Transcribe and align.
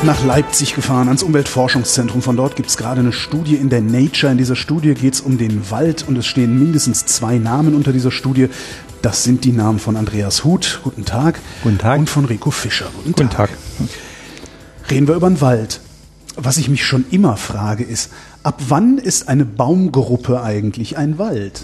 Bin 0.00 0.06
nach 0.06 0.24
Leipzig 0.24 0.76
gefahren, 0.76 1.08
ans 1.08 1.24
Umweltforschungszentrum. 1.24 2.22
Von 2.22 2.36
dort 2.36 2.54
gibt 2.54 2.68
es 2.68 2.76
gerade 2.76 3.00
eine 3.00 3.12
Studie 3.12 3.56
in 3.56 3.68
der 3.68 3.80
Nature. 3.80 4.30
In 4.30 4.38
dieser 4.38 4.54
Studie 4.54 4.94
geht 4.94 5.14
es 5.14 5.20
um 5.20 5.38
den 5.38 5.72
Wald 5.72 6.04
und 6.06 6.16
es 6.16 6.26
stehen 6.26 6.56
mindestens 6.56 7.04
zwei 7.06 7.38
Namen 7.38 7.74
unter 7.74 7.92
dieser 7.92 8.12
Studie. 8.12 8.48
Das 9.02 9.24
sind 9.24 9.44
die 9.44 9.50
Namen 9.50 9.80
von 9.80 9.96
Andreas 9.96 10.44
Huth, 10.44 10.80
guten 10.84 11.04
Tag. 11.04 11.40
Guten 11.64 11.78
Tag. 11.78 11.98
Und 11.98 12.08
von 12.08 12.26
Rico 12.26 12.52
Fischer, 12.52 12.86
guten, 12.96 13.12
Guten 13.12 13.30
Tag. 13.30 13.50
Reden 14.88 15.08
wir 15.08 15.16
über 15.16 15.28
den 15.28 15.40
Wald. 15.40 15.80
Was 16.36 16.58
ich 16.58 16.68
mich 16.68 16.84
schon 16.84 17.04
immer 17.10 17.36
frage 17.36 17.82
ist, 17.82 18.12
ab 18.44 18.60
wann 18.68 18.98
ist 18.98 19.28
eine 19.28 19.44
Baumgruppe 19.44 20.42
eigentlich 20.42 20.96
ein 20.96 21.18
Wald? 21.18 21.62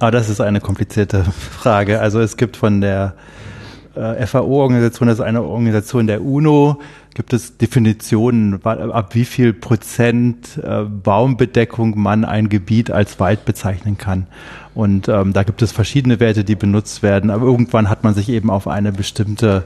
Ah, 0.00 0.10
das 0.10 0.28
ist 0.28 0.40
eine 0.40 0.60
komplizierte 0.60 1.24
Frage. 1.60 2.00
Also 2.00 2.18
es 2.18 2.36
gibt 2.36 2.56
von 2.56 2.80
der 2.80 3.14
äh, 3.94 4.26
FAO-Organisation, 4.26 5.08
das 5.08 5.18
ist 5.18 5.24
eine 5.24 5.42
Organisation 5.42 6.06
der 6.06 6.24
UNO, 6.24 6.80
gibt 7.14 7.32
es 7.32 7.56
Definitionen, 7.58 8.64
ab 8.64 9.14
wie 9.14 9.24
viel 9.24 9.52
Prozent 9.52 10.58
äh, 10.62 10.82
Baumbedeckung 10.84 11.98
man 11.98 12.24
ein 12.24 12.48
Gebiet 12.48 12.90
als 12.90 13.20
Wald 13.20 13.44
bezeichnen 13.44 13.98
kann. 13.98 14.26
Und 14.74 15.08
ähm, 15.08 15.32
da 15.32 15.42
gibt 15.42 15.60
es 15.62 15.72
verschiedene 15.72 16.20
Werte, 16.20 16.44
die 16.44 16.54
benutzt 16.54 17.02
werden, 17.02 17.30
aber 17.30 17.46
irgendwann 17.46 17.90
hat 17.90 18.04
man 18.04 18.14
sich 18.14 18.28
eben 18.28 18.48
auf 18.50 18.66
eine 18.66 18.92
bestimmte 18.92 19.64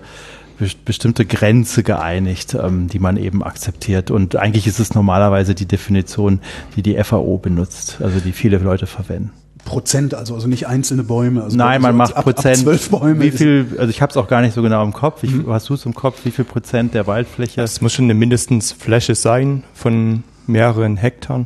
best- 0.58 0.84
bestimmte 0.84 1.24
Grenze 1.24 1.83
geeinigt, 1.83 2.55
ähm, 2.55 2.88
die 2.88 2.98
man 2.98 3.16
eben 3.16 3.42
akzeptiert. 3.42 4.11
Und 4.11 4.36
eigentlich 4.36 4.66
ist 4.66 4.80
es 4.80 4.94
normalerweise 4.94 5.55
die 5.55 5.66
Definition, 5.66 6.40
die 6.74 6.83
die 6.83 6.96
FAO 7.02 7.38
benutzt, 7.38 7.98
also 8.02 8.18
die 8.20 8.33
viele 8.33 8.58
Leute 8.58 8.86
verwenden. 8.86 9.30
Prozent, 9.67 10.14
also, 10.14 10.34
also 10.34 10.48
nicht 10.48 10.67
einzelne 10.67 11.03
Bäume. 11.05 11.42
Also 11.42 11.56
Nein, 11.59 11.83
man 11.83 11.92
so 11.92 11.98
macht 11.98 12.17
ab, 12.17 12.25
Prozent. 12.25 12.56
Ab 12.56 12.62
zwölf 12.62 12.89
Bäume. 12.89 13.20
Wie 13.20 13.31
viel, 13.31 13.67
also 13.78 13.91
ich 13.91 14.00
habe 14.00 14.11
es 14.11 14.17
auch 14.17 14.28
gar 14.28 14.41
nicht 14.41 14.55
so 14.55 14.62
genau 14.62 14.83
im 14.83 14.95
Kopf. 14.95 15.23
Wie, 15.23 15.45
Hast 15.48 15.69
du 15.69 15.75
es 15.75 15.84
im 15.84 15.95
Kopf? 15.95 16.20
Wie 16.25 16.31
viel 16.31 16.47
Prozent 16.47 16.95
der 16.95 17.06
Waldfläche? 17.06 17.61
Es 17.61 17.83
muss 17.83 17.92
schon 17.92 18.06
eine 18.06 18.14
mindestens 18.14 18.73
Fläche 18.73 19.14
sein 19.14 19.62
von 19.75 20.23
mehreren 20.47 20.97
Hektar 20.97 21.45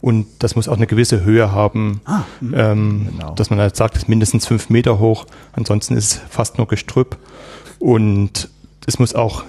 und 0.00 0.26
das 0.38 0.54
muss 0.54 0.68
auch 0.68 0.76
eine 0.76 0.86
gewisse 0.86 1.24
Höhe 1.24 1.50
haben, 1.50 2.02
Ah, 2.04 2.22
ähm, 2.52 3.08
Genau. 3.10 3.32
dass 3.34 3.48
man 3.50 3.58
halt 3.58 3.74
sagt, 3.74 3.96
es 3.96 4.02
ist 4.02 4.08
mindestens 4.08 4.46
fünf 4.46 4.68
Meter 4.68 4.98
hoch, 4.98 5.24
ansonsten 5.54 5.96
ist 5.96 6.12
es 6.12 6.20
fast 6.28 6.58
nur 6.58 6.68
Gestrüpp 6.68 7.16
und 7.78 8.50
es 8.86 8.98
muss 8.98 9.14
auch 9.14 9.44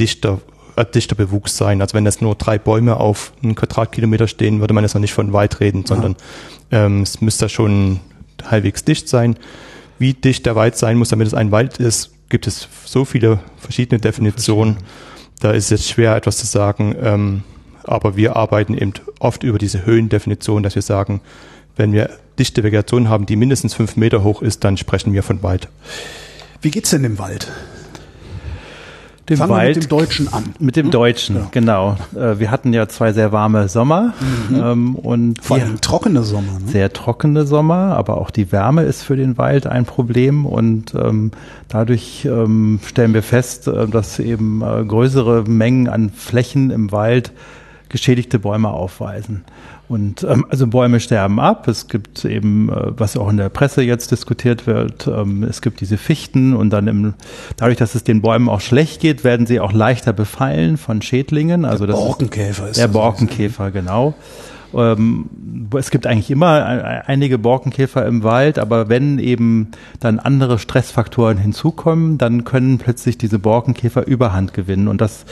dichter, 0.00 0.40
äh, 0.74 0.84
dichter 0.84 1.14
Bewuchs 1.14 1.56
sein. 1.56 1.80
Also 1.80 1.94
wenn 1.94 2.04
das 2.04 2.20
nur 2.20 2.34
drei 2.34 2.58
Bäume 2.58 2.96
auf 2.96 3.32
einen 3.42 3.54
Quadratkilometer 3.54 4.26
stehen, 4.26 4.58
würde 4.58 4.74
man 4.74 4.82
jetzt 4.82 4.94
noch 4.94 5.00
nicht 5.00 5.14
von 5.14 5.32
Wald 5.32 5.60
reden, 5.60 5.86
sondern 5.86 6.16
ähm, 6.70 7.02
es 7.02 7.20
müsste 7.20 7.48
schon 7.48 8.00
halbwegs 8.44 8.84
dicht 8.84 9.08
sein. 9.08 9.36
Wie 9.98 10.14
dicht 10.14 10.46
der 10.46 10.56
Wald 10.56 10.76
sein 10.76 10.96
muss, 10.96 11.10
damit 11.10 11.26
es 11.26 11.34
ein 11.34 11.50
Wald 11.50 11.78
ist, 11.78 12.10
gibt 12.28 12.46
es 12.46 12.68
so 12.84 13.04
viele 13.04 13.40
verschiedene 13.58 14.00
Definitionen. 14.00 14.78
Da 15.40 15.52
ist 15.52 15.64
es 15.64 15.70
jetzt 15.70 15.88
schwer, 15.90 16.16
etwas 16.16 16.38
zu 16.38 16.46
sagen. 16.46 16.94
Ähm, 17.00 17.42
aber 17.84 18.16
wir 18.16 18.36
arbeiten 18.36 18.74
eben 18.74 18.92
oft 19.18 19.42
über 19.42 19.58
diese 19.58 19.84
Höhendefinition, 19.84 20.62
dass 20.62 20.74
wir 20.74 20.82
sagen, 20.82 21.20
wenn 21.76 21.92
wir 21.92 22.10
dichte 22.38 22.62
Vegetation 22.62 23.08
haben, 23.08 23.26
die 23.26 23.36
mindestens 23.36 23.74
fünf 23.74 23.96
Meter 23.96 24.22
hoch 24.22 24.42
ist, 24.42 24.64
dann 24.64 24.76
sprechen 24.76 25.12
wir 25.12 25.22
von 25.22 25.42
Wald. 25.42 25.68
Wie 26.62 26.70
geht's 26.70 26.90
denn 26.90 27.02
dem 27.02 27.18
Wald? 27.18 27.50
Dem 29.30 29.38
Fangen 29.38 29.50
Wald 29.52 29.76
mit 29.76 29.84
dem 29.84 29.88
Deutschen 29.88 30.32
an. 30.32 30.44
mit 30.58 30.76
dem 30.76 30.90
Deutschen, 30.90 31.36
Ja. 31.36 31.48
genau. 31.52 31.96
Äh, 32.14 32.38
wir 32.40 32.50
hatten 32.50 32.72
ja 32.72 32.88
zwei 32.88 33.12
sehr 33.12 33.32
warme 33.32 33.68
Sommer 33.68 34.12
ähm, 34.52 34.96
und 34.96 35.42
Vor 35.42 35.56
allem 35.56 35.80
trockene 35.80 36.22
Sommer. 36.24 36.54
Ne? 36.60 36.66
sehr 36.68 36.92
trockene 36.92 37.46
Sommer, 37.46 37.96
aber 37.96 38.18
auch 38.18 38.30
die 38.30 38.50
Wärme 38.52 38.82
ist 38.82 39.02
für 39.02 39.16
den 39.16 39.38
Wald 39.38 39.66
ein 39.66 39.84
Problem 39.86 40.44
und 40.46 40.94
ähm, 40.94 41.30
dadurch 41.68 42.24
ähm, 42.24 42.80
stellen 42.84 43.14
wir 43.14 43.22
fest, 43.22 43.68
äh, 43.68 43.86
dass 43.86 44.18
eben 44.18 44.62
äh, 44.62 44.84
größere 44.84 45.44
Mengen 45.44 45.88
an 45.88 46.10
Flächen 46.10 46.70
im 46.70 46.90
Wald 46.92 47.32
geschädigte 47.88 48.38
Bäume 48.40 48.68
aufweisen. 48.70 49.44
Und 49.90 50.22
ähm, 50.22 50.46
also 50.48 50.68
Bäume 50.68 51.00
sterben 51.00 51.40
ab. 51.40 51.66
Es 51.66 51.88
gibt 51.88 52.24
eben, 52.24 52.68
äh, 52.68 52.92
was 52.96 53.16
auch 53.16 53.28
in 53.28 53.38
der 53.38 53.48
Presse 53.48 53.82
jetzt 53.82 54.12
diskutiert 54.12 54.68
wird, 54.68 55.08
ähm, 55.08 55.42
es 55.42 55.62
gibt 55.62 55.80
diese 55.80 55.98
Fichten 55.98 56.54
und 56.54 56.70
dann 56.70 56.86
im, 56.86 57.14
dadurch, 57.56 57.76
dass 57.76 57.96
es 57.96 58.04
den 58.04 58.22
Bäumen 58.22 58.48
auch 58.48 58.60
schlecht 58.60 59.00
geht, 59.00 59.24
werden 59.24 59.46
sie 59.46 59.58
auch 59.58 59.72
leichter 59.72 60.12
befallen 60.12 60.76
von 60.76 61.02
Schädlingen. 61.02 61.64
Also 61.64 61.86
das 61.86 61.98
ist- 61.98 62.04
Borkenkäfer 62.04 62.68
ist 62.68 62.76
der 62.78 62.86
das. 62.86 62.92
Borkenkäfer, 62.92 63.72
genau. 63.72 64.14
Ähm, 64.72 65.28
es 65.76 65.90
gibt 65.90 66.06
eigentlich 66.06 66.30
immer 66.30 66.64
ein- 66.64 67.02
einige 67.06 67.38
Borkenkäfer 67.38 68.06
im 68.06 68.22
Wald, 68.22 68.60
aber 68.60 68.88
wenn 68.88 69.18
eben 69.18 69.72
dann 69.98 70.20
andere 70.20 70.60
Stressfaktoren 70.60 71.36
hinzukommen, 71.38 72.16
dann 72.18 72.44
können 72.44 72.78
plötzlich 72.78 73.18
diese 73.18 73.40
Borkenkäfer 73.40 74.06
Überhand 74.06 74.54
gewinnen. 74.54 74.86
Und 74.86 75.00
das 75.00 75.24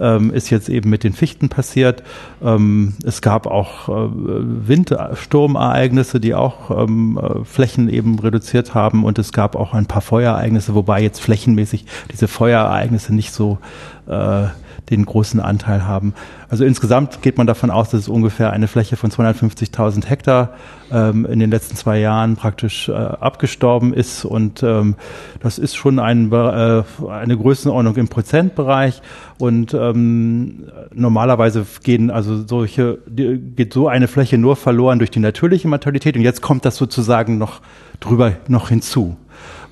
ähm, 0.00 0.32
ist 0.32 0.50
jetzt 0.50 0.68
eben 0.68 0.90
mit 0.90 1.04
den 1.04 1.12
Fichten 1.12 1.48
passiert. 1.48 2.02
Ähm, 2.42 2.94
es 3.04 3.22
gab 3.22 3.46
auch 3.46 3.88
äh, 3.88 4.10
Windsturmereignisse, 4.12 6.20
die 6.20 6.34
auch 6.34 6.70
ähm, 6.70 7.20
äh, 7.22 7.44
Flächen 7.44 7.88
eben 7.88 8.18
reduziert 8.18 8.74
haben. 8.74 9.04
Und 9.04 9.18
es 9.18 9.32
gab 9.32 9.56
auch 9.56 9.74
ein 9.74 9.86
paar 9.86 10.02
Feuerereignisse, 10.02 10.74
wobei 10.74 11.02
jetzt 11.02 11.20
flächenmäßig 11.20 11.84
diese 12.10 12.28
Feuerereignisse 12.28 13.14
nicht 13.14 13.32
so 13.32 13.58
äh, 14.06 14.46
den 14.96 15.06
großen 15.06 15.40
Anteil 15.40 15.86
haben. 15.86 16.14
Also 16.48 16.64
insgesamt 16.64 17.22
geht 17.22 17.38
man 17.38 17.46
davon 17.46 17.70
aus, 17.70 17.90
dass 17.90 18.00
es 18.00 18.08
ungefähr 18.08 18.52
eine 18.52 18.68
Fläche 18.68 18.96
von 18.96 19.10
250.000 19.10 20.06
Hektar 20.06 20.54
ähm, 20.90 21.24
in 21.26 21.38
den 21.38 21.50
letzten 21.50 21.76
zwei 21.76 21.98
Jahren 21.98 22.36
praktisch 22.36 22.88
äh, 22.88 22.92
abgestorben 22.92 23.94
ist 23.94 24.24
und 24.24 24.62
ähm, 24.62 24.96
das 25.40 25.58
ist 25.58 25.76
schon 25.76 25.98
ein, 25.98 26.32
äh, 26.32 26.82
eine 27.08 27.36
Größenordnung 27.36 27.96
im 27.96 28.08
Prozentbereich 28.08 29.00
und 29.38 29.74
ähm, 29.74 30.64
normalerweise 30.92 31.64
gehen 31.82 32.10
also 32.10 32.44
solche 32.46 32.98
die, 33.06 33.38
geht 33.38 33.72
so 33.72 33.88
eine 33.88 34.08
Fläche 34.08 34.38
nur 34.38 34.56
verloren 34.56 34.98
durch 34.98 35.10
die 35.10 35.20
natürliche 35.20 35.68
Mortalität 35.68 36.16
und 36.16 36.22
jetzt 36.22 36.42
kommt 36.42 36.64
das 36.64 36.76
sozusagen 36.76 37.38
noch 37.38 37.60
drüber 38.00 38.32
noch 38.48 38.68
hinzu. 38.68 39.16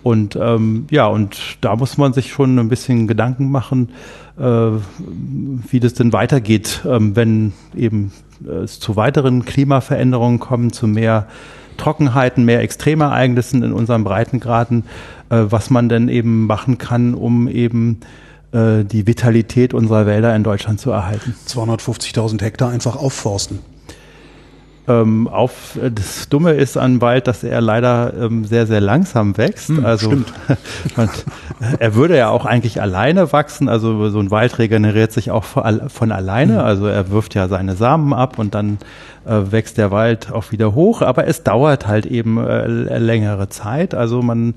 Und 0.09 0.37
ähm, 0.41 0.87
ja, 0.91 1.07
und 1.07 1.59
da 1.61 1.77
muss 1.77 1.99
man 1.99 2.15
sich 2.15 2.33
schon 2.33 2.59
ein 2.59 2.71
bisschen 2.71 3.09
Gedanken 3.09 3.51
machen, 3.51 3.91
äh, 4.39 4.43
wie 4.43 5.81
das 5.81 5.93
denn 5.93 6.15
weitergeht, 6.15 6.81
ähm, 6.89 7.15
wenn 7.15 7.53
eben 7.77 8.11
äh, 8.43 8.53
es 8.61 8.81
zu 8.81 8.97
weiteren 8.97 9.45
Klimaveränderungen 9.45 10.39
kommen, 10.39 10.73
zu 10.73 10.87
mehr 10.87 11.29
Trockenheiten, 11.77 12.47
mehr 12.47 12.63
Extremereignissen 12.63 13.63
in 13.63 13.75
unseren 13.75 14.03
Breitengraden, 14.03 14.85
äh, 15.29 15.45
was 15.51 15.69
man 15.69 15.91
denn 15.91 16.09
eben 16.09 16.47
machen 16.47 16.79
kann, 16.79 17.13
um 17.13 17.47
eben 17.47 18.01
äh, 18.53 18.85
die 18.85 19.07
Vitalität 19.07 19.75
unserer 19.75 20.07
Wälder 20.07 20.35
in 20.35 20.43
Deutschland 20.43 20.81
zu 20.81 20.91
erhalten. 20.91 21.35
250.000 21.47 22.41
Hektar 22.41 22.71
einfach 22.71 22.97
aufforsten. 22.97 23.59
Ähm, 24.89 25.29
auf, 25.29 25.79
das 25.95 26.29
Dumme 26.29 26.53
ist 26.53 26.77
an 26.77 27.01
Wald, 27.01 27.27
dass 27.27 27.45
er 27.45 27.61
leider 27.61 28.15
ähm, 28.19 28.45
sehr, 28.45 28.67
sehr 28.67 28.81
langsam 28.81 29.37
wächst. 29.37 29.71
also 29.83 30.07
stimmt. 30.07 30.33
man, 30.97 31.11
er 31.79 31.95
würde 31.95 32.17
ja 32.17 32.31
auch 32.31 32.47
eigentlich 32.47 32.81
alleine 32.81 33.33
wachsen. 33.33 33.69
Also 33.69 34.09
so 34.09 34.19
ein 34.19 34.31
Wald 34.31 34.59
regeneriert 34.59 35.13
sich 35.13 35.31
auch 35.31 35.45
von 35.45 35.91
von 35.91 36.13
alleine. 36.13 36.63
Also 36.63 36.87
er 36.87 37.11
wirft 37.11 37.35
ja 37.35 37.49
seine 37.49 37.77
Samen 37.77 38.15
ab 38.15 38.39
und 38.39 38.55
dann 38.55 38.79
äh, 39.27 39.53
wächst 39.53 39.79
der 39.79 39.91
Wald 39.91 40.33
auch 40.33 40.53
wieder 40.53 40.75
hoch. 40.75 41.03
Aber 41.03 41.27
es 41.27 41.43
dauert 41.43 41.87
halt 41.87 42.07
eben 42.07 42.39
äh, 42.39 42.67
längere 42.99 43.49
Zeit. 43.49 43.95
Also 43.95 44.23
man 44.23 44.55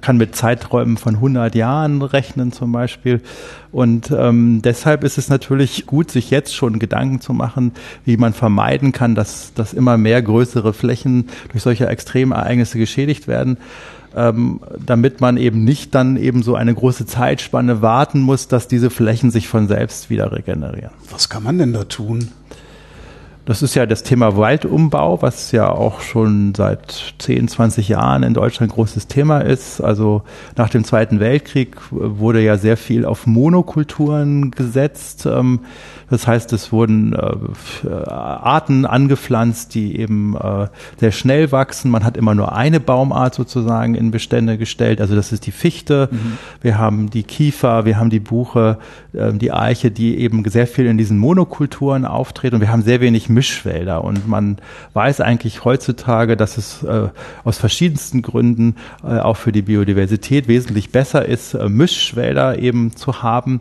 kann 0.00 0.16
mit 0.16 0.34
Zeiträumen 0.34 0.96
von 0.96 1.16
100 1.16 1.54
Jahren 1.54 2.02
rechnen 2.02 2.52
zum 2.52 2.72
Beispiel. 2.72 3.20
Und 3.72 4.10
ähm, 4.10 4.62
deshalb 4.62 5.04
ist 5.04 5.18
es 5.18 5.28
natürlich 5.28 5.86
gut, 5.86 6.10
sich 6.10 6.30
jetzt 6.30 6.54
schon 6.54 6.78
Gedanken 6.78 7.20
zu 7.20 7.32
machen, 7.32 7.72
wie 8.04 8.16
man 8.16 8.32
vermeiden 8.32 8.92
kann, 8.92 9.14
dass, 9.14 9.54
dass 9.54 9.72
immer 9.72 9.96
mehr 9.96 10.20
größere 10.22 10.72
Flächen 10.72 11.28
durch 11.50 11.62
solche 11.62 11.86
Extremereignisse 11.86 12.78
geschädigt 12.78 13.28
werden. 13.28 13.58
Ähm, 14.12 14.58
damit 14.84 15.20
man 15.20 15.36
eben 15.36 15.62
nicht 15.62 15.94
dann 15.94 16.16
eben 16.16 16.42
so 16.42 16.56
eine 16.56 16.74
große 16.74 17.06
Zeitspanne 17.06 17.80
warten 17.80 18.20
muss, 18.20 18.48
dass 18.48 18.66
diese 18.66 18.90
Flächen 18.90 19.30
sich 19.30 19.46
von 19.46 19.68
selbst 19.68 20.10
wieder 20.10 20.32
regenerieren. 20.32 20.90
Was 21.10 21.28
kann 21.28 21.44
man 21.44 21.58
denn 21.58 21.72
da 21.72 21.84
tun? 21.84 22.28
Das 23.46 23.62
ist 23.62 23.74
ja 23.74 23.86
das 23.86 24.02
Thema 24.02 24.36
Waldumbau, 24.36 25.22
was 25.22 25.50
ja 25.50 25.70
auch 25.70 26.02
schon 26.02 26.54
seit 26.54 27.14
10, 27.18 27.48
20 27.48 27.88
Jahren 27.88 28.22
in 28.22 28.34
Deutschland 28.34 28.70
ein 28.70 28.74
großes 28.74 29.06
Thema 29.06 29.40
ist. 29.40 29.80
Also 29.80 30.22
nach 30.56 30.68
dem 30.68 30.84
Zweiten 30.84 31.20
Weltkrieg 31.20 31.76
wurde 31.90 32.42
ja 32.42 32.58
sehr 32.58 32.76
viel 32.76 33.04
auf 33.04 33.26
Monokulturen 33.26 34.50
gesetzt. 34.50 35.26
Ähm, 35.26 35.60
das 36.10 36.26
heißt, 36.26 36.52
es 36.52 36.72
wurden 36.72 37.14
äh, 37.14 37.88
Arten 37.88 38.84
angepflanzt, 38.84 39.74
die 39.74 39.96
eben 39.98 40.36
äh, 40.36 40.66
sehr 40.98 41.12
schnell 41.12 41.52
wachsen. 41.52 41.90
Man 41.90 42.04
hat 42.04 42.16
immer 42.16 42.34
nur 42.34 42.52
eine 42.52 42.80
Baumart 42.80 43.34
sozusagen 43.34 43.94
in 43.94 44.10
Bestände 44.10 44.58
gestellt. 44.58 45.00
Also 45.00 45.14
das 45.14 45.32
ist 45.32 45.46
die 45.46 45.52
Fichte. 45.52 46.08
Mhm. 46.10 46.38
Wir 46.60 46.78
haben 46.78 47.10
die 47.10 47.22
Kiefer, 47.22 47.84
wir 47.84 47.98
haben 47.98 48.10
die 48.10 48.20
Buche, 48.20 48.78
äh, 49.12 49.32
die 49.32 49.52
Eiche, 49.52 49.90
die 49.90 50.18
eben 50.18 50.46
sehr 50.50 50.66
viel 50.66 50.86
in 50.86 50.98
diesen 50.98 51.16
Monokulturen 51.16 52.04
auftreten. 52.04 52.56
Und 52.56 52.60
wir 52.60 52.72
haben 52.72 52.82
sehr 52.82 53.00
wenig 53.00 53.29
Mischwälder. 53.30 54.04
Und 54.04 54.28
man 54.28 54.58
weiß 54.92 55.20
eigentlich 55.20 55.64
heutzutage, 55.64 56.36
dass 56.36 56.58
es 56.58 56.82
äh, 56.82 57.08
aus 57.44 57.58
verschiedensten 57.58 58.22
Gründen 58.22 58.76
äh, 59.02 59.18
auch 59.18 59.36
für 59.36 59.52
die 59.52 59.62
Biodiversität 59.62 60.48
wesentlich 60.48 60.90
besser 60.90 61.24
ist, 61.24 61.54
äh, 61.54 61.68
Mischwälder 61.68 62.58
eben 62.58 62.94
zu 62.94 63.22
haben 63.22 63.60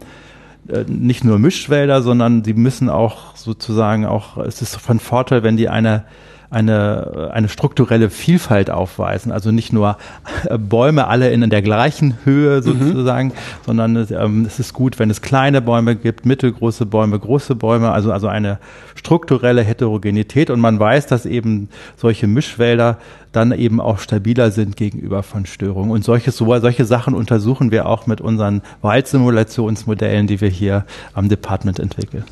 äh, 0.67 0.83
nicht 0.87 1.23
nur 1.23 1.39
Mischwälder, 1.39 2.01
sondern 2.01 2.43
sie 2.43 2.53
müssen 2.53 2.89
auch 2.89 3.35
sozusagen 3.35 4.05
auch, 4.05 4.37
es 4.37 4.61
ist 4.61 4.75
von 4.75 4.99
Vorteil, 4.99 5.43
wenn 5.43 5.57
die 5.57 5.69
eine 5.69 6.03
eine, 6.51 7.29
eine 7.31 7.47
strukturelle 7.47 8.09
Vielfalt 8.09 8.71
aufweisen. 8.71 9.31
Also 9.31 9.51
nicht 9.51 9.71
nur 9.71 9.97
äh, 10.45 10.57
Bäume 10.57 11.07
alle 11.07 11.29
in 11.29 11.47
der 11.49 11.61
gleichen 11.61 12.17
Höhe 12.23 12.57
mhm. 12.57 12.63
sozusagen, 12.63 13.27
mhm. 13.27 13.33
sondern 13.65 14.07
ähm, 14.11 14.45
es 14.47 14.59
ist 14.59 14.73
gut, 14.73 14.97
wenn 14.97 15.09
es 15.09 15.21
kleine 15.21 15.61
Bäume 15.61 15.95
gibt, 15.95 16.25
mittelgroße 16.25 16.85
Bäume, 16.87 17.19
große 17.19 17.55
Bäume, 17.55 17.91
also, 17.91 18.11
also 18.11 18.27
eine 18.27 18.57
strukturelle 18.95 19.61
Heterogenität. 19.61 20.49
Und 20.49 20.59
man 20.59 20.79
weiß, 20.79 21.05
dass 21.05 21.25
eben 21.25 21.69
solche 21.97 22.27
Mischwälder 22.27 22.97
dann 23.31 23.51
eben 23.51 23.79
auch 23.79 23.99
stabiler 23.99 24.49
sind 24.49 24.75
gegenüber 24.75 25.21
von 25.21 25.45
Störungen. 25.45 25.91
Und 25.91 26.03
solche, 26.03 26.31
solche 26.31 26.85
Sachen 26.85 27.13
untersuchen 27.13 27.69
wir 27.69 27.85
auch 27.85 28.07
mit 28.07 28.21
unseren 28.21 28.61
Waldsimulationsmodellen, 28.81 30.25
die 30.25 30.41
wir 30.41 30.49
hier 30.49 30.85
am 31.13 31.29
Department 31.29 31.79
entwickeln. 31.79 32.23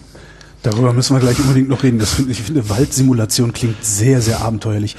Darüber 0.67 0.91
müssen 0.91 1.15
wir 1.15 1.21
gleich 1.21 1.39
unbedingt 1.39 1.69
noch 1.69 1.83
reden. 1.83 1.97
Das 1.97 2.15
finde 2.15 2.33
ich 2.33 2.41
finde 2.41 2.69
Waldsimulation 2.69 3.53
klingt 3.53 3.85
sehr, 3.85 4.21
sehr 4.21 4.41
abenteuerlich. 4.41 4.97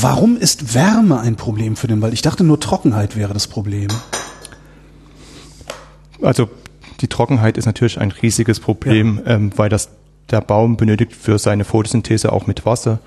Warum 0.00 0.36
ist 0.36 0.72
Wärme 0.72 1.18
ein 1.18 1.34
Problem 1.34 1.74
für 1.74 1.88
den 1.88 2.00
Wald? 2.00 2.14
Ich 2.14 2.22
dachte 2.22 2.44
nur 2.44 2.60
Trockenheit 2.60 3.16
wäre 3.16 3.34
das 3.34 3.48
Problem. 3.48 3.88
Also 6.22 6.48
die 7.00 7.08
Trockenheit 7.08 7.58
ist 7.58 7.66
natürlich 7.66 7.98
ein 7.98 8.12
riesiges 8.12 8.60
Problem, 8.60 9.20
ja. 9.24 9.32
ähm, 9.32 9.50
weil 9.56 9.68
das 9.68 9.88
der 10.30 10.42
Baum 10.42 10.76
benötigt 10.76 11.12
für 11.12 11.40
seine 11.40 11.64
Photosynthese 11.64 12.32
auch 12.32 12.46
mit 12.46 12.64
Wasser. 12.64 13.00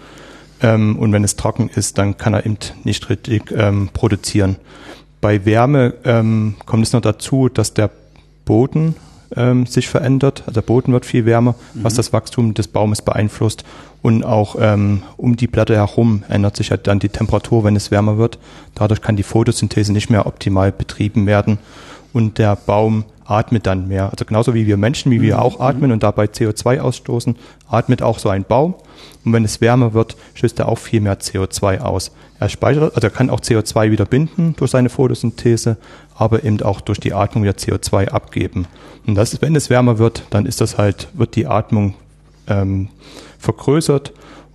Ähm, 0.61 0.99
und 0.99 1.13
wenn 1.13 1.23
es 1.23 1.37
trocken 1.37 1.69
ist, 1.69 1.97
dann 1.99 2.17
kann 2.17 2.33
er 2.33 2.45
eben 2.45 2.57
nicht 2.83 3.09
richtig 3.09 3.49
ähm, 3.55 3.91
produzieren. 3.93 4.57
Bei 5.21 5.45
Wärme 5.45 5.93
ähm, 6.03 6.55
kommt 6.65 6.85
es 6.85 6.91
noch 6.91 6.99
dazu, 6.99 7.47
dass 7.47 7.73
der 7.73 7.91
Boden 8.43 8.95
ähm, 9.35 9.65
sich 9.65 9.87
verändert. 9.87 10.41
Also 10.41 10.61
der 10.61 10.61
Boden 10.61 10.93
wird 10.93 11.05
viel 11.05 11.25
wärmer, 11.25 11.55
mhm. 11.73 11.83
was 11.83 11.95
das 11.95 12.13
Wachstum 12.13 12.53
des 12.53 12.67
Baumes 12.67 13.01
beeinflusst. 13.01 13.63
Und 14.01 14.23
auch 14.23 14.57
ähm, 14.59 15.03
um 15.15 15.35
die 15.37 15.47
Blätter 15.47 15.75
herum 15.75 16.23
ändert 16.27 16.57
sich 16.57 16.71
halt 16.71 16.87
dann 16.87 16.99
die 16.99 17.09
Temperatur, 17.09 17.63
wenn 17.63 17.75
es 17.75 17.89
wärmer 17.89 18.17
wird. 18.17 18.37
Dadurch 18.75 19.01
kann 19.01 19.15
die 19.15 19.23
Photosynthese 19.23 19.93
nicht 19.93 20.09
mehr 20.09 20.25
optimal 20.25 20.71
betrieben 20.71 21.25
werden. 21.25 21.57
Und 22.11 22.37
der 22.37 22.55
Baum 22.55 23.05
atmet 23.25 23.65
dann 23.65 23.87
mehr. 23.87 24.09
Also 24.11 24.25
genauso 24.25 24.53
wie 24.53 24.67
wir 24.67 24.77
Menschen, 24.77 25.11
wie 25.11 25.21
wir 25.21 25.35
mhm. 25.35 25.41
auch 25.41 25.59
atmen 25.59 25.91
und 25.91 26.03
dabei 26.03 26.25
CO2 26.25 26.79
ausstoßen, 26.79 27.35
atmet 27.69 28.01
auch 28.01 28.19
so 28.19 28.29
ein 28.29 28.43
Baum. 28.43 28.75
Und 29.25 29.33
wenn 29.33 29.45
es 29.45 29.61
wärmer 29.61 29.93
wird, 29.93 30.17
stößt 30.33 30.59
er 30.59 30.67
auch 30.67 30.77
viel 30.77 31.01
mehr 31.01 31.19
CO2 31.19 31.79
aus. 31.79 32.11
Er 32.39 32.49
speichert, 32.49 32.95
also 32.95 33.07
er 33.07 33.11
kann 33.11 33.29
auch 33.29 33.39
CO2 33.39 33.91
wieder 33.91 34.05
binden 34.05 34.53
durch 34.57 34.71
seine 34.71 34.89
Photosynthese, 34.89 35.77
aber 36.15 36.43
eben 36.43 36.61
auch 36.61 36.81
durch 36.81 36.99
die 36.99 37.13
Atmung 37.13 37.43
wieder 37.43 37.53
CO2 37.53 38.09
abgeben. 38.09 38.67
Und 39.05 39.15
das 39.15 39.41
wenn 39.41 39.55
es 39.55 39.69
wärmer 39.69 39.97
wird, 39.97 40.23
dann 40.29 40.45
ist 40.45 40.61
das 40.61 40.77
halt, 40.77 41.07
wird 41.13 41.35
die 41.35 41.47
Atmung 41.47 41.95
ähm, 42.47 42.89
vergrößert 43.39 44.13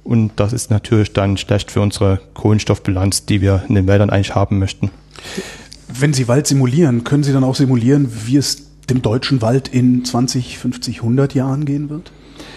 und 0.08 0.32
das 0.36 0.54
ist 0.54 0.70
natürlich 0.70 1.12
dann 1.12 1.36
schlecht 1.36 1.70
für 1.70 1.82
unsere 1.82 2.18
Kohlenstoffbilanz, 2.32 3.26
die 3.26 3.42
wir 3.42 3.64
in 3.68 3.74
den 3.74 3.86
Wäldern 3.86 4.08
eigentlich 4.08 4.34
haben 4.34 4.58
möchten. 4.58 4.90
Wenn 5.86 6.14
Sie 6.14 6.28
Wald 6.28 6.46
simulieren, 6.46 7.04
können 7.04 7.24
Sie 7.24 7.32
dann 7.34 7.44
auch 7.44 7.54
simulieren, 7.54 8.08
wie 8.24 8.38
es 8.38 8.68
dem 8.88 9.02
deutschen 9.02 9.42
Wald 9.42 9.68
in 9.68 10.06
20, 10.06 10.56
50, 10.56 11.00
100 11.00 11.34
Jahren 11.34 11.66
gehen 11.66 11.90
wird? 11.90 12.10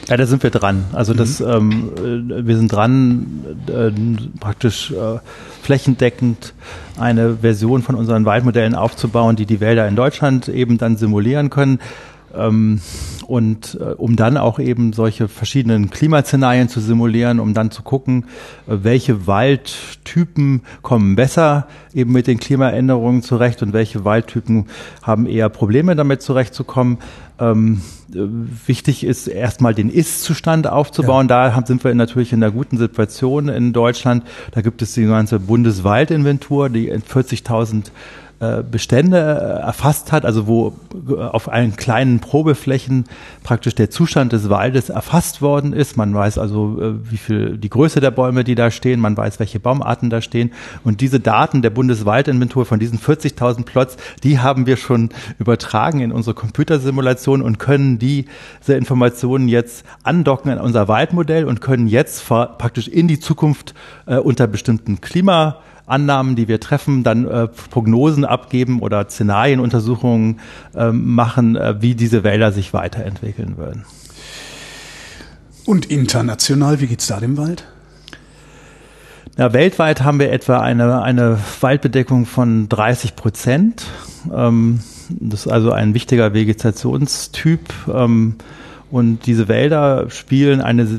Ja, 0.08 0.18
da 0.18 0.26
sind 0.26 0.44
wir 0.44 0.50
dran. 0.50 0.86
Also 0.94 1.14
das, 1.14 1.40
mhm. 1.40 1.48
ähm, 1.48 2.32
äh, 2.32 2.48
wir 2.48 2.58
sind 2.58 2.72
dran, 2.72 3.46
äh, 3.68 3.92
praktisch 4.40 4.92
äh, 4.92 5.20
flächendeckend 5.62 6.54
eine 7.00 7.38
Version 7.38 7.82
von 7.82 7.96
unseren 7.96 8.26
Waldmodellen 8.26 8.76
aufzubauen, 8.76 9.36
die 9.36 9.46
die 9.46 9.60
Wälder 9.60 9.88
in 9.88 9.96
Deutschland 9.96 10.48
eben 10.48 10.78
dann 10.78 10.98
simulieren 10.98 11.50
können. 11.50 11.80
Ähm, 12.36 12.82
und 13.28 13.78
äh, 13.80 13.94
um 13.94 14.16
dann 14.16 14.38
auch 14.38 14.60
eben 14.60 14.94
solche 14.94 15.28
verschiedenen 15.28 15.90
Klimaszenarien 15.90 16.68
zu 16.68 16.80
simulieren, 16.80 17.40
um 17.40 17.54
dann 17.54 17.72
zu 17.72 17.82
gucken, 17.82 18.26
äh, 18.68 18.78
welche 18.82 19.28
Waldtypen 19.28 20.64
kommen 20.82 21.16
besser 21.16 21.68
eben 21.94 22.12
mit 22.12 22.28
den 22.28 22.40
Klimaänderungen 22.40 23.22
zurecht 23.22 23.62
und 23.62 23.74
welche 23.74 24.06
Waldtypen 24.06 24.66
haben 25.02 25.26
eher 25.26 25.50
Probleme 25.50 25.96
damit 25.96 26.22
zurechtzukommen. 26.22 26.98
Ähm, 27.40 27.82
äh, 28.14 28.20
wichtig 28.68 29.04
ist 29.04 29.28
erstmal 29.28 29.74
den 29.74 29.90
Ist-Zustand 29.90 30.68
aufzubauen. 30.68 31.28
Ja. 31.30 31.50
Da 31.50 31.66
sind 31.66 31.84
wir 31.84 31.94
natürlich 31.96 32.34
in 32.34 32.44
einer 32.44 32.52
guten 32.52 32.78
Situation 32.78 33.48
in 33.48 33.74
Deutschland. 33.74 34.24
Da 34.52 34.62
gibt 34.62 34.82
es 34.82 34.94
die 34.94 35.06
ganze 35.06 35.40
Bundeswaldinventur, 35.40 36.70
die 36.70 36.92
40.000 36.92 37.88
äh, 37.88 37.90
Bestände 38.64 39.18
äh, 39.18 39.62
erfasst 39.62 40.12
hat, 40.12 40.26
also 40.26 40.48
wo 40.48 40.74
äh, 41.08 41.14
auf 41.14 41.52
allen 41.52 41.76
kleinen 41.76 42.20
Probeflächen 42.20 43.06
praktisch 43.44 43.76
der 43.76 43.92
Zustand 43.92 44.34
des 44.34 44.50
Waldes 44.50 44.90
erfasst 44.90 45.44
worden 45.44 45.74
ist. 45.74 45.96
Man 45.96 46.14
weiß 46.16 46.40
also, 46.40 46.96
wie 47.04 47.18
viel 47.18 47.58
die 47.58 47.70
Größe 47.70 48.00
der 48.00 48.10
Bäume, 48.10 48.44
die 48.44 48.56
da 48.56 48.72
stehen, 48.72 49.00
man 49.00 49.16
weiß, 49.16 49.40
welche 49.40 49.60
Baumarten 49.60 50.10
da 50.10 50.22
stehen. 50.22 50.52
Und 50.84 51.02
diese 51.02 51.20
Daten 51.20 51.62
der 51.62 51.70
Bundeswaldinventur 51.70 52.66
von 52.66 52.80
diesen 52.80 52.98
40.000 52.98 53.64
Plots, 53.64 53.98
die 54.24 54.40
haben 54.40 54.66
wir 54.66 54.78
schon 54.78 55.10
übertragen 55.38 56.00
in 56.00 56.12
unsere 56.12 56.34
Computersimulation 56.34 57.44
und 57.44 57.60
können 57.60 58.00
diese 58.00 58.74
Informationen 58.74 59.50
jetzt 59.50 59.86
andocken 60.02 60.52
an 60.52 60.58
unser 60.58 60.88
Waldmodell 60.88 61.46
und 61.46 61.62
können 61.62 61.88
jetzt 61.88 62.28
praktisch 62.28 62.88
in 62.88 63.08
die 63.08 63.20
Zukunft 63.20 63.76
äh, 64.08 64.16
unter 64.18 64.48
bestimmten 64.48 65.00
Klima 65.00 65.58
Annahmen, 65.86 66.36
die 66.36 66.48
wir 66.48 66.60
treffen, 66.60 67.04
dann 67.04 67.28
äh, 67.28 67.48
Prognosen 67.48 68.26
abgeben 68.26 68.82
oder 68.82 69.08
Szenarienuntersuchungen 69.10 70.40
äh, 70.76 70.92
machen, 70.92 71.56
äh, 71.56 71.82
wie 71.82 71.96
diese 71.96 72.24
Wälder 72.24 72.52
sich 72.52 72.74
weiterentwickeln 72.74 73.58
würden. 73.58 73.86
Und 75.66 75.86
international, 75.86 76.82
wie 76.82 76.88
geht's 76.88 77.08
da 77.08 77.20
dem 77.20 77.38
Wald? 77.38 77.66
Ja, 79.38 79.54
weltweit 79.54 80.04
haben 80.04 80.20
wir 80.20 80.32
etwa 80.32 80.60
eine, 80.60 81.02
eine 81.02 81.40
Waldbedeckung 81.62 82.26
von 82.26 82.68
30 82.68 83.16
Prozent. 83.16 83.86
Ähm, 84.34 84.82
das 85.10 85.46
ist 85.46 85.52
also 85.52 85.72
ein 85.72 85.94
wichtiger 85.94 86.34
Vegetationstyp. 86.34 87.62
Ähm, 87.94 88.36
und 88.92 89.26
diese 89.26 89.48
Wälder 89.48 90.10
spielen 90.10 90.62
eine 90.62 90.84
äh, 90.84 90.90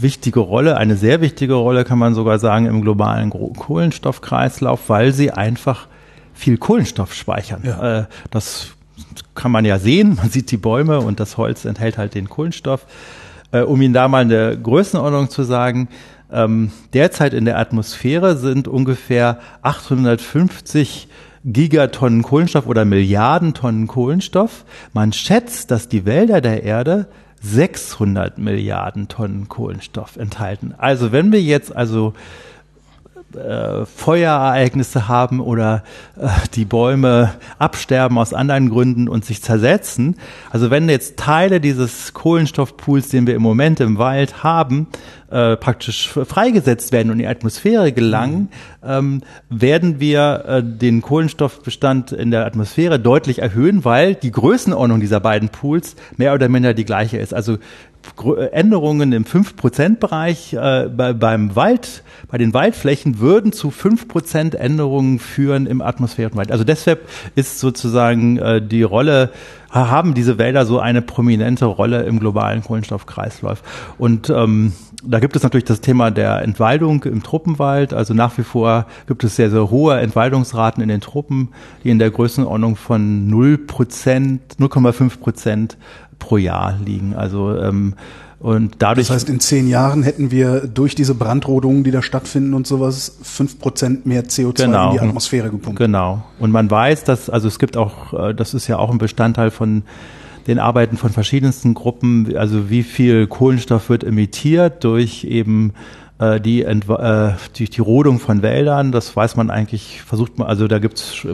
wichtige 0.00 0.40
Rolle, 0.40 0.76
eine 0.76 0.96
sehr 0.96 1.20
wichtige 1.20 1.54
Rolle, 1.54 1.84
kann 1.84 1.98
man 1.98 2.14
sogar 2.14 2.38
sagen, 2.38 2.66
im 2.66 2.82
globalen 2.82 3.30
Kohlenstoffkreislauf, 3.30 4.88
weil 4.88 5.12
sie 5.12 5.30
einfach 5.30 5.88
viel 6.34 6.58
Kohlenstoff 6.58 7.14
speichern. 7.14 7.62
Ja. 7.64 8.00
Äh, 8.00 8.04
das 8.30 8.68
kann 9.34 9.50
man 9.50 9.64
ja 9.64 9.78
sehen. 9.78 10.16
Man 10.16 10.30
sieht 10.30 10.50
die 10.50 10.56
Bäume 10.56 11.00
und 11.00 11.20
das 11.20 11.36
Holz 11.36 11.64
enthält 11.64 11.96
halt 11.98 12.14
den 12.14 12.28
Kohlenstoff. 12.28 12.86
Äh, 13.52 13.62
um 13.62 13.80
Ihnen 13.80 13.94
da 13.94 14.06
mal 14.08 14.22
eine 14.22 14.58
Größenordnung 14.58 15.30
zu 15.30 15.42
sagen, 15.42 15.88
ähm, 16.30 16.70
derzeit 16.92 17.34
in 17.34 17.44
der 17.44 17.58
Atmosphäre 17.58 18.36
sind 18.36 18.68
ungefähr 18.68 19.40
850 19.62 21.08
Gigatonnen 21.44 22.22
Kohlenstoff 22.22 22.66
oder 22.66 22.84
Milliarden 22.84 23.54
Tonnen 23.54 23.86
Kohlenstoff. 23.86 24.64
Man 24.92 25.12
schätzt, 25.12 25.70
dass 25.70 25.88
die 25.88 26.04
Wälder 26.04 26.40
der 26.40 26.62
Erde 26.62 27.06
600 27.42 28.38
Milliarden 28.38 29.08
Tonnen 29.08 29.48
Kohlenstoff 29.48 30.16
enthalten. 30.16 30.74
Also 30.76 31.12
wenn 31.12 31.32
wir 31.32 31.40
jetzt 31.40 31.74
also 31.74 32.12
äh, 33.36 33.84
Feuerereignisse 33.86 35.08
haben 35.08 35.40
oder 35.40 35.82
äh, 36.20 36.28
die 36.54 36.64
Bäume 36.64 37.34
absterben 37.58 38.18
aus 38.18 38.34
anderen 38.34 38.70
Gründen 38.70 39.08
und 39.08 39.24
sich 39.24 39.42
zersetzen. 39.42 40.16
Also 40.50 40.70
wenn 40.70 40.88
jetzt 40.88 41.16
Teile 41.16 41.60
dieses 41.60 42.12
Kohlenstoffpools, 42.12 43.08
den 43.08 43.26
wir 43.26 43.34
im 43.34 43.42
Moment 43.42 43.80
im 43.80 43.98
Wald 43.98 44.42
haben, 44.42 44.88
äh, 45.30 45.56
praktisch 45.56 46.08
freigesetzt 46.08 46.90
werden 46.92 47.08
und 47.08 47.14
in 47.14 47.20
die 47.20 47.26
Atmosphäre 47.28 47.92
gelangen, 47.92 48.48
mhm. 48.82 48.88
ähm, 48.88 49.22
werden 49.48 50.00
wir 50.00 50.44
äh, 50.46 50.62
den 50.64 51.02
Kohlenstoffbestand 51.02 52.12
in 52.12 52.32
der 52.32 52.44
Atmosphäre 52.46 52.98
deutlich 52.98 53.40
erhöhen, 53.40 53.84
weil 53.84 54.16
die 54.16 54.32
Größenordnung 54.32 54.98
dieser 55.00 55.20
beiden 55.20 55.48
Pools 55.48 55.94
mehr 56.16 56.34
oder 56.34 56.48
minder 56.48 56.74
die 56.74 56.84
gleiche 56.84 57.18
ist. 57.18 57.32
Also 57.32 57.58
Änderungen 58.52 59.12
im 59.12 59.24
5%-Bereich 59.24 60.52
äh, 60.52 60.88
bei, 60.94 61.12
beim 61.12 61.56
Wald, 61.56 62.02
bei 62.28 62.38
den 62.38 62.52
Waldflächen 62.52 63.18
würden 63.18 63.52
zu 63.52 63.68
5% 63.68 64.56
Änderungen 64.56 65.18
führen 65.18 65.66
im 65.66 65.80
Atmosphärenwald. 65.80 66.52
Also 66.52 66.64
deshalb 66.64 67.08
ist 67.34 67.60
sozusagen 67.60 68.38
äh, 68.38 68.62
die 68.62 68.82
Rolle, 68.82 69.30
haben 69.70 70.14
diese 70.14 70.36
Wälder 70.36 70.66
so 70.66 70.80
eine 70.80 71.00
prominente 71.00 71.64
Rolle 71.64 72.02
im 72.02 72.18
globalen 72.18 72.62
Kohlenstoffkreislauf. 72.62 73.62
Und 73.98 74.28
ähm, 74.28 74.72
da 75.02 75.18
gibt 75.20 75.36
es 75.36 75.42
natürlich 75.42 75.64
das 75.64 75.80
Thema 75.80 76.10
der 76.10 76.42
Entwaldung 76.42 77.04
im 77.04 77.22
Truppenwald. 77.22 77.94
Also 77.94 78.12
nach 78.12 78.36
wie 78.36 78.42
vor 78.42 78.86
gibt 79.06 79.24
es 79.24 79.36
sehr, 79.36 79.50
sehr 79.50 79.70
hohe 79.70 79.98
Entwaldungsraten 79.98 80.82
in 80.82 80.88
den 80.88 81.00
Truppen, 81.00 81.48
die 81.84 81.90
in 81.90 81.98
der 81.98 82.10
Größenordnung 82.10 82.76
von 82.76 83.28
0 83.28 83.58
Prozent, 83.58 84.56
0,5 84.58 85.18
Prozent 85.18 85.78
pro 86.20 86.36
Jahr 86.36 86.78
liegen. 86.84 87.16
Also 87.16 87.56
ähm, 87.56 87.94
und 88.40 88.76
dadurch. 88.78 89.08
Das 89.08 89.16
heißt, 89.16 89.28
in 89.28 89.38
zehn 89.38 89.68
Jahren 89.68 90.02
hätten 90.02 90.30
wir 90.30 90.66
durch 90.66 90.94
diese 90.94 91.14
Brandrodungen, 91.14 91.84
die 91.84 91.90
da 91.90 92.00
stattfinden 92.00 92.54
und 92.54 92.66
sowas, 92.66 93.18
fünf 93.22 93.58
Prozent 93.58 94.06
mehr 94.06 94.24
CO2 94.24 94.64
genau, 94.64 94.86
in 94.86 94.92
die 94.92 95.00
Atmosphäre 95.00 95.50
gepumpt. 95.50 95.78
Genau. 95.78 96.22
Und 96.38 96.50
man 96.50 96.70
weiß, 96.70 97.04
dass, 97.04 97.28
also 97.28 97.48
es 97.48 97.58
gibt 97.58 97.76
auch, 97.76 98.14
äh, 98.14 98.34
das 98.34 98.54
ist 98.54 98.66
ja 98.66 98.78
auch 98.78 98.90
ein 98.90 98.96
Bestandteil 98.96 99.50
von 99.50 99.82
den 100.46 100.58
Arbeiten 100.58 100.96
von 100.96 101.10
verschiedensten 101.10 101.74
Gruppen, 101.74 102.34
also 102.34 102.70
wie 102.70 102.82
viel 102.82 103.26
Kohlenstoff 103.26 103.90
wird 103.90 104.04
emittiert 104.04 104.84
durch 104.84 105.24
eben 105.24 105.74
äh, 106.20 106.40
die, 106.40 106.62
äh, 106.62 107.32
die, 107.56 107.70
die 107.70 107.80
Rodung 107.80 108.20
von 108.20 108.42
Wäldern, 108.42 108.92
das 108.92 109.16
weiß 109.16 109.36
man 109.36 109.50
eigentlich, 109.50 110.02
versucht 110.02 110.38
man, 110.38 110.48
also 110.48 110.68
da 110.68 110.78
gibt's 110.78 111.26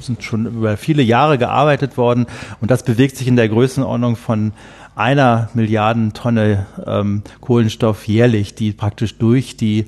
sind 0.00 0.24
schon 0.24 0.46
über 0.46 0.76
viele 0.76 1.02
Jahre 1.02 1.38
gearbeitet 1.38 1.96
worden 1.96 2.26
und 2.60 2.70
das 2.70 2.82
bewegt 2.82 3.16
sich 3.16 3.28
in 3.28 3.36
der 3.36 3.48
Größenordnung 3.48 4.16
von 4.16 4.52
einer 4.96 5.48
Milliarden 5.54 6.12
Tonne 6.12 6.66
ähm, 6.84 7.22
Kohlenstoff 7.40 8.06
jährlich, 8.06 8.54
die 8.54 8.72
praktisch 8.72 9.18
durch 9.18 9.56
die 9.56 9.86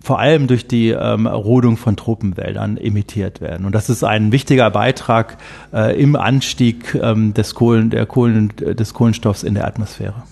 vor 0.00 0.20
allem 0.20 0.46
durch 0.46 0.68
die 0.68 0.90
ähm, 0.90 1.26
Rodung 1.26 1.76
von 1.76 1.96
Tropenwäldern 1.96 2.76
emittiert 2.76 3.40
werden. 3.40 3.66
Und 3.66 3.74
das 3.74 3.90
ist 3.90 4.04
ein 4.04 4.30
wichtiger 4.30 4.70
Beitrag 4.70 5.38
äh, 5.72 6.00
im 6.00 6.14
Anstieg 6.14 6.94
ähm, 6.94 7.34
des, 7.34 7.56
Kohlen, 7.56 7.90
der 7.90 8.06
Kohlen, 8.06 8.52
des 8.56 8.94
Kohlenstoffs 8.94 9.42
in 9.42 9.54
der 9.54 9.66
Atmosphäre. 9.66 10.22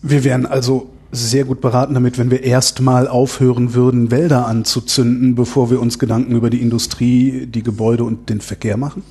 Wir 0.00 0.22
wären 0.22 0.46
also 0.46 0.93
sehr 1.14 1.44
gut 1.44 1.60
beraten 1.60 1.94
damit, 1.94 2.18
wenn 2.18 2.30
wir 2.30 2.42
erstmal 2.42 3.08
aufhören 3.08 3.74
würden, 3.74 4.10
Wälder 4.10 4.46
anzuzünden, 4.46 5.34
bevor 5.34 5.70
wir 5.70 5.80
uns 5.80 5.98
Gedanken 5.98 6.34
über 6.34 6.50
die 6.50 6.60
Industrie, 6.60 7.46
die 7.46 7.62
Gebäude 7.62 8.04
und 8.04 8.28
den 8.28 8.40
Verkehr 8.40 8.76
machen? 8.76 9.02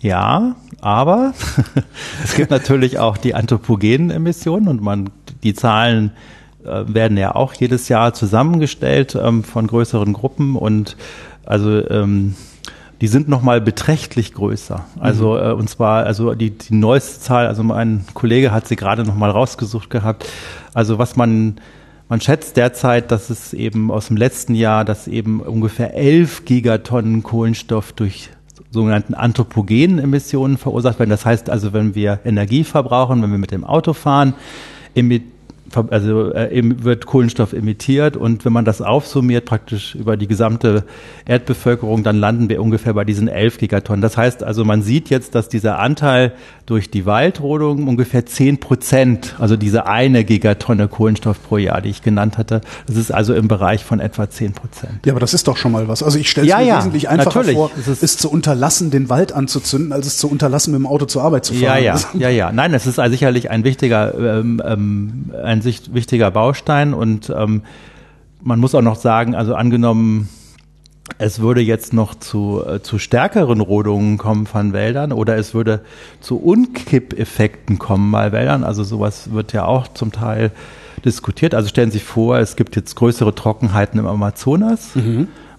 Ja, 0.00 0.56
aber 0.80 1.34
es 2.24 2.34
gibt 2.34 2.50
natürlich 2.50 2.98
auch 2.98 3.18
die 3.18 3.34
anthropogenen 3.34 4.10
Emissionen 4.10 4.68
und 4.68 4.80
man 4.82 5.10
die 5.42 5.54
Zahlen 5.54 6.12
äh, 6.64 6.84
werden 6.86 7.18
ja 7.18 7.34
auch 7.34 7.52
jedes 7.52 7.88
Jahr 7.88 8.14
zusammengestellt 8.14 9.16
ähm, 9.20 9.44
von 9.44 9.66
größeren 9.66 10.12
Gruppen 10.12 10.56
und 10.56 10.96
also 11.44 11.86
ähm, 11.90 12.34
die 13.00 13.08
sind 13.08 13.28
nochmal 13.28 13.60
beträchtlich 13.60 14.34
größer. 14.34 14.84
Also 14.98 15.34
mhm. 15.34 15.38
äh, 15.38 15.52
und 15.52 15.70
zwar 15.70 16.04
also 16.04 16.34
die, 16.34 16.50
die 16.50 16.74
neueste 16.74 17.20
Zahl, 17.20 17.46
also 17.46 17.62
mein 17.62 18.04
Kollege 18.14 18.52
hat 18.52 18.68
sie 18.68 18.76
gerade 18.76 19.04
nochmal 19.04 19.30
rausgesucht 19.30 19.90
gehabt. 19.90 20.26
Also 20.74 20.98
was 20.98 21.16
man 21.16 21.56
man 22.08 22.20
schätzt 22.20 22.56
derzeit, 22.56 23.12
dass 23.12 23.30
es 23.30 23.54
eben 23.54 23.92
aus 23.92 24.08
dem 24.08 24.16
letzten 24.16 24.56
Jahr, 24.56 24.84
dass 24.84 25.06
eben 25.06 25.40
ungefähr 25.40 25.94
11 25.94 26.44
Gigatonnen 26.44 27.22
Kohlenstoff 27.22 27.92
durch 27.92 28.30
sogenannten 28.72 29.14
anthropogenen 29.14 30.00
Emissionen 30.00 30.58
verursacht 30.58 30.98
werden. 30.98 31.10
Das 31.10 31.24
heißt 31.24 31.48
also, 31.48 31.72
wenn 31.72 31.94
wir 31.94 32.18
Energie 32.24 32.64
verbrauchen, 32.64 33.22
wenn 33.22 33.30
wir 33.30 33.38
mit 33.38 33.52
dem 33.52 33.62
Auto 33.62 33.92
fahren, 33.92 34.34
also 35.90 36.32
äh, 36.34 36.50
wird 36.82 37.06
Kohlenstoff 37.06 37.52
emittiert 37.52 38.16
und 38.16 38.44
wenn 38.44 38.52
man 38.52 38.64
das 38.64 38.82
aufsummiert 38.82 39.44
praktisch 39.44 39.94
über 39.94 40.16
die 40.16 40.26
gesamte 40.26 40.84
Erdbevölkerung, 41.26 42.02
dann 42.02 42.16
landen 42.16 42.48
wir 42.48 42.60
ungefähr 42.62 42.94
bei 42.94 43.04
diesen 43.04 43.28
11 43.28 43.58
Gigatonnen. 43.58 44.02
Das 44.02 44.16
heißt 44.16 44.42
also, 44.42 44.64
man 44.64 44.82
sieht 44.82 45.10
jetzt, 45.10 45.34
dass 45.34 45.48
dieser 45.48 45.78
Anteil 45.78 46.32
durch 46.66 46.90
die 46.90 47.06
Waldrodung 47.06 47.88
ungefähr 47.88 48.26
10 48.26 48.58
Prozent, 48.60 49.34
also 49.38 49.56
diese 49.56 49.86
eine 49.86 50.24
Gigatonne 50.24 50.88
Kohlenstoff 50.88 51.42
pro 51.42 51.56
Jahr, 51.58 51.80
die 51.80 51.90
ich 51.90 52.02
genannt 52.02 52.38
hatte, 52.38 52.60
das 52.86 52.96
ist 52.96 53.10
also 53.12 53.34
im 53.34 53.48
Bereich 53.48 53.84
von 53.84 54.00
etwa 54.00 54.28
10 54.28 54.52
Prozent. 54.52 55.06
Ja, 55.06 55.12
aber 55.12 55.20
das 55.20 55.34
ist 55.34 55.46
doch 55.48 55.56
schon 55.56 55.72
mal 55.72 55.88
was. 55.88 56.02
Also 56.02 56.18
ich 56.18 56.30
stelle 56.30 56.46
es 56.46 56.50
ja, 56.50 56.58
mir 56.58 56.66
ja, 56.66 56.78
wesentlich 56.78 57.08
einfacher 57.08 57.38
natürlich. 57.40 57.56
vor, 57.56 57.70
Es 57.78 57.86
es, 57.88 58.02
ist- 58.02 58.20
zu 58.20 58.30
unterlassen, 58.30 58.90
den 58.90 59.08
Wald 59.08 59.32
anzuzünden, 59.32 59.92
als 59.92 60.06
es 60.06 60.18
zu 60.18 60.28
unterlassen, 60.30 60.72
mit 60.72 60.80
dem 60.80 60.86
Auto 60.86 61.06
zur 61.06 61.22
Arbeit 61.22 61.44
zu 61.44 61.54
fahren. 61.54 61.62
Ja, 61.62 61.94
ja, 61.94 62.00
ja, 62.18 62.28
ja. 62.28 62.52
Nein, 62.52 62.74
es 62.74 62.86
ist 62.86 62.98
also 62.98 63.10
sicherlich 63.12 63.50
ein 63.50 63.64
wichtiger, 63.64 64.14
ähm, 64.38 64.62
ähm, 64.64 65.30
ein 65.42 65.59
sich- 65.60 65.92
wichtiger 65.94 66.30
Baustein 66.30 66.94
und 66.94 67.32
ähm, 67.36 67.62
man 68.42 68.58
muss 68.58 68.74
auch 68.74 68.82
noch 68.82 68.96
sagen, 68.96 69.34
also 69.34 69.54
angenommen, 69.54 70.28
es 71.18 71.40
würde 71.40 71.60
jetzt 71.60 71.92
noch 71.92 72.14
zu, 72.14 72.62
äh, 72.66 72.80
zu 72.82 72.98
stärkeren 72.98 73.60
Rodungen 73.60 74.16
kommen 74.16 74.46
von 74.46 74.72
Wäldern 74.72 75.12
oder 75.12 75.36
es 75.36 75.54
würde 75.54 75.80
zu 76.20 76.38
Unkippeffekten 76.38 77.78
kommen 77.78 78.10
bei 78.12 78.32
Wäldern. 78.32 78.64
Also 78.64 78.84
sowas 78.84 79.32
wird 79.32 79.52
ja 79.52 79.64
auch 79.64 79.88
zum 79.88 80.12
Teil 80.12 80.52
diskutiert. 81.04 81.54
Also 81.54 81.68
stellen 81.68 81.90
Sie 81.90 81.98
sich 81.98 82.06
vor, 82.06 82.38
es 82.38 82.56
gibt 82.56 82.76
jetzt 82.76 82.94
größere 82.94 83.34
Trockenheiten 83.34 83.98
im 83.98 84.06
Amazonas. 84.06 84.90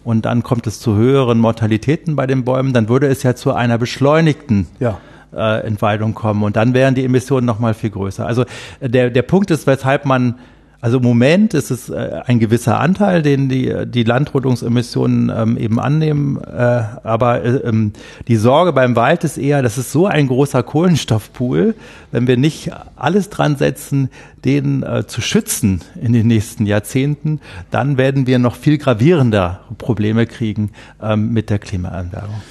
Und 0.03 0.25
dann 0.25 0.41
kommt 0.41 0.65
es 0.67 0.79
zu 0.79 0.96
höheren 0.96 1.38
Mortalitäten 1.39 2.15
bei 2.15 2.25
den 2.25 2.43
Bäumen, 2.43 2.74
dann 2.74 2.89
würde 2.89 3.08
es 3.08 3.22
ja 3.22 3.36
zu 3.36 3.53
einer 3.53 3.77
beschleunigten 3.77 4.67
Ja. 4.79 4.98
Äh, 5.33 5.65
Entwaldung 5.65 6.13
kommen 6.13 6.43
und 6.43 6.55
dann 6.55 6.73
wären 6.73 6.95
die 6.95 7.05
Emissionen 7.05 7.45
noch 7.45 7.59
mal 7.59 7.73
viel 7.73 7.89
größer. 7.89 8.25
Also 8.25 8.45
äh, 8.79 8.89
der 8.89 9.09
der 9.09 9.23
Punkt 9.23 9.51
ist, 9.51 9.67
weshalb 9.67 10.05
man 10.05 10.35
also 10.83 10.97
im 10.97 11.03
Moment 11.03 11.53
ist 11.53 11.69
es 11.69 11.89
äh, 11.89 12.21
ein 12.25 12.39
gewisser 12.39 12.79
Anteil, 12.79 13.21
den 13.21 13.50
die 13.50 13.85
die 13.85 14.03
Landrodungsemissionen 14.03 15.31
ähm, 15.33 15.57
eben 15.57 15.79
annehmen, 15.79 16.41
äh, 16.43 16.81
aber 17.03 17.43
äh, 17.43 17.50
ähm, 17.57 17.93
die 18.27 18.35
Sorge 18.35 18.73
beim 18.73 18.95
Wald 18.95 19.23
ist 19.23 19.38
eher, 19.38 19.61
das 19.61 19.77
ist 19.77 19.91
so 19.91 20.07
ein 20.07 20.27
großer 20.27 20.63
Kohlenstoffpool, 20.63 21.75
wenn 22.11 22.25
wir 22.25 22.35
nicht 22.35 22.71
alles 22.95 23.29
dran 23.29 23.57
setzen, 23.57 24.09
den 24.43 24.81
äh, 24.81 25.05
zu 25.05 25.21
schützen 25.21 25.81
in 26.01 26.13
den 26.13 26.25
nächsten 26.25 26.65
Jahrzehnten, 26.65 27.41
dann 27.69 28.00
werden 28.00 28.25
wir 28.25 28.39
noch 28.39 28.55
viel 28.55 28.79
gravierender 28.79 29.61
Probleme 29.77 30.25
kriegen 30.25 30.71
ähm, 31.00 31.31
mit 31.31 31.51
der 31.51 31.59
Klimaerwärmung. 31.59 32.41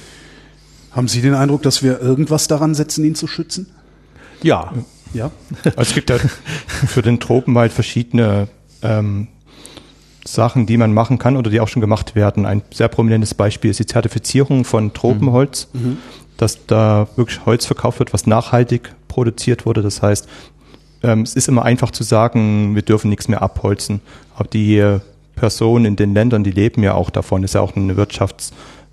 Haben 0.91 1.07
Sie 1.07 1.21
den 1.21 1.33
Eindruck, 1.33 1.61
dass 1.61 1.83
wir 1.83 2.01
irgendwas 2.01 2.47
daran 2.47 2.75
setzen, 2.75 3.05
ihn 3.05 3.15
zu 3.15 3.27
schützen? 3.27 3.67
Ja, 4.43 4.71
Ja. 5.13 5.31
Also 5.63 5.81
es 5.81 5.93
gibt 5.93 6.09
ja 6.09 6.17
für 6.87 7.01
den 7.01 7.19
Tropenwald 7.19 7.71
verschiedene 7.71 8.47
ähm, 8.81 9.27
Sachen, 10.25 10.65
die 10.65 10.77
man 10.77 10.93
machen 10.93 11.17
kann 11.17 11.35
oder 11.35 11.49
die 11.49 11.59
auch 11.59 11.67
schon 11.67 11.81
gemacht 11.81 12.15
werden. 12.15 12.45
Ein 12.45 12.61
sehr 12.73 12.87
prominentes 12.87 13.33
Beispiel 13.33 13.71
ist 13.71 13.79
die 13.79 13.85
Zertifizierung 13.85 14.65
von 14.65 14.93
Tropenholz, 14.93 15.67
dass 16.37 16.65
da 16.67 17.07
wirklich 17.15 17.45
Holz 17.45 17.65
verkauft 17.65 17.99
wird, 17.99 18.13
was 18.13 18.27
nachhaltig 18.27 18.93
produziert 19.07 19.65
wurde. 19.65 19.81
Das 19.81 20.01
heißt, 20.01 20.27
ähm, 21.03 21.21
es 21.21 21.35
ist 21.35 21.47
immer 21.47 21.63
einfach 21.63 21.91
zu 21.91 22.03
sagen, 22.03 22.75
wir 22.75 22.83
dürfen 22.83 23.09
nichts 23.09 23.27
mehr 23.27 23.41
abholzen. 23.41 24.01
Aber 24.35 24.47
die 24.47 24.99
Personen 25.35 25.85
in 25.85 25.95
den 25.95 26.13
Ländern, 26.13 26.43
die 26.43 26.51
leben 26.51 26.83
ja 26.83 26.93
auch 26.93 27.09
davon, 27.09 27.43
ist 27.43 27.55
ja 27.55 27.61
auch 27.61 27.75
ein 27.75 27.89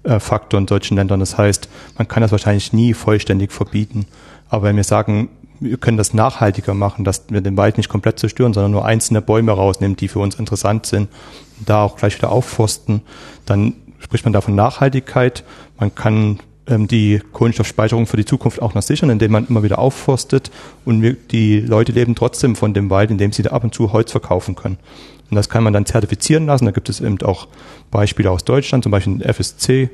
Wirtschaftsfaktor 0.08 0.58
in 0.60 0.66
solchen 0.66 0.96
Ländern. 0.96 1.20
Das 1.20 1.36
heißt, 1.36 1.68
man 1.96 2.08
kann 2.08 2.22
das 2.22 2.32
wahrscheinlich 2.32 2.72
nie 2.72 2.94
vollständig 2.94 3.52
verbieten. 3.52 4.06
Aber 4.48 4.64
wenn 4.64 4.76
wir 4.76 4.84
sagen, 4.84 5.28
wir 5.60 5.76
können 5.76 5.96
das 5.96 6.14
nachhaltiger 6.14 6.74
machen, 6.74 7.04
dass 7.04 7.24
wir 7.28 7.40
den 7.40 7.56
Wald 7.56 7.76
nicht 7.76 7.88
komplett 7.88 8.18
zerstören, 8.18 8.54
sondern 8.54 8.72
nur 8.72 8.84
einzelne 8.84 9.20
Bäume 9.20 9.52
rausnehmen, 9.52 9.96
die 9.96 10.08
für 10.08 10.20
uns 10.20 10.36
interessant 10.36 10.86
sind, 10.86 11.08
da 11.64 11.82
auch 11.82 11.96
gleich 11.96 12.16
wieder 12.16 12.30
aufforsten, 12.30 13.02
dann 13.44 13.74
spricht 13.98 14.24
man 14.24 14.32
da 14.32 14.40
von 14.40 14.54
Nachhaltigkeit. 14.54 15.42
Man 15.78 15.94
kann 15.94 16.38
ähm, 16.68 16.86
die 16.86 17.20
Kohlenstoffspeicherung 17.32 18.06
für 18.06 18.16
die 18.16 18.24
Zukunft 18.24 18.62
auch 18.62 18.74
noch 18.74 18.82
sichern, 18.82 19.10
indem 19.10 19.32
man 19.32 19.48
immer 19.48 19.64
wieder 19.64 19.80
aufforstet 19.80 20.52
und 20.84 21.16
die 21.32 21.60
Leute 21.60 21.90
leben 21.90 22.14
trotzdem 22.14 22.54
von 22.54 22.72
dem 22.72 22.88
Wald, 22.88 23.10
indem 23.10 23.32
sie 23.32 23.42
da 23.42 23.50
ab 23.50 23.64
und 23.64 23.74
zu 23.74 23.92
Holz 23.92 24.12
verkaufen 24.12 24.54
können. 24.54 24.78
Und 25.30 25.36
das 25.36 25.48
kann 25.48 25.62
man 25.62 25.72
dann 25.72 25.86
zertifizieren 25.86 26.46
lassen. 26.46 26.64
Da 26.64 26.70
gibt 26.70 26.88
es 26.88 27.00
eben 27.00 27.20
auch 27.22 27.48
Beispiele 27.90 28.30
aus 28.30 28.44
Deutschland, 28.44 28.84
zum 28.84 28.92
Beispiel 28.92 29.22
FSC. 29.22 29.90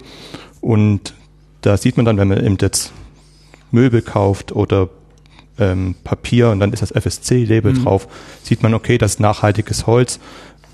Und 0.60 1.14
da 1.60 1.76
sieht 1.76 1.96
man 1.96 2.06
dann, 2.06 2.18
wenn 2.18 2.28
man 2.28 2.44
eben 2.44 2.56
jetzt 2.60 2.92
Möbel 3.70 4.02
kauft 4.02 4.52
oder 4.52 4.88
ähm, 5.58 5.94
Papier 6.04 6.50
und 6.50 6.60
dann 6.60 6.72
ist 6.72 6.82
das 6.82 6.92
FSC-Label 6.92 7.74
drauf, 7.74 8.08
sieht 8.42 8.62
man, 8.62 8.74
okay, 8.74 8.98
das 8.98 9.12
ist 9.12 9.20
nachhaltiges 9.20 9.86
Holz. 9.86 10.20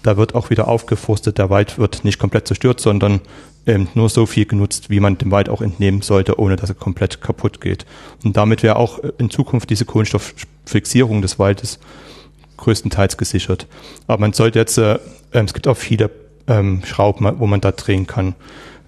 Da 0.02 0.16
wird 0.16 0.34
auch 0.34 0.48
wieder 0.48 0.68
aufgeforstet, 0.68 1.38
der 1.38 1.50
Wald 1.50 1.78
wird 1.78 2.04
nicht 2.04 2.18
komplett 2.18 2.46
zerstört, 2.46 2.80
sondern 2.80 3.20
ähm, 3.66 3.88
nur 3.94 4.08
so 4.08 4.24
viel 4.24 4.46
genutzt, 4.46 4.88
wie 4.88 5.00
man 5.00 5.18
dem 5.18 5.30
Wald 5.30 5.48
auch 5.50 5.60
entnehmen 5.60 6.00
sollte, 6.00 6.38
ohne 6.38 6.56
dass 6.56 6.70
er 6.70 6.74
komplett 6.74 7.20
kaputt 7.20 7.60
geht. 7.60 7.84
Und 8.24 8.36
damit 8.36 8.62
wäre 8.62 8.76
auch 8.76 8.98
in 9.18 9.28
Zukunft 9.28 9.68
diese 9.68 9.84
Kohlenstofffixierung 9.84 11.20
des 11.20 11.38
Waldes 11.38 11.78
größtenteils 12.60 13.16
gesichert. 13.16 13.66
Aber 14.06 14.20
man 14.20 14.32
sollte 14.32 14.58
jetzt, 14.58 14.78
äh, 14.78 14.98
ähm, 15.32 15.46
es 15.46 15.54
gibt 15.54 15.66
auch 15.66 15.76
viele 15.76 16.10
ähm, 16.46 16.82
Schrauben, 16.84 17.30
wo 17.38 17.46
man 17.46 17.60
da 17.60 17.72
drehen 17.72 18.06
kann. 18.06 18.34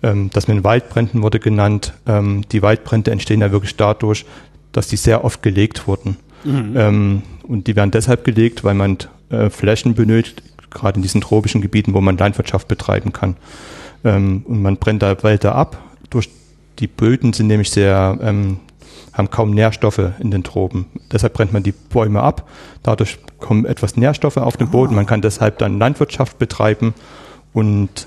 Ähm, 0.02 0.30
das 0.32 0.48
mit 0.48 0.58
den 0.58 0.64
Waldbränden 0.64 1.22
wurde 1.22 1.40
genannt. 1.40 1.94
Ähm, 2.06 2.42
die 2.50 2.62
Waldbrände 2.62 3.10
entstehen 3.10 3.40
ja 3.40 3.52
wirklich 3.52 3.76
dadurch, 3.76 4.24
dass 4.72 4.88
die 4.88 4.96
sehr 4.96 5.24
oft 5.24 5.42
gelegt 5.42 5.86
wurden. 5.86 6.16
Mhm. 6.44 6.74
Ähm, 6.76 7.22
und 7.42 7.66
die 7.66 7.76
werden 7.76 7.90
deshalb 7.90 8.24
gelegt, 8.24 8.64
weil 8.64 8.74
man 8.74 8.98
äh, 9.30 9.50
Flächen 9.50 9.94
benötigt, 9.94 10.42
gerade 10.70 10.96
in 10.96 11.02
diesen 11.02 11.20
tropischen 11.20 11.60
Gebieten, 11.60 11.94
wo 11.94 12.00
man 12.00 12.16
Landwirtschaft 12.16 12.68
betreiben 12.68 13.12
kann. 13.12 13.36
Ähm, 14.04 14.42
und 14.46 14.62
man 14.62 14.76
brennt 14.76 15.02
da 15.02 15.22
Wälder 15.22 15.54
ab. 15.54 15.78
Durch 16.10 16.28
die 16.78 16.86
Böden 16.86 17.32
sind 17.32 17.46
nämlich 17.46 17.70
sehr, 17.70 18.18
ähm, 18.22 18.58
haben 19.12 19.30
kaum 19.30 19.50
Nährstoffe 19.50 20.00
in 20.18 20.30
den 20.30 20.42
Tropen. 20.42 20.86
Deshalb 21.10 21.34
brennt 21.34 21.52
man 21.52 21.62
die 21.62 21.72
Bäume 21.72 22.22
ab. 22.22 22.48
Dadurch 22.82 23.18
kommen 23.38 23.66
etwas 23.66 23.96
Nährstoffe 23.96 24.38
auf 24.38 24.56
den 24.56 24.70
Boden. 24.70 24.94
Man 24.94 25.06
kann 25.06 25.20
deshalb 25.20 25.58
dann 25.58 25.78
Landwirtschaft 25.78 26.38
betreiben 26.38 26.94
und 27.52 28.06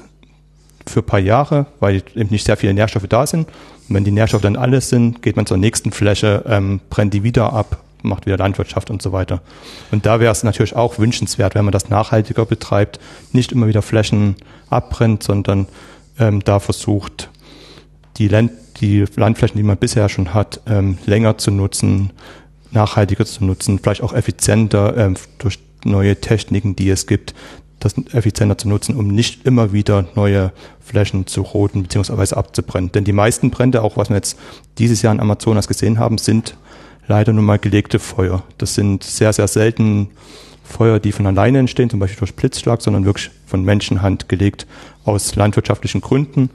für 0.87 0.99
ein 0.99 1.05
paar 1.05 1.19
Jahre, 1.19 1.67
weil 1.79 2.03
eben 2.15 2.29
nicht 2.29 2.45
sehr 2.45 2.57
viele 2.57 2.73
Nährstoffe 2.73 3.07
da 3.07 3.25
sind. 3.25 3.47
Und 3.87 3.95
wenn 3.95 4.03
die 4.03 4.11
Nährstoffe 4.11 4.41
dann 4.41 4.55
alles 4.55 4.89
sind, 4.89 5.21
geht 5.21 5.35
man 5.35 5.45
zur 5.45 5.57
nächsten 5.57 5.91
Fläche, 5.91 6.43
ähm, 6.47 6.79
brennt 6.89 7.13
die 7.13 7.23
wieder 7.23 7.53
ab, 7.53 7.77
macht 8.01 8.25
wieder 8.25 8.37
Landwirtschaft 8.37 8.89
und 8.89 9.01
so 9.01 9.11
weiter. 9.11 9.41
Und 9.91 10.05
da 10.05 10.19
wäre 10.19 10.31
es 10.31 10.43
natürlich 10.43 10.75
auch 10.75 10.97
wünschenswert, 10.97 11.55
wenn 11.55 11.65
man 11.65 11.71
das 11.71 11.89
nachhaltiger 11.89 12.45
betreibt, 12.45 12.99
nicht 13.31 13.51
immer 13.51 13.67
wieder 13.67 13.81
Flächen 13.81 14.35
abbrennt, 14.69 15.23
sondern 15.23 15.67
ähm, 16.19 16.43
da 16.43 16.59
versucht, 16.59 17.29
die, 18.17 18.27
Land 18.27 18.51
die 18.77 19.05
Landflächen, 19.15 19.57
die 19.57 19.63
man 19.63 19.77
bisher 19.77 20.09
schon 20.09 20.33
hat, 20.33 20.61
ähm, 20.67 20.97
länger 21.05 21.37
zu 21.37 21.51
nutzen, 21.51 22.11
nachhaltiger 22.71 23.25
zu 23.25 23.45
nutzen, 23.45 23.79
vielleicht 23.79 24.03
auch 24.03 24.13
effizienter 24.13 24.95
ähm, 24.97 25.15
durch 25.37 25.59
neue 25.83 26.19
Techniken, 26.19 26.75
die 26.75 26.89
es 26.89 27.07
gibt, 27.07 27.33
das 27.79 27.95
effizienter 28.13 28.57
zu 28.57 28.67
nutzen, 28.67 28.95
um 28.95 29.07
nicht 29.07 29.45
immer 29.45 29.71
wieder 29.71 30.05
neue 30.15 30.51
Flächen 30.79 31.27
zu 31.27 31.41
roten 31.41 31.83
bzw. 31.83 32.35
abzubrennen. 32.35 32.91
Denn 32.91 33.03
die 33.03 33.13
meisten 33.13 33.51
Brände, 33.51 33.81
auch 33.81 33.97
was 33.97 34.09
wir 34.09 34.15
jetzt 34.15 34.37
dieses 34.77 35.01
Jahr 35.01 35.13
in 35.13 35.19
Amazonas 35.19 35.67
gesehen 35.67 35.99
haben, 35.99 36.17
sind 36.17 36.55
leider 37.07 37.33
nun 37.33 37.45
mal 37.45 37.59
gelegte 37.59 37.99
Feuer. 37.99 38.43
Das 38.57 38.75
sind 38.75 39.03
sehr, 39.03 39.33
sehr 39.33 39.47
selten 39.47 40.09
Feuer, 40.63 40.99
die 40.99 41.11
von 41.11 41.27
alleine 41.27 41.59
entstehen, 41.59 41.89
zum 41.89 41.99
Beispiel 41.99 42.19
durch 42.19 42.35
Blitzschlag, 42.35 42.81
sondern 42.81 43.05
wirklich 43.05 43.29
von 43.45 43.63
Menschenhand 43.63 44.27
gelegt 44.29 44.65
aus 45.03 45.35
landwirtschaftlichen 45.35 46.01
Gründen. 46.01 46.49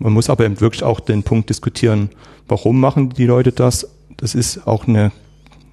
Man 0.00 0.14
muss 0.14 0.30
aber 0.30 0.46
eben 0.46 0.60
wirklich 0.60 0.82
auch 0.82 0.98
den 0.98 1.22
Punkt 1.22 1.50
diskutieren, 1.50 2.08
warum 2.48 2.80
machen 2.80 3.10
die 3.10 3.26
Leute 3.26 3.52
das? 3.52 3.86
Das 4.16 4.34
ist 4.34 4.66
auch 4.66 4.88
eine 4.88 5.12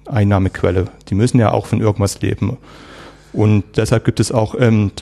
Einnahmequelle. 0.06 0.86
Die 1.08 1.14
müssen 1.14 1.40
ja 1.40 1.50
auch 1.50 1.66
von 1.66 1.80
irgendwas 1.80 2.20
leben. 2.20 2.58
Und 3.32 3.64
deshalb 3.76 4.04
gibt 4.04 4.20
es 4.20 4.30
auch 4.30 4.54
ähm, 4.58 4.92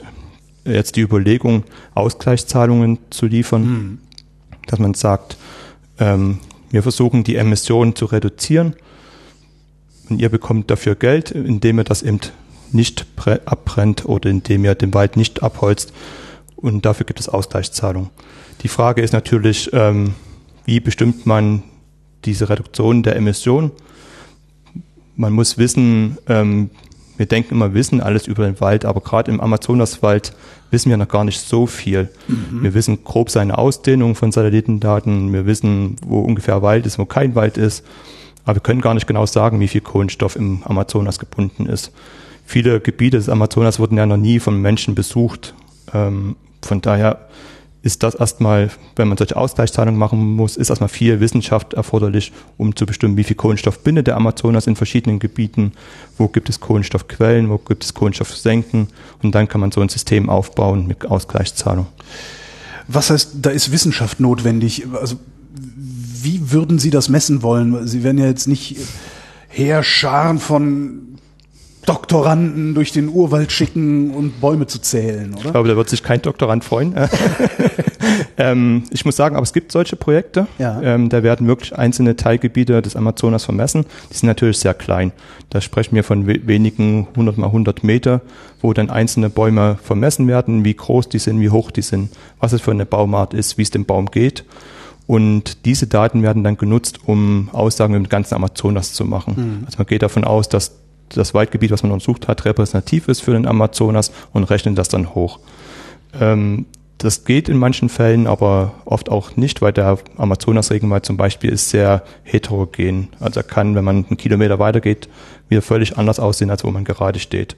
jetzt 0.63 0.95
die 0.95 1.01
Überlegung, 1.01 1.63
Ausgleichszahlungen 1.93 2.99
zu 3.09 3.25
liefern, 3.25 3.63
mhm. 3.63 3.97
dass 4.65 4.79
man 4.79 4.93
sagt, 4.93 5.37
ähm, 5.99 6.39
wir 6.69 6.81
versuchen 6.81 7.25
die 7.25 7.35
Emissionen 7.35 7.95
zu 7.95 8.05
reduzieren 8.05 8.75
und 10.09 10.21
ihr 10.21 10.29
bekommt 10.29 10.71
dafür 10.71 10.95
Geld, 10.95 11.31
indem 11.31 11.79
ihr 11.79 11.83
das 11.83 12.01
eben 12.01 12.19
nicht 12.71 13.05
abbrennt 13.45 14.05
oder 14.05 14.29
indem 14.29 14.63
ihr 14.63 14.75
den 14.75 14.93
Wald 14.93 15.17
nicht 15.17 15.43
abholzt 15.43 15.91
und 16.55 16.85
dafür 16.85 17.05
gibt 17.05 17.19
es 17.19 17.29
Ausgleichszahlungen. 17.29 18.09
Die 18.67 18.73
Frage 18.73 19.01
ist 19.01 19.13
natürlich, 19.13 19.69
ähm, 19.71 20.13
wie 20.65 20.81
bestimmt 20.81 21.25
man 21.25 21.63
diese 22.25 22.49
Reduktion 22.49 23.01
der 23.01 23.15
Emissionen? 23.15 23.71
Man 25.15 25.31
muss 25.31 25.57
wissen, 25.57 26.17
ähm, 26.27 26.69
wir 27.15 27.27
denken 27.27 27.53
immer, 27.53 27.73
wissen 27.73 28.01
alles 28.01 28.27
über 28.27 28.43
den 28.43 28.59
Wald, 28.59 28.83
aber 28.83 28.99
gerade 28.99 29.31
im 29.31 29.39
Amazonaswald 29.39 30.33
wissen 30.69 30.89
wir 30.89 30.97
noch 30.97 31.07
gar 31.07 31.23
nicht 31.23 31.39
so 31.39 31.65
viel. 31.65 32.09
Mhm. 32.27 32.61
Wir 32.61 32.73
wissen 32.73 33.05
grob 33.05 33.29
seine 33.29 33.57
Ausdehnung 33.57 34.15
von 34.15 34.33
Satellitendaten, 34.33 35.31
wir 35.31 35.45
wissen, 35.45 35.95
wo 36.05 36.19
ungefähr 36.19 36.61
Wald 36.61 36.85
ist, 36.85 36.99
wo 36.99 37.05
kein 37.05 37.35
Wald 37.35 37.57
ist, 37.57 37.85
aber 38.43 38.55
wir 38.55 38.61
können 38.63 38.81
gar 38.81 38.95
nicht 38.95 39.07
genau 39.07 39.25
sagen, 39.25 39.61
wie 39.61 39.69
viel 39.69 39.79
Kohlenstoff 39.79 40.35
im 40.35 40.61
Amazonas 40.63 41.19
gebunden 41.19 41.67
ist. 41.67 41.93
Viele 42.43 42.81
Gebiete 42.81 43.15
des 43.15 43.29
Amazonas 43.29 43.79
wurden 43.79 43.95
ja 43.95 44.05
noch 44.05 44.17
nie 44.17 44.41
von 44.41 44.61
Menschen 44.61 44.93
besucht. 44.93 45.53
Ähm, 45.93 46.35
von 46.61 46.81
daher 46.81 47.29
ist 47.87 48.03
das 48.03 48.15
erstmal, 48.15 48.69
wenn 48.97 49.07
man 49.07 49.17
solche 49.17 49.37
Ausgleichszahlungen 49.37 49.97
machen 49.97 50.35
muss, 50.35 50.57
ist 50.57 50.69
erstmal 50.69 50.89
viel 50.89 51.21
Wissenschaft 51.21 51.73
erforderlich, 51.73 52.33
um 52.57 52.75
zu 52.75 52.85
bestimmen, 52.85 53.15
wie 53.15 53.23
viel 53.23 53.37
Kohlenstoff 53.37 53.79
bindet 53.79 54.07
der 54.07 54.17
Amazonas 54.17 54.67
in 54.67 54.75
verschiedenen 54.75 55.19
Gebieten, 55.19 55.71
wo 56.17 56.27
gibt 56.27 56.49
es 56.49 56.59
Kohlenstoffquellen, 56.59 57.49
wo 57.49 57.57
gibt 57.57 57.85
es 57.85 57.93
Kohlenstoffsenken 57.93 58.89
und 59.23 59.33
dann 59.33 59.47
kann 59.47 59.61
man 59.61 59.71
so 59.71 59.79
ein 59.79 59.87
System 59.87 60.29
aufbauen 60.29 60.85
mit 60.85 61.05
Ausgleichszahlung. 61.05 61.87
Was 62.89 63.09
heißt, 63.09 63.37
da 63.41 63.51
ist 63.51 63.71
Wissenschaft 63.71 64.19
notwendig? 64.19 64.85
Also 64.93 65.15
wie 65.55 66.51
würden 66.51 66.79
Sie 66.79 66.89
das 66.89 67.07
messen 67.07 67.41
wollen? 67.41 67.87
Sie 67.87 68.03
werden 68.03 68.17
ja 68.17 68.25
jetzt 68.25 68.47
nicht 68.47 68.75
Heerscharen 69.47 70.39
von 70.39 71.06
Doktoranden 71.87 72.75
durch 72.75 72.91
den 72.91 73.07
Urwald 73.07 73.49
schicken 73.49 74.13
und 74.13 74.41
Bäume 74.41 74.67
zu 74.67 74.79
zählen, 74.79 75.33
oder? 75.33 75.45
Ich 75.45 75.51
glaube, 75.51 75.69
da 75.69 75.77
wird 75.77 75.89
sich 75.89 76.03
kein 76.03 76.21
Doktorand 76.21 76.65
freuen. 76.65 76.93
ähm, 78.37 78.83
ich 78.89 79.05
muss 79.05 79.15
sagen, 79.15 79.37
aber 79.37 79.43
es 79.43 79.53
gibt 79.53 79.71
solche 79.71 79.95
Projekte. 79.95 80.47
Ja. 80.59 80.81
Ähm, 80.81 81.07
da 81.07 81.23
werden 81.23 81.47
wirklich 81.47 81.77
einzelne 81.77 82.17
Teilgebiete 82.17 82.81
des 82.81 82.97
Amazonas 82.97 83.45
vermessen. 83.45 83.85
Die 84.11 84.17
sind 84.17 84.27
natürlich 84.27 84.59
sehr 84.59 84.73
klein. 84.73 85.13
Da 85.49 85.61
sprechen 85.61 85.95
wir 85.95 86.03
von 86.03 86.27
wenigen 86.27 87.07
100 87.11 87.37
mal 87.37 87.47
100 87.47 87.85
Meter, 87.85 88.19
wo 88.61 88.73
dann 88.73 88.89
einzelne 88.89 89.29
Bäume 89.29 89.79
vermessen 89.81 90.27
werden, 90.27 90.65
wie 90.65 90.73
groß 90.73 91.07
die 91.07 91.19
sind, 91.19 91.39
wie 91.39 91.51
hoch 91.51 91.71
die 91.71 91.83
sind, 91.83 92.09
was 92.41 92.51
es 92.51 92.59
für 92.59 92.71
eine 92.71 92.85
Baumart 92.85 93.33
ist, 93.33 93.57
wie 93.57 93.61
es 93.61 93.71
dem 93.71 93.85
Baum 93.85 94.07
geht. 94.07 94.43
Und 95.05 95.63
diese 95.63 95.87
Daten 95.87 96.21
werden 96.21 96.43
dann 96.43 96.57
genutzt, 96.57 96.99
um 97.05 97.49
Aussagen 97.53 97.93
im 97.93 98.09
ganzen 98.09 98.35
Amazonas 98.35 98.91
zu 98.91 99.05
machen. 99.05 99.35
Mhm. 99.37 99.65
Also 99.65 99.77
man 99.77 99.87
geht 99.87 100.01
davon 100.01 100.25
aus, 100.25 100.49
dass 100.49 100.73
das 101.09 101.33
Waldgebiet, 101.33 101.71
was 101.71 101.83
man 101.83 101.91
untersucht 101.91 102.27
hat, 102.27 102.45
repräsentativ 102.45 103.07
ist 103.07 103.21
für 103.21 103.31
den 103.31 103.47
Amazonas 103.47 104.11
und 104.33 104.43
rechnen 104.43 104.75
das 104.75 104.89
dann 104.89 105.15
hoch. 105.15 105.39
Ähm, 106.19 106.65
das 106.97 107.25
geht 107.25 107.47
in 107.47 107.57
manchen 107.57 107.89
Fällen, 107.89 108.25
aber 108.25 108.73
oft 108.85 109.09
auch 109.09 109.35
nicht, 109.35 109.61
weil 109.61 109.71
der 109.71 109.99
Amazonas-Regenwald 110.17 111.05
zum 111.05 111.15
Beispiel 111.15 111.51
ist 111.51 111.69
sehr 111.69 112.03
heterogen. 112.23 113.09
Also 113.19 113.41
er 113.41 113.43
kann, 113.43 113.75
wenn 113.75 113.83
man 113.83 114.05
einen 114.07 114.17
Kilometer 114.17 114.57
weitergeht, 114.57 115.07
wieder 115.47 115.61
völlig 115.61 115.97
anders 115.97 116.19
aussehen, 116.19 116.49
als 116.49 116.63
wo 116.63 116.71
man 116.71 116.85
gerade 116.85 117.19
steht. 117.19 117.55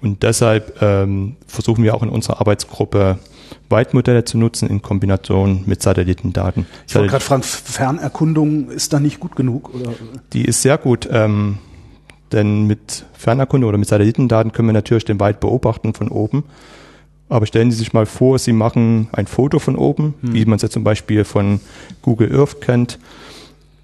Und 0.00 0.22
deshalb 0.22 0.80
ähm, 0.80 1.36
versuchen 1.48 1.82
wir 1.82 1.94
auch 1.94 2.04
in 2.04 2.08
unserer 2.08 2.40
Arbeitsgruppe 2.40 3.18
Waldmodelle 3.68 4.24
zu 4.24 4.38
nutzen 4.38 4.68
in 4.68 4.80
Kombination 4.80 5.64
mit 5.66 5.82
Satellitendaten. 5.82 6.66
Ich 6.86 6.94
wollte 6.94 7.08
gerade 7.08 7.24
fragen, 7.24 7.42
Fernerkundung 7.42 8.70
ist 8.70 8.92
da 8.92 9.00
nicht 9.00 9.18
gut 9.18 9.34
genug? 9.36 9.74
Oder? 9.74 9.92
Die 10.32 10.44
ist 10.44 10.62
sehr 10.62 10.78
gut. 10.78 11.08
Ähm, 11.10 11.58
denn 12.32 12.66
mit 12.66 13.04
Fernerkundung 13.12 13.68
oder 13.68 13.78
mit 13.78 13.88
Satellitendaten 13.88 14.52
können 14.52 14.68
wir 14.68 14.72
natürlich 14.72 15.04
den 15.04 15.20
Wald 15.20 15.40
beobachten 15.40 15.94
von 15.94 16.08
oben. 16.08 16.44
Aber 17.28 17.46
stellen 17.46 17.70
Sie 17.70 17.76
sich 17.76 17.92
mal 17.92 18.06
vor, 18.06 18.38
Sie 18.38 18.52
machen 18.52 19.08
ein 19.12 19.26
Foto 19.26 19.58
von 19.58 19.76
oben, 19.76 20.14
hm. 20.20 20.34
wie 20.34 20.44
man 20.46 20.56
es 20.56 20.62
ja 20.62 20.70
zum 20.70 20.84
Beispiel 20.84 21.24
von 21.24 21.60
Google 22.02 22.34
Earth 22.34 22.60
kennt 22.60 22.98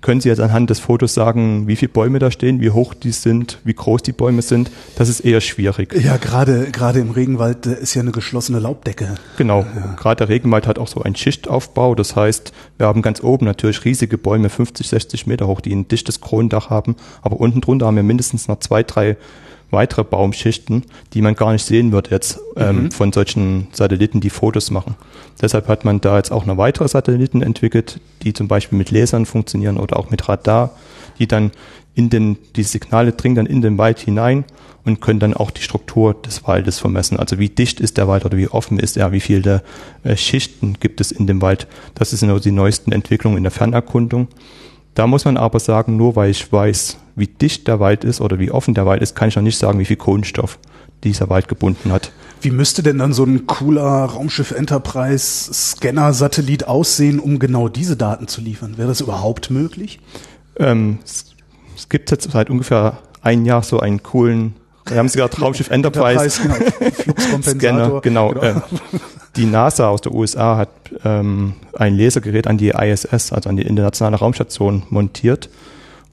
können 0.05 0.21
Sie 0.21 0.29
jetzt 0.29 0.40
anhand 0.40 0.69
des 0.69 0.81
Fotos 0.81 1.14
sagen, 1.14 1.67
wie 1.67 1.77
viele 1.77 1.88
Bäume 1.88 2.19
da 2.19 2.31
stehen, 2.31 2.61
wie 2.61 2.69
hoch 2.69 2.93
die 2.93 3.11
sind, 3.11 3.59
wie 3.64 3.73
groß 3.73 4.03
die 4.03 4.12
Bäume 4.12 4.43
sind? 4.43 4.71
Das 4.97 5.09
ist 5.09 5.21
eher 5.21 5.40
schwierig. 5.40 5.95
Ja, 5.95 6.19
gerade 6.19 6.71
gerade 6.71 7.01
im 7.01 7.11
Regenwald 7.11 7.64
ist 7.64 7.95
ja 7.95 8.03
eine 8.03 8.12
geschlossene 8.12 8.59
Laubdecke. 8.59 9.14
Genau. 9.38 9.61
Ja. 9.61 9.95
Gerade 9.97 10.17
der 10.17 10.29
Regenwald 10.29 10.67
hat 10.67 10.79
auch 10.79 10.88
so 10.88 11.01
einen 11.01 11.17
Schichtaufbau. 11.17 11.95
Das 11.95 12.17
heißt, 12.17 12.53
wir 12.77 12.87
haben 12.87 13.01
ganz 13.01 13.23
oben 13.23 13.47
natürlich 13.47 13.83
riesige 13.87 14.19
Bäume, 14.19 14.51
50, 14.51 14.87
60 14.87 15.27
Meter 15.27 15.47
hoch, 15.47 15.62
die 15.62 15.75
ein 15.75 15.88
dichtes 15.88 16.21
Kronendach 16.21 16.69
haben. 16.69 16.97
Aber 17.23 17.40
unten 17.40 17.62
drunter 17.62 17.87
haben 17.87 17.97
wir 17.97 18.03
mindestens 18.03 18.47
noch 18.47 18.59
zwei, 18.59 18.83
drei 18.83 19.17
weitere 19.74 20.04
Baumschichten, 20.04 20.84
die 21.12 21.20
man 21.20 21.34
gar 21.34 21.52
nicht 21.52 21.64
sehen 21.64 21.92
wird 21.92 22.10
jetzt 22.10 22.40
ähm, 22.56 22.84
mhm. 22.84 22.90
von 22.90 23.12
solchen 23.12 23.68
Satelliten, 23.72 24.20
die 24.20 24.30
Fotos 24.30 24.70
machen. 24.70 24.94
Deshalb 25.42 25.68
hat 25.68 25.84
man 25.84 26.00
da 26.00 26.16
jetzt 26.16 26.32
auch 26.32 26.46
noch 26.46 26.56
weitere 26.56 26.88
Satelliten 26.88 27.42
entwickelt, 27.42 28.00
die 28.22 28.32
zum 28.32 28.48
Beispiel 28.48 28.78
mit 28.78 28.90
Lasern 28.90 29.26
funktionieren 29.26 29.76
oder 29.76 29.98
auch 29.98 30.10
mit 30.10 30.28
Radar, 30.28 30.70
die 31.18 31.26
dann 31.26 31.50
in 31.94 32.10
den, 32.10 32.38
die 32.56 32.62
Signale 32.62 33.12
dringen 33.12 33.37
dann 33.37 33.46
in 33.46 33.62
den 33.62 33.78
Wald 33.78 33.98
hinein 34.00 34.44
und 34.84 35.00
können 35.00 35.20
dann 35.20 35.34
auch 35.34 35.50
die 35.50 35.62
Struktur 35.62 36.14
des 36.14 36.46
Waldes 36.46 36.78
vermessen. 36.78 37.18
Also 37.18 37.38
wie 37.38 37.48
dicht 37.48 37.80
ist 37.80 37.96
der 37.96 38.08
Wald 38.08 38.24
oder 38.24 38.37
wie 38.37 38.48
offen 38.48 38.78
ist 38.78 38.96
er, 38.96 39.12
wie 39.12 39.20
viele 39.20 39.62
äh, 40.02 40.16
Schichten 40.16 40.74
gibt 40.80 41.00
es 41.00 41.12
in 41.12 41.26
dem 41.26 41.40
Wald. 41.40 41.66
Das 41.94 42.10
sind 42.10 42.44
die 42.44 42.50
neuesten 42.50 42.92
Entwicklungen 42.92 43.37
in 43.37 43.44
der 43.44 43.52
Fernerkundung. 43.52 44.28
Da 44.94 45.07
muss 45.07 45.24
man 45.24 45.37
aber 45.37 45.59
sagen, 45.59 45.96
nur 45.96 46.16
weil 46.16 46.30
ich 46.30 46.52
weiß, 46.52 46.98
wie 47.16 47.26
dicht 47.26 47.66
der 47.66 47.80
Wald 47.80 48.04
ist 48.04 48.20
oder 48.20 48.38
wie 48.38 48.50
offen 48.50 48.74
der 48.74 48.87
Wald 48.87 49.02
ist, 49.02 49.14
kann 49.14 49.28
ich 49.28 49.37
noch 49.37 49.42
nicht 49.42 49.59
sagen, 49.59 49.78
wie 49.78 49.85
viel 49.85 49.96
Kohlenstoff 49.96 50.59
dieser 51.02 51.28
Wald 51.28 51.48
gebunden 51.48 51.92
hat. 51.92 52.12
Wie 52.40 52.50
müsste 52.50 52.83
denn 52.83 52.98
dann 52.98 53.12
so 53.12 53.24
ein 53.24 53.46
cooler 53.46 54.04
Raumschiff 54.04 54.52
Enterprise 54.52 55.52
Scanner 55.52 56.12
Satellit 56.12 56.66
aussehen, 56.66 57.18
um 57.18 57.38
genau 57.38 57.68
diese 57.68 57.96
Daten 57.96 58.28
zu 58.28 58.40
liefern? 58.40 58.78
Wäre 58.78 58.88
das 58.88 59.00
überhaupt 59.00 59.50
möglich? 59.50 60.00
Ähm, 60.59 60.98
es, 61.04 61.35
es, 61.76 61.88
gibt 61.88 62.11
jetzt 62.11 62.30
seit 62.30 62.50
ungefähr 62.50 62.98
ein 63.22 63.44
Jahr 63.44 63.62
so 63.62 63.80
einen 63.80 64.02
coolen 64.02 64.54
wir 64.87 64.98
haben 64.98 65.09
gerade 65.09 65.40
Raumschiff 65.40 65.70
Enterprise, 65.70 66.42
Enterprise 66.42 67.02
genau, 67.02 67.42
Scanner, 67.42 68.00
genau. 68.02 68.33
genau. 68.33 68.42
Äh, 68.42 68.54
die 69.37 69.47
NASA 69.47 69.88
aus 69.88 70.01
der 70.01 70.12
USA 70.12 70.57
hat 70.57 70.70
ähm, 71.05 71.55
ein 71.75 71.97
Lasergerät 71.97 72.47
an 72.47 72.59
die 72.59 72.70
ISS, 72.70 73.33
also 73.33 73.49
an 73.49 73.57
die 73.57 73.62
internationale 73.62 74.16
Raumstation, 74.16 74.85
montiert. 74.90 75.51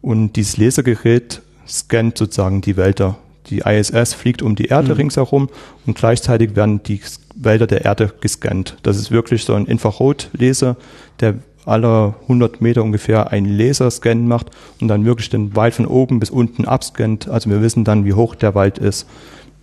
Und 0.02 0.36
dieses 0.36 0.58
Lasergerät 0.58 1.42
scannt 1.68 2.18
sozusagen 2.18 2.62
die 2.62 2.78
Wälder. 2.78 3.18
Die 3.48 3.60
ISS 3.60 4.14
fliegt 4.14 4.42
um 4.42 4.56
die 4.56 4.66
Erde 4.66 4.90
mhm. 4.90 4.96
ringsherum 4.96 5.50
und 5.86 5.98
gleichzeitig 5.98 6.56
werden 6.56 6.84
die 6.84 7.02
Wälder 7.36 7.68
der 7.68 7.86
Erde 7.86 8.14
gescannt. 8.22 8.78
Das 8.84 8.98
ist 8.98 9.12
wirklich 9.12 9.44
so 9.44 9.54
ein 9.54 9.66
Infrarotlaser, 9.66 10.78
der 11.20 11.36
alle 11.66 12.16
100 12.24 12.62
Meter 12.62 12.84
ungefähr 12.84 13.32
einen 13.32 13.58
Laserscan 13.58 14.28
macht 14.28 14.52
und 14.80 14.88
dann 14.88 15.06
wirklich 15.06 15.30
den 15.30 15.56
Wald 15.56 15.76
von 15.76 15.86
oben 15.86 16.20
bis 16.20 16.30
unten 16.30 16.66
abscannt. 16.66 17.28
Also 17.28 17.50
wir 17.50 17.62
wissen 17.62 17.84
dann, 17.84 18.06
wie 18.06 18.14
hoch 18.14 18.36
der 18.36 18.56
Wald 18.56 18.78
ist. 18.78 19.08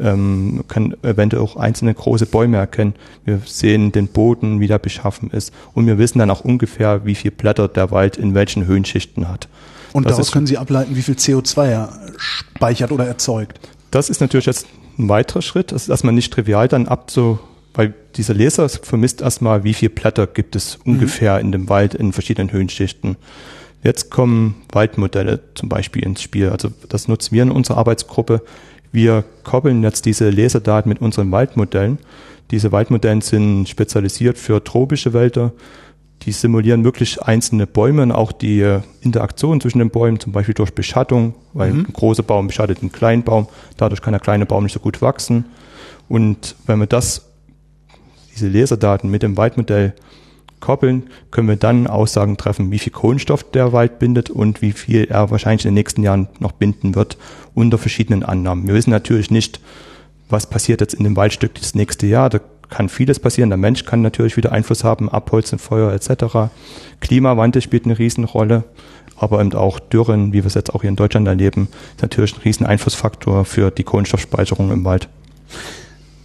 Ähm, 0.01 0.65
kann 0.69 0.95
eventuell 1.03 1.43
auch 1.43 1.57
einzelne 1.57 1.93
große 1.93 2.27
Bäume 2.27 2.57
erkennen. 2.57 2.95
Wir 3.25 3.41
sehen 3.45 3.91
den 3.91 4.07
Boden, 4.07 4.61
wie 4.61 4.69
der 4.69 4.79
beschaffen 4.79 5.31
ist. 5.31 5.53
Und 5.75 5.87
wir 5.87 5.99
wissen 5.99 6.21
dann 6.21 6.31
auch 6.31 6.43
ungefähr, 6.43 7.05
wie 7.05 7.17
viel 7.17 7.33
Blätter 7.33 7.67
der 7.67 7.91
Wald 7.91 8.17
in 8.17 8.35
welchen 8.35 8.67
Höhenschichten 8.67 9.29
hat. 9.29 9.49
Und 9.93 10.05
das 10.05 10.13
daraus 10.13 10.33
können 10.33 10.47
Sie 10.47 10.59
ableiten, 10.59 10.95
wie 10.95 11.03
viel 11.03 11.15
CO2 11.15 11.67
er 11.67 11.93
speichert 12.17 12.93
oder 12.93 13.07
erzeugt. 13.07 13.59
Das 13.91 14.11
ist 14.11 14.21
natürlich 14.21 14.47
jetzt 14.47 14.67
ein 14.99 15.09
weiterer 15.09 15.43
Schritt. 15.43 15.73
Das 15.73 15.83
ist 15.83 15.89
erstmal 15.89 16.13
nicht 16.13 16.33
trivial, 16.33 16.69
dann 16.69 16.87
abzu, 16.87 17.39
weil 17.75 17.95
dieser 18.17 18.35
Laser 18.35 18.69
vermisst 18.69 19.21
erstmal, 19.21 19.65
wie 19.65 19.75
viele 19.75 19.91
Blätter 19.91 20.27
gibt 20.27 20.57
es 20.57 20.79
mhm. 20.85 20.95
ungefähr 20.95 21.41
in 21.41 21.53
dem 21.53 21.69
Wald 21.69 21.95
in 21.95 22.13
verschiedenen 22.13 22.53
Höhenschichten. 22.53 23.17
Jetzt 23.83 24.11
kommen 24.11 24.57
Waldmodelle 24.73 25.41
zum 25.55 25.69
Beispiel 25.69 26.03
ins 26.03 26.21
Spiel. 26.21 26.51
Also 26.51 26.71
das 26.89 27.07
nutzen 27.07 27.33
wir 27.35 27.45
in 27.45 27.51
unserer 27.51 27.79
Arbeitsgruppe. 27.79 28.43
Wir 28.93 29.25
koppeln 29.45 29.83
jetzt 29.83 30.07
diese 30.07 30.31
Laserdaten 30.31 30.89
mit 30.89 31.01
unseren 31.01 31.31
Waldmodellen. 31.31 31.99
Diese 32.51 32.73
Waldmodelle 32.73 33.23
sind 33.23 33.69
spezialisiert 33.69 34.39
für 34.39 34.65
tropische 34.65 35.13
Wälder. 35.13 35.53
Die 36.23 36.33
simulieren 36.33 36.85
wirklich 36.85 37.23
einzelne 37.23 37.67
Bäume 37.67 38.03
und 38.03 38.13
auch 38.13 38.33
die 38.33 38.61
äh, 38.61 38.81
Interaktion 39.03 39.61
zwischen 39.61 39.79
den 39.79 39.91
Bäumen, 39.91 40.19
zum 40.19 40.33
Beispiel 40.33 40.55
durch 40.55 40.75
Beschattung, 40.75 41.35
weil 41.53 41.73
mhm. 41.73 41.87
ein 41.87 41.93
großer 41.93 42.23
Baum 42.23 42.49
beschattet 42.49 42.79
einen 42.81 42.91
kleinen 42.91 43.23
Baum. 43.23 43.47
Dadurch 43.77 44.03
kann 44.03 44.13
der 44.13 44.21
kleine 44.21 44.47
Baum 44.47 44.65
nicht 44.65 44.73
so 44.73 44.81
gut 44.81 45.01
wachsen. 45.01 45.45
Und 46.09 46.57
wenn 46.67 46.79
wir 46.81 46.87
das 46.87 47.27
diese 48.33 48.49
Laserdaten 48.49 49.11
mit 49.11 49.23
dem 49.23 49.37
Waldmodell 49.37 49.95
koppeln, 50.61 51.05
können 51.31 51.49
wir 51.49 51.57
dann 51.57 51.87
Aussagen 51.87 52.37
treffen, 52.37 52.71
wie 52.71 52.79
viel 52.79 52.93
Kohlenstoff 52.93 53.51
der 53.51 53.73
Wald 53.73 53.99
bindet 53.99 54.31
und 54.31 54.63
wie 54.63 54.73
viel 54.73 55.05
er 55.05 55.31
wahrscheinlich 55.31 55.65
in 55.65 55.71
den 55.71 55.75
nächsten 55.75 56.03
Jahren 56.03 56.29
noch 56.41 56.53
binden 56.53 56.95
wird 56.95 57.19
unter 57.55 57.79
verschiedenen 57.79 58.23
Annahmen. 58.23 58.67
Wir 58.67 58.75
wissen 58.75 58.91
natürlich 58.91 59.31
nicht, 59.31 59.61
was 60.29 60.49
passiert 60.49 60.81
jetzt 60.81 60.95
in 60.95 61.05
dem 61.05 61.17
Waldstück 61.17 61.55
das 61.55 61.75
nächste 61.75 62.07
Jahr. 62.07 62.31
Da 62.31 62.41
kann 62.69 62.89
vieles 62.89 63.19
passieren. 63.19 63.51
Der 63.51 63.57
Mensch 63.57 63.85
kann 63.85 64.03
natürlich 64.03 64.37
wieder 64.37 64.53
Einfluss 64.53 64.85
haben, 64.85 65.09
Abholzen, 65.09 65.59
Feuer 65.59 65.93
etc. 65.93 66.51
Klimawandel 67.01 67.63
spielt 67.63 67.85
eine 67.85 67.99
Riesenrolle, 67.99 68.65
aber 69.17 69.41
eben 69.41 69.55
auch 69.55 69.79
Dürren, 69.81 70.33
wie 70.33 70.43
wir 70.43 70.47
es 70.47 70.55
jetzt 70.55 70.75
auch 70.75 70.83
hier 70.83 70.91
in 70.91 70.97
Deutschland 70.97 71.27
erleben, 71.27 71.69
ist 71.97 72.03
natürlich 72.03 72.37
ein 72.37 72.43
riesen 72.43 72.67
Einflussfaktor 72.67 73.45
für 73.45 73.71
die 73.71 73.85
Kohlenstoffspeicherung 73.85 74.71
im 74.71 74.85
Wald. 74.85 75.09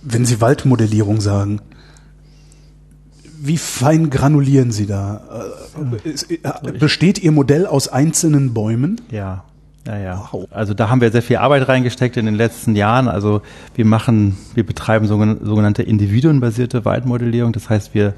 Wenn 0.02 0.26
Sie 0.26 0.42
Waldmodellierung 0.42 1.22
sagen, 1.22 1.62
wie 3.46 3.58
fein 3.58 4.10
granulieren 4.10 4.72
Sie 4.72 4.86
da? 4.86 5.22
Äh, 5.76 6.36
äh, 6.36 6.72
besteht 6.80 7.20
Ihr 7.20 7.32
Modell 7.32 7.66
aus 7.66 7.88
einzelnen 7.88 8.54
Bäumen? 8.54 9.02
Ja. 9.12 9.44
Ja, 9.86 9.98
ja. 9.98 10.30
Wow. 10.32 10.48
Also 10.50 10.74
da 10.74 10.90
haben 10.90 11.02
wir 11.02 11.12
sehr 11.12 11.22
viel 11.22 11.38
Arbeit 11.38 11.68
reingesteckt 11.68 12.16
in 12.16 12.26
den 12.26 12.36
letzten 12.36 12.76
Jahren. 12.76 13.10
Also 13.10 13.42
wir 13.76 13.84
machen, 13.84 14.38
wir 14.54 14.66
betreiben 14.66 15.08
sogenannte 15.08 15.84
individuenbasierte 15.84 16.86
Waldmodellierung. 16.86 17.52
Das 17.52 17.70
heißt, 17.70 17.94
wir 17.94 18.14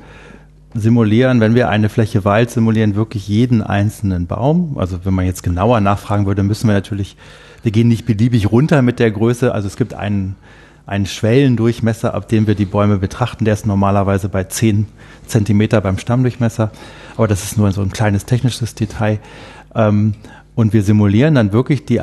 simulieren, 0.75 1.39
wenn 1.39 1.55
wir 1.55 1.69
eine 1.69 1.89
Fläche 1.89 2.23
Wald 2.23 2.51
simulieren, 2.51 2.95
wirklich 2.95 3.27
jeden 3.27 3.63
einzelnen 3.63 4.27
Baum. 4.27 4.77
Also 4.77 5.05
wenn 5.05 5.15
man 5.15 5.25
jetzt 5.25 5.41
genauer 5.41 5.79
nachfragen 5.79 6.27
würde, 6.27 6.43
müssen 6.43 6.67
wir 6.67 6.73
natürlich, 6.73 7.17
wir 7.63 7.71
gehen 7.71 7.87
nicht 7.87 8.05
beliebig 8.05 8.51
runter 8.51 8.83
mit 8.83 8.99
der 8.99 9.09
Größe. 9.09 9.51
Also 9.51 9.67
es 9.67 9.75
gibt 9.75 9.95
einen, 9.95 10.35
einen 10.85 11.05
Schwellendurchmesser, 11.05 12.13
ab 12.13 12.27
dem 12.27 12.47
wir 12.47 12.55
die 12.55 12.65
Bäume 12.65 12.97
betrachten. 12.97 13.45
Der 13.45 13.53
ist 13.53 13.65
normalerweise 13.65 14.29
bei 14.29 14.43
zehn 14.43 14.87
Zentimeter 15.25 15.81
beim 15.81 15.97
Stammdurchmesser. 15.97 16.71
Aber 17.17 17.27
das 17.27 17.43
ist 17.43 17.57
nur 17.57 17.71
so 17.71 17.81
ein 17.81 17.91
kleines 17.91 18.25
technisches 18.25 18.75
Detail. 18.75 19.19
Ähm, 19.73 20.13
und 20.53 20.71
wir 20.71 20.83
simulieren 20.83 21.35
dann 21.35 21.51
wirklich 21.51 21.85
die, 21.85 22.01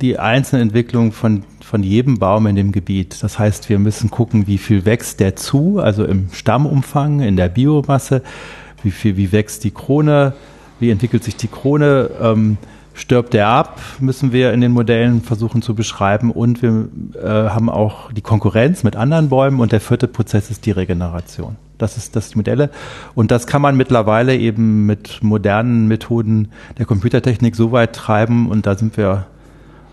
die 0.00 0.18
einzelne 0.18 0.62
Entwicklung 0.62 1.12
von, 1.12 1.44
von 1.60 1.84
jedem 1.84 2.18
Baum 2.18 2.48
in 2.48 2.56
dem 2.56 2.72
Gebiet. 2.72 3.22
Das 3.22 3.38
heißt, 3.38 3.68
wir 3.68 3.78
müssen 3.78 4.10
gucken, 4.10 4.48
wie 4.48 4.58
viel 4.58 4.84
wächst 4.84 5.20
der 5.20 5.36
zu, 5.36 5.78
also 5.78 6.04
im 6.04 6.28
Stammumfang, 6.32 7.20
in 7.20 7.36
der 7.36 7.48
Biomasse, 7.48 8.22
wie 8.82 8.90
viel, 8.90 9.16
wie 9.16 9.30
wächst 9.30 9.62
die 9.62 9.70
Krone, 9.70 10.32
wie 10.80 10.90
entwickelt 10.90 11.22
sich 11.22 11.36
die 11.36 11.46
Krone, 11.46 12.10
ähm, 12.20 12.58
stirbt 12.94 13.34
er 13.34 13.48
ab, 13.48 13.80
müssen 13.98 14.32
wir 14.32 14.52
in 14.52 14.60
den 14.60 14.72
Modellen 14.72 15.20
versuchen 15.20 15.60
zu 15.60 15.74
beschreiben. 15.74 16.30
Und 16.30 16.62
wir 16.62 16.88
äh, 17.20 17.50
haben 17.50 17.68
auch 17.68 18.12
die 18.12 18.22
Konkurrenz 18.22 18.84
mit 18.84 18.96
anderen 18.96 19.28
Bäumen. 19.28 19.60
Und 19.60 19.72
der 19.72 19.80
vierte 19.80 20.08
Prozess 20.08 20.50
ist 20.50 20.64
die 20.64 20.70
Regeneration. 20.70 21.56
Das 21.76 21.96
ist 21.96 22.14
das 22.14 22.36
Modelle. 22.36 22.70
Und 23.14 23.32
das 23.32 23.46
kann 23.46 23.60
man 23.60 23.76
mittlerweile 23.76 24.36
eben 24.36 24.86
mit 24.86 25.22
modernen 25.22 25.88
Methoden 25.88 26.48
der 26.78 26.86
Computertechnik 26.86 27.56
so 27.56 27.72
weit 27.72 27.94
treiben. 27.94 28.48
Und 28.48 28.66
da 28.66 28.76
sind 28.76 28.96
wir 28.96 29.26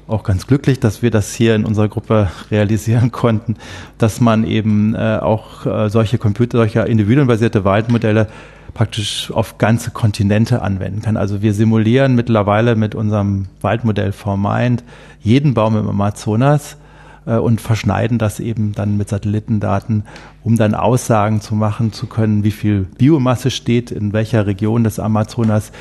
auch 0.07 0.23
ganz 0.23 0.45
glücklich, 0.45 0.79
dass 0.79 1.01
wir 1.01 1.09
das 1.09 1.33
hier 1.33 1.55
in 1.55 1.65
unserer 1.65 1.87
Gruppe 1.87 2.29
realisieren 2.51 3.11
konnten, 3.11 3.55
dass 3.97 4.21
man 4.21 4.43
eben 4.43 4.93
äh, 4.93 5.17
auch 5.21 5.65
äh, 5.65 5.89
solche 5.89 6.19
Computer, 6.19 6.59
solche 6.59 6.81
individuenbasierte 6.81 7.63
Waldmodelle 7.65 8.27
praktisch 8.73 9.31
auf 9.31 9.57
ganze 9.57 9.91
Kontinente 9.91 10.61
anwenden 10.61 11.01
kann. 11.01 11.17
Also 11.17 11.41
wir 11.41 11.53
simulieren 11.53 12.15
mittlerweile 12.15 12.75
mit 12.75 12.95
unserem 12.95 13.47
Waldmodell 13.61 14.11
ForMind 14.11 14.83
jeden 15.21 15.53
Baum 15.53 15.77
im 15.77 15.87
Amazonas 15.87 16.77
äh, 17.25 17.35
und 17.35 17.61
verschneiden 17.61 18.17
das 18.17 18.39
eben 18.39 18.73
dann 18.73 18.97
mit 18.97 19.09
Satellitendaten, 19.09 20.03
um 20.43 20.57
dann 20.57 20.73
Aussagen 20.73 21.41
zu 21.41 21.55
machen 21.55 21.93
zu 21.93 22.07
können, 22.07 22.43
wie 22.43 22.51
viel 22.51 22.87
Biomasse 22.97 23.51
steht 23.51 23.91
in 23.91 24.13
welcher 24.13 24.47
Region 24.47 24.83
des 24.83 24.99
Amazonas, 24.99 25.71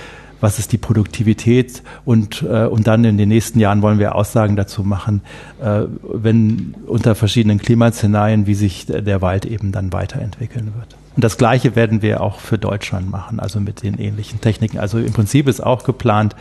was 0.40 0.58
ist 0.58 0.72
die 0.72 0.78
Produktivität 0.78 1.82
und, 2.04 2.42
äh, 2.42 2.64
und 2.64 2.86
dann 2.86 3.04
in 3.04 3.18
den 3.18 3.28
nächsten 3.28 3.60
Jahren 3.60 3.82
wollen 3.82 3.98
wir 3.98 4.14
Aussagen 4.14 4.56
dazu 4.56 4.82
machen, 4.82 5.20
äh, 5.62 5.82
wenn 6.02 6.74
unter 6.86 7.14
verschiedenen 7.14 7.58
Klimaszenarien, 7.58 8.46
wie 8.46 8.54
sich 8.54 8.86
der 8.86 9.20
Wald 9.20 9.44
eben 9.44 9.70
dann 9.72 9.92
weiterentwickeln 9.92 10.72
wird. 10.76 10.99
Und 11.20 11.24
das 11.24 11.36
Gleiche 11.36 11.76
werden 11.76 12.00
wir 12.00 12.22
auch 12.22 12.40
für 12.40 12.56
Deutschland 12.56 13.10
machen, 13.10 13.40
also 13.40 13.60
mit 13.60 13.82
den 13.82 13.98
ähnlichen 13.98 14.40
Techniken. 14.40 14.78
Also 14.78 14.98
im 14.98 15.12
Prinzip 15.12 15.48
ist 15.48 15.60
auch 15.60 15.84
geplant, 15.84 16.34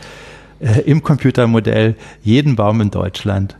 äh, 0.58 0.80
im 0.86 1.02
Computermodell 1.02 1.96
jeden 2.22 2.56
Baum 2.56 2.80
in 2.80 2.90
Deutschland 2.90 3.58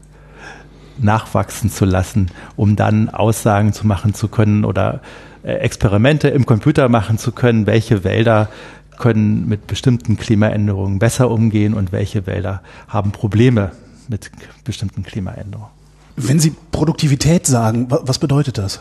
nachwachsen 0.96 1.70
zu 1.70 1.85
lassen, 1.85 2.30
um 2.56 2.74
dann 2.74 3.11
Aussagen 3.11 3.74
zu 3.74 3.87
machen 3.87 4.14
zu 4.14 4.28
können 4.28 4.64
oder 4.64 5.02
äh, 5.42 5.52
Experimente 5.56 6.28
im 6.28 6.46
Computer 6.46 6.88
machen 6.88 7.18
zu 7.18 7.33
können, 7.33 7.66
welche 7.66 8.02
Wälder 8.02 8.48
können 8.96 9.46
mit 9.46 9.66
bestimmten 9.66 10.16
Klimaänderungen 10.16 10.98
besser 10.98 11.30
umgehen 11.30 11.74
und 11.74 11.92
welche 11.92 12.26
Wälder 12.26 12.62
haben 12.88 13.12
Probleme 13.12 13.72
mit 14.09 14.30
bestimmten 14.64 15.02
Klimaänderungen. 15.02 15.68
Wenn 16.16 16.40
Sie 16.40 16.54
Produktivität 16.72 17.46
sagen, 17.46 17.88
was 17.90 18.18
bedeutet 18.18 18.56
das? 18.56 18.80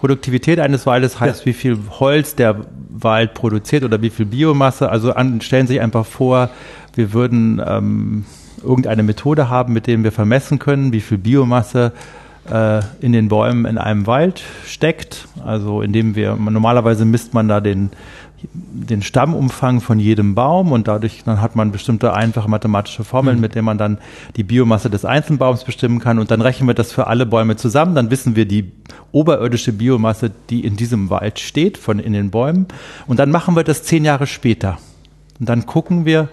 Produktivität 0.00 0.58
eines 0.60 0.86
Waldes 0.86 1.20
heißt, 1.20 1.40
ja. 1.40 1.46
wie 1.46 1.52
viel 1.52 1.78
Holz 1.90 2.34
der 2.34 2.56
Wald 2.88 3.34
produziert 3.34 3.84
oder 3.84 4.00
wie 4.00 4.08
viel 4.08 4.24
Biomasse. 4.24 4.88
Also 4.88 5.12
an, 5.12 5.42
stellen 5.42 5.66
Sie 5.66 5.74
sich 5.74 5.82
einfach 5.82 6.06
vor, 6.06 6.48
wir 6.94 7.12
würden 7.12 7.62
ähm, 7.64 8.24
irgendeine 8.64 9.02
Methode 9.02 9.50
haben, 9.50 9.74
mit 9.74 9.86
dem 9.86 10.02
wir 10.02 10.10
vermessen 10.10 10.58
können, 10.58 10.94
wie 10.94 11.02
viel 11.02 11.18
Biomasse 11.18 11.92
äh, 12.50 12.80
in 13.02 13.12
den 13.12 13.28
Bäumen 13.28 13.66
in 13.66 13.76
einem 13.76 14.06
Wald 14.06 14.42
steckt. 14.66 15.28
Also 15.44 15.82
indem 15.82 16.14
wir 16.14 16.34
normalerweise 16.34 17.04
misst 17.04 17.34
man 17.34 17.48
da 17.48 17.60
den 17.60 17.90
den 18.52 19.02
Stammumfang 19.02 19.82
von 19.82 19.98
jedem 19.98 20.34
Baum 20.34 20.72
und 20.72 20.88
dadurch 20.88 21.24
dann 21.24 21.42
hat 21.42 21.56
man 21.56 21.72
bestimmte 21.72 22.14
einfache 22.14 22.48
mathematische 22.48 23.04
Formeln, 23.04 23.36
mhm. 23.36 23.42
mit 23.42 23.54
denen 23.54 23.66
man 23.66 23.76
dann 23.76 23.98
die 24.36 24.44
Biomasse 24.44 24.88
des 24.88 25.04
einzelnen 25.04 25.38
Baums 25.38 25.64
bestimmen 25.64 25.98
kann 25.98 26.18
und 26.18 26.30
dann 26.30 26.40
rechnen 26.40 26.66
wir 26.66 26.74
das 26.74 26.90
für 26.90 27.06
alle 27.06 27.26
Bäume 27.26 27.56
zusammen, 27.56 27.94
dann 27.94 28.10
wissen 28.10 28.36
wir 28.36 28.46
die 28.46 28.62
oberirdische 29.12 29.72
Biomasse, 29.72 30.30
die 30.50 30.64
in 30.64 30.76
diesem 30.76 31.10
Wald 31.10 31.38
steht, 31.38 31.78
von 31.78 31.98
in 31.98 32.12
den 32.12 32.30
Bäumen. 32.30 32.66
Und 33.06 33.18
dann 33.18 33.30
machen 33.30 33.56
wir 33.56 33.64
das 33.64 33.82
zehn 33.82 34.04
Jahre 34.04 34.26
später. 34.26 34.78
Und 35.38 35.48
dann 35.48 35.66
gucken 35.66 36.04
wir, 36.04 36.28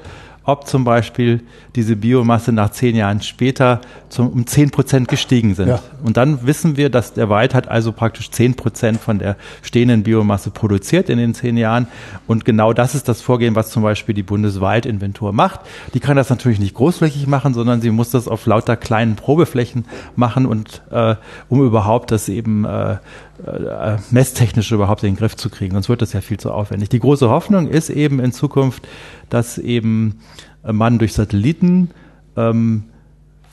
ob 0.47 0.65
zum 0.65 0.86
Beispiel 0.86 1.41
diese 1.75 1.97
Biomasse 1.97 2.53
nach 2.53 2.71
zehn 2.71 2.95
Jahren 2.95 3.21
später 3.21 3.81
zum, 4.07 4.29
um 4.29 4.47
zehn 4.47 4.71
Prozent 4.71 5.10
gestiegen 5.10 5.55
sind. 5.55 5.67
Ja. 5.67 5.81
Und 6.03 6.15
dann 6.15 6.47
wissen 6.47 6.77
wir, 6.77 6.89
dass 6.89 7.12
der 7.13 7.29
Wald 7.29 7.53
hat 7.53 7.67
also 7.67 7.91
praktisch 7.91 8.31
zehn 8.31 8.55
Prozent 8.55 9.01
von 9.01 9.19
der 9.19 9.36
stehenden 9.62 10.03
Biomasse 10.03 10.49
produziert 10.49 11.10
in 11.10 11.17
den 11.17 11.33
zehn 11.33 11.57
Jahren. 11.57 11.88
Und 12.27 12.45
genau 12.45 12.71
das 12.71 12.95
ist 12.95 13.10
das 13.10 13.21
Vorgehen, 13.21 13.55
was 13.55 13.71
zum 13.71 13.83
Beispiel 13.83 14.15
die 14.15 14.23
Bundeswaldinventur 14.23 15.33
macht. 15.33 15.60
Die 15.93 15.99
kann 15.99 16.15
das 16.15 16.29
natürlich 16.29 16.60
nicht 16.60 16.75
großflächig 16.75 17.27
machen, 17.27 17.53
sondern 17.53 17.81
sie 17.81 17.91
muss 17.91 18.12
das 18.12 18.29
auf 18.29 18.45
lauter 18.45 18.77
kleinen 18.77 19.17
Probeflächen 19.17 19.83
machen 20.15 20.45
und 20.45 20.81
äh, 20.91 21.15
um 21.49 21.62
überhaupt 21.62 22.12
das 22.12 22.29
eben 22.29 22.63
äh, 22.63 22.99
äh, 23.45 23.97
messtechnisch 24.12 24.71
überhaupt 24.71 25.04
in 25.04 25.12
den 25.12 25.17
Griff 25.17 25.36
zu 25.36 25.50
kriegen. 25.50 25.73
Sonst 25.73 25.89
wird 25.89 26.02
das 26.02 26.13
ja 26.13 26.21
viel 26.21 26.39
zu 26.39 26.52
aufwendig. 26.52 26.89
Die 26.89 27.00
große 27.00 27.30
Hoffnung 27.30 27.67
ist 27.67 27.89
eben 27.89 28.19
in 28.19 28.32
Zukunft, 28.32 28.88
dass 29.30 29.58
eben 29.58 30.19
man 30.63 31.00
durch 31.00 31.13
Satelliten 31.13 31.91
ähm, 32.36 32.86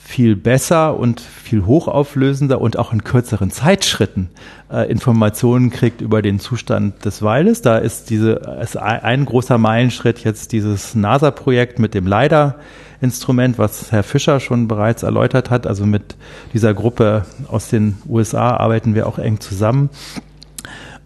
viel 0.05 0.37
besser 0.37 0.99
und 0.99 1.21
viel 1.21 1.65
hochauflösender 1.65 2.61
und 2.61 2.79
auch 2.79 2.93
in 2.93 3.05
kürzeren 3.05 3.51
Zeitschritten 3.51 4.29
äh, 4.71 4.91
Informationen 4.91 5.71
kriegt 5.71 6.03
über 6.03 6.21
den 6.21 6.39
Zustand 6.39 7.05
des 7.07 7.23
Waldes. 7.23 7.63
Da 7.63 7.79
ist 7.79 8.11
diese 8.11 8.33
ist 8.61 8.77
ein 8.77 9.25
großer 9.25 9.57
Meilenschritt 9.57 10.23
jetzt 10.23 10.53
dieses 10.53 10.95
NASA-Projekt 10.95 11.79
mit 11.79 11.95
dem 11.95 12.07
LiDAR-Instrument, 13.05 13.59
was 13.59 13.93
Herr 13.93 14.03
Fischer 14.03 14.41
schon 14.41 14.69
bereits 14.69 15.03
erläutert 15.03 15.51
hat. 15.51 15.67
Also 15.67 15.87
mit 15.87 16.17
dieser 16.53 16.75
Gruppe 16.75 17.25
aus 17.49 17.69
den 17.69 17.99
USA 18.09 18.57
arbeiten 18.57 18.95
wir 18.95 19.07
auch 19.07 19.19
eng 19.19 19.41
zusammen. 19.41 19.91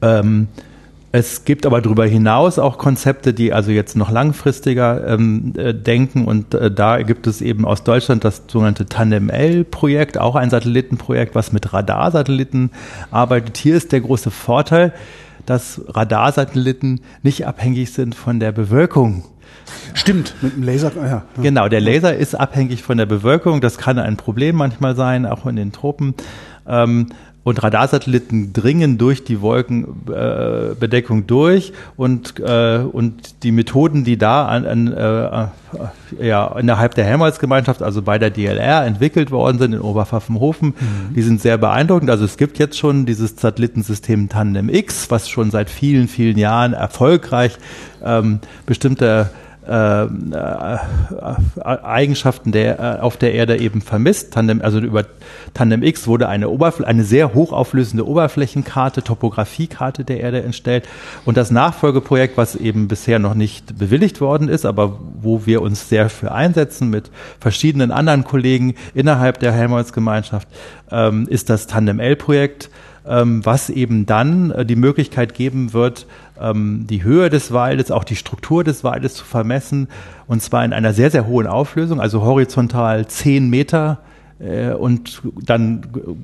Ähm, 0.01 0.49
es 1.11 1.45
gibt 1.45 1.65
aber 1.65 1.81
darüber 1.81 2.07
hinaus 2.07 2.59
auch 2.59 2.77
Konzepte, 2.77 3.33
die 3.33 3.53
also 3.53 3.71
jetzt 3.71 3.97
noch 3.97 4.11
langfristiger 4.11 5.09
ähm, 5.09 5.55
äh, 5.57 5.73
denken 5.73 6.27
und 6.27 6.55
äh, 6.55 6.71
da 6.71 7.03
gibt 7.03 7.27
es 7.27 7.41
eben 7.41 7.65
aus 7.65 7.83
Deutschland 7.83 8.25
das 8.25 8.43
sogenannte 8.47 8.85
Tandem-L-Projekt, 8.85 10.19
auch 10.19 10.37
ein 10.37 10.51
Satellitenprojekt, 10.51 11.35
was 11.35 11.51
mit 11.51 11.73
Radarsatelliten 11.73 12.71
arbeitet. 13.11 13.57
Hier 13.57 13.75
ist 13.75 13.93
der 13.93 14.03
große 14.03 14.31
Vorteil, 14.31 14.93
dass 15.47 15.81
Radarsatelliten 15.89 17.01
nicht 17.23 17.47
abhängig 17.47 17.95
sind 17.95 18.15
von 18.15 18.39
der 18.39 18.53
Bewölkung. 18.53 19.25
Stimmt, 19.95 20.35
mit 20.41 20.57
dem 20.57 20.63
Laser. 20.63 20.93
Ja. 20.97 21.23
Genau, 21.43 21.69
der 21.69 21.81
Laser 21.81 22.17
ist 22.17 22.35
abhängig 22.35 22.83
von 22.83 22.99
der 22.99 23.07
Bewölkung. 23.07 23.61
Das 23.61 23.79
kann 23.79 23.99
ein 23.99 24.17
Problem 24.17 24.57
manchmal 24.57 24.95
sein, 24.97 25.27
auch 25.27 25.47
in 25.47 25.57
den 25.57 25.73
Tropen. 25.73 26.15
Ähm, 26.67 27.09
und 27.49 27.63
Radarsatelliten 27.63 28.53
dringen 28.53 28.99
durch 28.99 29.25
die 29.25 29.41
Wolkenbedeckung 29.41 31.21
äh, 31.21 31.25
durch 31.27 31.73
und, 31.97 32.39
äh, 32.41 32.79
und 32.79 33.43
die 33.43 33.53
Methoden, 33.53 34.05
die 34.05 34.19
da 34.19 34.47
an, 34.47 34.67
an, 34.67 34.93
äh, 34.93 36.27
ja, 36.27 36.47
innerhalb 36.59 36.95
der 36.95 37.07
Helmholtz-Gemeinschaft, 37.07 37.83
also 37.83 38.03
bei 38.03 38.19
der 38.19 38.31
DLR, 38.31 38.85
entwickelt 38.85 39.31
worden 39.31 39.59
sind 39.59 39.73
in 39.73 39.81
Oberpfaffenhofen, 39.81 40.69
mhm. 40.69 41.15
die 41.15 41.23
sind 41.23 41.41
sehr 41.41 41.57
beeindruckend. 41.57 42.11
Also 42.11 42.27
es 42.27 42.37
gibt 42.37 42.59
jetzt 42.59 42.77
schon 42.79 43.07
dieses 43.07 43.37
Satellitensystem 43.37 44.29
Tandem 44.29 44.69
X, 44.69 45.11
was 45.11 45.29
schon 45.31 45.51
seit 45.51 45.71
vielen, 45.71 46.09
vielen 46.09 46.37
Jahren 46.37 46.75
erfolgreich 46.75 47.57
ähm, 48.05 48.41
bestimmte 48.67 49.31
äh, 49.69 50.05
äh, 50.05 50.79
Eigenschaften 51.63 52.53
der, 52.53 52.79
äh, 52.79 53.01
auf 53.01 53.17
der 53.17 53.35
Erde 53.35 53.59
eben 53.59 53.83
vermisst. 53.83 54.33
Tandem, 54.33 54.63
also 54.63 54.79
über 54.79 55.05
Tandem 55.53 55.83
X 55.83 56.07
wurde 56.07 56.29
eine, 56.29 56.49
Oberfl 56.49 56.85
eine 56.85 57.05
sehr 57.05 57.35
hochauflösende 57.35 58.07
Oberflächenkarte, 58.07 59.03
Topografiekarte 59.03 60.05
der 60.05 60.21
Erde 60.21 60.43
entstellt. 60.43 60.89
Und 61.27 61.37
das 61.37 61.51
Nachfolgeprojekt, 61.51 62.39
was 62.39 62.57
eben 62.57 62.89
bisher 62.89 63.19
noch 63.19 63.35
nicht 63.35 63.79
bewilligt 63.79 64.21
worden 64.23 64.49
ist, 64.49 64.65
aber 64.65 64.99
wo 65.21 65.45
wir 65.45 65.61
uns 65.61 65.89
sehr 65.89 66.09
für 66.09 66.33
einsetzen 66.33 66.89
mit 66.89 67.11
verschiedenen 67.39 67.91
anderen 67.91 68.25
Kollegen 68.25 68.75
innerhalb 68.95 69.39
der 69.39 69.53
Helmholtz-Gemeinschaft, 69.53 70.49
ähm, 70.91 71.27
ist 71.29 71.51
das 71.51 71.67
Tandem 71.67 72.01
L-Projekt 72.01 72.71
ähm, 73.09 73.45
was 73.45 73.71
eben 73.71 74.07
dann 74.07 74.67
die 74.67 74.77
Möglichkeit 74.77 75.35
geben 75.35 75.73
wird, 75.73 76.07
ähm, 76.41 76.87
die 76.89 77.03
Höhe 77.03 77.31
des 77.31 77.53
Waldes, 77.53 77.91
auch 77.91 78.05
die 78.05 78.17
Struktur 78.17 78.65
des 78.65 78.85
Waldes 78.85 79.15
zu 79.15 79.25
vermessen, 79.25 79.89
und 80.27 80.43
zwar 80.43 80.65
in 80.65 80.73
einer 80.73 80.93
sehr, 80.93 81.11
sehr 81.11 81.27
hohen 81.27 81.47
Auflösung, 81.47 82.01
also 82.01 82.23
horizontal 82.23 83.07
zehn 83.07 83.49
Meter 83.51 83.99
und 84.41 85.23
dann 85.43 85.83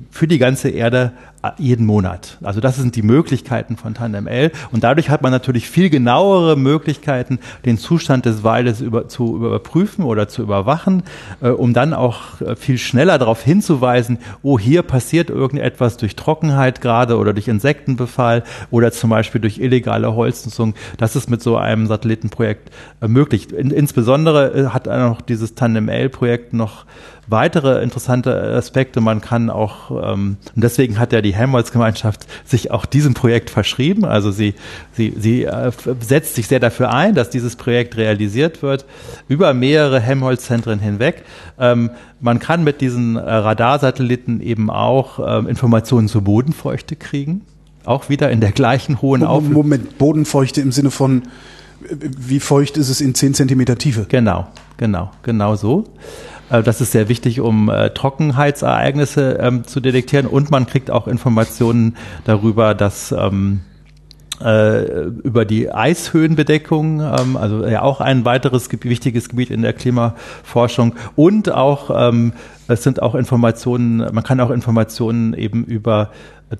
für 0.09 0.27
die 0.27 0.37
ganze 0.37 0.69
Erde 0.69 1.11
äh, 1.45 1.51
jeden 1.57 1.85
Monat. 1.85 2.37
Also 2.43 2.59
das 2.59 2.77
sind 2.77 2.95
die 2.95 3.01
Möglichkeiten 3.01 3.77
von 3.77 3.93
TandemL 3.93 4.51
und 4.71 4.83
dadurch 4.83 5.09
hat 5.09 5.21
man 5.21 5.31
natürlich 5.31 5.69
viel 5.69 5.89
genauere 5.89 6.55
Möglichkeiten, 6.55 7.39
den 7.65 7.77
Zustand 7.77 8.25
des 8.25 8.43
Waldes 8.43 8.81
über, 8.81 9.07
zu 9.07 9.35
überprüfen 9.35 10.03
oder 10.03 10.27
zu 10.27 10.41
überwachen, 10.41 11.03
äh, 11.41 11.49
um 11.49 11.73
dann 11.73 11.93
auch 11.93 12.41
äh, 12.41 12.55
viel 12.55 12.77
schneller 12.77 13.17
darauf 13.17 13.43
hinzuweisen, 13.43 14.17
oh, 14.43 14.57
hier 14.57 14.81
passiert 14.81 15.29
irgendetwas 15.29 15.97
durch 15.97 16.15
Trockenheit 16.15 16.81
gerade 16.81 17.17
oder 17.17 17.33
durch 17.33 17.47
Insektenbefall 17.47 18.43
oder 18.71 18.91
zum 18.91 19.09
Beispiel 19.09 19.41
durch 19.41 19.59
illegale 19.59 20.15
Holznutzung. 20.15 20.73
Das 20.97 21.15
ist 21.15 21.29
mit 21.29 21.41
so 21.41 21.57
einem 21.57 21.87
Satellitenprojekt 21.87 22.71
äh, 23.01 23.07
möglich. 23.07 23.51
In, 23.51 23.71
insbesondere 23.71 24.53
äh, 24.53 24.65
hat 24.67 24.85
noch 24.85 25.21
dieses 25.21 25.55
TandemL-Projekt 25.55 26.53
noch 26.53 26.85
weitere 27.27 27.81
interessante 27.81 28.33
Aspekte. 28.33 29.01
Man 29.01 29.21
kann 29.21 29.49
auch, 29.49 29.91
ähm, 29.91 30.37
und 30.55 30.63
deswegen 30.63 30.99
hat 30.99 31.13
ja 31.13 31.21
die 31.21 31.33
Helmholtz-Gemeinschaft 31.33 32.25
sich 32.45 32.71
auch 32.71 32.85
diesem 32.85 33.13
Projekt 33.13 33.49
verschrieben. 33.49 34.05
Also 34.05 34.31
sie, 34.31 34.53
sie, 34.93 35.13
sie 35.17 35.43
äh, 35.43 35.71
setzt 35.99 36.35
sich 36.35 36.47
sehr 36.47 36.59
dafür 36.59 36.93
ein, 36.93 37.15
dass 37.15 37.29
dieses 37.29 37.55
Projekt 37.55 37.97
realisiert 37.97 38.61
wird, 38.61 38.85
über 39.27 39.53
mehrere 39.53 39.99
Helmholtz-Zentren 39.99 40.79
hinweg. 40.79 41.23
Ähm, 41.59 41.91
man 42.19 42.39
kann 42.39 42.63
mit 42.63 42.81
diesen 42.81 43.15
äh, 43.15 43.19
Radarsatelliten 43.19 44.41
eben 44.41 44.69
auch 44.69 45.19
ähm, 45.25 45.47
Informationen 45.47 46.07
zur 46.07 46.21
Bodenfeuchte 46.21 46.95
kriegen. 46.95 47.41
Auch 47.85 48.09
wieder 48.09 48.31
in 48.31 48.39
der 48.39 48.51
gleichen 48.51 49.01
hohen 49.01 49.23
Auflösung. 49.23 49.53
Moment, 49.53 49.97
Bodenfeuchte 49.97 50.61
im 50.61 50.71
Sinne 50.71 50.91
von, 50.91 51.23
äh, 51.83 51.95
wie 51.99 52.39
feucht 52.39 52.77
ist 52.77 52.89
es 52.89 53.01
in 53.01 53.13
10 53.13 53.33
Zentimeter 53.33 53.77
Tiefe? 53.77 54.05
Genau, 54.09 54.47
genau, 54.77 55.11
genau 55.23 55.55
so. 55.55 55.85
Äh, 56.49 56.63
das 56.63 56.81
ist 56.81 56.91
sehr 56.91 57.09
wichtig, 57.09 57.39
um 57.39 57.69
äh, 57.69 57.89
Trockenheitsereignisse 57.91 59.37
ähm, 59.41 59.63
zu 59.65 59.79
detektieren. 59.79 60.27
Und 60.27 60.51
man 60.51 60.67
kriegt 60.67 60.91
auch 60.91 61.07
Informationen 61.07 61.97
darüber, 62.25 62.73
dass 62.73 63.11
ähm, 63.11 63.61
äh, 64.41 65.05
über 65.23 65.45
die 65.45 65.71
Eishöhenbedeckung, 65.71 66.99
ähm, 66.99 67.37
also 67.37 67.65
ja 67.65 67.81
auch 67.81 68.01
ein 68.01 68.25
weiteres 68.25 68.69
wichtiges 68.71 69.29
Gebiet 69.29 69.49
in 69.49 69.61
der 69.61 69.73
Klimaforschung 69.73 70.95
und 71.15 71.51
auch 71.51 72.09
ähm, 72.09 72.33
es 72.67 72.83
sind 72.83 73.01
auch 73.01 73.15
Informationen, 73.15 73.97
man 73.97 74.23
kann 74.23 74.39
auch 74.39 74.49
Informationen 74.49 75.33
eben 75.35 75.63
über 75.65 76.09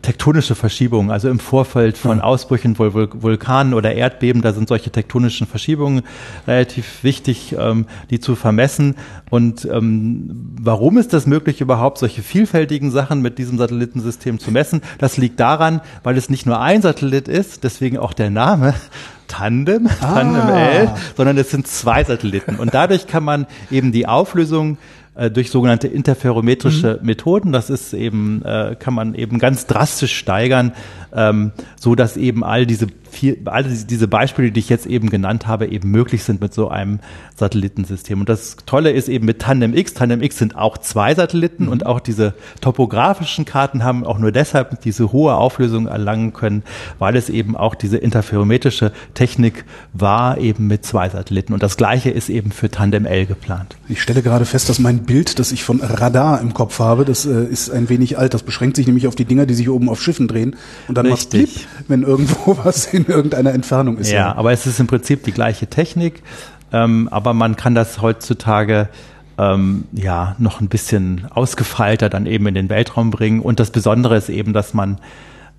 tektonische 0.01 0.55
Verschiebungen, 0.55 1.11
also 1.11 1.29
im 1.29 1.39
Vorfeld 1.39 1.95
von 1.97 2.19
Ausbrüchen 2.19 2.75
von 2.75 2.91
Vulkanen 2.93 3.75
oder 3.75 3.93
Erdbeben, 3.93 4.41
da 4.41 4.51
sind 4.51 4.67
solche 4.67 4.89
tektonischen 4.89 5.45
Verschiebungen 5.45 6.01
relativ 6.47 7.03
wichtig, 7.03 7.55
ähm, 7.57 7.85
die 8.09 8.19
zu 8.19 8.35
vermessen. 8.35 8.95
Und 9.29 9.65
ähm, 9.65 10.55
warum 10.59 10.97
ist 10.97 11.13
das 11.13 11.27
möglich, 11.27 11.61
überhaupt 11.61 11.99
solche 11.99 12.23
vielfältigen 12.23 12.89
Sachen 12.89 13.21
mit 13.21 13.37
diesem 13.37 13.59
Satellitensystem 13.59 14.39
zu 14.39 14.49
messen? 14.49 14.81
Das 14.97 15.17
liegt 15.17 15.39
daran, 15.39 15.81
weil 16.03 16.17
es 16.17 16.31
nicht 16.31 16.47
nur 16.47 16.59
ein 16.59 16.81
Satellit 16.81 17.27
ist, 17.27 17.63
deswegen 17.63 17.99
auch 17.99 18.13
der 18.13 18.31
Name, 18.31 18.73
Tandem, 19.27 19.87
ah. 19.87 20.13
Tandem 20.13 20.49
L, 20.49 20.95
sondern 21.15 21.37
es 21.37 21.51
sind 21.51 21.67
zwei 21.67 22.03
Satelliten. 22.03 22.55
Und 22.55 22.73
dadurch 22.73 23.05
kann 23.07 23.23
man 23.23 23.45
eben 23.69 23.91
die 23.91 24.07
Auflösung 24.07 24.77
äh, 25.15 25.31
durch 25.31 25.49
sogenannte 25.49 25.87
interferometrische 25.87 26.99
mhm. 26.99 27.05
Methoden. 27.05 27.51
Das 27.51 27.69
ist 27.69 27.93
eben, 27.93 28.43
äh, 28.43 28.75
kann 28.77 28.93
man 28.93 29.15
eben 29.15 29.39
ganz 29.39 29.65
drastisch 29.65 30.15
steigern, 30.15 30.73
ähm, 31.15 31.51
so 31.79 31.95
dass 31.95 32.17
eben 32.17 32.43
all 32.43 32.65
diese 32.65 32.87
viel, 33.15 33.37
all 33.45 33.63
diese 33.63 34.07
Beispiele, 34.07 34.51
die 34.51 34.59
ich 34.59 34.69
jetzt 34.69 34.85
eben 34.85 35.09
genannt 35.09 35.47
habe, 35.47 35.67
eben 35.67 35.89
möglich 35.89 36.23
sind 36.23 36.41
mit 36.41 36.53
so 36.53 36.69
einem 36.69 36.99
Satellitensystem. 37.35 38.19
Und 38.19 38.29
das 38.29 38.57
Tolle 38.65 38.91
ist 38.91 39.09
eben 39.09 39.25
mit 39.25 39.39
Tandem 39.39 39.73
X. 39.73 39.93
Tandem 39.93 40.21
X 40.21 40.37
sind 40.37 40.55
auch 40.55 40.77
zwei 40.77 41.15
Satelliten 41.15 41.65
mhm. 41.65 41.71
und 41.71 41.85
auch 41.85 41.99
diese 41.99 42.33
topografischen 42.61 43.45
Karten 43.45 43.83
haben 43.83 44.05
auch 44.05 44.19
nur 44.19 44.31
deshalb 44.31 44.81
diese 44.81 45.11
hohe 45.11 45.35
Auflösung 45.35 45.87
erlangen 45.87 46.33
können, 46.33 46.63
weil 46.99 47.15
es 47.15 47.29
eben 47.29 47.55
auch 47.55 47.75
diese 47.75 47.97
interferometrische 47.97 48.91
Technik 49.13 49.65
war 49.93 50.37
eben 50.37 50.67
mit 50.67 50.85
zwei 50.85 51.09
Satelliten. 51.09 51.53
Und 51.53 51.63
das 51.63 51.77
Gleiche 51.77 52.09
ist 52.09 52.29
eben 52.29 52.51
für 52.51 52.69
Tandem 52.69 53.05
L 53.05 53.25
geplant. 53.25 53.77
Ich 53.87 54.01
stelle 54.01 54.21
gerade 54.21 54.45
fest, 54.45 54.69
dass 54.69 54.79
mein 54.79 55.03
Bild, 55.03 55.39
das 55.39 55.51
ich 55.51 55.63
von 55.63 55.81
Radar 55.81 56.41
im 56.41 56.53
Kopf 56.53 56.79
habe, 56.79 57.05
das 57.05 57.25
äh, 57.25 57.45
ist 57.45 57.69
ein 57.69 57.89
wenig 57.89 58.17
alt. 58.17 58.33
Das 58.33 58.43
beschränkt 58.43 58.75
sich 58.75 58.87
nämlich 58.87 59.07
auf 59.07 59.15
die 59.15 59.25
Dinger, 59.25 59.45
die 59.45 59.53
sich 59.53 59.69
oben 59.69 59.89
auf 59.89 60.01
Schiffen 60.01 60.27
drehen 60.27 60.55
und 60.87 60.97
dann 60.97 61.04
macht 61.09 61.29
Piep, 61.29 61.49
wenn 61.87 62.03
irgendwo 62.03 62.57
was 62.63 62.87
in 62.87 63.05
irgendeiner 63.05 63.53
Entfernung 63.53 63.97
ist. 63.97 64.11
Ja, 64.11 64.17
ja, 64.17 64.35
aber 64.35 64.51
es 64.51 64.65
ist 64.65 64.79
im 64.79 64.87
Prinzip 64.87 65.23
die 65.23 65.31
gleiche 65.31 65.67
Technik, 65.67 66.23
ähm, 66.71 67.07
aber 67.11 67.33
man 67.33 67.55
kann 67.55 67.75
das 67.75 68.01
heutzutage 68.01 68.89
ähm, 69.37 69.85
ja 69.91 70.35
noch 70.39 70.61
ein 70.61 70.69
bisschen 70.69 71.27
ausgefeilter 71.29 72.09
dann 72.09 72.25
eben 72.25 72.47
in 72.47 72.55
den 72.55 72.69
Weltraum 72.69 73.11
bringen. 73.11 73.41
Und 73.41 73.59
das 73.59 73.71
Besondere 73.71 74.15
ist 74.17 74.29
eben, 74.29 74.53
dass 74.53 74.73
man 74.73 74.99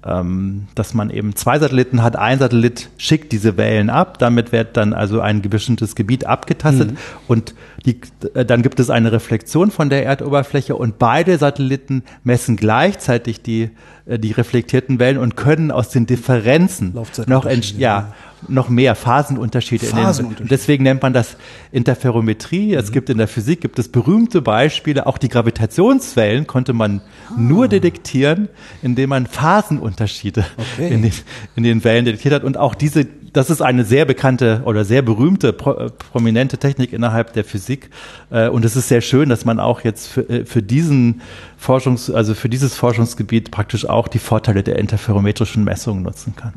ähm, 0.06 0.68
dass 0.74 0.94
man 0.94 1.10
eben 1.10 1.34
zwei 1.34 1.58
Satelliten 1.58 2.02
hat. 2.02 2.16
Ein 2.16 2.38
Satellit 2.38 2.90
schickt 2.96 3.32
diese 3.32 3.56
Wellen 3.56 3.90
ab, 3.90 4.18
damit 4.18 4.52
wird 4.52 4.76
dann 4.76 4.92
also 4.92 5.20
ein 5.20 5.42
bestimmtes 5.42 5.96
Gebiet 5.96 6.26
abgetastet 6.26 6.92
mhm. 6.92 6.96
und 7.26 7.54
die, 7.84 8.00
äh, 8.34 8.44
dann 8.44 8.62
gibt 8.62 8.78
es 8.78 8.88
eine 8.88 9.10
Reflexion 9.10 9.70
von 9.70 9.90
der 9.90 10.06
Erdoberfläche 10.06 10.76
und 10.76 10.98
beide 10.98 11.36
Satelliten 11.38 12.04
messen 12.22 12.56
gleichzeitig 12.56 13.42
die, 13.42 13.70
die 14.06 14.30
reflektierten 14.30 15.00
Wellen 15.00 15.18
und 15.18 15.36
können 15.36 15.72
aus 15.72 15.88
den 15.88 16.06
Differenzen 16.06 16.94
noch, 17.26 17.44
ja, 17.76 18.14
noch 18.46 18.68
mehr 18.68 18.94
Phasenunterschiede. 18.94 19.86
Phasenunterschiede. 19.86 20.42
In 20.42 20.48
den, 20.48 20.48
deswegen 20.48 20.84
nennt 20.84 21.02
man 21.02 21.12
das 21.12 21.36
Interferometrie. 21.72 22.74
Es 22.74 22.90
mhm. 22.90 22.92
gibt 22.92 23.10
in 23.10 23.18
der 23.18 23.26
Physik 23.26 23.60
gibt 23.60 23.80
es 23.80 23.88
berühmte 23.88 24.42
Beispiele. 24.42 25.06
Auch 25.06 25.18
die 25.18 25.28
Gravitationswellen 25.28 26.46
konnte 26.46 26.72
man 26.72 27.00
ah. 27.28 27.34
nur 27.36 27.66
detektieren, 27.66 28.48
indem 28.80 29.10
man 29.10 29.26
Phasenunterschiede 29.26 30.46
okay. 30.56 30.94
in, 30.94 31.02
den, 31.02 31.12
in 31.56 31.62
den 31.64 31.82
Wellen 31.82 32.04
detektiert 32.04 32.34
hat. 32.34 32.44
Und 32.44 32.56
auch 32.56 32.76
diese 32.76 33.08
das 33.36 33.50
ist 33.50 33.60
eine 33.60 33.84
sehr 33.84 34.06
bekannte 34.06 34.62
oder 34.64 34.86
sehr 34.86 35.02
berühmte, 35.02 35.52
pro, 35.52 35.72
äh, 35.72 35.90
prominente 35.90 36.56
Technik 36.56 36.94
innerhalb 36.94 37.34
der 37.34 37.44
Physik. 37.44 37.90
Äh, 38.30 38.48
und 38.48 38.64
es 38.64 38.76
ist 38.76 38.88
sehr 38.88 39.02
schön, 39.02 39.28
dass 39.28 39.44
man 39.44 39.60
auch 39.60 39.82
jetzt 39.82 40.06
für, 40.06 40.26
äh, 40.28 40.44
für 40.46 40.62
diesen 40.62 41.20
Forschungs, 41.58 42.10
also 42.10 42.34
für 42.34 42.48
dieses 42.48 42.74
Forschungsgebiet 42.74 43.50
praktisch 43.50 43.86
auch 43.86 44.08
die 44.08 44.20
Vorteile 44.20 44.62
der 44.62 44.78
interferometrischen 44.78 45.64
Messungen 45.64 46.02
nutzen 46.02 46.34
kann. 46.34 46.54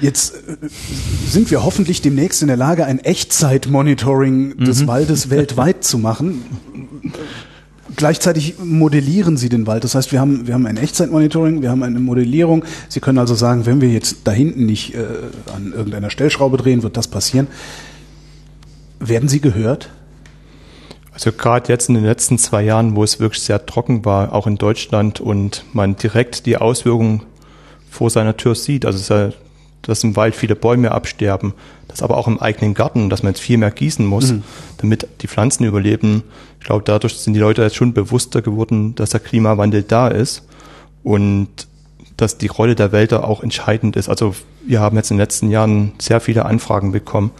Jetzt 0.00 0.34
sind 1.28 1.52
wir 1.52 1.62
hoffentlich 1.62 2.02
demnächst 2.02 2.42
in 2.42 2.48
der 2.48 2.56
Lage, 2.56 2.84
ein 2.84 2.98
Echtzeitmonitoring 2.98 4.56
des 4.56 4.82
mhm. 4.82 4.86
Waldes 4.88 5.30
weltweit 5.30 5.84
zu 5.84 5.98
machen. 5.98 6.42
Gleichzeitig 7.96 8.58
modellieren 8.58 9.36
Sie 9.36 9.48
den 9.48 9.66
Wald. 9.66 9.84
Das 9.84 9.94
heißt, 9.94 10.10
wir 10.10 10.20
haben, 10.20 10.46
wir 10.46 10.54
haben 10.54 10.66
ein 10.66 10.76
Echtzeitmonitoring, 10.76 11.62
wir 11.62 11.70
haben 11.70 11.82
eine 11.82 12.00
Modellierung. 12.00 12.64
Sie 12.88 13.00
können 13.00 13.18
also 13.18 13.34
sagen, 13.34 13.66
wenn 13.66 13.80
wir 13.80 13.90
jetzt 13.90 14.18
da 14.24 14.32
hinten 14.32 14.66
nicht 14.66 14.94
äh, 14.94 15.04
an 15.54 15.72
irgendeiner 15.72 16.10
Stellschraube 16.10 16.56
drehen, 16.56 16.82
wird 16.82 16.96
das 16.96 17.08
passieren. 17.08 17.46
Werden 19.00 19.28
Sie 19.28 19.40
gehört? 19.40 19.90
Also 21.12 21.30
gerade 21.30 21.72
jetzt 21.72 21.88
in 21.88 21.94
den 21.94 22.04
letzten 22.04 22.38
zwei 22.38 22.62
Jahren, 22.62 22.96
wo 22.96 23.04
es 23.04 23.20
wirklich 23.20 23.42
sehr 23.42 23.64
trocken 23.66 24.04
war, 24.04 24.32
auch 24.32 24.46
in 24.46 24.56
Deutschland 24.56 25.20
und 25.20 25.64
man 25.72 25.94
direkt 25.94 26.46
die 26.46 26.56
Auswirkungen 26.56 27.22
vor 27.88 28.10
seiner 28.10 28.36
Tür 28.36 28.56
sieht. 28.56 28.84
Also 28.84 28.96
es 28.96 29.02
ist 29.02 29.10
ja 29.10 29.30
dass 29.86 30.04
im 30.04 30.16
Wald 30.16 30.34
viele 30.34 30.56
Bäume 30.56 30.92
absterben, 30.92 31.54
das 31.88 32.02
aber 32.02 32.16
auch 32.16 32.26
im 32.26 32.40
eigenen 32.40 32.74
Garten, 32.74 33.10
dass 33.10 33.22
man 33.22 33.32
jetzt 33.32 33.40
viel 33.40 33.58
mehr 33.58 33.70
gießen 33.70 34.04
muss, 34.04 34.32
mhm. 34.32 34.42
damit 34.78 35.06
die 35.20 35.28
Pflanzen 35.28 35.64
überleben. 35.64 36.22
Ich 36.60 36.66
glaube, 36.66 36.82
dadurch 36.84 37.18
sind 37.18 37.34
die 37.34 37.40
Leute 37.40 37.62
jetzt 37.62 37.76
schon 37.76 37.92
bewusster 37.92 38.42
geworden, 38.42 38.94
dass 38.94 39.10
der 39.10 39.20
Klimawandel 39.20 39.82
da 39.82 40.08
ist 40.08 40.42
und 41.02 41.48
dass 42.16 42.38
die 42.38 42.46
Rolle 42.46 42.74
der 42.74 42.92
Wälder 42.92 43.28
auch 43.28 43.42
entscheidend 43.42 43.96
ist. 43.96 44.08
Also 44.08 44.34
wir 44.66 44.80
haben 44.80 44.96
jetzt 44.96 45.10
in 45.10 45.16
den 45.16 45.22
letzten 45.22 45.50
Jahren 45.50 45.92
sehr 45.98 46.20
viele 46.20 46.46
Anfragen 46.46 46.92
bekommen 46.92 47.32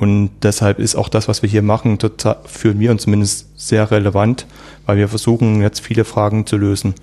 und 0.00 0.30
deshalb 0.42 0.78
ist 0.78 0.96
auch 0.96 1.10
das, 1.10 1.28
was 1.28 1.42
wir 1.42 1.50
hier 1.50 1.60
machen, 1.60 1.98
für 2.46 2.72
mir 2.72 2.96
zumindest 2.96 3.48
sehr 3.56 3.90
relevant, 3.90 4.46
weil 4.86 4.96
wir 4.96 5.08
versuchen 5.08 5.60
jetzt 5.60 5.80
viele 5.80 6.04
Fragen 6.04 6.46
zu 6.46 6.56
lösen. 6.56 6.94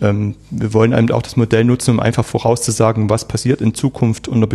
Ähm, 0.00 0.34
wir 0.50 0.74
wollen 0.74 0.92
eben 0.92 1.10
auch 1.10 1.22
das 1.22 1.36
Modell 1.36 1.64
nutzen, 1.64 1.92
um 1.92 2.00
einfach 2.00 2.24
vorauszusagen, 2.24 3.08
was 3.08 3.26
passiert 3.26 3.60
in 3.60 3.74
Zukunft 3.74 4.28
unter, 4.28 4.48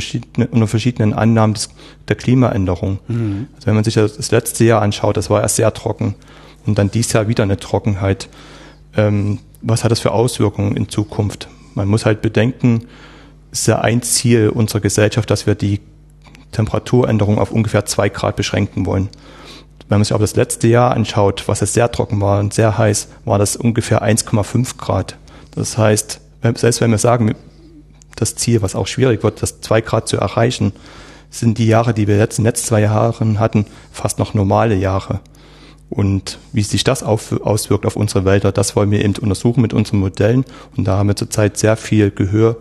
unter 0.51 0.67
verschiedenen 0.67 1.13
Annahmen 1.13 1.55
des, 1.55 1.69
der 2.07 2.15
Klimaänderung. 2.15 2.99
Mhm. 3.07 3.47
Also 3.55 3.67
wenn 3.67 3.75
man 3.75 3.83
sich 3.83 3.95
das 3.95 4.31
letzte 4.31 4.63
Jahr 4.65 4.81
anschaut, 4.81 5.17
das 5.17 5.29
war 5.29 5.41
erst 5.41 5.55
sehr 5.55 5.73
trocken 5.73 6.15
und 6.65 6.77
dann 6.77 6.91
dieses 6.91 7.13
Jahr 7.13 7.27
wieder 7.27 7.43
eine 7.43 7.57
Trockenheit. 7.57 8.29
Ähm, 8.95 9.39
was 9.61 9.83
hat 9.83 9.91
das 9.91 9.99
für 9.99 10.11
Auswirkungen 10.11 10.75
in 10.75 10.89
Zukunft? 10.89 11.47
Man 11.75 11.87
muss 11.87 12.05
halt 12.05 12.21
bedenken, 12.21 12.85
es 13.51 13.61
ist 13.61 13.67
ja 13.67 13.79
ein 13.79 14.01
Ziel 14.01 14.49
unserer 14.49 14.81
Gesellschaft, 14.81 15.29
dass 15.29 15.47
wir 15.47 15.55
die 15.55 15.79
Temperaturänderung 16.51 17.39
auf 17.39 17.51
ungefähr 17.51 17.85
zwei 17.85 18.09
Grad 18.09 18.35
beschränken 18.35 18.85
wollen. 18.85 19.09
Wenn 19.87 19.97
man 19.99 20.05
sich 20.05 20.13
aber 20.13 20.23
das 20.23 20.35
letzte 20.35 20.67
Jahr 20.67 20.91
anschaut, 20.91 21.47
was 21.47 21.61
es 21.61 21.73
sehr 21.73 21.91
trocken 21.91 22.21
war 22.21 22.39
und 22.39 22.53
sehr 22.53 22.77
heiß, 22.77 23.09
war 23.25 23.39
das 23.39 23.55
ungefähr 23.55 24.01
1,5 24.01 24.77
Grad. 24.77 25.17
Das 25.51 25.77
heißt, 25.77 26.19
selbst 26.55 26.81
wenn 26.81 26.91
wir 26.91 26.97
sagen, 26.97 27.35
das 28.15 28.35
Ziel, 28.35 28.61
was 28.61 28.75
auch 28.75 28.87
schwierig 28.87 29.23
wird, 29.23 29.41
das 29.41 29.61
zwei 29.61 29.81
Grad 29.81 30.07
zu 30.07 30.17
erreichen, 30.17 30.73
sind 31.29 31.57
die 31.57 31.67
Jahre, 31.67 31.93
die 31.93 32.07
wir 32.07 32.17
jetzt 32.17 32.37
in 32.37 32.43
den 32.43 32.49
letzten 32.49 32.67
zwei 32.67 32.81
Jahren 32.81 33.39
hatten, 33.39 33.65
fast 33.91 34.19
noch 34.19 34.33
normale 34.33 34.75
Jahre. 34.75 35.21
Und 35.89 36.39
wie 36.53 36.61
sich 36.61 36.83
das 36.83 37.03
auf, 37.03 37.33
auswirkt 37.41 37.85
auf 37.85 37.95
unsere 37.95 38.23
Wälder, 38.23 38.51
das 38.51 38.75
wollen 38.75 38.91
wir 38.91 39.03
eben 39.03 39.15
untersuchen 39.15 39.61
mit 39.61 39.73
unseren 39.73 39.99
Modellen. 39.99 40.45
Und 40.77 40.87
da 40.87 40.97
haben 40.97 41.09
wir 41.09 41.15
zurzeit 41.15 41.57
sehr 41.57 41.75
viel 41.75 42.11
Gehör, 42.11 42.57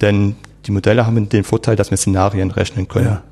denn 0.00 0.36
die 0.66 0.72
Modelle 0.72 1.06
haben 1.06 1.28
den 1.28 1.44
Vorteil, 1.44 1.76
dass 1.76 1.90
wir 1.90 1.98
Szenarien 1.98 2.50
rechnen 2.50 2.88
können. 2.88 3.06
Ja. 3.06 3.22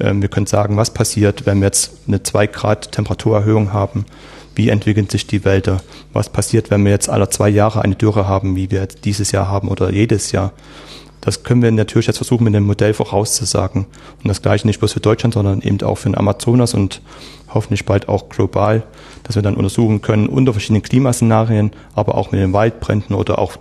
Ähm, 0.00 0.22
wir 0.22 0.28
können 0.28 0.46
sagen, 0.46 0.76
was 0.76 0.92
passiert, 0.92 1.46
wenn 1.46 1.60
wir 1.60 1.66
jetzt 1.66 1.92
eine 2.06 2.22
zwei 2.22 2.46
Grad 2.46 2.92
Temperaturerhöhung 2.92 3.72
haben 3.72 4.04
wie 4.54 4.68
entwickeln 4.68 5.08
sich 5.08 5.26
die 5.26 5.44
Wälder, 5.44 5.80
was 6.12 6.28
passiert, 6.28 6.70
wenn 6.70 6.84
wir 6.84 6.92
jetzt 6.92 7.08
alle 7.08 7.28
zwei 7.30 7.48
Jahre 7.48 7.82
eine 7.82 7.94
Dürre 7.94 8.28
haben, 8.28 8.56
wie 8.56 8.70
wir 8.70 8.80
jetzt 8.80 9.04
dieses 9.04 9.32
Jahr 9.32 9.48
haben 9.48 9.68
oder 9.68 9.90
jedes 9.90 10.32
Jahr. 10.32 10.52
Das 11.20 11.44
können 11.44 11.62
wir 11.62 11.70
natürlich 11.70 12.08
jetzt 12.08 12.16
versuchen, 12.16 12.44
mit 12.44 12.54
dem 12.54 12.64
Modell 12.64 12.94
vorauszusagen. 12.94 13.86
Und 14.22 14.28
das 14.28 14.42
gleiche 14.42 14.66
nicht 14.66 14.80
bloß 14.80 14.92
für 14.92 15.00
Deutschland, 15.00 15.34
sondern 15.34 15.62
eben 15.62 15.80
auch 15.82 15.94
für 15.96 16.08
den 16.08 16.18
Amazonas 16.18 16.74
und 16.74 17.00
hoffentlich 17.54 17.86
bald 17.86 18.08
auch 18.08 18.28
global, 18.28 18.82
dass 19.22 19.36
wir 19.36 19.42
dann 19.42 19.54
untersuchen 19.54 20.02
können 20.02 20.26
unter 20.26 20.52
verschiedenen 20.52 20.82
Klimaszenarien, 20.82 21.70
aber 21.94 22.16
auch 22.16 22.32
mit 22.32 22.40
den 22.40 22.52
Waldbränden 22.52 23.14
oder 23.14 23.38
auch 23.38 23.56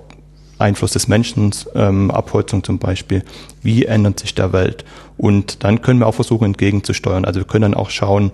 Einfluss 0.58 0.92
des 0.92 1.08
Menschen, 1.08 1.52
ähm, 1.76 2.10
Abholzung 2.10 2.64
zum 2.64 2.80
Beispiel, 2.80 3.24
wie 3.62 3.86
ändert 3.86 4.20
sich 4.20 4.34
der 4.34 4.54
Welt. 4.54 4.84
Und 5.18 5.64
dann 5.64 5.82
können 5.82 6.00
wir 6.00 6.08
auch 6.08 6.16
versuchen, 6.16 6.46
entgegenzusteuern. 6.46 7.26
Also 7.26 7.42
wir 7.42 7.46
können 7.46 7.64
dann 7.64 7.74
auch 7.74 7.92
schauen, 7.92 8.32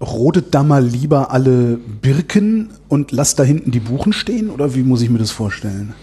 rodet 0.00 0.54
da 0.54 0.62
mal 0.62 0.84
lieber 0.84 1.30
alle 1.30 1.76
Birken 1.76 2.70
und 2.88 3.12
lasst 3.12 3.38
da 3.38 3.44
hinten 3.44 3.70
die 3.70 3.80
Buchen 3.80 4.12
stehen? 4.12 4.50
Oder 4.50 4.74
wie 4.74 4.82
muss 4.82 5.02
ich 5.02 5.10
mir 5.10 5.18
das 5.18 5.30
vorstellen? 5.30 5.94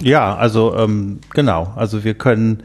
Ja, 0.00 0.34
also 0.34 0.74
ähm, 0.76 1.20
genau. 1.32 1.72
Also 1.76 2.02
wir 2.02 2.14
können 2.14 2.62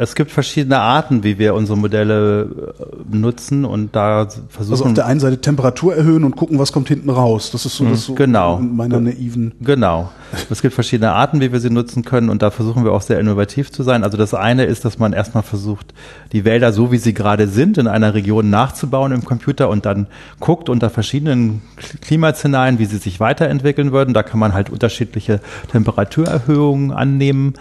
es 0.00 0.14
gibt 0.14 0.30
verschiedene 0.30 0.80
Arten, 0.80 1.24
wie 1.24 1.38
wir 1.38 1.52
unsere 1.52 1.76
Modelle 1.76 2.74
äh, 2.80 3.16
nutzen 3.16 3.66
und 3.66 3.94
da 3.94 4.28
versuchen. 4.48 4.72
Also 4.72 4.84
auf 4.86 4.94
der 4.94 5.04
einen 5.04 5.20
Seite 5.20 5.42
Temperatur 5.42 5.94
erhöhen 5.94 6.24
und 6.24 6.36
gucken, 6.36 6.58
was 6.58 6.72
kommt 6.72 6.88
hinten 6.88 7.10
raus. 7.10 7.50
Das 7.50 7.66
ist 7.66 7.76
so, 7.76 7.84
das 7.84 8.06
so 8.06 8.14
genau. 8.14 8.58
in 8.58 8.76
meiner 8.76 8.98
naiven. 8.98 9.52
Genau. 9.60 10.10
Es 10.48 10.62
gibt 10.62 10.72
verschiedene 10.72 11.12
Arten, 11.12 11.42
wie 11.42 11.52
wir 11.52 11.60
sie 11.60 11.68
nutzen 11.68 12.02
können 12.02 12.30
und 12.30 12.40
da 12.40 12.50
versuchen 12.50 12.84
wir 12.84 12.92
auch 12.92 13.02
sehr 13.02 13.20
innovativ 13.20 13.72
zu 13.72 13.82
sein. 13.82 14.02
Also 14.02 14.16
das 14.16 14.32
eine 14.32 14.64
ist, 14.64 14.86
dass 14.86 14.98
man 14.98 15.12
erstmal 15.12 15.42
versucht, 15.42 15.92
die 16.32 16.46
Wälder 16.46 16.72
so 16.72 16.90
wie 16.90 16.98
sie 16.98 17.12
gerade 17.12 17.46
sind 17.46 17.76
in 17.76 17.86
einer 17.86 18.14
Region 18.14 18.48
nachzubauen 18.48 19.12
im 19.12 19.26
Computer 19.26 19.68
und 19.68 19.84
dann 19.84 20.06
guckt 20.38 20.70
unter 20.70 20.88
verschiedenen 20.88 21.60
Klimaszenarien, 22.00 22.78
wie 22.78 22.86
sie 22.86 22.96
sich 22.96 23.20
weiterentwickeln 23.20 23.92
würden. 23.92 24.14
Da 24.14 24.22
kann 24.22 24.40
man 24.40 24.54
halt 24.54 24.70
unterschiedliche 24.70 25.40
Temperaturerhöhungen 25.70 26.90
annehmen. 26.90 27.52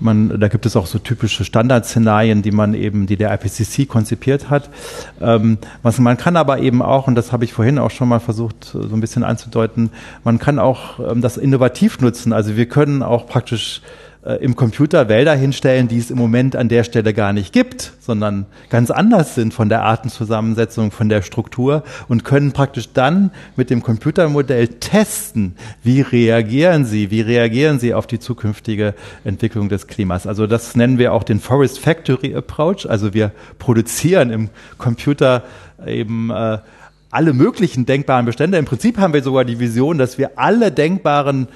Man, 0.00 0.40
da 0.40 0.48
gibt 0.48 0.66
es 0.66 0.76
auch 0.76 0.86
so 0.86 0.98
typische 0.98 1.44
Standardszenarien, 1.44 2.42
die 2.42 2.50
man 2.50 2.74
eben, 2.74 3.06
die 3.06 3.16
der 3.16 3.32
IPCC 3.32 3.86
konzipiert 3.88 4.50
hat. 4.50 4.70
Ähm, 5.20 5.58
was 5.82 5.98
man 5.98 6.16
kann 6.16 6.36
aber 6.36 6.58
eben 6.58 6.82
auch, 6.82 7.06
und 7.06 7.14
das 7.14 7.32
habe 7.32 7.44
ich 7.44 7.52
vorhin 7.52 7.78
auch 7.78 7.90
schon 7.90 8.08
mal 8.08 8.20
versucht, 8.20 8.64
so 8.64 8.80
ein 8.80 9.00
bisschen 9.00 9.24
anzudeuten, 9.24 9.90
man 10.24 10.38
kann 10.38 10.58
auch 10.58 10.98
ähm, 11.00 11.20
das 11.20 11.36
innovativ 11.36 12.00
nutzen. 12.00 12.32
Also 12.32 12.56
wir 12.56 12.66
können 12.66 13.02
auch 13.02 13.26
praktisch 13.26 13.82
äh, 13.82 14.09
im 14.22 14.54
Computer 14.54 15.08
Wälder 15.08 15.34
hinstellen, 15.34 15.88
die 15.88 15.98
es 15.98 16.10
im 16.10 16.18
Moment 16.18 16.54
an 16.54 16.68
der 16.68 16.84
Stelle 16.84 17.14
gar 17.14 17.32
nicht 17.32 17.54
gibt, 17.54 17.94
sondern 18.00 18.44
ganz 18.68 18.90
anders 18.90 19.34
sind 19.34 19.54
von 19.54 19.70
der 19.70 19.82
Artenzusammensetzung, 19.82 20.90
von 20.90 21.08
der 21.08 21.22
Struktur 21.22 21.84
und 22.06 22.22
können 22.22 22.52
praktisch 22.52 22.92
dann 22.92 23.30
mit 23.56 23.70
dem 23.70 23.82
Computermodell 23.82 24.68
testen, 24.68 25.54
wie 25.82 26.02
reagieren 26.02 26.84
sie, 26.84 27.10
wie 27.10 27.22
reagieren 27.22 27.78
sie 27.78 27.94
auf 27.94 28.06
die 28.06 28.18
zukünftige 28.18 28.94
Entwicklung 29.24 29.70
des 29.70 29.86
Klimas. 29.86 30.26
Also 30.26 30.46
das 30.46 30.76
nennen 30.76 30.98
wir 30.98 31.14
auch 31.14 31.24
den 31.24 31.40
Forest 31.40 31.78
Factory 31.78 32.34
Approach. 32.34 32.86
Also 32.86 33.14
wir 33.14 33.32
produzieren 33.58 34.30
im 34.30 34.50
Computer 34.76 35.44
eben 35.86 36.28
äh, 36.28 36.58
alle 37.10 37.32
möglichen 37.32 37.86
denkbaren 37.86 38.24
Bestände. 38.24 38.56
Im 38.56 38.64
Prinzip 38.64 38.98
haben 38.98 39.12
wir 39.12 39.22
sogar 39.22 39.44
die 39.44 39.58
Vision, 39.58 39.98
dass 39.98 40.16
wir 40.16 40.38
alle 40.38 40.70
denkbaren 40.70 41.48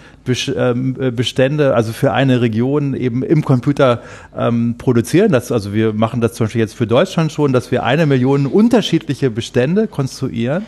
ähm, 0.57 0.96
äh, 0.98 1.11
Bestände, 1.12 1.74
also 1.74 1.92
für 1.92 2.12
eine 2.12 2.40
Region 2.40 2.94
eben 2.94 3.22
im 3.22 3.44
Computer 3.44 4.02
ähm, 4.36 4.74
produzieren. 4.78 5.30
Das, 5.30 5.52
also 5.52 5.72
wir 5.72 5.92
machen 5.92 6.20
das 6.20 6.34
zum 6.34 6.46
Beispiel 6.46 6.61
jetzt 6.61 6.74
für 6.74 6.88
Deutschland 6.88 7.30
schon, 7.30 7.52
dass 7.52 7.70
wir 7.70 7.84
eine 7.84 8.07
Million 8.07 8.46
unterschiedliche 8.46 9.30
Bestände 9.30 9.86
konstruieren 9.86 10.66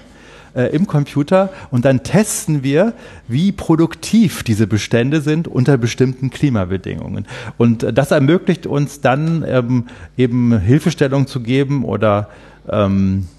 äh, 0.55 0.75
im 0.75 0.87
Computer 0.87 1.51
und 1.73 1.85
dann 1.85 2.05
testen 2.05 2.63
wir, 2.63 2.93
wie 3.27 3.51
produktiv 3.51 4.45
diese 4.45 4.69
Bestände 4.69 5.21
sind 5.21 5.49
unter 5.49 5.79
bestimmten 5.79 6.31
Klimabedingungen. 6.31 7.27
Und 7.59 7.83
äh, 7.83 7.93
das 7.93 8.13
ermöglicht 8.13 8.67
uns 8.67 9.01
dann 9.01 9.45
ähm, 9.47 9.87
eben 10.17 10.59
Hilfestellung 10.59 11.27
zu 11.27 11.41
geben 11.41 11.85
oder 11.85 12.29
ähm, 12.69 13.27
äh, 13.29 13.36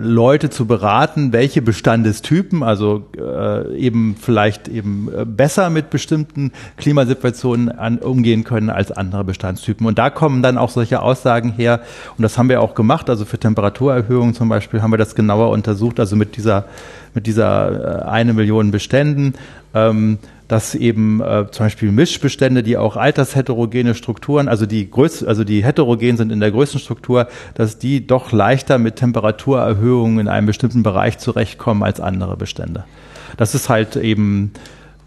Leute 0.00 0.48
zu 0.48 0.66
beraten, 0.66 1.32
welche 1.32 1.60
Bestandestypen, 1.60 2.62
also 2.62 3.04
äh, 3.18 3.76
eben 3.76 4.14
vielleicht 4.20 4.68
eben 4.68 5.08
äh, 5.12 5.24
besser 5.24 5.70
mit 5.70 5.90
bestimmten 5.90 6.52
Klimasituationen 6.76 7.68
an, 7.68 7.98
umgehen 7.98 8.44
können 8.44 8.70
als 8.70 8.92
andere 8.92 9.24
Bestandstypen. 9.24 9.84
Und 9.84 9.98
da 9.98 10.08
kommen 10.08 10.40
dann 10.40 10.56
auch 10.56 10.70
solche 10.70 11.02
Aussagen 11.02 11.50
her, 11.50 11.80
und 12.16 12.22
das 12.22 12.38
haben 12.38 12.48
wir 12.48 12.60
auch 12.60 12.76
gemacht, 12.76 13.10
also 13.10 13.24
für 13.24 13.38
Temperaturerhöhungen 13.38 14.34
zum 14.34 14.48
Beispiel 14.48 14.82
haben 14.82 14.92
wir 14.92 14.98
das 14.98 15.16
genauer 15.16 15.50
untersucht, 15.50 15.98
also 15.98 16.14
mit 16.14 16.36
dieser, 16.36 16.66
mit 17.12 17.26
dieser 17.26 18.02
äh, 18.02 18.08
eine 18.08 18.34
Million 18.34 18.70
Beständen. 18.70 19.34
Ähm, 19.74 20.18
dass 20.52 20.74
eben 20.74 21.22
äh, 21.22 21.46
zum 21.50 21.64
Beispiel 21.64 21.90
Mischbestände, 21.92 22.62
die 22.62 22.76
auch 22.76 22.98
altersheterogene 22.98 23.94
Strukturen, 23.94 24.48
also 24.48 24.66
die 24.66 24.90
größ 24.90 25.24
also 25.24 25.44
die 25.44 25.64
heterogen 25.64 26.18
sind 26.18 26.30
in 26.30 26.40
der 26.40 26.50
größten 26.50 26.78
Struktur, 26.78 27.26
dass 27.54 27.78
die 27.78 28.06
doch 28.06 28.32
leichter 28.32 28.76
mit 28.76 28.96
Temperaturerhöhungen 28.96 30.18
in 30.18 30.28
einem 30.28 30.46
bestimmten 30.46 30.82
Bereich 30.82 31.16
zurechtkommen 31.16 31.82
als 31.82 32.00
andere 32.00 32.36
Bestände. 32.36 32.84
Das 33.38 33.54
ist 33.54 33.70
halt 33.70 33.96
eben 33.96 34.52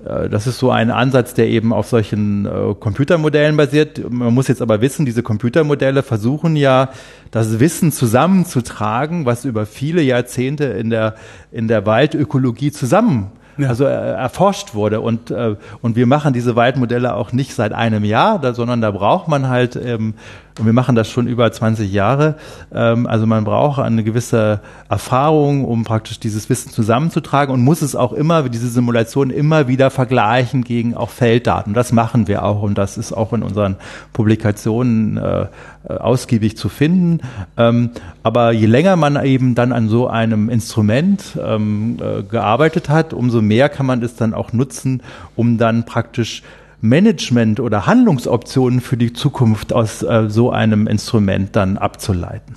äh, 0.04 0.30
das 0.30 0.48
ist 0.48 0.58
so 0.58 0.72
ein 0.72 0.90
Ansatz, 0.90 1.36
der 1.36 1.48
eben 1.48 1.74
auf 1.74 1.90
solchen 1.90 2.48
äh, 2.48 2.74
Computermodellen 2.80 3.56
basiert. 3.56 4.02
Man 4.10 4.34
muss 4.34 4.48
jetzt 4.48 4.64
aber 4.64 4.82
wissen, 4.82 5.06
diese 5.06 5.22
Computermodelle 5.22 6.02
versuchen 6.02 6.56
ja, 6.56 6.90
das 7.30 7.60
Wissen 7.60 7.92
zusammenzutragen, 7.92 9.28
was 9.28 9.46
über 9.46 9.68
viele 9.68 10.02
Jahrzehnte 10.02 10.64
in 10.64 10.90
der, 10.90 11.14
in 11.52 11.68
der 11.68 11.86
Waldökologie 11.86 12.72
zusammen 12.72 13.32
ja. 13.58 13.70
also 13.70 13.86
äh, 13.86 13.90
erforscht 13.90 14.74
wurde. 14.74 15.02
Und, 15.02 15.32
äh, 15.32 15.56
und 15.82 15.96
wir 15.96 16.08
machen 16.08 16.34
diese 16.34 16.56
Waldmodelle 16.56 17.16
auch 17.16 17.32
nicht 17.32 17.54
seit 17.54 17.74
einem 17.74 18.04
Jahr, 18.04 18.40
da, 18.40 18.54
sondern 18.54 18.82
da 18.82 18.92
braucht 18.92 19.28
man 19.28 19.50
halt 19.50 19.76
ähm, 19.76 20.16
und 20.58 20.66
wir 20.66 20.74
machen 20.74 20.96
das 20.96 21.10
schon 21.10 21.28
über 21.28 21.52
20 21.52 21.92
Jahre. 21.92 22.36
Ähm, 22.74 23.08
also 23.08 23.26
man 23.26 23.44
braucht 23.44 23.80
eine 23.80 24.04
gewisse 24.06 24.62
Erfahrung, 24.88 25.66
um 25.66 25.84
praktisch 25.84 26.20
dieses 26.20 26.50
Wissen 26.50 26.72
zusammenzutragen 26.72 27.54
und 27.54 27.62
muss 27.62 27.82
es 27.82 27.96
auch 27.96 28.14
immer, 28.14 28.48
diese 28.48 28.70
Simulation 28.70 29.32
immer 29.32 29.68
wieder 29.68 29.90
vergleichen 29.90 30.64
gegen 30.64 30.96
auch 30.96 31.10
Felddaten. 31.10 31.74
Das 31.74 31.92
machen 31.92 32.28
wir 32.30 32.44
auch 32.44 32.62
und 32.62 32.78
das 32.78 32.98
ist 32.98 33.12
auch 33.12 33.34
in 33.34 33.44
unseren 33.44 33.76
Publikationen 34.14 35.18
äh, 35.18 35.48
ausgiebig 35.90 36.56
zu 36.56 36.70
finden. 36.70 37.20
Ähm, 37.58 37.90
aber 38.24 38.54
je 38.54 38.68
länger 38.68 38.96
man 38.96 39.22
eben 39.24 39.56
dann 39.56 39.74
an 39.74 39.90
so 39.90 40.08
einem 40.08 40.50
Instrument 40.50 41.38
ähm, 41.44 41.98
äh, 42.00 42.24
gearbeitet 42.24 42.88
hat, 42.88 43.14
umso 43.14 43.42
mehr 43.42 43.68
kann 43.68 43.86
man 43.86 44.02
es 44.02 44.16
dann 44.16 44.34
auch 44.34 44.54
nutzen, 44.54 45.04
um 45.36 45.58
dann 45.58 45.86
praktisch 45.86 46.44
Management 46.88 47.60
oder 47.60 47.86
Handlungsoptionen 47.86 48.82
für 48.82 48.98
die 48.98 49.14
Zukunft 49.14 49.74
aus 49.74 50.04
äh, 50.04 50.30
so 50.30 50.52
einem 50.52 50.88
Instrument 50.88 51.56
dann 51.56 51.78
abzuleiten. 51.78 52.56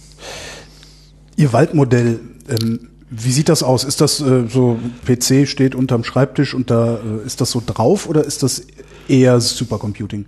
Ihr 1.37 1.53
Waldmodell, 1.53 2.20
ähm, 2.49 2.89
wie 3.11 3.31
sieht 3.31 3.49
das 3.49 3.62
aus? 3.62 3.85
Ist 3.85 4.01
das 4.01 4.20
äh, 4.20 4.47
so, 4.49 4.79
PC 5.07 5.49
steht 5.49 5.74
unterm 5.74 6.05
Schreibtisch 6.05 6.55
und 6.55 6.70
da 6.70 6.97
äh, 6.97 7.26
ist 7.26 7.41
das 7.41 7.51
so 7.51 7.62
drauf 7.64 8.09
oder 8.09 8.24
ist 8.24 8.43
das 8.43 8.66
eher 9.09 9.41
Supercomputing? 9.41 10.26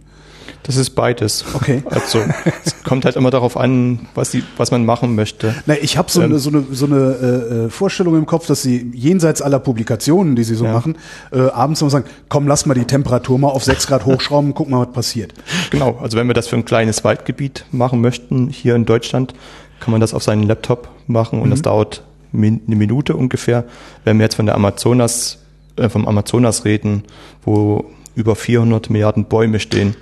Das 0.62 0.76
ist 0.76 0.90
beides. 0.90 1.44
Okay. 1.54 1.82
Also 1.90 2.20
es 2.64 2.82
kommt 2.84 3.04
halt 3.04 3.16
immer 3.16 3.30
darauf 3.30 3.56
an, 3.56 4.08
was, 4.14 4.30
die, 4.30 4.42
was 4.56 4.70
man 4.70 4.84
machen 4.84 5.14
möchte. 5.14 5.54
Na, 5.66 5.74
ich 5.80 5.96
habe 5.96 6.10
so, 6.10 6.20
ähm, 6.20 6.30
eine, 6.30 6.38
so 6.38 6.50
eine, 6.50 6.64
so 6.70 6.86
eine 6.86 6.96
äh, 6.96 7.64
äh, 7.66 7.68
Vorstellung 7.70 8.16
im 8.16 8.26
Kopf, 8.26 8.46
dass 8.46 8.62
Sie 8.62 8.90
jenseits 8.94 9.42
aller 9.42 9.58
Publikationen, 9.58 10.36
die 10.36 10.44
Sie 10.44 10.54
so 10.54 10.64
ja. 10.64 10.72
machen, 10.72 10.96
äh, 11.32 11.40
abends 11.40 11.80
immer 11.80 11.90
sagen, 11.90 12.06
komm, 12.28 12.46
lass 12.46 12.66
mal 12.66 12.74
die 12.74 12.84
Temperatur 12.84 13.38
mal 13.38 13.48
auf 13.48 13.64
6 13.64 13.86
Grad 13.86 14.06
hochschrauben, 14.06 14.54
guck 14.54 14.68
mal, 14.68 14.86
was 14.86 14.92
passiert. 14.92 15.34
Genau, 15.70 15.98
also 16.00 16.16
wenn 16.16 16.26
wir 16.26 16.34
das 16.34 16.48
für 16.48 16.56
ein 16.56 16.64
kleines 16.64 17.04
Waldgebiet 17.04 17.64
machen 17.72 18.00
möchten, 18.00 18.48
hier 18.48 18.74
in 18.74 18.84
Deutschland, 18.84 19.34
kann 19.80 19.92
man 19.92 20.00
das 20.00 20.14
auf 20.14 20.22
seinen 20.22 20.44
Laptop 20.44 20.88
machen 21.06 21.40
und 21.40 21.46
mhm. 21.46 21.50
das 21.50 21.62
dauert 21.62 22.02
min 22.32 22.60
eine 22.66 22.76
Minute 22.76 23.16
ungefähr. 23.16 23.64
Wenn 24.04 24.18
wir 24.18 24.24
jetzt 24.24 24.36
von 24.36 24.46
der 24.46 24.54
Amazonas, 24.54 25.38
äh, 25.76 25.88
vom 25.88 26.06
Amazonas 26.06 26.64
reden, 26.64 27.04
wo 27.44 27.86
über 28.14 28.36
400 28.36 28.90
Milliarden 28.90 29.24
Bäume 29.24 29.60
stehen, 29.60 29.96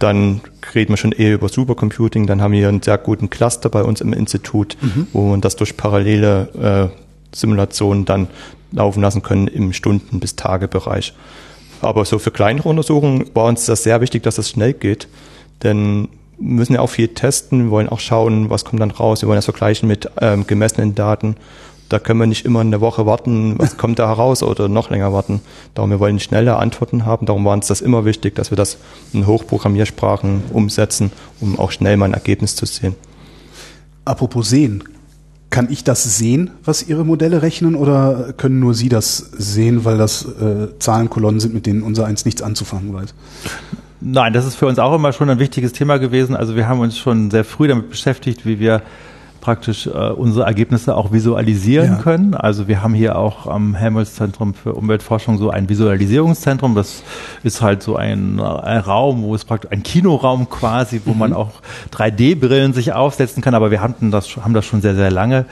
dann 0.00 0.40
reden 0.74 0.92
wir 0.92 0.96
schon 0.96 1.12
eher 1.12 1.34
über 1.34 1.48
Supercomputing. 1.48 2.26
Dann 2.26 2.42
haben 2.42 2.52
wir 2.52 2.68
einen 2.68 2.82
sehr 2.82 2.98
guten 2.98 3.30
Cluster 3.30 3.68
bei 3.68 3.82
uns 3.82 4.00
im 4.00 4.12
Institut, 4.12 4.76
mhm. 4.80 5.06
wo 5.12 5.28
man 5.28 5.40
das 5.40 5.56
durch 5.56 5.76
parallele 5.76 6.90
äh, 6.92 7.36
Simulationen 7.36 8.06
dann 8.06 8.28
laufen 8.72 9.02
lassen 9.02 9.22
können 9.22 9.46
im 9.46 9.72
Stunden- 9.72 10.18
bis 10.18 10.36
Tagebereich. 10.36 11.14
Aber 11.82 12.04
so 12.04 12.18
für 12.18 12.30
kleinere 12.30 12.68
Untersuchungen 12.68 13.30
war 13.34 13.44
uns 13.44 13.66
das 13.66 13.82
sehr 13.82 14.00
wichtig, 14.00 14.22
dass 14.22 14.36
das 14.36 14.50
schnell 14.50 14.72
geht. 14.72 15.08
Denn 15.62 16.08
wir 16.38 16.54
müssen 16.54 16.74
ja 16.74 16.80
auch 16.80 16.88
viel 16.88 17.08
testen, 17.08 17.64
wir 17.64 17.70
wollen 17.70 17.88
auch 17.88 18.00
schauen, 18.00 18.48
was 18.48 18.64
kommt 18.64 18.80
dann 18.80 18.90
raus. 18.90 19.22
Wir 19.22 19.28
wollen 19.28 19.36
das 19.36 19.44
vergleichen 19.44 19.86
mit 19.86 20.10
ähm, 20.20 20.46
gemessenen 20.46 20.94
Daten 20.94 21.36
da 21.90 21.98
können 21.98 22.20
wir 22.20 22.26
nicht 22.26 22.46
immer 22.46 22.60
eine 22.60 22.80
Woche 22.80 23.04
warten, 23.04 23.58
was 23.58 23.76
kommt 23.76 23.98
da 23.98 24.06
heraus 24.06 24.42
oder 24.42 24.68
noch 24.68 24.90
länger 24.90 25.12
warten. 25.12 25.40
Darum, 25.74 25.90
wir 25.90 26.00
wollen 26.00 26.20
schnelle 26.20 26.56
Antworten 26.56 27.04
haben. 27.04 27.26
Darum 27.26 27.44
war 27.44 27.52
uns 27.52 27.66
das 27.66 27.80
immer 27.80 28.04
wichtig, 28.04 28.36
dass 28.36 28.50
wir 28.50 28.56
das 28.56 28.78
in 29.12 29.26
Hochprogrammiersprachen 29.26 30.44
umsetzen, 30.52 31.10
um 31.40 31.58
auch 31.58 31.72
schnell 31.72 31.96
mal 31.96 32.06
ein 32.06 32.14
Ergebnis 32.14 32.54
zu 32.56 32.64
sehen. 32.64 32.94
Apropos 34.04 34.48
sehen. 34.48 34.84
Kann 35.50 35.66
ich 35.68 35.82
das 35.82 36.16
sehen, 36.16 36.52
was 36.64 36.86
Ihre 36.86 37.04
Modelle 37.04 37.42
rechnen, 37.42 37.74
oder 37.74 38.32
können 38.36 38.60
nur 38.60 38.72
Sie 38.72 38.88
das 38.88 39.18
sehen, 39.36 39.84
weil 39.84 39.98
das 39.98 40.24
äh, 40.24 40.78
Zahlenkolonnen 40.78 41.40
sind, 41.40 41.52
mit 41.54 41.66
denen 41.66 41.82
unser 41.82 42.06
eins 42.06 42.24
nichts 42.24 42.40
anzufangen 42.40 42.94
weiß? 42.94 43.14
Nein, 44.00 44.32
das 44.32 44.46
ist 44.46 44.54
für 44.54 44.66
uns 44.66 44.78
auch 44.78 44.94
immer 44.94 45.12
schon 45.12 45.28
ein 45.28 45.40
wichtiges 45.40 45.72
Thema 45.72 45.98
gewesen. 45.98 46.36
Also 46.36 46.54
wir 46.54 46.68
haben 46.68 46.78
uns 46.78 46.96
schon 46.96 47.32
sehr 47.32 47.44
früh 47.44 47.66
damit 47.66 47.90
beschäftigt, 47.90 48.46
wie 48.46 48.60
wir 48.60 48.82
praktisch 49.40 49.86
äh, 49.86 49.90
unsere 49.90 50.46
Ergebnisse 50.46 50.96
auch 50.96 51.12
visualisieren 51.12 51.92
ja. 51.92 51.96
können. 51.96 52.34
Also 52.34 52.68
wir 52.68 52.82
haben 52.82 52.94
hier 52.94 53.16
auch 53.16 53.46
am 53.46 53.74
Helmholtz-Zentrum 53.74 54.54
für 54.54 54.74
Umweltforschung 54.74 55.38
so 55.38 55.50
ein 55.50 55.68
Visualisierungszentrum. 55.68 56.74
Das 56.74 57.02
ist 57.42 57.62
halt 57.62 57.82
so 57.82 57.96
ein, 57.96 58.40
ein 58.40 58.80
Raum, 58.80 59.22
wo 59.22 59.34
es 59.34 59.44
praktisch 59.44 59.70
ein 59.72 59.82
Kinoraum 59.82 60.48
quasi, 60.48 61.00
wo 61.04 61.12
mhm. 61.12 61.18
man 61.18 61.32
auch 61.32 61.50
3D-Brillen 61.92 62.72
sich 62.72 62.92
aufsetzen 62.92 63.42
kann. 63.42 63.54
Aber 63.54 63.70
wir 63.70 63.80
hatten 63.80 64.10
das, 64.10 64.36
haben 64.36 64.54
das 64.54 64.66
schon 64.66 64.80
sehr, 64.80 64.94
sehr 64.94 65.10
lange 65.10 65.46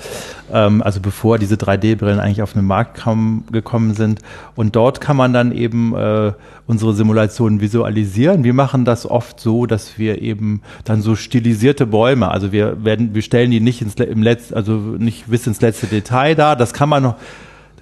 ähm, 0.53 0.83
also 0.83 1.01
bevor 1.01 1.39
diese 1.39 1.57
3D-Brillen 1.57 2.21
eigentlich 2.21 2.43
auf 2.43 2.53
den 2.53 2.65
Markt 2.65 2.97
kam, 2.97 3.45
gekommen 3.51 3.95
sind. 3.95 4.21
Und 4.55 4.77
dort 4.77 5.01
kann 5.01 5.17
man 5.17 5.33
dann 5.33 5.53
eben 5.53 5.95
äh, 5.95 6.33
unsere 6.67 6.95
Simulationen 6.95 7.61
visualisieren. 7.61 8.45
Wir 8.45 8.55
machen 8.55 8.85
das 8.85 9.09
oft 9.09 9.41
so, 9.41 9.67
dass 9.67 9.99
wir 9.99 10.23
eben 10.23 10.63
dann 10.85 11.03
so 11.03 11.17
stilisierte 11.17 11.87
Bäume, 11.87 12.31
also 12.31 12.53
wir 12.53 12.85
werden, 12.85 13.15
wir 13.15 13.23
stellen 13.23 13.51
die 13.51 13.61
nicht 13.61 13.83
ins 13.83 13.95
im 13.95 14.23
Letz, 14.23 14.53
also 14.53 14.73
nicht 14.73 15.27
bis 15.27 15.47
ins 15.47 15.61
letzte 15.61 15.87
Detail 15.87 16.35
dar. 16.35 16.57
Das 16.57 16.73
kann 16.73 16.89
man 16.89 17.03
noch, 17.03 17.17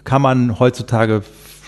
kann 0.05 0.23
man 0.23 0.59
heutzutage 0.59 1.23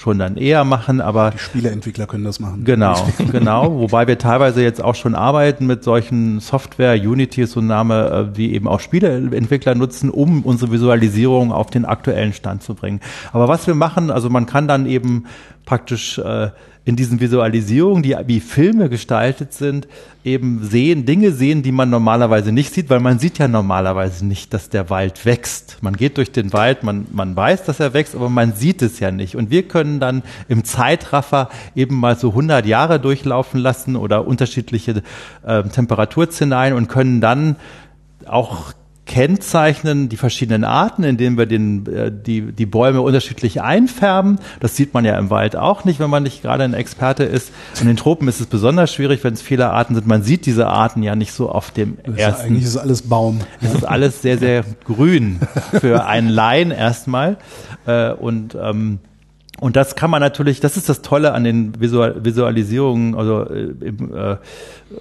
schon 0.09 0.19
dann 0.19 0.39
eher 0.39 0.65
machen, 0.65 1.03
aber 1.03 1.33
die 1.33 1.39
Spieleentwickler 1.39 2.07
können 2.07 2.25
das 2.25 2.41
machen. 2.41 2.65
Genau, 2.65 2.97
genau. 3.31 3.79
Wobei 3.79 4.07
wir 4.07 4.17
teilweise 4.17 4.63
jetzt 4.63 4.83
auch 4.83 4.95
schon 4.95 5.15
arbeiten 5.15 5.67
mit 5.67 5.85
solchen 5.85 6.41
Software. 6.41 6.95
Unity 6.95 7.43
ist 7.43 7.53
so 7.53 7.61
ein 7.61 7.67
Name, 7.67 8.31
wie 8.33 8.51
äh, 8.51 8.57
eben 8.57 8.69
auch 8.69 8.81
Spieleentwickler 8.81 9.75
nutzen, 9.75 10.09
um 10.09 10.45
unsere 10.45 10.73
Visualisierung 10.73 11.53
auf 11.53 11.69
den 11.69 11.85
aktuellen 11.85 12.33
Stand 12.33 12.63
zu 12.63 12.75
bringen. 12.75 13.01
Aber 13.35 13.49
was 13.49 13.67
wir 13.67 13.75
machen, 13.75 14.11
also 14.11 14.31
man 14.31 14.47
kann 14.47 14.67
dann 14.67 14.87
eben 14.87 15.27
praktisch 15.67 16.19
äh, 16.19 16.49
in 16.89 16.97
diesen 16.97 17.21
Visualisierungen, 17.21 18.03
die 18.03 18.17
wie 18.25 18.41
Filme 18.41 18.89
gestaltet 18.89 19.53
sind, 19.53 19.87
eben 20.25 20.65
sehen, 20.65 21.05
Dinge 21.05 21.33
sehen, 21.33 21.63
die 21.63 21.71
man 21.71 21.91
normalerweise 21.91 22.51
nicht 22.51 22.73
sieht, 22.73 22.89
weil 22.89 23.01
man 23.01 23.19
sieht 23.19 23.37
ja 23.37 23.47
normalerweise 23.47 24.25
nicht, 24.25 24.55
dass 24.55 24.71
der 24.71 24.89
Wald 24.89 25.27
wächst. 25.27 25.77
Man 25.83 25.99
geht 25.99 26.17
durch 26.17 26.33
den 26.33 26.51
Wald, 26.55 26.85
man, 26.85 27.07
man 27.11 27.37
weiß, 27.37 27.65
dass 27.65 27.79
er 27.79 27.93
wächst, 27.93 28.15
aber 28.15 28.31
man 28.31 28.55
sieht 28.55 28.81
es 28.81 29.01
ja 29.01 29.11
nicht. 29.11 29.37
Und 29.37 29.51
wir 29.51 29.69
können 29.69 30.01
dann 30.01 30.23
im 30.49 30.65
Zeitraffer 30.65 31.51
eben 31.75 31.95
mal 31.95 32.17
so 32.17 32.31
100 32.31 32.65
Jahre 32.65 32.99
durchlaufen 32.99 33.61
lassen 33.61 33.95
oder 33.95 34.27
unterschiedliche 34.27 35.03
äh, 35.45 35.65
Temperaturszenarien 35.65 36.75
und 36.75 36.89
können 36.89 37.21
dann 37.21 37.57
auch 38.25 38.73
kennzeichnen 39.09 40.09
die 40.09 40.17
verschiedenen 40.17 40.63
Arten, 40.63 41.03
indem 41.03 41.37
wir 41.37 41.47
den, 41.47 41.87
äh, 41.87 42.13
die, 42.13 42.53
die 42.53 42.67
Bäume 42.67 43.01
unterschiedlich 43.01 43.61
einfärben. 43.61 44.39
Das 44.61 44.77
sieht 44.77 44.95
man 44.95 45.05
ja 45.05 45.19
im 45.19 45.31
Wald 45.31 45.57
auch 45.57 45.85
nicht, 45.85 45.99
wenn 45.99 46.11
man 46.11 46.23
nicht 46.23 46.43
gerade 46.43 46.63
ein 46.63 46.75
Experte 46.75 47.25
ist. 47.25 47.51
In 47.81 47.89
den 47.89 47.97
Tropen 47.97 48.29
ist 48.29 48.39
es 48.39 48.47
besonders 48.47 48.93
schwierig, 48.93 49.25
wenn 49.25 49.35
es 49.35 49.43
viele 49.43 49.71
Arten 49.71 49.95
sind. 49.95 50.07
Man 50.07 50.23
sieht 50.23 50.47
diese 50.47 50.69
Arten 50.69 51.03
ja 51.03 51.17
nicht 51.17 51.33
so 51.33 51.51
auf 51.51 51.73
dem 51.73 51.99
das 52.05 52.17
ersten. 52.17 52.41
Ist 52.41 52.47
eigentlich 52.47 52.65
ist 52.65 52.77
alles 52.77 53.03
Baum. 53.03 53.41
Es 53.61 53.75
ist 53.75 53.85
alles 53.85 54.23
sehr, 54.23 54.39
sehr 54.39 54.65
grün 54.85 55.41
für 55.81 56.05
einen 56.05 56.29
Laien 56.29 56.71
erstmal. 56.71 57.39
Äh, 57.87 58.13
und 58.13 58.57
ähm, 58.61 59.01
Und 59.61 59.75
das 59.75 59.97
kann 59.97 60.11
man 60.11 60.21
natürlich, 60.21 60.61
das 60.61 60.77
ist 60.77 60.89
das 60.89 61.03
Tolle 61.03 61.33
an 61.33 61.43
den 61.43 61.81
Visual 61.81 62.25
Visualisierungen, 62.25 63.17
also 63.17 63.43
äh, 63.43 63.89
äh, 63.89 64.37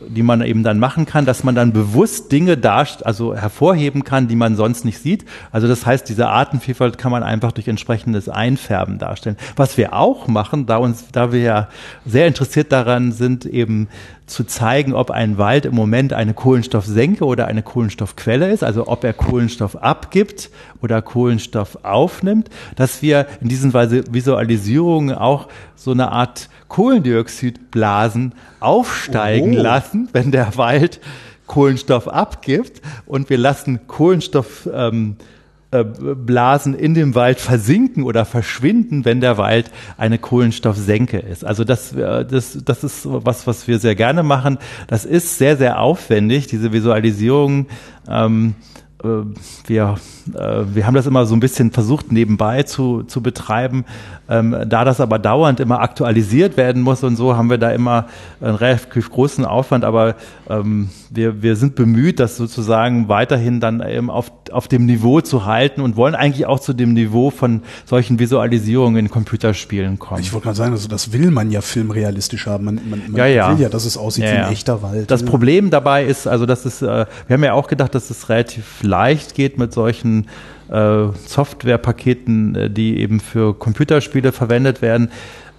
die 0.08 0.24
man 0.24 0.41
eben 0.41 0.64
dann 0.64 0.80
machen 0.80 1.05
kann, 1.05 1.26
dass 1.26 1.43
man 1.43 1.53
dann 1.53 1.74
bewusst 1.74 2.32
Dinge 2.32 2.58
darst 2.58 3.05
also 3.05 3.36
hervorheben 3.36 4.03
kann, 4.03 4.28
die 4.28 4.36
man 4.36 4.55
sonst 4.55 4.84
nicht 4.84 4.99
sieht. 4.99 5.26
Also 5.51 5.68
das 5.68 5.86
heißt, 5.86 6.10
diese 6.10 6.28
Artenvielfalt 6.28 6.97
kann 6.97 7.12
man 7.12 7.24
einfach 7.24 7.51
durch 7.51 7.68
entsprechendes 7.68 8.30
Einfärben 8.30 8.97
darstellen. 8.97 9.38
Was 9.55 9.78
wir 9.78 9.93
auch 9.93 10.28
machen, 10.28 10.66
da 10.66 10.78
uns, 10.78 11.05
da 11.12 11.32
wir 11.32 11.41
ja 11.41 11.70
sehr 12.05 12.28
interessiert 12.28 12.72
daran 12.72 13.12
sind, 13.12 13.45
eben 13.45 13.88
zu 14.28 14.43
zeigen, 14.43 14.93
ob 14.93 15.09
ein 15.09 15.38
Wald 15.38 15.65
im 15.65 15.73
Moment 15.73 16.13
eine 16.13 16.34
Kohlenstoffsenke 16.34 17.25
oder 17.25 17.47
eine 17.47 17.63
Kohlenstoffquelle 17.63 18.51
ist, 18.51 18.63
also 18.63 18.88
ob 18.88 19.03
er 19.03 19.13
Kohlenstoff 19.13 19.78
abgibt 19.78 20.51
oder 20.82 21.01
Kohlenstoff 21.01 21.80
aufnimmt, 21.84 22.49
dass 22.75 23.01
wir 23.01 23.25
in 23.41 23.47
diesen 23.47 23.73
Visualisierungen 23.73 25.15
auch 25.15 25.47
so 25.75 25.91
eine 25.91 26.11
Art 26.11 26.49
Kohlendioxidblasen 26.67 28.34
aufsteigen 28.59 29.57
oh. 29.57 29.61
lassen, 29.61 30.09
wenn 30.11 30.32
der 30.32 30.57
Wald 30.57 30.99
Kohlenstoff 31.47 32.09
abgibt 32.09 32.82
und 33.05 33.30
wir 33.30 33.38
lassen 33.38 33.88
Kohlenstoff 33.88 34.69
ähm, 34.71 35.15
äh, 35.19 35.36
Blasen 35.72 36.74
in 36.74 36.93
dem 36.93 37.13
Wald 37.13 37.39
versinken 37.39 38.03
oder 38.03 38.24
verschwinden, 38.24 39.03
wenn 39.03 39.20
der 39.20 39.38
Wald 39.38 39.70
eine 39.97 40.18
Kohlenstoffsenke 40.18 41.20
ist. 41.20 41.43
Also 41.43 41.65
das, 41.65 41.93
äh, 41.93 42.26
das, 42.26 42.59
das 42.63 42.84
ist 42.84 43.01
was, 43.03 43.47
was 43.47 43.68
wir 43.68 43.80
sehr 43.80 43.95
gerne 43.95 44.24
machen. 44.24 44.59
Das 44.88 45.03
ist 45.03 45.38
sehr, 45.38 45.57
sehr 45.57 45.80
aufwendig, 45.82 46.47
diese 46.47 46.72
Visualisierung. 46.72 47.68
Ähm, 48.07 48.55
äh, 48.59 48.86
wir, 49.04 49.98
äh, 50.34 50.64
wir 50.74 50.88
haben 50.88 50.95
das 50.95 51.06
immer 51.06 51.26
so 51.26 51.36
ein 51.36 51.39
bisschen 51.39 51.72
versucht 51.72 52.12
nebenbei 52.12 52.64
zu, 52.64 53.04
zu 53.04 53.22
betreiben. 53.22 53.86
Ähm, 54.30 54.56
da 54.68 54.84
das 54.84 55.00
aber 55.00 55.20
dauernd 55.20 55.60
immer 55.60 55.80
aktualisiert 55.80 56.58
werden 56.58 56.82
muss 56.82 57.04
und 57.04 57.16
so, 57.16 57.38
haben 57.38 57.50
wir 57.50 57.58
da 57.58 57.72
immer 57.72 58.08
einen 58.41 58.56
relativ 58.56 59.10
großen 59.10 59.45
Aufwand, 59.45 59.86
aber 59.86 60.16
ähm, 60.50 60.89
wir, 61.10 61.41
wir 61.41 61.56
sind 61.56 61.76
bemüht, 61.76 62.20
das 62.20 62.36
sozusagen 62.36 63.08
weiterhin 63.08 63.62
dann 63.62 63.82
eben 63.88 64.10
auf, 64.10 64.32
auf 64.52 64.68
dem 64.68 64.86
Niveau 64.86 65.22
zu 65.22 65.45
halten 65.45 65.80
und 65.80 65.95
wollen 65.95 66.14
eigentlich 66.14 66.45
auch 66.45 66.60
zu 66.60 66.74
dem 66.74 66.93
Niveau 66.93 67.30
von 67.30 67.62
solchen 67.86 68.20
Visualisierungen 68.20 69.06
in 69.06 69.12
Computerspielen 69.12 69.98
kommen. 69.98 70.22
Ich 70.22 70.34
wollte 70.34 70.45
gerade 70.45 70.58
sagen, 70.58 70.72
also 70.74 70.89
das 70.89 71.14
will 71.14 71.32
man 71.32 71.50
ja 71.50 71.62
filmrealistisch 71.62 72.48
haben. 72.48 72.66
Man, 72.66 72.82
man, 72.89 73.04
man 73.08 73.16
ja, 73.16 73.28
ja. 73.28 73.52
will 73.52 73.64
ja, 73.64 73.70
dass 73.70 73.86
es 73.86 73.95
aussieht 73.95 74.26
ja, 74.26 74.32
wie 74.32 74.38
ein 74.39 74.52
echter 74.52 74.82
Wald. 74.82 75.10
Das 75.10 75.24
Problem 75.24 75.70
dabei 75.70 76.04
ist, 76.04 76.28
also 76.28 76.45
das 76.45 76.66
ist, 76.66 76.82
äh, 76.82 77.06
wir 77.28 77.34
haben 77.34 77.43
ja 77.43 77.54
auch 77.54 77.68
gedacht, 77.68 77.95
dass 77.95 78.10
es 78.10 78.28
relativ 78.28 78.84
leicht 78.88 79.35
geht 79.35 79.57
mit 79.57 79.73
solchen 79.73 80.27
äh, 80.69 81.07
Softwarepaketen, 81.25 82.55
äh, 82.55 82.69
die 82.69 82.99
eben 82.99 83.19
für 83.19 83.53
Computerspiele 83.53 84.31
verwendet 84.31 84.81
werden. 84.81 85.11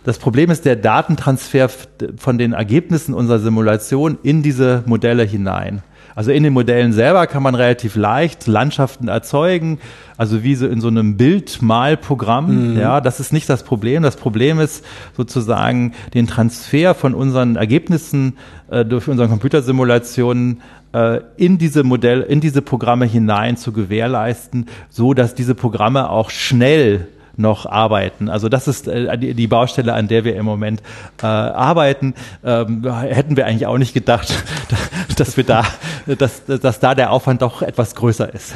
Das 0.04 0.18
Problem 0.18 0.50
ist 0.50 0.64
der 0.64 0.76
Datentransfer 0.76 1.68
von 2.16 2.38
den 2.38 2.52
Ergebnissen 2.52 3.14
unserer 3.14 3.38
Simulation 3.38 4.18
in 4.22 4.42
diese 4.42 4.82
Modelle 4.86 5.24
hinein. 5.24 5.82
Also 6.18 6.32
in 6.32 6.42
den 6.42 6.52
Modellen 6.52 6.92
selber 6.92 7.28
kann 7.28 7.44
man 7.44 7.54
relativ 7.54 7.94
leicht 7.94 8.48
Landschaften 8.48 9.06
erzeugen, 9.06 9.78
also 10.16 10.42
wie 10.42 10.56
so 10.56 10.66
in 10.66 10.80
so 10.80 10.88
einem 10.88 11.16
Bildmalprogramm. 11.16 12.72
Mhm. 12.72 12.76
Ja, 12.76 13.00
das 13.00 13.20
ist 13.20 13.32
nicht 13.32 13.48
das 13.48 13.62
Problem. 13.62 14.02
Das 14.02 14.16
Problem 14.16 14.58
ist 14.58 14.84
sozusagen 15.16 15.92
den 16.14 16.26
Transfer 16.26 16.96
von 16.96 17.14
unseren 17.14 17.54
Ergebnissen 17.54 18.36
äh, 18.68 18.84
durch 18.84 19.06
unseren 19.06 19.28
Computersimulationen 19.28 20.60
äh, 20.92 21.20
in 21.36 21.56
diese 21.56 21.84
Modell, 21.84 22.22
in 22.22 22.40
diese 22.40 22.62
Programme 22.62 23.06
hinein 23.06 23.56
zu 23.56 23.70
gewährleisten, 23.70 24.66
so 24.88 25.14
dass 25.14 25.36
diese 25.36 25.54
Programme 25.54 26.10
auch 26.10 26.30
schnell 26.30 27.06
noch 27.38 27.66
arbeiten. 27.66 28.28
Also 28.28 28.48
das 28.48 28.68
ist 28.68 28.88
äh, 28.88 29.16
die, 29.16 29.46
Baustelle, 29.46 29.94
an 29.94 30.08
der 30.08 30.24
wir 30.24 30.36
im 30.36 30.44
Moment 30.44 30.82
äh, 31.22 31.26
arbeiten. 31.26 32.14
Ähm, 32.44 32.84
hätten 32.84 33.36
wir 33.36 33.46
eigentlich 33.46 33.66
auch 33.66 33.78
nicht 33.78 33.94
gedacht, 33.94 34.32
dass 35.16 35.36
wir 35.36 35.44
da, 35.44 35.64
dass, 36.06 36.44
dass 36.44 36.80
da 36.80 36.94
der 36.94 37.12
Aufwand 37.12 37.42
doch 37.42 37.62
etwas 37.62 37.94
größer 37.94 38.32
ist. 38.32 38.54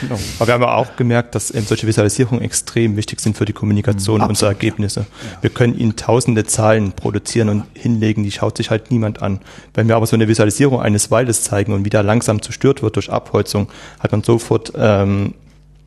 Genau. 0.00 0.18
Aber 0.38 0.46
wir 0.46 0.54
haben 0.54 0.64
auch 0.64 0.96
gemerkt, 0.96 1.34
dass 1.34 1.50
eben 1.50 1.66
solche 1.66 1.86
Visualisierungen 1.86 2.42
extrem 2.42 2.96
wichtig 2.96 3.20
sind 3.20 3.36
für 3.36 3.44
die 3.44 3.52
Kommunikation 3.52 4.20
mhm, 4.20 4.28
unserer 4.28 4.50
Ergebnisse. 4.50 5.00
Ja. 5.00 5.42
Wir 5.42 5.50
können 5.50 5.78
ihnen 5.78 5.96
tausende 5.96 6.44
Zahlen 6.44 6.92
produzieren 6.92 7.48
und 7.48 7.64
hinlegen, 7.74 8.22
die 8.22 8.30
schaut 8.30 8.56
sich 8.56 8.70
halt 8.70 8.90
niemand 8.90 9.22
an. 9.22 9.40
Wenn 9.74 9.88
wir 9.88 9.96
aber 9.96 10.06
so 10.06 10.16
eine 10.16 10.28
Visualisierung 10.28 10.80
eines 10.80 11.10
Waldes 11.10 11.42
zeigen 11.42 11.72
und 11.72 11.84
wieder 11.84 12.02
langsam 12.02 12.42
zerstört 12.42 12.82
wird 12.82 12.96
durch 12.96 13.10
Abholzung, 13.10 13.68
hat 14.00 14.12
man 14.12 14.22
sofort 14.22 14.72
ähm, 14.76 15.34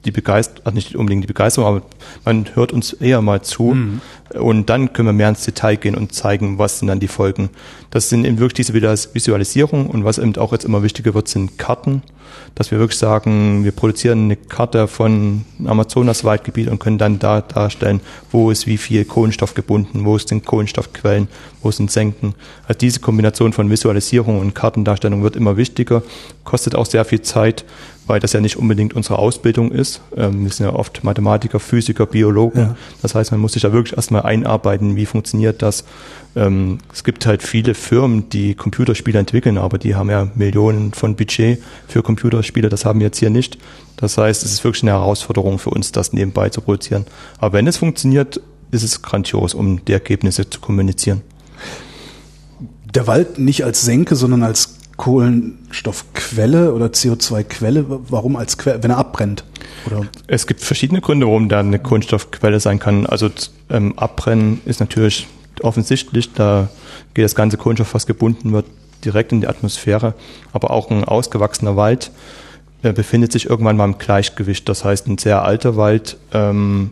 die 0.05 0.11
Begeisterung, 0.11 0.65
also 0.65 0.75
nicht 0.75 0.95
unbedingt 0.95 1.23
die 1.23 1.27
Begeisterung, 1.27 1.67
aber 1.67 1.85
man 2.25 2.55
hört 2.55 2.71
uns 2.71 2.93
eher 2.93 3.21
mal 3.21 3.41
zu 3.41 3.73
mhm. 3.73 4.01
und 4.33 4.69
dann 4.69 4.93
können 4.93 5.09
wir 5.09 5.13
mehr 5.13 5.29
ins 5.29 5.45
Detail 5.45 5.75
gehen 5.75 5.95
und 5.95 6.13
zeigen, 6.13 6.57
was 6.57 6.79
sind 6.79 6.87
dann 6.87 6.99
die 6.99 7.07
Folgen. 7.07 7.49
Das 7.91 8.09
sind 8.09 8.25
eben 8.25 8.39
wirklich 8.39 8.65
diese 8.65 8.73
Visualisierung 8.73 9.87
und 9.87 10.03
was 10.03 10.17
eben 10.17 10.35
auch 10.37 10.51
jetzt 10.53 10.65
immer 10.65 10.81
wichtiger 10.81 11.13
wird, 11.13 11.27
sind 11.27 11.57
Karten, 11.57 12.01
dass 12.55 12.71
wir 12.71 12.79
wirklich 12.79 12.97
sagen, 12.97 13.63
wir 13.63 13.71
produzieren 13.71 14.25
eine 14.25 14.35
Karte 14.35 14.87
von 14.87 15.45
Amazonas-Waldgebiet 15.63 16.69
und 16.69 16.79
können 16.79 16.97
dann 16.97 17.19
da 17.19 17.41
darstellen, 17.41 18.01
wo 18.31 18.49
ist 18.49 18.67
wie 18.67 18.77
viel 18.77 19.05
Kohlenstoff 19.05 19.53
gebunden, 19.53 20.05
wo 20.05 20.17
sind 20.17 20.45
Kohlenstoffquellen, 20.45 21.27
wo 21.61 21.71
sind 21.71 21.91
Senken. 21.91 22.33
Also 22.67 22.79
diese 22.79 22.99
Kombination 22.99 23.53
von 23.53 23.69
Visualisierung 23.69 24.39
und 24.39 24.55
Kartendarstellung 24.55 25.23
wird 25.23 25.35
immer 25.35 25.57
wichtiger, 25.57 26.01
kostet 26.43 26.75
auch 26.75 26.85
sehr 26.85 27.05
viel 27.05 27.21
Zeit 27.21 27.65
weil 28.11 28.19
das 28.19 28.33
ja 28.33 28.41
nicht 28.41 28.57
unbedingt 28.57 28.93
unsere 28.93 29.17
Ausbildung 29.17 29.71
ist. 29.71 30.01
Ähm, 30.17 30.43
wir 30.43 30.51
sind 30.51 30.65
ja 30.65 30.73
oft 30.73 31.01
Mathematiker, 31.05 31.61
Physiker, 31.61 32.05
Biologen. 32.05 32.59
Ja. 32.59 32.75
Das 33.01 33.15
heißt, 33.15 33.31
man 33.31 33.39
muss 33.39 33.53
sich 33.53 33.61
da 33.61 33.71
wirklich 33.71 33.95
erstmal 33.95 34.23
einarbeiten, 34.23 34.97
wie 34.97 35.05
funktioniert 35.05 35.61
das. 35.61 35.85
Ähm, 36.35 36.79
es 36.91 37.05
gibt 37.05 37.25
halt 37.25 37.41
viele 37.41 37.73
Firmen, 37.73 38.27
die 38.27 38.53
Computerspiele 38.53 39.17
entwickeln, 39.17 39.57
aber 39.57 39.77
die 39.77 39.95
haben 39.95 40.09
ja 40.09 40.27
Millionen 40.35 40.91
von 40.91 41.15
Budget 41.15 41.63
für 41.87 42.03
Computerspiele. 42.03 42.67
Das 42.67 42.83
haben 42.83 42.99
wir 42.99 43.07
jetzt 43.07 43.17
hier 43.17 43.29
nicht. 43.29 43.57
Das 43.95 44.17
heißt, 44.17 44.43
es 44.43 44.51
ist 44.51 44.65
wirklich 44.65 44.83
eine 44.83 44.91
Herausforderung 44.91 45.57
für 45.57 45.69
uns, 45.69 45.93
das 45.93 46.11
nebenbei 46.11 46.49
zu 46.49 46.59
produzieren. 46.59 47.05
Aber 47.37 47.53
wenn 47.53 47.65
es 47.65 47.77
funktioniert, 47.77 48.41
ist 48.71 48.83
es 48.83 49.01
grandios, 49.01 49.53
um 49.53 49.85
die 49.85 49.93
Ergebnisse 49.93 50.49
zu 50.49 50.59
kommunizieren. 50.59 51.21
Der 52.93 53.07
Wald 53.07 53.39
nicht 53.39 53.63
als 53.63 53.83
Senke, 53.83 54.17
sondern 54.17 54.43
als 54.43 54.70
Kohlenstoffquelle 55.01 56.75
oder 56.75 56.85
CO2-Quelle? 56.85 57.85
Warum 57.87 58.35
als 58.35 58.59
Quelle, 58.59 58.83
wenn 58.83 58.91
er 58.91 58.99
abbrennt? 58.99 59.43
Oder? 59.87 60.05
Es 60.27 60.45
gibt 60.45 60.61
verschiedene 60.61 61.01
Gründe, 61.01 61.25
warum 61.25 61.49
da 61.49 61.59
eine 61.59 61.79
Kohlenstoffquelle 61.79 62.59
sein 62.59 62.77
kann. 62.77 63.07
Also 63.07 63.31
ähm, 63.71 63.97
Abbrennen 63.97 64.61
ist 64.65 64.79
natürlich 64.79 65.25
offensichtlich, 65.61 66.33
da 66.33 66.69
geht 67.15 67.25
das 67.25 67.33
ganze 67.33 67.57
Kohlenstoff, 67.57 67.95
was 67.95 68.05
gebunden 68.05 68.53
wird, 68.53 68.67
direkt 69.03 69.31
in 69.31 69.41
die 69.41 69.47
Atmosphäre. 69.47 70.13
Aber 70.53 70.69
auch 70.69 70.91
ein 70.91 71.03
ausgewachsener 71.03 71.75
Wald 71.75 72.11
äh, 72.83 72.93
befindet 72.93 73.31
sich 73.31 73.49
irgendwann 73.49 73.77
mal 73.77 73.85
im 73.85 73.97
Gleichgewicht. 73.97 74.69
Das 74.69 74.85
heißt, 74.85 75.07
ein 75.07 75.17
sehr 75.17 75.41
alter 75.41 75.77
Wald 75.77 76.17
ähm, 76.31 76.91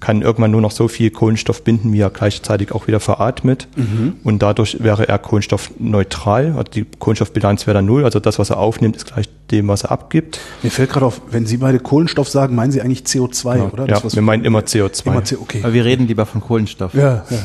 kann 0.00 0.22
irgendwann 0.22 0.50
nur 0.50 0.60
noch 0.60 0.70
so 0.70 0.88
viel 0.88 1.10
Kohlenstoff 1.10 1.64
binden, 1.64 1.92
wie 1.92 2.00
er 2.00 2.10
gleichzeitig 2.10 2.72
auch 2.72 2.86
wieder 2.86 3.00
veratmet. 3.00 3.68
Mhm. 3.76 4.16
Und 4.22 4.42
dadurch 4.42 4.82
wäre 4.82 5.08
er 5.08 5.18
kohlenstoffneutral. 5.18 6.52
Also 6.56 6.70
die 6.72 6.84
Kohlenstoffbilanz 6.84 7.66
wäre 7.66 7.74
dann 7.74 7.86
null. 7.86 8.04
Also 8.04 8.20
das, 8.20 8.38
was 8.38 8.50
er 8.50 8.58
aufnimmt, 8.58 8.96
ist 8.96 9.06
gleich 9.06 9.28
dem, 9.50 9.68
was 9.68 9.84
er 9.84 9.90
abgibt. 9.90 10.40
Mir 10.62 10.70
fällt 10.70 10.90
gerade 10.90 11.06
auf, 11.06 11.20
wenn 11.30 11.46
Sie 11.46 11.56
beide 11.56 11.78
Kohlenstoff 11.78 12.28
sagen, 12.28 12.54
meinen 12.54 12.70
Sie 12.70 12.82
eigentlich 12.82 13.02
CO2, 13.02 13.54
genau. 13.54 13.70
oder? 13.72 13.86
Das, 13.86 14.02
ja, 14.02 14.12
wir 14.14 14.22
meinen 14.22 14.44
immer 14.44 14.60
CO2. 14.60 15.06
Immer 15.06 15.24
C 15.24 15.36
okay. 15.36 15.60
Aber 15.62 15.72
wir 15.72 15.84
reden 15.84 16.06
lieber 16.06 16.26
von 16.26 16.40
Kohlenstoff. 16.40 16.94
Ja, 16.94 17.24
ja. 17.28 17.38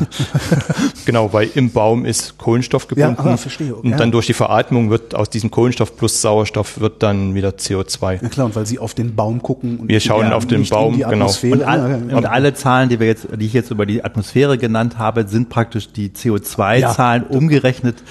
genau, 1.05 1.31
weil 1.33 1.49
im 1.55 1.71
Baum 1.71 2.05
ist 2.05 2.37
Kohlenstoff 2.37 2.87
gebunden. 2.87 3.15
Ja, 3.17 3.31
ah, 3.31 3.37
verstehe. 3.37 3.73
Und 3.75 3.91
ja. 3.91 3.97
dann 3.97 4.11
durch 4.11 4.27
die 4.27 4.33
Veratmung 4.33 4.89
wird 4.89 5.15
aus 5.15 5.29
diesem 5.29 5.51
Kohlenstoff 5.51 5.95
plus 5.95 6.21
Sauerstoff 6.21 6.79
wird 6.79 7.03
dann 7.03 7.35
wieder 7.35 7.49
CO2. 7.49 8.21
Ja 8.21 8.29
klar, 8.29 8.45
und 8.47 8.55
weil 8.55 8.65
Sie 8.65 8.79
auf 8.79 8.93
den 8.93 9.15
Baum 9.15 9.41
gucken. 9.41 9.77
Und 9.77 9.89
wir 9.89 9.99
schauen 9.99 10.31
auf 10.33 10.45
den 10.45 10.67
Baum, 10.67 10.97
genau. 10.97 11.31
Und, 11.43 11.63
all, 11.63 12.03
und, 12.11 12.25
alle 12.25 12.42
Zahlen, 12.53 12.89
die 12.89 12.99
wir 12.99 13.07
jetzt, 13.07 13.27
die 13.35 13.45
ich 13.45 13.53
jetzt 13.53 13.71
über 13.71 13.85
die 13.85 14.03
Atmosphäre 14.03 14.57
genannt 14.57 14.97
habe, 14.97 15.27
sind 15.27 15.49
praktisch 15.49 15.91
die 15.93 16.09
CO2-Zahlen 16.09 17.23
umgerechnet 17.23 18.03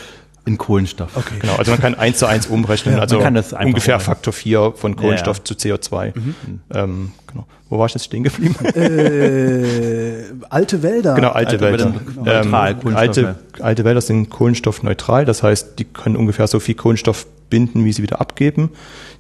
in 0.45 0.59
Kohlenstoff. 0.59 1.17
Okay. 1.17 1.35
Genau, 1.41 1.55
also 1.57 1.71
man 1.71 1.81
kann 1.81 1.95
eins 1.95 2.19
zu 2.19 2.27
eins 2.27 2.47
umrechnen, 2.47 2.97
ja, 2.97 3.01
also 3.01 3.21
ungefähr 3.21 4.01
Faktor 4.01 4.33
4 4.33 4.73
von 4.75 4.97
Kohlenstoff 4.97 5.39
ja, 5.39 5.43
ja. 5.43 5.79
zu 5.79 5.95
CO2. 5.95 6.13
Mhm. 6.15 6.35
Ähm, 6.75 7.13
genau. 7.29 7.47
Wo 7.69 7.79
war 7.79 7.87
ich 7.87 7.95
jetzt 7.95 8.05
stehen 8.05 8.25
geblieben? 8.25 8.57
Äh, 8.75 10.25
alte 10.51 10.83
Wälder. 10.83 11.15
Genau, 11.15 11.31
alte, 11.31 11.53
alte 11.53 11.61
Wälder. 11.61 11.95
Wälder. 12.17 12.43
Ähm, 12.43 12.55
alte, 12.95 13.37
alte 13.61 13.85
Wälder 13.85 14.01
sind 14.01 14.31
kohlenstoffneutral, 14.31 15.25
das 15.25 15.43
heißt, 15.43 15.79
die 15.79 15.85
können 15.85 16.17
ungefähr 16.17 16.47
so 16.49 16.59
viel 16.59 16.75
Kohlenstoff 16.75 17.27
binden, 17.49 17.85
wie 17.85 17.93
sie 17.93 18.03
wieder 18.03 18.21
abgeben. 18.21 18.71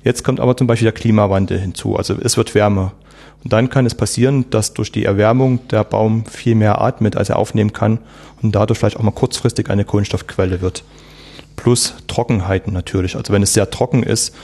Jetzt 0.02 0.24
kommt 0.24 0.40
aber 0.40 0.56
zum 0.56 0.66
Beispiel 0.66 0.86
der 0.86 0.92
Klimawandel 0.92 1.58
hinzu, 1.58 1.96
also 1.96 2.16
es 2.20 2.36
wird 2.36 2.54
wärmer. 2.54 2.92
Und 3.44 3.52
dann 3.52 3.70
kann 3.70 3.86
es 3.86 3.94
passieren, 3.94 4.50
dass 4.50 4.74
durch 4.74 4.92
die 4.92 5.04
Erwärmung 5.04 5.66
der 5.68 5.84
Baum 5.84 6.26
viel 6.26 6.54
mehr 6.54 6.80
atmet, 6.80 7.16
als 7.16 7.28
er 7.28 7.38
aufnehmen 7.38 7.72
kann 7.72 7.98
und 8.40 8.54
dadurch 8.54 8.78
vielleicht 8.78 8.96
auch 8.96 9.02
mal 9.02 9.10
kurzfristig 9.10 9.70
eine 9.70 9.84
Kohlenstoffquelle 9.84 10.60
wird 10.60 10.84
plus 11.56 11.94
Trockenheiten 12.08 12.72
natürlich. 12.72 13.16
Also 13.16 13.32
wenn 13.32 13.42
es 13.42 13.54
sehr 13.54 13.70
trocken 13.70 14.02
ist, 14.02 14.34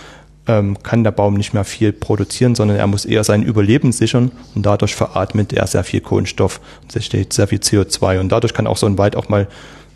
ähm, 0.46 0.82
kann 0.82 1.05
der 1.05 1.11
Baum 1.11 1.34
nicht 1.34 1.53
mehr 1.53 1.64
viel 1.64 1.92
produzieren, 1.92 2.55
sondern 2.55 2.76
er 2.78 2.86
muss 2.86 3.05
eher 3.05 3.24
sein 3.24 3.42
Überleben 3.42 3.92
sichern 3.92 4.30
und 4.55 4.64
dadurch 4.64 4.94
veratmet 4.94 5.53
er 5.53 5.66
sehr 5.66 5.84
viel 5.84 6.01
Kohlenstoff 6.01 6.61
und 6.82 6.94
es 6.94 7.05
steht 7.05 7.32
sehr 7.32 7.49
viel 7.49 7.59
CO2 7.59 8.20
und 8.20 8.30
dadurch 8.30 8.55
kann 8.55 8.66
auch 8.66 8.76
so 8.76 8.86
ein 8.86 8.99
Wald 8.99 9.16
auch 9.16 9.28
mal 9.28 9.46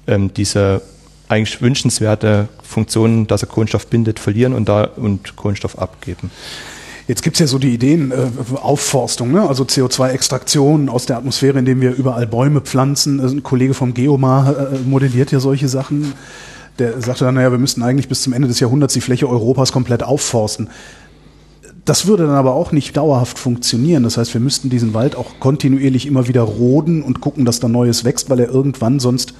ähm, 0.07 0.32
diese 0.34 0.82
eigentlich 1.28 1.62
wünschenswerte 1.62 2.48
Funktion, 2.62 3.26
dass 3.26 3.42
er 3.42 3.48
Kohlenstoff 3.48 3.86
bindet, 3.86 4.18
verlieren 4.18 4.53
und 4.53 4.68
da 4.68 4.84
und 4.84 5.36
Kohlenstoff 5.36 5.78
abgeben. 5.78 6.30
Jetzt 7.09 7.22
gibt's 7.22 7.40
ja 7.40 7.46
so 7.46 7.59
die 7.59 7.74
Ideen, 7.74 8.12
äh, 8.12 8.57
Aufforstung, 8.57 9.32
ne? 9.32 9.48
also 9.48 9.64
CO2-Extraktion 9.64 10.88
aus 10.88 11.07
der 11.07 11.16
Atmosphäre, 11.16 11.59
indem 11.59 11.80
wir 11.80 11.94
überall 11.94 12.26
Bäume 12.26 12.61
pflanzen. 12.61 13.20
Ein 13.20 13.42
Kollege 13.42 13.74
vom 13.74 13.92
Geomar 13.92 14.72
äh, 14.72 14.78
modelliert 14.86 15.32
ja 15.32 15.40
solche 15.40 15.68
Sachen. 15.68 16.12
Der 16.78 17.00
sagte 17.00 17.24
dann, 17.24 17.34
naja, 17.34 17.50
wir 17.50 17.59
müssten 17.59 17.82
eigentlich 17.82 18.09
bis 18.09 18.22
zum 18.22 18.32
Ende 18.32 18.48
des 18.48 18.61
Jahrhunderts 18.61 18.94
die 18.94 19.00
Fläche 19.00 19.28
Europas 19.28 19.72
komplett 19.72 20.03
aufforsten. 20.03 20.70
Das 21.84 22.07
würde 22.07 22.26
dann 22.26 22.36
aber 22.36 22.55
auch 22.55 22.70
nicht 22.70 22.96
dauerhaft 22.96 23.38
funktionieren. 23.38 24.05
Das 24.05 24.16
heißt, 24.16 24.32
wir 24.34 24.40
müssten 24.40 24.70
diesen 24.70 24.94
Wald 24.94 25.16
auch 25.16 25.40
kontinuierlich 25.40 26.07
immer 26.07 26.28
wieder 26.28 26.42
roden 26.42 27.03
und 27.03 27.20
gucken, 27.20 27.44
dass 27.44 27.59
da 27.59 27.66
Neues 27.66 28.05
wächst, 28.05 28.30
weil 28.30 28.38
er 28.38 28.48
irgendwann 28.48 29.00
sonst 29.00 29.34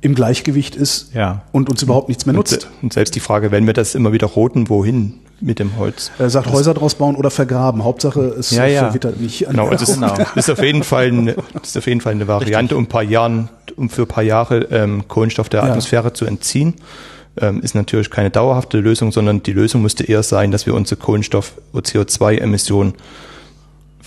im 0.00 0.14
Gleichgewicht 0.14 0.76
ist 0.76 1.14
ja. 1.14 1.42
und 1.52 1.68
uns 1.68 1.82
überhaupt 1.82 2.08
nichts 2.08 2.26
mehr 2.26 2.34
nutzt. 2.34 2.68
Und 2.82 2.92
selbst 2.92 3.14
die 3.14 3.20
Frage, 3.20 3.50
wenn 3.50 3.66
wir 3.66 3.74
das 3.74 3.94
immer 3.94 4.12
wieder 4.12 4.26
roten, 4.26 4.68
wohin 4.68 5.14
mit 5.40 5.58
dem 5.58 5.76
Holz? 5.76 6.10
Er 6.18 6.30
sagt, 6.30 6.46
das 6.46 6.52
Häuser 6.52 6.74
draus 6.74 6.94
bauen 6.94 7.16
oder 7.16 7.30
vergraben. 7.30 7.84
Hauptsache, 7.84 8.20
es 8.20 8.50
ja, 8.50 8.66
ja. 8.66 8.80
verwittert 8.84 9.20
nicht. 9.20 9.46
Genau, 9.48 9.68
also 9.68 9.84
es 9.84 9.94
genau. 9.94 10.14
ist, 10.34 10.50
auf 10.50 10.62
jeden 10.62 10.82
Fall 10.82 11.06
eine, 11.06 11.36
ist 11.62 11.76
auf 11.76 11.86
jeden 11.86 12.00
Fall 12.00 12.12
eine 12.12 12.28
Variante, 12.28 12.76
um 12.76 12.84
ein 12.84 12.88
paar 12.88 13.02
Jahren, 13.02 13.48
um 13.76 13.88
für 13.88 14.02
ein 14.02 14.08
paar 14.08 14.22
Jahre 14.22 14.68
ähm, 14.70 15.08
Kohlenstoff 15.08 15.48
der 15.48 15.64
Atmosphäre 15.64 16.08
ja. 16.08 16.14
zu 16.14 16.24
entziehen. 16.26 16.74
Ähm, 17.40 17.60
ist 17.62 17.74
natürlich 17.74 18.10
keine 18.10 18.30
dauerhafte 18.30 18.78
Lösung, 18.78 19.12
sondern 19.12 19.42
die 19.42 19.52
Lösung 19.52 19.82
müsste 19.82 20.04
eher 20.04 20.22
sein, 20.22 20.50
dass 20.50 20.66
wir 20.66 20.74
unsere 20.74 21.00
Kohlenstoff- 21.00 21.52
und 21.72 21.86
CO2-Emissionen 21.86 22.94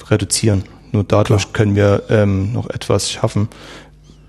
reduzieren. 0.10 0.64
Nur 0.92 1.04
dadurch 1.04 1.44
Klar. 1.44 1.54
können 1.54 1.76
wir 1.76 2.04
ähm, 2.10 2.54
noch 2.54 2.70
etwas 2.70 3.10
schaffen. 3.10 3.48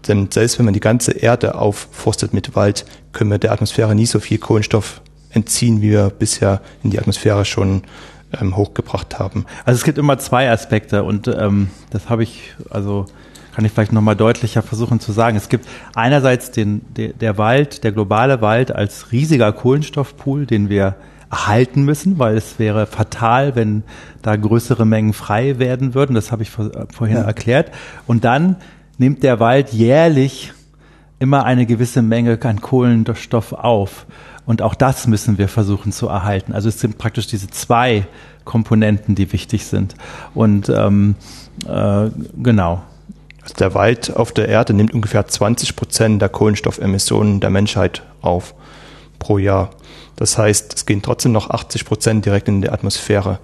Denn 0.08 0.30
selbst 0.30 0.58
wenn 0.58 0.64
man 0.64 0.74
die 0.74 0.80
ganze 0.80 1.12
Erde 1.12 1.54
aufforstet 1.54 2.32
mit 2.32 2.54
Wald, 2.56 2.84
können 3.12 3.30
wir 3.30 3.38
der 3.38 3.52
Atmosphäre 3.52 3.94
nie 3.94 4.06
so 4.06 4.20
viel 4.20 4.38
Kohlenstoff 4.38 5.00
entziehen, 5.30 5.82
wie 5.82 5.90
wir 5.90 6.10
bisher 6.10 6.60
in 6.82 6.90
die 6.90 6.98
Atmosphäre 6.98 7.44
schon 7.44 7.82
ähm, 8.40 8.56
hochgebracht 8.56 9.18
haben. 9.18 9.46
Also 9.64 9.78
es 9.78 9.84
gibt 9.84 9.98
immer 9.98 10.18
zwei 10.18 10.50
Aspekte 10.50 11.04
und 11.04 11.28
ähm, 11.28 11.68
das 11.90 12.08
habe 12.08 12.22
ich, 12.22 12.54
also 12.70 13.06
kann 13.54 13.64
ich 13.64 13.72
vielleicht 13.72 13.92
nochmal 13.92 14.16
deutlicher 14.16 14.62
versuchen 14.62 15.00
zu 15.00 15.12
sagen. 15.12 15.36
Es 15.36 15.48
gibt 15.48 15.68
einerseits 15.94 16.50
den, 16.50 16.82
der, 16.96 17.12
der 17.12 17.38
Wald, 17.38 17.84
der 17.84 17.92
globale 17.92 18.40
Wald 18.40 18.74
als 18.74 19.12
riesiger 19.12 19.52
Kohlenstoffpool, 19.52 20.46
den 20.46 20.68
wir 20.68 20.96
erhalten 21.30 21.82
müssen, 21.82 22.18
weil 22.18 22.36
es 22.36 22.58
wäre 22.58 22.86
fatal, 22.86 23.56
wenn 23.56 23.82
da 24.22 24.36
größere 24.36 24.84
Mengen 24.84 25.12
frei 25.12 25.58
werden 25.58 25.94
würden. 25.94 26.14
Das 26.14 26.32
habe 26.32 26.42
ich 26.42 26.50
vor, 26.50 26.70
vorhin 26.92 27.16
ja. 27.16 27.22
erklärt. 27.22 27.70
Und 28.06 28.24
dann 28.24 28.56
nimmt 28.98 29.22
der 29.22 29.40
Wald 29.40 29.72
jährlich 29.72 30.52
immer 31.18 31.44
eine 31.44 31.66
gewisse 31.66 32.02
Menge 32.02 32.38
an 32.42 32.60
Kohlenstoff 32.60 33.52
auf. 33.52 34.06
Und 34.46 34.60
auch 34.60 34.74
das 34.74 35.06
müssen 35.06 35.38
wir 35.38 35.48
versuchen 35.48 35.90
zu 35.90 36.08
erhalten. 36.08 36.52
Also 36.52 36.68
es 36.68 36.78
sind 36.80 36.98
praktisch 36.98 37.26
diese 37.26 37.48
zwei 37.48 38.06
Komponenten, 38.44 39.14
die 39.14 39.32
wichtig 39.32 39.64
sind. 39.64 39.94
Und 40.34 40.68
ähm, 40.68 41.14
äh, 41.66 42.10
genau. 42.42 42.82
Also 43.42 43.54
der 43.54 43.74
Wald 43.74 44.14
auf 44.14 44.32
der 44.32 44.48
Erde 44.48 44.74
nimmt 44.74 44.92
ungefähr 44.92 45.26
20 45.26 45.76
Prozent 45.76 46.20
der 46.20 46.28
Kohlenstoffemissionen 46.28 47.40
der 47.40 47.50
Menschheit 47.50 48.02
auf 48.20 48.54
pro 49.18 49.38
Jahr. 49.38 49.70
Das 50.16 50.38
heißt, 50.38 50.74
es 50.74 50.86
gehen 50.86 51.02
trotzdem 51.02 51.32
noch 51.32 51.50
80 51.50 51.84
Prozent 51.84 52.24
direkt 52.24 52.48
in 52.48 52.62
die 52.62 52.70
Atmosphäre. 52.70 53.38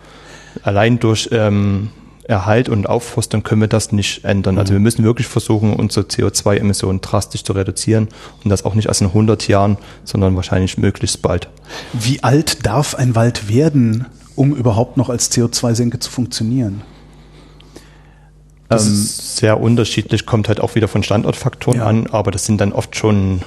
Allein 0.62 0.98
durch 0.98 1.28
ähm, 1.32 1.90
Erhalt 2.30 2.68
und 2.68 2.88
Aufforstung 2.88 3.42
können 3.42 3.60
wir 3.60 3.68
das 3.68 3.90
nicht 3.90 4.24
ändern. 4.24 4.58
Also 4.58 4.72
mhm. 4.72 4.76
wir 4.76 4.80
müssen 4.80 5.04
wirklich 5.04 5.26
versuchen, 5.26 5.74
unsere 5.74 6.06
CO2-Emissionen 6.06 7.00
drastisch 7.00 7.42
zu 7.42 7.52
reduzieren 7.52 8.08
und 8.44 8.50
das 8.50 8.64
auch 8.64 8.74
nicht 8.74 8.86
erst 8.86 9.00
in 9.00 9.08
100 9.08 9.48
Jahren, 9.48 9.76
sondern 10.04 10.36
wahrscheinlich 10.36 10.78
möglichst 10.78 11.22
bald. 11.22 11.48
Wie 11.92 12.22
alt 12.22 12.64
darf 12.64 12.94
ein 12.94 13.16
Wald 13.16 13.48
werden, 13.48 14.06
um 14.36 14.54
überhaupt 14.54 14.96
noch 14.96 15.08
als 15.10 15.32
CO2-Senke 15.32 15.98
zu 15.98 16.10
funktionieren? 16.10 16.82
Das 18.68 18.86
ähm, 18.86 18.92
ist 18.92 19.36
sehr 19.36 19.60
unterschiedlich, 19.60 20.24
kommt 20.24 20.46
halt 20.46 20.60
auch 20.60 20.76
wieder 20.76 20.86
von 20.86 21.02
Standortfaktoren 21.02 21.80
ja. 21.80 21.86
an, 21.86 22.06
aber 22.06 22.30
das 22.30 22.46
sind 22.46 22.60
dann 22.60 22.72
oft 22.72 22.94
schon 22.94 23.42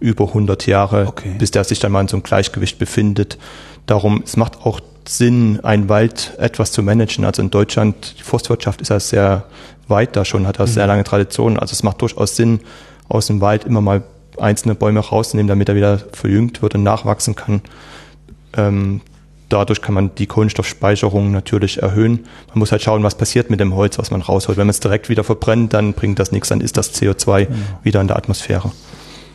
über 0.00 0.26
100 0.28 0.66
Jahre, 0.66 1.06
okay. 1.06 1.36
bis 1.38 1.52
der 1.52 1.62
sich 1.62 1.78
dann 1.78 1.92
mal 1.92 2.00
in 2.00 2.08
so 2.08 2.16
einem 2.16 2.24
Gleichgewicht 2.24 2.78
befindet. 2.78 3.38
Darum, 3.86 4.22
es 4.24 4.36
macht 4.36 4.66
auch 4.66 4.80
Sinn, 5.08 5.60
einen 5.62 5.88
Wald 5.88 6.34
etwas 6.38 6.72
zu 6.72 6.82
managen. 6.82 7.24
Also 7.24 7.42
in 7.42 7.50
Deutschland, 7.50 8.16
die 8.18 8.22
Forstwirtschaft 8.22 8.80
ist 8.80 8.88
ja 8.88 9.00
sehr 9.00 9.44
weit 9.88 10.16
da 10.16 10.24
schon, 10.24 10.46
hat 10.46 10.58
da 10.58 10.64
mhm. 10.64 10.70
sehr 10.70 10.86
lange 10.86 11.04
Tradition. 11.04 11.58
Also 11.58 11.72
es 11.72 11.82
macht 11.82 12.02
durchaus 12.02 12.36
Sinn, 12.36 12.60
aus 13.08 13.26
dem 13.26 13.40
Wald 13.40 13.64
immer 13.64 13.80
mal 13.80 14.02
einzelne 14.38 14.74
Bäume 14.74 15.00
rauszunehmen, 15.00 15.48
damit 15.48 15.68
er 15.68 15.76
wieder 15.76 15.98
verjüngt 16.12 16.60
wird 16.62 16.74
und 16.74 16.82
nachwachsen 16.82 17.36
kann. 17.36 17.62
Ähm, 18.56 19.00
dadurch 19.48 19.80
kann 19.80 19.94
man 19.94 20.14
die 20.16 20.26
Kohlenstoffspeicherung 20.26 21.30
natürlich 21.30 21.82
erhöhen. 21.82 22.26
Man 22.48 22.58
muss 22.58 22.72
halt 22.72 22.82
schauen, 22.82 23.02
was 23.02 23.16
passiert 23.16 23.48
mit 23.48 23.60
dem 23.60 23.74
Holz, 23.74 23.98
was 23.98 24.10
man 24.10 24.22
rausholt. 24.22 24.58
Wenn 24.58 24.66
man 24.66 24.72
es 24.72 24.80
direkt 24.80 25.08
wieder 25.08 25.24
verbrennt, 25.24 25.72
dann 25.72 25.92
bringt 25.92 26.18
das 26.18 26.32
nichts, 26.32 26.48
dann 26.48 26.60
ist 26.60 26.76
das 26.76 26.94
CO2 26.94 27.46
genau. 27.46 27.58
wieder 27.82 28.00
in 28.00 28.08
der 28.08 28.16
Atmosphäre 28.16 28.72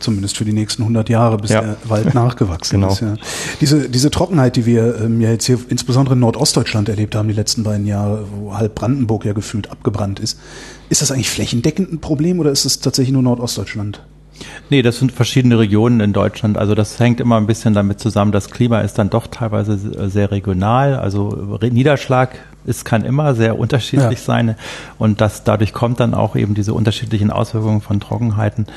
zumindest 0.01 0.37
für 0.37 0.45
die 0.45 0.53
nächsten 0.53 0.83
100 0.83 1.09
Jahre, 1.09 1.37
bis 1.37 1.51
ja. 1.51 1.61
der 1.61 1.77
Wald 1.85 2.13
nachgewachsen 2.13 2.81
genau. 2.81 2.93
ist. 2.93 3.01
Ja. 3.01 3.15
Diese, 3.59 3.89
diese 3.89 4.11
Trockenheit, 4.11 4.55
die 4.55 4.65
wir 4.65 4.99
ähm, 5.01 5.21
ja 5.21 5.31
jetzt 5.31 5.45
hier 5.45 5.59
insbesondere 5.69 6.15
in 6.15 6.19
Nordostdeutschland 6.19 6.89
erlebt 6.89 7.15
haben, 7.15 7.27
die 7.27 7.33
letzten 7.33 7.63
beiden 7.63 7.85
Jahre, 7.85 8.25
wo 8.35 8.55
halb 8.55 8.75
Brandenburg 8.75 9.25
ja 9.25 9.33
gefühlt 9.33 9.71
abgebrannt 9.71 10.19
ist, 10.19 10.39
ist 10.89 11.01
das 11.01 11.11
eigentlich 11.11 11.29
flächendeckend 11.29 11.91
ein 11.91 11.99
Problem 11.99 12.39
oder 12.39 12.51
ist 12.51 12.65
es 12.65 12.79
tatsächlich 12.79 13.13
nur 13.13 13.23
Nordostdeutschland? 13.23 14.01
Nee, 14.71 14.81
das 14.81 14.97
sind 14.97 15.11
verschiedene 15.11 15.59
Regionen 15.59 15.99
in 15.99 16.13
Deutschland. 16.13 16.57
Also 16.57 16.73
das 16.73 16.99
hängt 16.99 17.19
immer 17.19 17.37
ein 17.37 17.45
bisschen 17.45 17.75
damit 17.75 17.99
zusammen. 17.99 18.31
Das 18.31 18.49
Klima 18.49 18.81
ist 18.81 18.97
dann 18.97 19.11
doch 19.11 19.27
teilweise 19.27 20.09
sehr 20.09 20.31
regional. 20.31 20.95
Also 20.95 21.59
Niederschlag 21.61 22.39
es 22.65 22.85
kann 22.85 23.03
immer 23.03 23.35
sehr 23.35 23.57
unterschiedlich 23.57 24.19
ja. 24.19 24.25
sein 24.25 24.55
und 24.97 25.21
das 25.21 25.43
dadurch 25.43 25.73
kommt 25.73 25.99
dann 25.99 26.13
auch 26.13 26.35
eben 26.35 26.53
diese 26.53 26.73
unterschiedlichen 26.73 27.31
Auswirkungen 27.31 27.81
von 27.81 27.99
Trockenheiten 27.99 28.67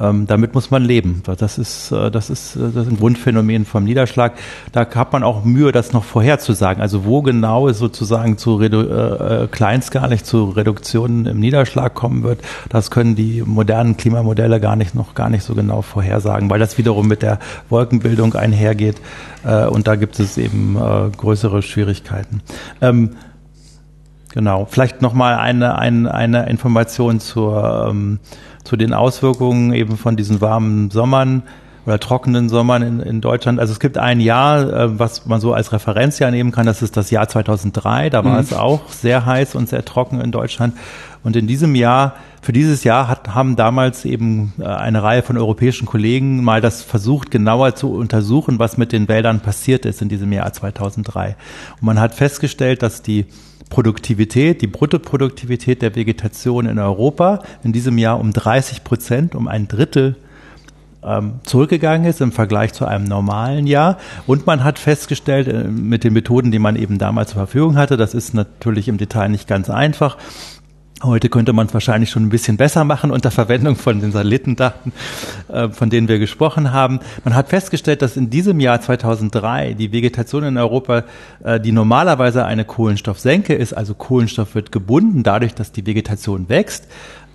ähm, 0.00 0.26
damit 0.26 0.54
muss 0.54 0.70
man 0.70 0.82
leben. 0.82 1.22
Das 1.24 1.58
ist, 1.58 1.92
äh, 1.92 2.10
das, 2.10 2.30
ist, 2.30 2.56
äh, 2.56 2.70
das 2.74 2.86
ist 2.86 2.92
ein 2.92 2.98
Grundphänomen 2.98 3.64
vom 3.64 3.84
Niederschlag. 3.84 4.32
Da 4.72 4.86
hat 4.94 5.12
man 5.12 5.22
auch 5.22 5.44
Mühe, 5.44 5.72
das 5.72 5.92
noch 5.92 6.04
vorherzusagen. 6.04 6.82
Also 6.82 7.04
wo 7.04 7.22
genau 7.22 7.68
es 7.68 7.78
sozusagen 7.78 8.36
zu 8.36 8.56
redu 8.56 8.80
äh, 8.80 9.44
äh, 9.44 9.46
kleinskalig 9.46 10.24
zu 10.24 10.50
Reduktionen 10.50 11.26
im 11.26 11.38
Niederschlag 11.38 11.94
kommen 11.94 12.22
wird, 12.22 12.40
das 12.68 12.90
können 12.90 13.14
die 13.14 13.42
modernen 13.44 13.96
Klimamodelle 13.96 14.60
gar 14.60 14.76
nicht 14.76 14.94
noch 14.94 15.14
gar 15.14 15.30
nicht 15.30 15.44
so 15.44 15.54
genau 15.54 15.82
vorhersagen, 15.82 16.50
weil 16.50 16.58
das 16.58 16.76
wiederum 16.78 17.06
mit 17.06 17.22
der 17.22 17.38
Wolkenbildung 17.68 18.34
einhergeht. 18.34 18.96
Äh, 19.44 19.66
und 19.66 19.86
da 19.86 19.96
gibt 19.96 20.18
es 20.18 20.38
eben 20.38 20.76
äh, 20.76 21.10
größere 21.16 21.62
Schwierigkeiten. 21.62 22.40
Ähm, 22.80 23.10
Genau. 24.34 24.66
Vielleicht 24.68 25.00
nochmal 25.00 25.36
eine, 25.36 25.78
eine, 25.78 26.12
eine 26.12 26.48
Information 26.48 27.20
zur, 27.20 27.86
ähm, 27.88 28.18
zu 28.64 28.76
den 28.76 28.92
Auswirkungen 28.92 29.72
eben 29.72 29.96
von 29.96 30.16
diesen 30.16 30.40
warmen 30.40 30.90
Sommern 30.90 31.44
oder 31.86 32.00
trockenen 32.00 32.48
Sommern 32.48 32.82
in, 32.82 32.98
in 32.98 33.20
Deutschland. 33.20 33.60
Also 33.60 33.72
es 33.72 33.78
gibt 33.78 33.96
ein 33.96 34.18
Jahr, 34.18 34.72
äh, 34.72 34.98
was 34.98 35.26
man 35.26 35.40
so 35.40 35.54
als 35.54 35.70
Referenzjahr 35.70 36.32
nehmen 36.32 36.50
kann, 36.50 36.66
das 36.66 36.82
ist 36.82 36.96
das 36.96 37.12
Jahr 37.12 37.28
2003. 37.28 38.10
Da 38.10 38.24
war 38.24 38.32
mhm. 38.32 38.40
es 38.40 38.52
auch 38.52 38.88
sehr 38.88 39.24
heiß 39.24 39.54
und 39.54 39.68
sehr 39.68 39.84
trocken 39.84 40.20
in 40.20 40.32
Deutschland. 40.32 40.76
Und 41.22 41.36
in 41.36 41.46
diesem 41.46 41.76
Jahr, 41.76 42.16
für 42.44 42.52
dieses 42.52 42.84
Jahr 42.84 43.08
hat, 43.08 43.34
haben 43.34 43.56
damals 43.56 44.04
eben 44.04 44.52
äh, 44.58 44.64
eine 44.64 45.02
Reihe 45.02 45.22
von 45.22 45.38
europäischen 45.38 45.86
Kollegen 45.86 46.44
mal 46.44 46.60
das 46.60 46.82
versucht, 46.82 47.30
genauer 47.30 47.74
zu 47.74 47.90
untersuchen, 47.90 48.58
was 48.58 48.76
mit 48.76 48.92
den 48.92 49.08
Wäldern 49.08 49.40
passiert 49.40 49.86
ist 49.86 50.02
in 50.02 50.10
diesem 50.10 50.30
Jahr 50.30 50.52
2003. 50.52 51.36
Und 51.80 51.82
man 51.82 51.98
hat 51.98 52.14
festgestellt, 52.14 52.82
dass 52.82 53.00
die 53.00 53.24
Produktivität, 53.70 54.60
die 54.60 54.66
Bruttoproduktivität 54.66 55.80
der 55.80 55.96
Vegetation 55.96 56.66
in 56.66 56.78
Europa 56.78 57.42
in 57.62 57.72
diesem 57.72 57.96
Jahr 57.96 58.20
um 58.20 58.30
30 58.30 58.84
Prozent, 58.84 59.34
um 59.34 59.48
ein 59.48 59.66
Drittel 59.66 60.16
ähm, 61.02 61.40
zurückgegangen 61.44 62.06
ist 62.06 62.20
im 62.20 62.32
Vergleich 62.32 62.72
zu 62.72 62.86
einem 62.86 63.04
normalen 63.04 63.66
Jahr. 63.66 63.98
Und 64.26 64.46
man 64.46 64.64
hat 64.64 64.78
festgestellt, 64.78 65.48
äh, 65.48 65.64
mit 65.64 66.04
den 66.04 66.12
Methoden, 66.12 66.50
die 66.50 66.58
man 66.58 66.76
eben 66.76 66.98
damals 66.98 67.30
zur 67.30 67.38
Verfügung 67.38 67.76
hatte, 67.76 67.96
das 67.96 68.14
ist 68.14 68.34
natürlich 68.34 68.88
im 68.88 68.98
Detail 68.98 69.28
nicht 69.28 69.48
ganz 69.48 69.70
einfach, 69.70 70.16
Heute 71.04 71.28
könnte 71.28 71.52
man 71.52 71.66
es 71.66 71.74
wahrscheinlich 71.74 72.08
schon 72.08 72.24
ein 72.24 72.30
bisschen 72.30 72.56
besser 72.56 72.82
machen 72.84 73.10
unter 73.10 73.30
Verwendung 73.30 73.76
von 73.76 74.00
den 74.00 74.10
Satellitendaten, 74.10 74.92
äh, 75.48 75.68
von 75.68 75.90
denen 75.90 76.08
wir 76.08 76.18
gesprochen 76.18 76.72
haben. 76.72 77.00
Man 77.24 77.34
hat 77.34 77.50
festgestellt, 77.50 78.00
dass 78.00 78.16
in 78.16 78.30
diesem 78.30 78.58
Jahr 78.58 78.80
2003 78.80 79.74
die 79.74 79.92
Vegetation 79.92 80.44
in 80.44 80.56
Europa, 80.56 81.04
äh, 81.44 81.60
die 81.60 81.72
normalerweise 81.72 82.46
eine 82.46 82.64
Kohlenstoffsenke 82.64 83.54
ist, 83.54 83.74
also 83.74 83.94
Kohlenstoff 83.94 84.54
wird 84.54 84.72
gebunden 84.72 85.22
dadurch, 85.22 85.54
dass 85.54 85.72
die 85.72 85.84
Vegetation 85.84 86.48
wächst, 86.48 86.88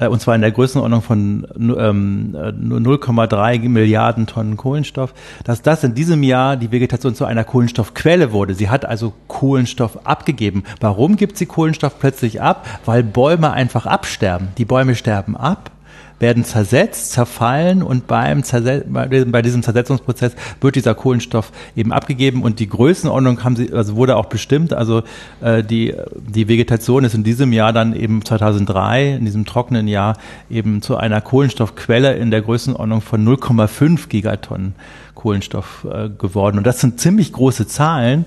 und 0.07 0.21
zwar 0.21 0.35
in 0.35 0.41
der 0.41 0.51
Größenordnung 0.51 1.01
von 1.01 1.47
ähm, 1.57 2.35
0,3 2.35 3.67
Milliarden 3.67 4.27
Tonnen 4.27 4.57
Kohlenstoff, 4.57 5.13
dass 5.43 5.61
das 5.61 5.83
in 5.83 5.93
diesem 5.93 6.23
Jahr 6.23 6.55
die 6.57 6.71
Vegetation 6.71 7.15
zu 7.15 7.25
einer 7.25 7.43
Kohlenstoffquelle 7.43 8.31
wurde. 8.31 8.53
Sie 8.53 8.69
hat 8.69 8.85
also 8.85 9.13
Kohlenstoff 9.27 10.05
abgegeben. 10.05 10.63
Warum 10.79 11.15
gibt 11.15 11.37
sie 11.37 11.45
Kohlenstoff 11.45 11.99
plötzlich 11.99 12.41
ab? 12.41 12.65
Weil 12.85 13.03
Bäume 13.03 13.51
einfach 13.51 13.85
absterben. 13.85 14.49
Die 14.57 14.65
Bäume 14.65 14.95
sterben 14.95 15.35
ab 15.35 15.71
werden 16.19 16.43
zersetzt, 16.43 17.11
zerfallen 17.11 17.81
und 17.81 18.07
beim 18.07 18.43
Zerset 18.43 18.85
bei 18.91 19.41
diesem 19.41 19.63
Zersetzungsprozess 19.63 20.33
wird 20.61 20.75
dieser 20.75 20.95
Kohlenstoff 20.95 21.51
eben 21.75 21.91
abgegeben 21.91 22.43
und 22.43 22.59
die 22.59 22.67
Größenordnung 22.69 23.43
haben 23.43 23.55
sie, 23.55 23.73
also 23.73 23.95
wurde 23.95 24.17
auch 24.17 24.25
bestimmt. 24.25 24.73
Also 24.73 25.03
äh, 25.41 25.63
die, 25.63 25.95
die 26.15 26.47
Vegetation 26.47 27.03
ist 27.03 27.15
in 27.15 27.23
diesem 27.23 27.53
Jahr 27.53 27.73
dann 27.73 27.95
eben 27.95 28.23
2003, 28.23 29.15
in 29.15 29.25
diesem 29.25 29.45
trockenen 29.45 29.87
Jahr, 29.87 30.17
eben 30.49 30.81
zu 30.81 30.97
einer 30.97 31.21
Kohlenstoffquelle 31.21 32.15
in 32.15 32.31
der 32.31 32.41
Größenordnung 32.41 33.01
von 33.01 33.25
0,5 33.25 34.09
Gigatonnen 34.09 34.75
Kohlenstoff 35.15 35.85
äh, 35.91 36.09
geworden. 36.09 36.57
Und 36.57 36.65
das 36.65 36.79
sind 36.79 36.99
ziemlich 36.99 37.33
große 37.33 37.67
Zahlen. 37.67 38.25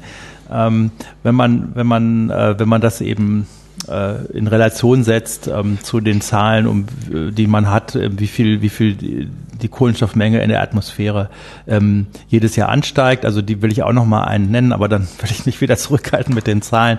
Ähm, 0.51 0.91
wenn 1.23 1.35
man, 1.35 1.75
wenn 1.75 1.87
man, 1.87 2.31
äh, 2.31 2.59
wenn 2.59 2.69
man 2.69 2.83
das 2.83 3.01
eben 3.01 3.47
in 3.89 4.47
Relation 4.47 5.05
setzt 5.05 5.49
ähm, 5.49 5.79
zu 5.83 6.01
den 6.01 6.21
Zahlen, 6.21 6.67
um, 6.67 6.87
die 7.11 7.47
man 7.47 7.71
hat, 7.71 7.95
äh, 7.97 8.11
wie 8.17 8.27
viel, 8.27 8.63
wie 8.63 8.69
viel 8.69 8.95
die, 8.95 9.29
die 9.61 9.69
Kohlenstoffmenge 9.69 10.43
in 10.43 10.49
der 10.49 10.63
Atmosphäre 10.63 11.31
ähm, 11.67 12.07
jedes 12.29 12.57
Jahr 12.57 12.69
ansteigt. 12.69 13.25
Also 13.25 13.43
die 13.43 13.63
will 13.63 13.73
ich 13.73 13.83
auch 13.83 13.93
noch 13.93 14.05
mal 14.05 14.25
einen 14.25 14.51
nennen, 14.51 14.73
aber 14.73 14.89
dann 14.89 15.03
will 15.21 15.31
ich 15.31 15.47
mich 15.47 15.61
wieder 15.61 15.77
zurückhalten 15.77 16.35
mit 16.35 16.47
den 16.47 16.63
Zahlen. 16.63 16.99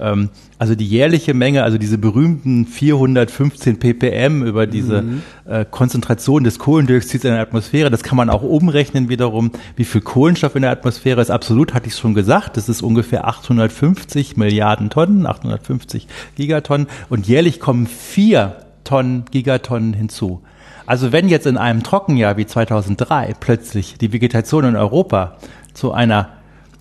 Ähm, 0.00 0.30
also 0.58 0.74
die 0.74 0.86
jährliche 0.86 1.34
Menge, 1.34 1.62
also 1.62 1.78
diese 1.78 1.98
berühmten 1.98 2.66
415 2.66 3.78
ppm 3.78 4.42
über 4.42 4.66
diese 4.66 5.02
mhm. 5.02 5.22
äh, 5.44 5.64
Konzentration 5.64 6.42
des 6.42 6.58
Kohlendioxids 6.58 7.24
in 7.24 7.30
der 7.30 7.40
Atmosphäre, 7.40 7.90
das 7.90 8.02
kann 8.02 8.16
man 8.16 8.28
auch 8.28 8.42
umrechnen 8.42 9.08
wiederum, 9.08 9.52
wie 9.76 9.84
viel 9.84 10.00
Kohlenstoff 10.00 10.56
in 10.56 10.62
der 10.62 10.72
Atmosphäre 10.72 11.20
ist. 11.20 11.30
Absolut 11.30 11.74
hatte 11.74 11.86
ich 11.86 11.94
schon 11.94 12.14
gesagt, 12.14 12.56
das 12.56 12.68
ist 12.68 12.82
ungefähr 12.82 13.28
850 13.28 14.36
Milliarden 14.36 14.90
Tonnen, 14.90 15.26
850 15.26 16.08
Gigatonnen 16.34 16.88
und 17.08 17.28
jährlich 17.28 17.60
kommen 17.60 17.86
vier 17.86 18.56
Tonnen, 18.82 19.26
Gigatonnen 19.30 19.92
hinzu. 19.92 20.42
Also 20.86 21.12
wenn 21.12 21.28
jetzt 21.28 21.46
in 21.46 21.58
einem 21.58 21.82
Trockenjahr 21.82 22.36
wie 22.36 22.46
2003 22.46 23.34
plötzlich 23.38 23.98
die 23.98 24.12
Vegetation 24.12 24.64
in 24.64 24.76
Europa 24.76 25.36
zu 25.74 25.92
einer 25.92 26.30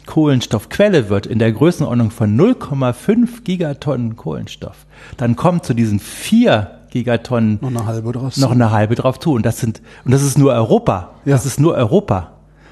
Kohlenstoffquelle 0.08 1.10
wird 1.10 1.28
in 1.28 1.38
der 1.38 1.52
Größenordnung 1.52 2.10
von 2.10 2.36
0,5 2.36 3.44
Gigatonnen 3.44 4.16
Kohlenstoff, 4.16 4.88
dann 5.18 5.36
kommt 5.36 5.66
zu 5.66 5.76
diesen 5.76 6.00
vier 6.00 6.72
Gigatonnen 6.90 7.60
noch 7.62 7.70
eine 7.70 7.86
halbe 7.86 8.12
drauf, 8.12 8.38
noch 8.38 8.52
eine 8.52 8.72
halbe 8.72 8.96
drauf 8.96 9.20
zu. 9.20 9.34
Und 9.34 9.46
das 9.46 9.60
sind, 9.60 9.82
und 10.06 10.12
das 10.12 10.24
ist 10.24 10.38
nur 10.38 10.54
Europa. 10.54 11.12
Ja. 11.26 11.34
Das 11.34 11.46
ist 11.46 11.60
nur 11.60 11.76
Europa. 11.76 12.32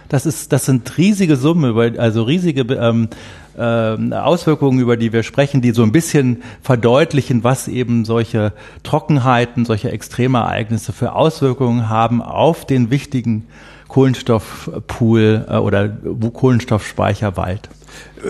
Das 0.09 0.25
ist, 0.25 0.51
das 0.51 0.65
sind 0.65 0.97
riesige 0.97 1.35
Summen, 1.35 1.97
also 1.97 2.23
riesige 2.23 2.61
ähm, 2.75 3.09
äh, 3.57 3.61
Auswirkungen, 3.61 4.79
über 4.79 4.97
die 4.97 5.11
wir 5.11 5.23
sprechen, 5.23 5.61
die 5.61 5.71
so 5.71 5.83
ein 5.83 5.91
bisschen 5.91 6.43
verdeutlichen, 6.61 7.43
was 7.43 7.67
eben 7.67 8.05
solche 8.05 8.53
Trockenheiten, 8.83 9.65
solche 9.65 9.91
Extremereignisse 9.91 10.93
für 10.93 11.13
Auswirkungen 11.13 11.89
haben 11.89 12.21
auf 12.21 12.65
den 12.65 12.91
wichtigen 12.91 13.47
Kohlenstoffpool 13.87 15.45
äh, 15.49 15.57
oder 15.57 15.89
Kohlenstoffspeicher 15.89 17.37
Wald. 17.37 17.69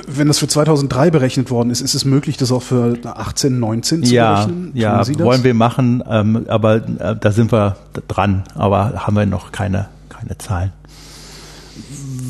Wenn 0.08 0.28
das 0.28 0.40
für 0.40 0.48
2003 0.48 1.10
berechnet 1.10 1.50
worden 1.50 1.70
ist, 1.70 1.82
ist 1.82 1.96
es 1.96 2.06
möglich, 2.06 2.38
das 2.38 2.52
auch 2.52 2.62
für 2.62 2.98
18, 3.04 3.60
19 3.60 4.04
zu 4.04 4.14
ja, 4.14 4.36
berechnen? 4.36 4.72
Tun 4.72 4.80
ja, 4.80 5.08
wollen 5.20 5.44
wir 5.44 5.54
machen, 5.54 6.04
ähm, 6.08 6.46
aber 6.48 6.76
äh, 6.76 7.16
da 7.20 7.32
sind 7.32 7.52
wir 7.52 7.78
dran, 8.08 8.44
aber 8.54 9.06
haben 9.08 9.16
wir 9.16 9.26
noch 9.26 9.52
keine, 9.52 9.88
keine 10.10 10.38
Zahlen. 10.38 10.72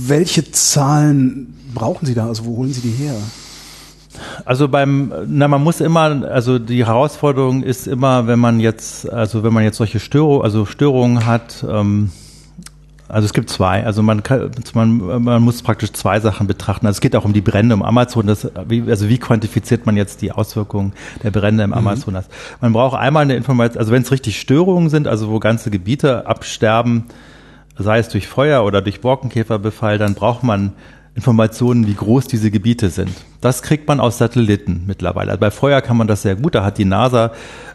Welche 0.07 0.51
Zahlen 0.51 1.55
brauchen 1.73 2.05
Sie 2.05 2.13
da? 2.13 2.27
Also 2.27 2.45
wo 2.45 2.57
holen 2.57 2.71
Sie 2.71 2.81
die 2.81 2.91
her? 2.91 3.15
Also 4.45 4.67
beim, 4.67 5.13
na 5.27 5.47
man 5.47 5.63
muss 5.63 5.81
immer, 5.81 6.25
also 6.25 6.59
die 6.59 6.85
Herausforderung 6.85 7.63
ist 7.63 7.87
immer, 7.87 8.27
wenn 8.27 8.39
man 8.39 8.59
jetzt, 8.59 9.11
also 9.11 9.43
wenn 9.43 9.53
man 9.53 9.63
jetzt 9.63 9.77
solche 9.77 9.99
Störungen, 9.99 10.43
also 10.43 10.65
Störungen 10.65 11.25
hat, 11.25 11.65
ähm, 11.69 12.11
also 13.07 13.25
es 13.25 13.33
gibt 13.33 13.49
zwei. 13.49 13.85
Also 13.85 14.01
man 14.01 14.23
kann, 14.23 14.51
man, 14.73 15.23
man 15.23 15.41
muss 15.43 15.61
praktisch 15.61 15.93
zwei 15.93 16.19
Sachen 16.19 16.47
betrachten. 16.47 16.87
Also 16.87 16.97
es 16.97 17.01
geht 17.01 17.15
auch 17.15 17.25
um 17.25 17.33
die 17.33 17.41
Brände 17.41 17.73
im 17.73 17.83
Amazon. 17.83 18.25
Das, 18.25 18.47
also 18.55 19.09
wie 19.09 19.17
quantifiziert 19.17 19.85
man 19.85 19.95
jetzt 19.95 20.21
die 20.21 20.31
Auswirkungen 20.31 20.93
der 21.21 21.31
Brände 21.31 21.63
im 21.63 21.69
mhm. 21.69 21.77
Amazonas? 21.77 22.25
Man 22.61 22.73
braucht 22.73 22.97
einmal 22.97 23.23
eine 23.23 23.35
Information, 23.35 23.79
also 23.79 23.91
wenn 23.91 24.01
es 24.01 24.11
richtig 24.11 24.39
Störungen 24.39 24.89
sind, 24.89 25.07
also 25.07 25.29
wo 25.29 25.39
ganze 25.39 25.69
Gebiete 25.69 26.25
absterben, 26.25 27.05
sei 27.77 27.99
es 27.99 28.09
durch 28.09 28.27
Feuer 28.27 28.63
oder 28.63 28.81
durch 28.81 29.01
Borkenkäferbefall, 29.01 29.97
dann 29.97 30.15
braucht 30.15 30.43
man 30.43 30.73
Informationen, 31.13 31.87
wie 31.87 31.93
groß 31.93 32.27
diese 32.27 32.51
Gebiete 32.51 32.89
sind. 32.89 33.11
Das 33.39 33.61
kriegt 33.61 33.87
man 33.87 33.99
aus 33.99 34.17
Satelliten 34.17 34.83
mittlerweile. 34.87 35.31
Also 35.31 35.39
bei 35.39 35.51
Feuer 35.51 35.81
kann 35.81 35.95
man 35.95 36.07
das 36.07 36.23
sehr 36.23 36.35
gut. 36.35 36.55
Da 36.55 36.65
hat 36.65 36.77
die 36.77 36.85
NASA 36.85 37.31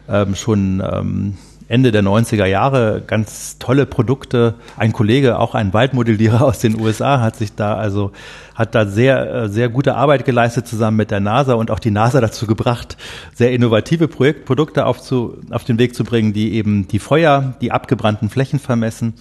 ähm, 0.08 0.34
schon 0.34 0.82
ähm, 0.84 1.38
Ende 1.70 1.92
der 1.92 2.02
90er 2.02 2.46
Jahre 2.46 3.00
ganz 3.06 3.56
tolle 3.60 3.86
Produkte. 3.86 4.54
Ein 4.76 4.92
Kollege, 4.92 5.38
auch 5.38 5.54
ein 5.54 5.72
Waldmodellierer 5.72 6.42
aus 6.44 6.58
den 6.58 6.80
USA, 6.80 7.20
hat 7.20 7.36
sich 7.36 7.54
da 7.54 7.76
also 7.76 8.10
hat 8.56 8.74
da 8.74 8.86
sehr 8.86 9.32
äh, 9.32 9.48
sehr 9.48 9.68
gute 9.68 9.94
Arbeit 9.94 10.24
geleistet 10.24 10.66
zusammen 10.66 10.96
mit 10.96 11.12
der 11.12 11.20
NASA 11.20 11.54
und 11.54 11.70
auch 11.70 11.78
die 11.78 11.92
NASA 11.92 12.20
dazu 12.20 12.48
gebracht, 12.48 12.96
sehr 13.34 13.52
innovative 13.52 14.08
Projekt, 14.08 14.46
Produkte 14.46 14.84
auf, 14.84 15.00
zu, 15.00 15.38
auf 15.50 15.62
den 15.62 15.78
Weg 15.78 15.94
zu 15.94 16.02
bringen, 16.02 16.32
die 16.32 16.54
eben 16.54 16.88
die 16.88 16.98
Feuer, 16.98 17.54
die 17.60 17.70
abgebrannten 17.70 18.30
Flächen 18.30 18.58
vermessen. 18.58 19.14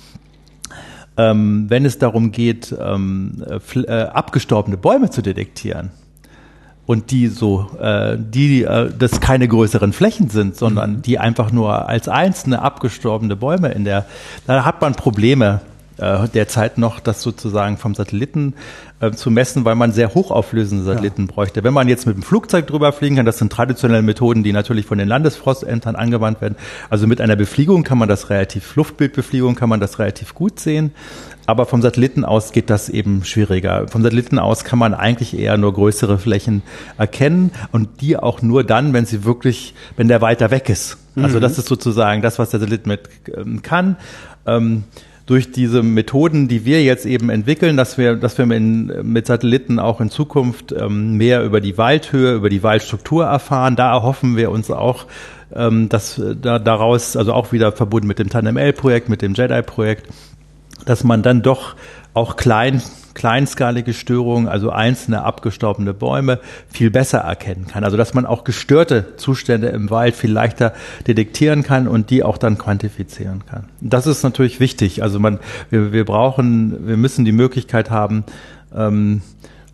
Ähm, 1.18 1.66
wenn 1.70 1.86
es 1.86 2.00
darum 2.00 2.32
geht, 2.32 2.76
ähm, 2.82 3.43
äh, 3.76 3.91
abgestorbene 3.91 4.78
Bäume 4.78 5.12
zu 5.12 5.22
detektieren, 5.22 5.91
und 6.89 7.11
die 7.11 7.27
so, 7.27 7.69
äh, 7.79 8.17
die, 8.17 8.63
äh, 8.63 8.89
das 8.97 9.21
keine 9.21 9.47
größeren 9.47 9.93
Flächen 9.93 10.31
sind, 10.31 10.55
sondern 10.55 10.93
mhm. 10.93 11.01
die 11.03 11.19
einfach 11.19 11.51
nur 11.51 11.87
als 11.87 12.07
einzelne 12.07 12.63
abgestorbene 12.63 13.35
Bäume 13.35 13.69
in 13.69 13.85
der, 13.85 14.07
da 14.47 14.65
hat 14.65 14.81
man 14.81 14.95
Probleme 14.95 15.61
äh, 16.00 16.28
derzeit 16.30 16.78
noch, 16.78 17.00
das 17.00 17.22
sozusagen 17.22 17.78
vom 17.78 17.95
Satelliten 17.95 18.54
äh, 19.00 19.12
zu 19.12 19.32
messen, 19.32 19.66
weil 19.66 19.76
man 19.76 19.91
sehr 19.91 20.14
hochauflösende 20.14 20.84
Satelliten 20.84 21.28
ja. 21.28 21.34
bräuchte. 21.34 21.64
Wenn 21.64 21.74
man 21.74 21.88
jetzt 21.88 22.06
mit 22.06 22.16
dem 22.16 22.24
Flugzeug 22.24 22.68
drüber 22.68 22.91
fliegen 22.91 23.16
kann, 23.18 23.26
das 23.26 23.38
sind 23.38 23.52
traditionelle 23.52 24.02
Methoden, 24.02 24.43
die 24.43 24.52
natürlich 24.52 24.86
von 24.86 24.97
den 24.97 25.08
Landesforstämtern 25.08 25.95
angewandt 25.95 26.41
werden. 26.41 26.56
Also 26.89 27.08
mit 27.08 27.22
einer 27.22 27.36
Befliegung 27.36 27.84
kann 27.84 27.97
man 27.97 28.10
das 28.10 28.30
relativ, 28.30 28.76
Luftbildbefliegung 28.76 29.56
kann 29.56 29.70
man 29.70 29.80
das 29.80 30.00
relativ 30.00 30.34
gut 30.34 30.60
sehen. 30.60 30.91
Aber 31.45 31.66
vom 31.66 31.82
Satelliten 31.82 32.26
aus 32.26 32.52
geht 32.52 32.70
das 32.70 32.89
eben 32.89 33.24
schwieriger. 33.24 33.88
Vom 33.88 34.04
Satelliten 34.04 34.38
aus 34.38 34.64
kann 34.64 34.78
man 34.78 34.93
eigentlich 34.93 35.38
eher 35.38 35.58
nur 35.58 35.74
größere 35.74 36.20
Flächen 36.20 36.62
erkennen 36.97 37.52
und 37.72 38.02
die 38.02 38.18
auch 38.18 38.43
nur 38.43 38.64
dann, 38.64 38.93
wenn 38.93 39.06
sie 39.06 39.24
wirklich, 39.24 39.74
wenn 39.97 40.08
der 40.08 40.22
weiter 40.22 40.52
weg 40.52 40.70
ist. 40.70 40.97
Also 41.16 41.38
mhm. 41.38 41.41
das 41.41 41.58
ist 41.58 41.68
sozusagen 41.68 42.22
das, 42.22 42.38
was 42.38 42.52
der 42.52 42.60
Satellit 42.60 42.86
mit 42.86 43.10
ähm, 43.36 43.62
kann. 43.64 43.97
Ähm, 44.45 44.84
durch 45.30 45.51
diese 45.51 45.84
Methoden, 45.84 46.47
die 46.47 46.65
wir 46.65 46.84
jetzt 46.84 47.05
eben 47.05 47.30
entwickeln, 47.30 47.77
dass 47.77 47.99
wir, 47.99 48.15
dass 48.15 48.39
wir 48.39 48.47
mit, 48.47 49.03
mit 49.03 49.27
Satelliten 49.27 49.77
auch 49.77 50.01
in 50.01 50.09
Zukunft 50.09 50.71
ähm, 50.71 51.17
mehr 51.17 51.43
über 51.43 51.61
die 51.61 51.77
Waldhöhe, 51.77 52.34
über 52.34 52.49
die 52.49 52.63
Waldstruktur 52.63 53.25
erfahren. 53.25 53.75
Da 53.75 53.91
erhoffen 53.91 54.38
wir 54.38 54.49
uns 54.49 54.71
auch, 54.71 55.05
ähm, 55.53 55.88
dass 55.88 56.19
da, 56.41 56.57
daraus, 56.57 57.15
also 57.15 57.34
auch 57.34 57.51
wieder 57.51 57.71
verbunden 57.71 58.07
mit 58.07 58.17
dem 58.17 58.30
TANML-Projekt, 58.30 59.07
mit 59.07 59.21
dem 59.21 59.36
JEDI-Projekt, 59.36 60.07
dass 60.86 61.03
man 61.03 61.23
dann 61.23 61.41
doch 61.41 61.75
auch 62.13 62.36
klein, 62.36 62.82
kleinskalige 63.13 63.93
Störungen, 63.93 64.47
also 64.47 64.71
einzelne 64.71 65.23
abgestorbene 65.23 65.93
Bäume, 65.93 66.39
viel 66.71 66.89
besser 66.89 67.19
erkennen 67.19 67.67
kann. 67.67 67.84
Also 67.84 67.97
dass 67.97 68.13
man 68.13 68.25
auch 68.25 68.43
gestörte 68.43 69.15
Zustände 69.17 69.67
im 69.67 69.89
Wald 69.89 70.15
viel 70.15 70.32
leichter 70.32 70.73
detektieren 71.07 71.63
kann 71.63 71.88
und 71.88 72.09
die 72.09 72.23
auch 72.23 72.38
dann 72.38 72.57
quantifizieren 72.57 73.43
kann. 73.45 73.65
Das 73.82 74.07
ist 74.07 74.23
natürlich 74.23 74.59
wichtig. 74.59 75.03
Also 75.03 75.19
man, 75.19 75.39
wir, 75.69 75.91
wir 75.91 76.05
brauchen, 76.05 76.88
wir 76.88 76.97
müssen 76.97 77.25
die 77.25 77.32
Möglichkeit 77.32 77.89
haben, 77.89 78.23
ähm, 78.75 79.21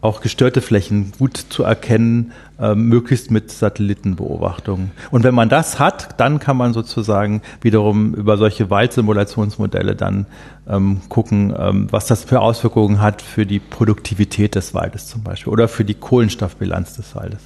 auch 0.06 0.22
gestörte 0.22 0.62
Flächen 0.62 1.12
gut 1.18 1.38
zu 1.38 1.64
erkennen, 1.64 2.32
äh, 2.60 2.76
möglichst 2.76 3.32
mit 3.32 3.52
Satellitenbeobachtungen. 3.52 4.92
Und 5.12 5.24
wenn 5.24 5.36
man 5.36 5.50
das 5.50 5.80
hat, 5.80 6.20
dann 6.20 6.40
kann 6.40 6.58
man 6.58 6.74
sozusagen 6.74 7.42
wiederum 7.62 8.14
über 8.14 8.38
solche 8.38 8.70
Waldsimulationsmodelle 8.70 9.96
dann 9.96 10.26
ähm, 10.68 11.02
gucken, 11.10 11.54
ähm, 11.58 11.88
was 11.92 12.08
das 12.08 12.24
für 12.24 12.42
Auswirkungen 12.42 13.02
hat 13.02 13.22
für 13.22 13.46
die 13.46 13.60
Produktivität 13.60 14.56
des 14.56 14.74
Waldes 14.74 15.08
zum 15.08 15.24
Beispiel 15.24 15.52
oder 15.52 15.68
für 15.68 15.84
die 15.84 15.96
Kohlenstoffbilanz 15.96 16.96
des 16.96 17.16
Waldes. 17.16 17.42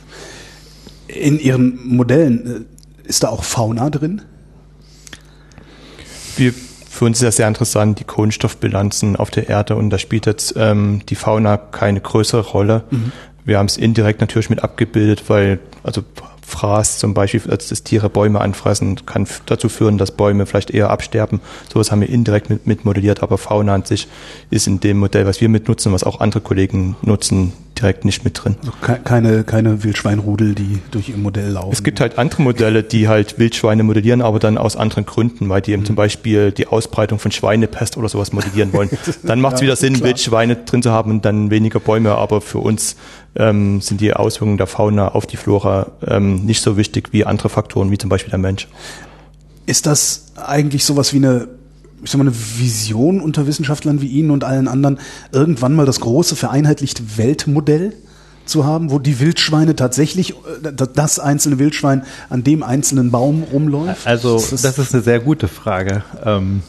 In 1.07 1.39
Ihren 1.39 1.88
Modellen 1.88 2.66
äh, 3.03 3.07
ist 3.07 3.24
da 3.24 3.30
auch 3.30 3.43
Fauna 3.43 3.89
drin? 3.89 4.22
Wir 6.38 6.53
für 7.00 7.06
uns 7.06 7.20
ist 7.20 7.24
das 7.26 7.38
sehr 7.38 7.47
interessant, 7.47 7.97
die 8.02 8.04
Kohlenstoffbilanzen 8.04 9.16
auf 9.16 9.32
der 9.32 9.47
Erde 9.47 9.78
und 9.78 9.89
da 9.89 9.97
spielt 9.97 10.26
jetzt 10.26 10.56
ähm, 10.58 11.00
die 11.08 11.16
Fauna 11.16 11.56
keine 11.56 12.02
größere 12.02 12.41
Rolle. 12.41 12.84
Mhm. 12.91 13.14
Wir 13.45 13.58
haben 13.58 13.68
es 13.68 13.78
indirekt 13.78 14.20
natürlich 14.20 14.50
mit 14.50 14.66
abgebildet, 14.66 15.24
weil 15.30 15.60
also 15.82 16.04
Fraß 16.50 16.97
zum 16.97 17.14
Beispiel, 17.14 17.41
als 17.50 17.70
das 17.70 17.84
Tiere 17.84 18.10
Bäume 18.10 18.41
anfressen, 18.41 19.06
kann 19.06 19.28
dazu 19.45 19.70
führen, 19.70 19.97
dass 19.97 20.12
Bäume 20.12 20.45
vielleicht 20.45 20.72
eher 20.72 20.89
absterben. 20.89 21.39
Sowas 21.72 21.91
haben 21.91 22.02
wir 22.02 22.10
indirekt 22.10 22.50
mit, 22.50 22.68
mit 22.68 22.86
modelliert, 22.86 23.24
aber 23.24 23.38
Fauna 23.38 23.76
an 23.76 23.86
sich 23.86 24.08
ist 24.50 24.68
in 24.68 24.80
dem 24.80 24.97
Modell, 24.97 25.26
was 25.26 25.39
wir 25.41 25.50
mitnutzen, 25.50 25.93
was 25.93 26.04
auch 26.04 26.20
andere 26.20 26.41
Kollegen 26.41 26.95
nutzen, 27.02 27.54
direkt 27.80 28.06
nicht 28.06 28.24
mit 28.24 28.43
drin. 28.43 28.56
Also 28.60 28.74
keine, 29.04 29.43
keine 29.43 29.84
Wildschweinrudel, 29.84 30.56
die 30.56 30.80
durch 30.91 31.10
ihr 31.10 31.18
Modell 31.18 31.52
laufen. 31.52 31.72
Es 31.72 31.84
gibt 31.84 32.00
halt 32.00 32.18
andere 32.18 32.41
Modelle, 32.41 32.84
die 32.84 33.08
halt 33.08 33.39
Wildschweine 33.39 33.84
modellieren, 33.84 34.22
aber 34.22 34.39
dann 34.39 34.58
aus 34.58 34.76
anderen 34.76 35.06
Gründen, 35.06 35.50
weil 35.50 35.62
die 35.62 35.72
eben 35.72 35.84
mhm. 35.84 35.88
zum 35.88 35.95
Beispiel 35.95 36.52
die 36.52 36.68
Ausbreitung 36.68 37.20
von 37.20 37.32
Schweinepest 37.32 37.97
oder 37.97 38.10
sowas 38.10 38.34
modellieren 38.34 38.74
wollen. 38.74 38.89
Dann 39.24 39.41
macht 39.41 39.56
es 39.56 39.62
ja, 39.62 39.66
wieder 39.66 39.76
Sinn, 39.76 39.93
klar. 39.93 40.08
Wildschweine 40.08 40.56
drin 40.58 40.84
zu 40.84 40.91
haben 40.91 41.12
und 41.12 41.26
dann 41.26 41.52
weniger 41.52 41.80
Bäume, 41.80 42.16
aber 42.16 42.41
für 42.41 42.60
uns 42.60 42.95
ähm, 43.36 43.82
sind 43.82 44.02
die 44.02 44.14
Auswirkungen 44.14 44.58
der 44.58 44.68
Fauna 44.68 45.10
auf 45.10 45.26
die 45.26 45.38
Flora 45.38 45.91
ähm, 46.06 46.39
nicht 46.46 46.62
so 46.62 46.78
wichtig 46.78 47.10
wie 47.12 47.26
andere 47.26 47.50
Faktoren, 47.50 47.92
wie 47.92 47.98
zum 47.98 48.10
Beispiel 48.10 48.32
der 48.32 48.40
Mensch. 48.40 48.68
Ist 49.66 49.86
das 49.86 50.34
eigentlich 50.36 50.86
sowas 50.86 51.14
wie 51.14 51.18
eine 51.18 51.48
ich 52.02 52.12
sag 52.12 52.18
mal, 52.18 52.28
eine 52.28 52.36
Vision 52.36 53.20
unter 53.20 53.46
Wissenschaftlern 53.46 54.02
wie 54.02 54.08
Ihnen 54.08 54.32
und 54.32 54.44
allen 54.46 54.68
anderen, 54.68 55.00
irgendwann 55.32 55.76
mal 55.76 55.86
das 55.86 56.00
große 56.00 56.38
vereinheitlichte 56.38 57.18
Weltmodell 57.18 57.94
zu 58.46 58.66
haben, 58.66 58.92
wo 58.92 59.00
die 59.00 59.20
Wildschweine 59.20 59.76
tatsächlich, 59.76 60.32
äh, 60.32 60.74
das 60.74 61.20
einzelne 61.20 61.60
Wildschwein 61.60 62.04
an 62.30 62.44
dem 62.44 62.64
einzelnen 62.64 63.12
Baum 63.12 63.44
rumläuft? 63.44 64.08
Also, 64.08 64.36
das, 64.36 64.62
das 64.62 64.78
ist 64.78 64.94
eine 64.94 65.04
sehr 65.04 65.20
gute 65.20 65.48
Frage. 65.48 66.04
Ähm, 66.24 66.64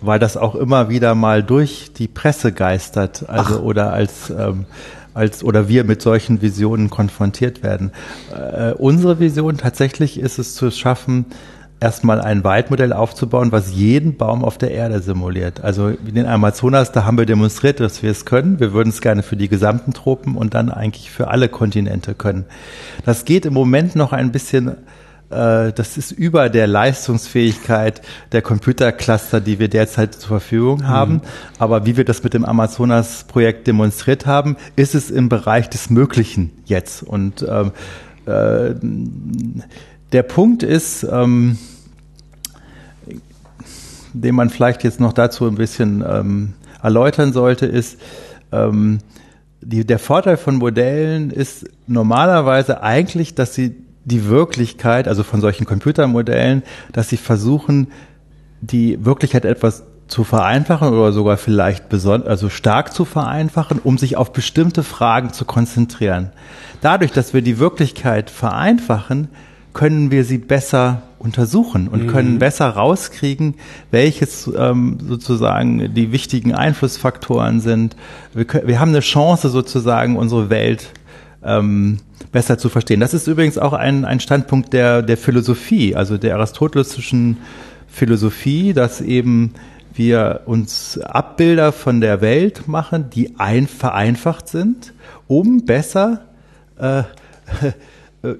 weil 0.00 0.18
das 0.18 0.36
auch 0.36 0.54
immer 0.54 0.90
wieder 0.90 1.14
mal 1.14 1.42
durch 1.42 1.92
die 1.96 2.08
Presse 2.08 2.52
geistert, 2.52 3.28
also 3.28 3.58
Ach. 3.58 3.62
oder 3.62 3.92
als 3.92 4.30
ähm, 4.30 4.66
als 5.14 5.42
oder 5.42 5.68
wir 5.68 5.84
mit 5.84 6.02
solchen 6.02 6.42
Visionen 6.42 6.90
konfrontiert 6.90 7.62
werden. 7.62 7.92
Äh, 8.32 8.72
unsere 8.72 9.20
Vision 9.20 9.56
tatsächlich 9.56 10.18
ist 10.18 10.38
es 10.38 10.54
zu 10.54 10.70
schaffen, 10.70 11.26
erstmal 11.80 12.20
ein 12.20 12.44
Waldmodell 12.44 12.92
aufzubauen, 12.92 13.52
was 13.52 13.74
jeden 13.74 14.16
Baum 14.16 14.44
auf 14.44 14.58
der 14.58 14.70
Erde 14.70 15.00
simuliert. 15.00 15.62
Also 15.62 15.92
wie 16.02 16.12
den 16.12 16.26
Amazonas, 16.26 16.92
da 16.92 17.04
haben 17.04 17.18
wir 17.18 17.26
demonstriert, 17.26 17.80
dass 17.80 18.02
wir 18.02 18.10
es 18.10 18.24
können. 18.24 18.58
Wir 18.58 18.72
würden 18.72 18.88
es 18.88 19.00
gerne 19.00 19.22
für 19.22 19.36
die 19.36 19.48
gesamten 19.48 19.92
Tropen 19.92 20.36
und 20.36 20.54
dann 20.54 20.70
eigentlich 20.70 21.10
für 21.10 21.28
alle 21.28 21.48
Kontinente 21.48 22.14
können. 22.14 22.46
Das 23.04 23.24
geht 23.24 23.44
im 23.44 23.54
Moment 23.54 23.96
noch 23.96 24.12
ein 24.12 24.32
bisschen 24.32 24.76
das 25.30 25.96
ist 25.96 26.12
über 26.12 26.48
der 26.48 26.66
Leistungsfähigkeit 26.66 28.02
der 28.32 28.42
Computercluster, 28.42 29.40
die 29.40 29.58
wir 29.58 29.68
derzeit 29.68 30.14
zur 30.14 30.28
Verfügung 30.28 30.86
haben. 30.86 31.14
Mhm. 31.14 31.20
Aber 31.58 31.86
wie 31.86 31.96
wir 31.96 32.04
das 32.04 32.22
mit 32.22 32.34
dem 32.34 32.44
Amazonas-Projekt 32.44 33.66
demonstriert 33.66 34.26
haben, 34.26 34.56
ist 34.76 34.94
es 34.94 35.10
im 35.10 35.28
Bereich 35.28 35.68
des 35.70 35.90
Möglichen 35.90 36.50
jetzt. 36.66 37.02
Und 37.02 37.44
ähm, 37.48 37.72
äh, 38.26 38.74
der 40.12 40.22
Punkt 40.22 40.62
ist, 40.62 41.04
ähm, 41.10 41.58
den 44.12 44.34
man 44.34 44.50
vielleicht 44.50 44.84
jetzt 44.84 45.00
noch 45.00 45.12
dazu 45.12 45.46
ein 45.46 45.56
bisschen 45.56 46.04
ähm, 46.08 46.52
erläutern 46.82 47.32
sollte, 47.32 47.66
ist, 47.66 47.98
ähm, 48.52 49.00
die, 49.60 49.84
der 49.84 49.98
Vorteil 49.98 50.36
von 50.36 50.56
Modellen 50.56 51.30
ist 51.30 51.66
normalerweise 51.86 52.82
eigentlich, 52.82 53.34
dass 53.34 53.54
sie 53.54 53.74
die 54.04 54.28
Wirklichkeit, 54.28 55.08
also 55.08 55.22
von 55.22 55.40
solchen 55.40 55.64
Computermodellen, 55.66 56.62
dass 56.92 57.08
sie 57.08 57.16
versuchen, 57.16 57.88
die 58.60 59.04
Wirklichkeit 59.04 59.44
etwas 59.44 59.84
zu 60.06 60.24
vereinfachen 60.24 60.88
oder 60.88 61.12
sogar 61.12 61.36
vielleicht 61.36 61.88
besonders, 61.88 62.28
also 62.28 62.50
stark 62.50 62.92
zu 62.92 63.04
vereinfachen, 63.04 63.80
um 63.82 63.96
sich 63.96 64.16
auf 64.16 64.32
bestimmte 64.32 64.82
Fragen 64.82 65.32
zu 65.32 65.44
konzentrieren. 65.44 66.30
Dadurch, 66.82 67.10
dass 67.12 67.32
wir 67.32 67.42
die 67.42 67.58
Wirklichkeit 67.58 68.28
vereinfachen, 68.30 69.28
können 69.72 70.10
wir 70.10 70.24
sie 70.24 70.38
besser 70.38 71.02
untersuchen 71.18 71.88
und 71.88 72.04
mhm. 72.04 72.06
können 72.08 72.38
besser 72.38 72.68
rauskriegen, 72.68 73.54
welches 73.90 74.48
ähm, 74.56 74.98
sozusagen 75.00 75.94
die 75.94 76.12
wichtigen 76.12 76.54
Einflussfaktoren 76.54 77.60
sind. 77.60 77.96
Wir, 78.34 78.44
können, 78.44 78.68
wir 78.68 78.78
haben 78.78 78.90
eine 78.90 79.00
Chance 79.00 79.48
sozusagen, 79.48 80.16
unsere 80.16 80.50
Welt 80.50 80.90
ähm, 81.44 81.98
besser 82.32 82.58
zu 82.58 82.68
verstehen. 82.68 83.00
Das 83.00 83.14
ist 83.14 83.26
übrigens 83.26 83.58
auch 83.58 83.72
ein, 83.72 84.04
ein 84.04 84.20
Standpunkt 84.20 84.72
der, 84.72 85.02
der 85.02 85.16
Philosophie, 85.16 85.94
also 85.94 86.18
der 86.18 86.36
aristotelischen 86.36 87.38
Philosophie, 87.86 88.72
dass 88.72 89.00
eben 89.00 89.54
wir 89.94 90.42
uns 90.46 90.98
Abbilder 90.98 91.72
von 91.72 92.00
der 92.00 92.20
Welt 92.20 92.66
machen, 92.66 93.10
die 93.10 93.38
ein, 93.38 93.68
vereinfacht 93.68 94.48
sind, 94.48 94.92
um 95.28 95.64
besser 95.64 96.22
äh, 96.78 97.04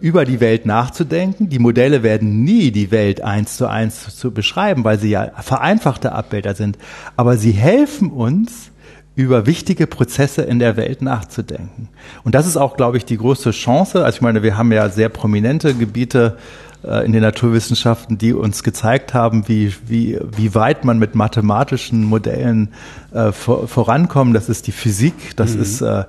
über 0.00 0.24
die 0.24 0.40
Welt 0.40 0.66
nachzudenken. 0.66 1.48
Die 1.48 1.58
Modelle 1.58 2.02
werden 2.02 2.42
nie 2.42 2.70
die 2.70 2.90
Welt 2.90 3.20
eins 3.20 3.56
zu 3.56 3.66
eins 3.66 4.16
zu 4.16 4.32
beschreiben, 4.32 4.82
weil 4.82 4.98
sie 4.98 5.10
ja 5.10 5.30
vereinfachte 5.40 6.12
Abbilder 6.12 6.54
sind. 6.54 6.78
Aber 7.16 7.36
sie 7.36 7.52
helfen 7.52 8.10
uns, 8.10 8.70
über 9.16 9.46
wichtige 9.46 9.86
Prozesse 9.86 10.42
in 10.42 10.58
der 10.58 10.76
Welt 10.76 11.02
nachzudenken. 11.02 11.88
Und 12.24 12.34
das 12.34 12.46
ist 12.46 12.56
auch, 12.56 12.76
glaube 12.76 12.96
ich, 12.96 13.04
die 13.04 13.16
größte 13.16 13.52
Chance. 13.52 14.04
Also 14.04 14.16
ich 14.16 14.22
meine, 14.22 14.42
wir 14.42 14.56
haben 14.56 14.72
ja 14.72 14.88
sehr 14.88 15.08
prominente 15.08 15.74
Gebiete 15.74 16.36
äh, 16.82 17.06
in 17.06 17.12
den 17.12 17.22
Naturwissenschaften, 17.22 18.18
die 18.18 18.32
uns 18.32 18.62
gezeigt 18.62 19.14
haben, 19.14 19.48
wie, 19.48 19.72
wie, 19.86 20.18
wie 20.36 20.54
weit 20.54 20.84
man 20.84 20.98
mit 20.98 21.14
mathematischen 21.14 22.04
Modellen 22.04 22.70
äh, 23.12 23.30
vor, 23.30 23.68
vorankommt. 23.68 24.34
Das 24.34 24.48
ist 24.48 24.66
die 24.66 24.72
Physik, 24.72 25.36
das 25.36 25.54
mhm. 25.54 25.62
ist 25.62 25.80
äh, 25.80 26.04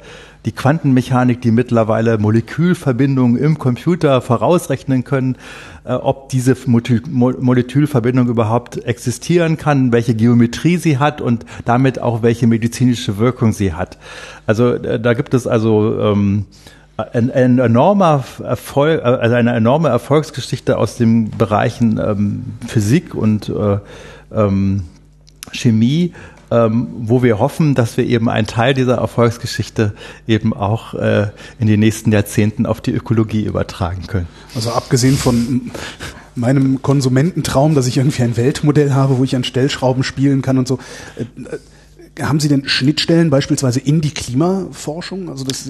die 0.46 0.52
Quantenmechanik, 0.52 1.42
die 1.42 1.52
mittlerweile 1.52 2.18
Molekülverbindungen 2.18 3.38
im 3.38 3.58
Computer 3.58 4.22
vorausrechnen 4.22 5.04
können, 5.04 5.38
äh, 5.84 5.94
ob 5.94 6.30
diese 6.30 6.56
Molekülverbindung 6.66 8.28
überhaupt 8.28 8.78
existieren 8.86 9.58
kann, 9.58 9.92
welche 9.92 10.14
Geometrie 10.14 10.78
sie 10.78 11.00
hat 11.00 11.20
und 11.20 11.46
damit 11.66 12.00
auch 12.00 12.22
welche 12.22 12.48
medizinische 12.48 13.18
Wirkung 13.18 13.54
sie 13.54 13.74
hat. 13.74 13.98
Also 14.46 14.74
äh, 14.74 15.00
da 15.00 15.14
gibt 15.14 15.34
es 15.34 15.48
also 15.48 16.00
ähm, 16.00 16.46
ein, 16.98 17.32
ein 17.32 17.60
enormer 17.60 18.24
Erfolg, 18.44 19.02
äh, 19.02 19.04
also 19.04 19.36
eine 19.36 19.54
enorme 19.54 19.90
Erfolgsgeschichte 19.90 20.78
aus 20.78 20.96
den 20.96 21.32
Bereichen 21.32 22.00
ähm, 22.00 22.44
Physik 22.68 23.16
und 23.16 23.50
äh, 23.50 23.80
ähm, 24.34 24.84
Chemie, 25.52 26.14
ähm, 26.52 26.88
wo 27.00 27.24
wir 27.24 27.40
hoffen, 27.40 27.76
dass 27.76 27.98
wir 27.98 28.06
eben 28.06 28.30
einen 28.30 28.48
Teil 28.48 28.74
dieser 28.74 28.96
Erfolgsgeschichte 28.96 29.94
eben 30.28 30.54
auch 30.54 30.94
äh, 30.94 31.28
in 31.60 31.68
den 31.68 31.80
nächsten 31.80 32.12
Jahrzehnten 32.12 32.66
auf 32.66 32.82
die 32.82 32.92
Ökologie 32.92 33.44
übertragen 33.44 34.08
können. 34.08 34.28
Also 34.54 34.72
abgesehen 34.72 35.18
von 35.18 35.72
meinem 36.36 36.82
Konsumententraum, 36.82 37.76
dass 37.76 37.88
ich 37.88 37.98
irgendwie 37.98 38.24
ein 38.24 38.38
Weltmodell 38.38 38.94
habe, 38.94 39.18
wo 39.18 39.24
ich 39.24 39.36
an 39.36 39.44
Stellschrauben 39.44 40.04
spielen 40.04 40.42
kann 40.42 40.58
und 40.58 40.68
so. 40.68 40.80
Äh, 41.18 41.24
äh, 41.24 41.60
haben 42.22 42.40
Sie 42.40 42.48
denn 42.48 42.68
Schnittstellen 42.68 43.30
beispielsweise 43.30 43.82
in 43.82 44.00
die 44.00 44.12
Klimaforschung? 44.12 45.30
Also 45.30 45.44
das 45.44 45.70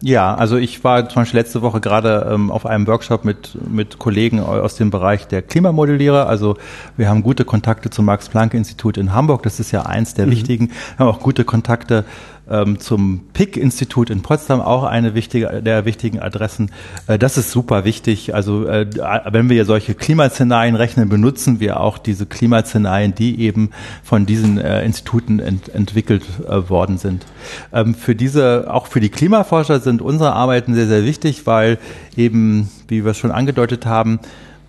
ja, 0.00 0.34
also 0.34 0.56
ich 0.56 0.84
war 0.84 1.08
zum 1.08 1.22
Beispiel 1.22 1.40
letzte 1.40 1.62
Woche 1.62 1.80
gerade 1.80 2.30
ähm, 2.30 2.50
auf 2.50 2.66
einem 2.66 2.86
Workshop 2.86 3.24
mit, 3.24 3.56
mit 3.68 3.98
Kollegen 3.98 4.40
aus 4.40 4.76
dem 4.76 4.90
Bereich 4.90 5.26
der 5.26 5.42
Klimamodellierer. 5.42 6.28
Also 6.28 6.56
wir 6.96 7.08
haben 7.08 7.22
gute 7.22 7.44
Kontakte 7.44 7.90
zum 7.90 8.04
Max-Planck-Institut 8.04 8.96
in 8.98 9.12
Hamburg. 9.12 9.42
Das 9.42 9.60
ist 9.60 9.70
ja 9.72 9.86
eins 9.86 10.14
der 10.14 10.26
mhm. 10.26 10.30
wichtigen. 10.32 10.68
Wir 10.96 11.06
haben 11.06 11.14
auch 11.14 11.20
gute 11.20 11.44
Kontakte 11.44 12.04
ähm, 12.48 12.78
zum 12.78 13.28
PIC-Institut 13.32 14.10
in 14.10 14.22
Potsdam, 14.22 14.60
auch 14.60 14.84
eine 14.84 15.14
wichtige, 15.14 15.62
der 15.62 15.84
wichtigen 15.84 16.20
Adressen. 16.20 16.70
Äh, 17.06 17.18
das 17.18 17.38
ist 17.38 17.50
super 17.50 17.84
wichtig. 17.84 18.34
Also 18.34 18.66
äh, 18.66 18.86
wenn 19.30 19.48
wir 19.48 19.64
solche 19.64 19.94
Klimaszenarien 19.94 20.76
rechnen, 20.76 21.08
benutzen 21.08 21.60
wir 21.60 21.80
auch 21.80 21.98
diese 21.98 22.26
Klimaszenarien, 22.26 23.14
die 23.14 23.40
eben 23.40 23.70
von 24.02 24.26
diesen 24.26 24.58
äh, 24.58 24.84
Instituten 24.84 25.38
ent 25.38 25.68
entwickelt 25.68 26.24
äh, 26.46 26.68
worden 26.68 26.98
sind. 26.98 27.26
Ähm, 27.72 27.94
für 27.94 28.14
diese, 28.14 28.72
auch 28.72 28.86
für 28.86 29.00
die 29.00 29.10
Klimaforscher 29.10 29.80
sind 29.80 30.02
unsere 30.02 30.32
Arbeiten 30.32 30.74
sehr, 30.74 30.86
sehr 30.86 31.04
wichtig, 31.04 31.46
weil 31.46 31.78
eben, 32.16 32.70
wie 32.88 33.04
wir 33.04 33.12
es 33.12 33.18
schon 33.18 33.30
angedeutet 33.30 33.86
haben, 33.86 34.20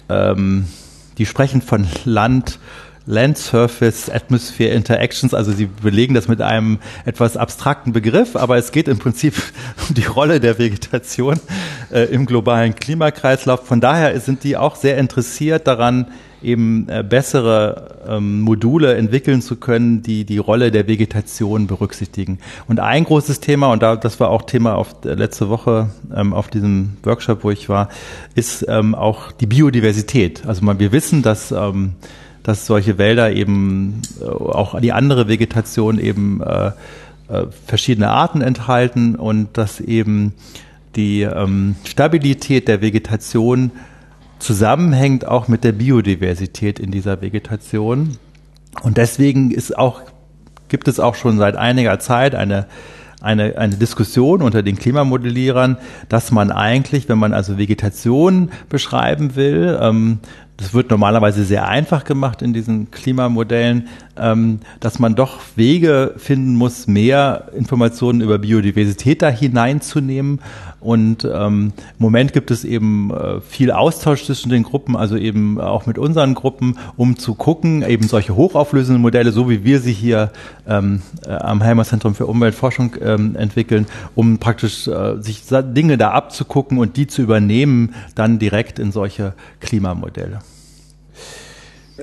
ähm, 0.10 0.66
die 1.18 1.26
sprechen 1.26 1.62
von 1.62 1.88
Land, 2.04 2.60
Land 3.06 3.38
Surface 3.38 4.10
Atmosphere 4.10 4.74
Interactions. 4.74 5.34
Also 5.34 5.52
sie 5.52 5.66
belegen 5.68 6.14
das 6.14 6.28
mit 6.28 6.42
einem 6.42 6.80
etwas 7.06 7.38
abstrakten 7.38 7.94
Begriff, 7.94 8.36
aber 8.36 8.58
es 8.58 8.72
geht 8.72 8.88
im 8.88 8.98
Prinzip 8.98 9.36
um 9.90 9.96
die 9.96 10.06
Rolle 10.06 10.40
der 10.40 10.58
Vegetation 10.58 11.40
äh, 11.92 12.06
im 12.06 12.26
globalen 12.26 12.76
Klimakreislauf. 12.76 13.66
Von 13.66 13.82
daher 13.82 14.20
sind 14.20 14.44
die 14.44 14.58
auch 14.58 14.76
sehr 14.76 14.98
interessiert 14.98 15.68
daran, 15.68 16.08
eben 16.42 16.88
äh, 16.90 17.04
bessere 17.04 18.00
ähm, 18.08 18.42
Module 18.42 18.96
entwickeln 18.96 19.42
zu 19.42 19.56
können, 19.56 20.04
die 20.04 20.26
die 20.26 20.38
Rolle 20.38 20.72
der 20.72 20.88
Vegetation 20.88 21.68
berücksichtigen. 21.68 22.40
Und 22.68 22.80
ein 22.80 23.04
großes 23.04 23.40
Thema, 23.40 23.72
und 23.72 23.82
da, 23.82 23.96
das 23.96 24.20
war 24.20 24.30
auch 24.30 24.44
Thema 24.44 24.76
auf 24.76 24.96
äh, 25.06 25.14
letzte 25.14 25.50
Woche 25.50 25.90
ähm, 26.16 26.34
auf 26.34 26.48
diesem 26.48 26.98
Workshop, 27.04 27.44
wo 27.44 27.52
ich 27.52 27.68
war, 27.68 27.90
ist 28.36 28.66
ähm, 28.68 28.94
auch 28.94 29.32
die 29.32 29.48
Biodiversität. 29.48 30.46
Also 30.46 30.64
man, 30.64 30.80
wir 30.80 30.92
wissen, 30.92 31.24
dass 31.24 31.52
ähm, 31.52 31.96
dass 32.46 32.68
solche 32.68 33.00
Wälder 33.00 33.32
eben 33.32 34.04
äh, 34.22 34.26
auch 34.26 34.80
die 34.80 34.94
andere 34.94 35.28
Vegetation 35.28 35.98
eben 35.98 36.42
äh, 36.42 36.68
äh, 37.28 37.48
verschiedene 37.66 38.12
Arten 38.12 38.42
enthalten 38.42 39.16
und 39.16 39.58
dass 39.58 39.82
eben 39.82 40.34
die 40.96 41.24
ähm, 41.24 41.76
Stabilität 41.86 42.68
der 42.68 42.82
Vegetation 42.82 43.72
zusammenhängt 44.38 45.28
auch 45.28 45.48
mit 45.48 45.64
der 45.64 45.72
Biodiversität 45.72 46.80
in 46.80 46.92
dieser 46.92 47.22
Vegetation. 47.22 48.18
Und 48.84 48.98
deswegen 48.98 49.50
ist 49.50 49.76
auch, 49.76 50.04
gibt 50.68 50.88
es 50.88 51.00
auch 51.00 51.16
schon 51.16 51.40
seit 51.40 51.56
einiger 51.56 51.98
Zeit 52.00 52.36
eine 52.36 52.68
eine, 53.22 53.58
eine 53.58 53.76
Diskussion 53.76 54.44
unter 54.44 54.62
den 54.62 54.78
Klimamodellierern, 54.78 55.78
dass 56.10 56.32
man 56.32 56.52
eigentlich, 56.52 57.10
wenn 57.10 57.18
man 57.18 57.34
also 57.34 57.58
Vegetation 57.58 58.52
beschreiben 58.70 59.36
will, 59.36 59.80
ähm, 59.82 60.20
das 60.58 60.74
wird 60.74 60.90
normalerweise 60.90 61.44
sehr 61.44 61.68
einfach 61.68 62.06
gemacht 62.06 62.42
in 62.42 62.54
diesen 62.54 62.90
Klimamodellen, 62.92 63.90
ähm, 64.18 64.60
dass 64.80 65.00
man 65.00 65.16
doch 65.16 65.40
Wege 65.56 66.14
finden 66.18 66.56
muss, 66.56 66.88
mehr 66.88 67.50
Informationen 67.56 68.22
über 68.22 68.38
Biodiversität 68.38 69.22
da 69.22 69.30
hineinzunehmen. 69.30 70.40
Und 70.86 71.26
ähm, 71.26 71.74
im 71.76 71.98
Moment 71.98 72.32
gibt 72.32 72.52
es 72.52 72.64
eben 72.64 73.12
äh, 73.12 73.42
viel 73.42 73.72
Austausch 73.72 74.26
zwischen 74.26 74.50
den 74.50 74.62
Gruppen, 74.62 74.96
also 74.96 75.18
eben 75.18 75.60
auch 75.60 75.88
mit 75.88 75.98
unseren 75.98 76.36
Gruppen, 76.36 76.78
um 76.96 77.18
zu 77.18 77.34
gucken, 77.34 77.82
eben 77.82 78.08
solche 78.08 78.36
hochauflösenden 78.36 79.02
Modelle, 79.02 79.32
so 79.32 79.50
wie 79.50 79.64
wir 79.64 79.80
sie 79.80 79.94
hier 79.94 80.32
ähm, 80.68 81.02
äh, 81.26 81.32
am 81.32 81.64
Helmer-Zentrum 81.64 82.14
für 82.14 82.28
Umweltforschung 82.28 82.98
ähm, 83.02 83.36
entwickeln, 83.36 83.88
um 84.14 84.38
praktisch 84.38 84.88
äh, 84.88 85.20
sich 85.20 85.42
Dinge 85.50 85.98
da 85.98 86.12
abzugucken 86.12 86.78
und 86.78 86.98
die 86.98 87.08
zu 87.08 87.24
übernehmen, 87.24 87.96
dann 88.14 88.38
direkt 88.38 88.78
in 88.78 88.92
solche 88.92 89.34
Klimamodelle. 89.62 90.42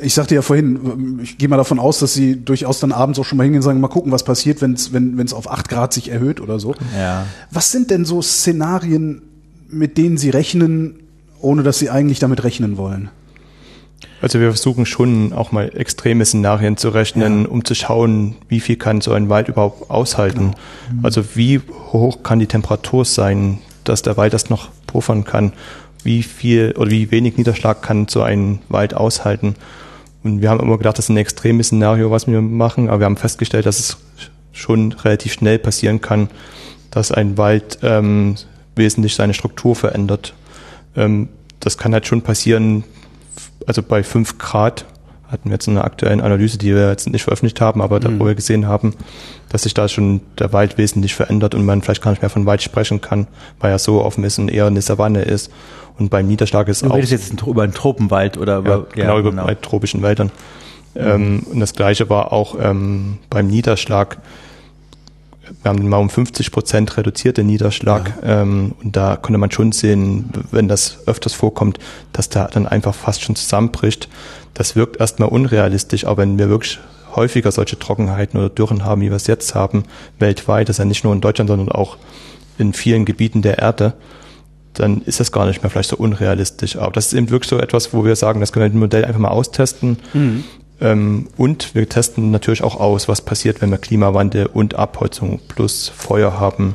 Ich 0.01 0.15
sagte 0.15 0.35
ja 0.35 0.43
vorhin, 0.43 1.21
ich 1.23 1.37
gehe 1.37 1.49
mal 1.49 1.59
davon 1.59 1.79
aus, 1.79 1.99
dass 1.99 2.15
Sie 2.15 2.43
durchaus 2.43 2.81
dann 2.81 2.93
abends 2.93 3.19
auch 3.19 3.25
schon 3.25 3.37
mal 3.37 3.45
hingehen 3.45 3.59
und 3.59 3.65
sagen, 3.65 3.81
mal 3.81 3.89
gucken, 3.89 4.11
was 4.11 4.25
passiert, 4.25 4.63
wenn's, 4.63 4.93
wenn 4.93 5.19
es 5.19 5.35
auf 5.35 5.51
acht 5.51 5.69
Grad 5.69 5.93
sich 5.93 6.11
erhöht 6.11 6.41
oder 6.41 6.59
so. 6.59 6.75
Ja. 6.97 7.27
Was 7.51 7.73
sind 7.73 7.91
denn 7.91 8.05
so 8.07 8.23
Szenarien, 8.23 9.23
mit 9.69 9.99
denen 9.99 10.17
Sie 10.17 10.31
rechnen, 10.31 11.01
ohne 11.41 11.63
dass 11.63 11.79
Sie 11.79 11.91
eigentlich 11.91 12.21
damit 12.21 12.43
rechnen 12.43 12.79
wollen? 12.79 13.11
Also 14.23 14.41
wir 14.41 14.49
versuchen 14.49 14.87
schon 14.87 15.33
auch 15.33 15.53
mal 15.53 15.71
extreme 15.77 16.25
Szenarien 16.25 16.77
zu 16.77 16.89
rechnen, 16.89 17.43
ja. 17.43 17.49
um 17.49 17.65
zu 17.65 17.75
schauen, 17.75 18.37
wie 18.49 18.61
viel 18.61 18.77
kann 18.77 19.01
so 19.01 19.13
ein 19.13 19.29
Wald 19.29 19.49
überhaupt 19.49 19.91
aushalten. 19.91 20.53
Genau. 20.53 21.01
Mhm. 21.01 21.05
Also 21.05 21.25
wie 21.35 21.61
hoch 21.93 22.23
kann 22.23 22.39
die 22.39 22.47
Temperatur 22.47 23.05
sein, 23.05 23.59
dass 23.85 24.03
der 24.03 24.17
Wald 24.17 24.33
das 24.33 24.49
noch 24.49 24.71
puffern 24.87 25.25
kann 25.25 25.53
wie 26.05 26.23
viel 26.23 26.75
oder 26.77 26.91
wie 26.91 27.11
wenig 27.11 27.37
Niederschlag 27.37 27.83
kann 27.83 28.09
so 28.09 28.23
ein 28.23 28.61
Wald 28.69 28.95
aushalten. 28.95 29.55
Und 30.23 30.41
wir 30.41 30.51
haben 30.51 30.61
immer 30.61 30.79
gedacht, 30.79 30.99
das 30.99 31.07
ist 31.07 31.09
ein 31.11 31.17
extremes 31.17 31.69
Szenario, 31.69 32.11
was 32.11 32.27
wir 32.27 32.41
machen, 32.41 32.89
aber 32.89 33.01
wir 33.01 33.07
haben 33.07 33.17
festgestellt, 33.17 33.67
dass 33.67 33.79
es 33.79 33.97
schon 34.53 34.93
relativ 34.93 35.33
schnell 35.33 35.59
passieren 35.59 36.01
kann, 36.01 36.29
dass 36.91 37.11
ein 37.11 37.39
Wald 37.39 37.79
ähm, 37.83 38.37
wesentlich 38.77 39.15
seine 39.15 39.35
Struktur 39.35 39.75
verändert. 39.75 40.35
Ähm, 40.97 41.29
das 41.61 41.79
kann 41.79 41.93
halt 41.93 42.07
schon 42.07 42.23
passieren, 42.23 42.85
also 43.67 43.83
bei 43.83 44.03
fünf 44.03 44.39
Grad 44.39 44.85
hatten 45.33 45.49
wir 45.49 45.55
jetzt 45.55 45.69
eine 45.69 45.83
aktuelle 45.83 46.23
Analyse, 46.23 46.59
die 46.59 46.75
wir 46.75 46.91
jetzt 46.91 47.09
nicht 47.09 47.23
veröffentlicht 47.23 47.61
haben, 47.61 47.81
aber 47.81 47.97
mhm. 47.97 48.01
da, 48.03 48.11
wo 48.19 48.27
wir 48.27 48.35
gesehen 48.35 48.69
haben, 48.69 48.95
dass 49.49 49.63
sich 49.63 49.73
da 49.73 49.89
schon 49.89 50.21
der 50.39 50.53
Wald 50.53 50.79
wesentlich 50.79 51.15
verändert 51.15 51.55
und 51.55 51.65
man 51.65 51.81
vielleicht 51.83 52.03
gar 52.03 52.11
nicht 52.11 52.23
mehr 52.23 52.31
von 52.31 52.47
Wald 52.47 52.63
sprechen 52.63 53.01
kann, 53.01 53.27
weil 53.59 53.73
er 53.73 53.79
so 53.79 54.05
offen 54.05 54.23
ist 54.25 54.39
und 54.39 54.51
eher 54.51 54.67
eine 54.67 54.83
Savanne 54.83 55.23
ist. 55.23 55.51
Und 55.99 56.11
beim 56.11 56.27
Niederschlag 56.27 56.69
ist 56.69 56.83
du 56.83 56.91
auch. 56.91 56.99
Du 56.99 57.01
jetzt 57.01 57.43
über 57.43 57.63
einen 57.63 57.75
Tropenwald 57.75 58.37
oder 58.37 58.59
über, 58.59 58.71
ja, 58.71 58.87
genau, 58.95 59.15
ja, 59.15 59.21
über 59.21 59.31
genau. 59.31 59.55
tropischen 59.55 60.03
Wäldern. 60.03 60.31
Mhm. 60.95 61.01
Ähm, 61.01 61.47
und 61.51 61.61
das 61.61 61.73
gleiche 61.73 62.11
war 62.11 62.33
auch 62.33 62.57
ähm, 62.61 63.19
beim 63.31 63.47
Niederschlag. 63.47 64.19
Wir 65.63 65.71
haben 65.71 65.89
mal 65.89 65.99
um 65.99 66.11
50 66.11 66.51
Prozent 66.51 66.97
reduziert 66.97 67.37
den 67.37 67.47
Niederschlag. 67.47 68.13
Ja. 68.23 68.43
Ähm, 68.43 68.75
und 68.83 68.97
da 68.97 69.17
konnte 69.17 69.39
man 69.39 69.51
schon 69.51 69.73
sehen, 69.73 70.31
wenn 70.51 70.69
das 70.69 70.99
öfters 71.07 71.35
vorkommt, 71.35 71.79
dass 72.13 72.29
der 72.29 72.49
dann 72.49 72.67
einfach 72.67 72.95
fast 72.95 73.23
schon 73.23 73.37
zusammenbricht. 73.37 74.09
Das 74.55 74.77
wirkt 74.77 75.01
erstmal 75.01 75.29
unrealistisch, 75.29 76.07
aber 76.07 76.23
wenn 76.23 76.39
wir 76.39 76.49
wirklich 76.49 76.79
häufiger 77.15 77.53
solche 77.53 77.79
Trockenheiten 77.79 78.39
oder 78.39 78.49
Dürren 78.49 78.85
haben, 78.85 79.01
wie 79.01 79.11
wir 79.11 79.17
es 79.17 79.27
jetzt 79.27 79.55
haben, 79.55 79.85
weltweit, 80.19 80.69
das 80.69 80.77
ist 80.77 80.79
ja 80.79 80.85
nicht 80.85 81.05
nur 81.05 81.13
in 81.13 81.21
Deutschland, 81.21 81.49
sondern 81.49 81.71
auch 81.71 81.97
in 82.59 82.73
vielen 82.73 83.05
Gebieten 83.05 83.43
der 83.43 83.59
Erde, 83.59 83.95
dann 84.75 85.03
ist 85.03 85.21
das 85.21 85.33
gar 85.33 85.47
nicht 85.47 85.63
mehr 85.63 85.71
vielleicht 85.71 85.91
so 85.91 85.97
unrealistisch. 85.97 86.77
Aber 86.77 86.93
das 86.93 87.07
ist 87.07 87.13
eben 87.15 87.31
wirklich 87.31 87.51
so 87.51 87.59
etwas, 87.59 87.93
wo 87.93 88.05
wir 88.05 88.17
sagen, 88.17 88.41
das 88.41 88.53
können 88.53 88.65
wir 88.65 88.69
mit 88.69 88.75
dem 88.75 88.81
Modell 88.81 89.05
einfach 89.05 89.21
mal 89.21 89.29
austesten. 89.29 89.99
Mhm. 90.15 90.45
Ähm, 90.81 91.29
und 91.37 91.75
wir 91.75 91.89
testen 91.89 92.31
natürlich 92.31 92.63
auch 92.63 92.81
aus, 92.81 93.09
was 93.09 93.21
passiert, 93.21 93.61
wenn 93.61 93.71
wir 93.71 93.79
Klimawandel 93.79 94.47
und 94.47 94.75
Abholzung 94.75 95.41
plus 95.49 95.89
Feuer 95.89 96.41
haben 96.41 96.75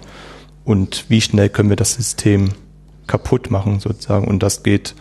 und 0.63 1.05
wie 1.09 1.21
schnell 1.21 1.49
können 1.49 1.69
wir 1.69 1.75
das 1.75 1.93
System 1.93 2.51
kaputt 3.07 3.49
machen 3.49 3.79
sozusagen. 3.79 4.27
Und 4.27 4.43
das 4.43 4.63
geht 4.63 4.93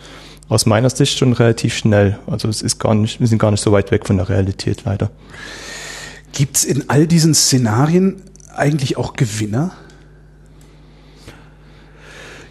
aus 0.49 0.65
meiner 0.65 0.89
Sicht 0.89 1.17
schon 1.17 1.33
relativ 1.33 1.75
schnell. 1.75 2.19
Also 2.27 2.47
es 2.47 2.61
ist 2.61 2.79
gar 2.79 2.95
nicht, 2.95 3.19
wir 3.19 3.27
sind 3.27 3.39
gar 3.39 3.51
nicht 3.51 3.61
so 3.61 3.71
weit 3.71 3.91
weg 3.91 4.05
von 4.05 4.17
der 4.17 4.29
Realität 4.29 4.83
leider. 4.85 5.09
Gibt 6.33 6.57
es 6.57 6.63
in 6.63 6.89
all 6.89 7.07
diesen 7.07 7.33
Szenarien 7.33 8.21
eigentlich 8.55 8.97
auch 8.97 9.13
Gewinner? 9.13 9.71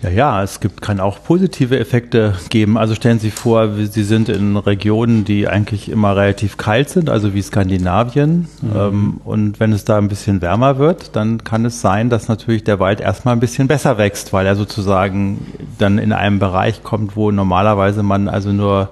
Ja, 0.07 0.12
ja, 0.12 0.42
es 0.42 0.61
gibt, 0.61 0.82
kann 0.82 1.00
auch 1.00 1.22
positive 1.24 1.78
Effekte 1.78 2.34
geben. 2.48 2.78
Also 2.78 2.94
stellen 2.94 3.18
Sie 3.18 3.32
vor, 3.32 3.74
Sie 3.74 4.04
sind 4.04 4.28
in 4.28 4.57
Regionen, 4.57 5.24
die 5.24 5.48
eigentlich 5.48 5.88
immer 5.88 6.16
relativ 6.16 6.57
kalt 6.57 6.90
sind, 6.90 7.11
also 7.11 7.34
wie 7.34 7.42
Skandinavien. 7.42 8.46
Mhm. 8.62 8.76
Ähm, 8.76 9.20
und 9.24 9.61
wenn 9.61 9.72
es 9.72 9.84
da 9.84 9.98
ein 9.98 10.09
bisschen 10.09 10.42
wärmer 10.42 10.78
wird, 10.78 11.16
dann 11.16 11.42
kann 11.42 11.64
es 11.64 11.80
sein, 11.80 12.09
dass 12.09 12.28
natürlich 12.28 12.62
der 12.62 12.78
Wald 12.78 13.00
erstmal 13.00 13.34
ein 13.34 13.40
bisschen 13.40 13.66
besser 13.66 13.98
wächst, 13.98 14.32
weil 14.32 14.46
er 14.46 14.54
sozusagen 14.54 15.44
dann 15.78 15.98
in 15.98 16.12
einem 16.12 16.38
Bereich 16.38 16.84
kommt, 16.84 17.16
wo 17.16 17.32
normalerweise 17.32 18.02
man 18.04 18.28
also 18.28 18.52
nur 18.52 18.90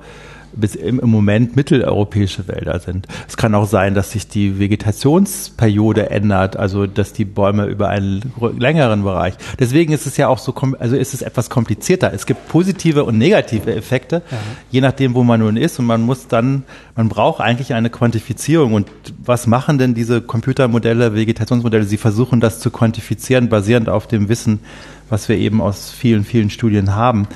bis 0.56 0.74
im, 0.74 1.00
im 1.00 1.10
Moment 1.10 1.56
mitteleuropäische 1.56 2.46
Wälder 2.48 2.78
sind. 2.80 3.06
Es 3.28 3.36
kann 3.36 3.54
auch 3.54 3.66
sein, 3.66 3.94
dass 3.94 4.12
sich 4.12 4.28
die 4.28 4.58
Vegetationsperiode 4.58 6.10
ändert, 6.10 6.56
also 6.56 6.86
dass 6.86 7.12
die 7.12 7.24
Bäume 7.24 7.66
über 7.66 7.88
einen 7.88 8.32
längeren 8.58 9.02
Bereich. 9.02 9.34
Deswegen 9.58 9.92
ist 9.92 10.06
es 10.06 10.16
ja 10.16 10.28
auch 10.28 10.38
so, 10.38 10.54
also 10.78 10.96
ist 10.96 11.14
es 11.14 11.22
etwas 11.22 11.50
komplizierter. 11.50 12.12
Es 12.12 12.26
gibt 12.26 12.48
positive 12.48 13.04
und 13.04 13.18
negative 13.18 13.74
Effekte, 13.74 14.22
ja. 14.30 14.38
je 14.70 14.80
nachdem, 14.80 15.14
wo 15.14 15.22
man 15.22 15.40
nun 15.40 15.56
ist. 15.56 15.78
Und 15.78 15.86
man 15.86 16.02
muss 16.02 16.28
dann, 16.28 16.64
man 16.96 17.08
braucht 17.08 17.40
eigentlich 17.40 17.74
eine 17.74 17.90
Quantifizierung. 17.90 18.74
Und 18.74 18.90
was 19.24 19.46
machen 19.46 19.78
denn 19.78 19.94
diese 19.94 20.20
Computermodelle, 20.20 21.14
Vegetationsmodelle? 21.14 21.84
Sie 21.84 21.98
versuchen 21.98 22.40
das 22.40 22.60
zu 22.60 22.70
quantifizieren, 22.70 23.48
basierend 23.48 23.88
auf 23.88 24.06
dem 24.06 24.28
Wissen, 24.28 24.60
was 25.08 25.28
wir 25.28 25.36
eben 25.36 25.60
aus 25.60 25.90
vielen, 25.90 26.24
vielen 26.24 26.50
Studien 26.50 26.94
haben. 26.94 27.28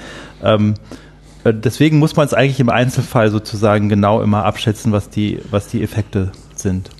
Ähm, 0.42 0.74
äh, 0.74 1.07
deswegen 1.44 1.98
muss 1.98 2.16
man 2.16 2.26
es 2.26 2.34
eigentlich 2.34 2.60
im 2.60 2.70
Einzelfall 2.70 3.30
sozusagen 3.30 3.88
genau 3.88 4.22
immer 4.22 4.44
abschätzen, 4.44 4.92
was 4.92 5.10
die, 5.10 5.40
was 5.50 5.68
die 5.68 5.82
Effekte 5.82 6.32
sind. 6.54 6.90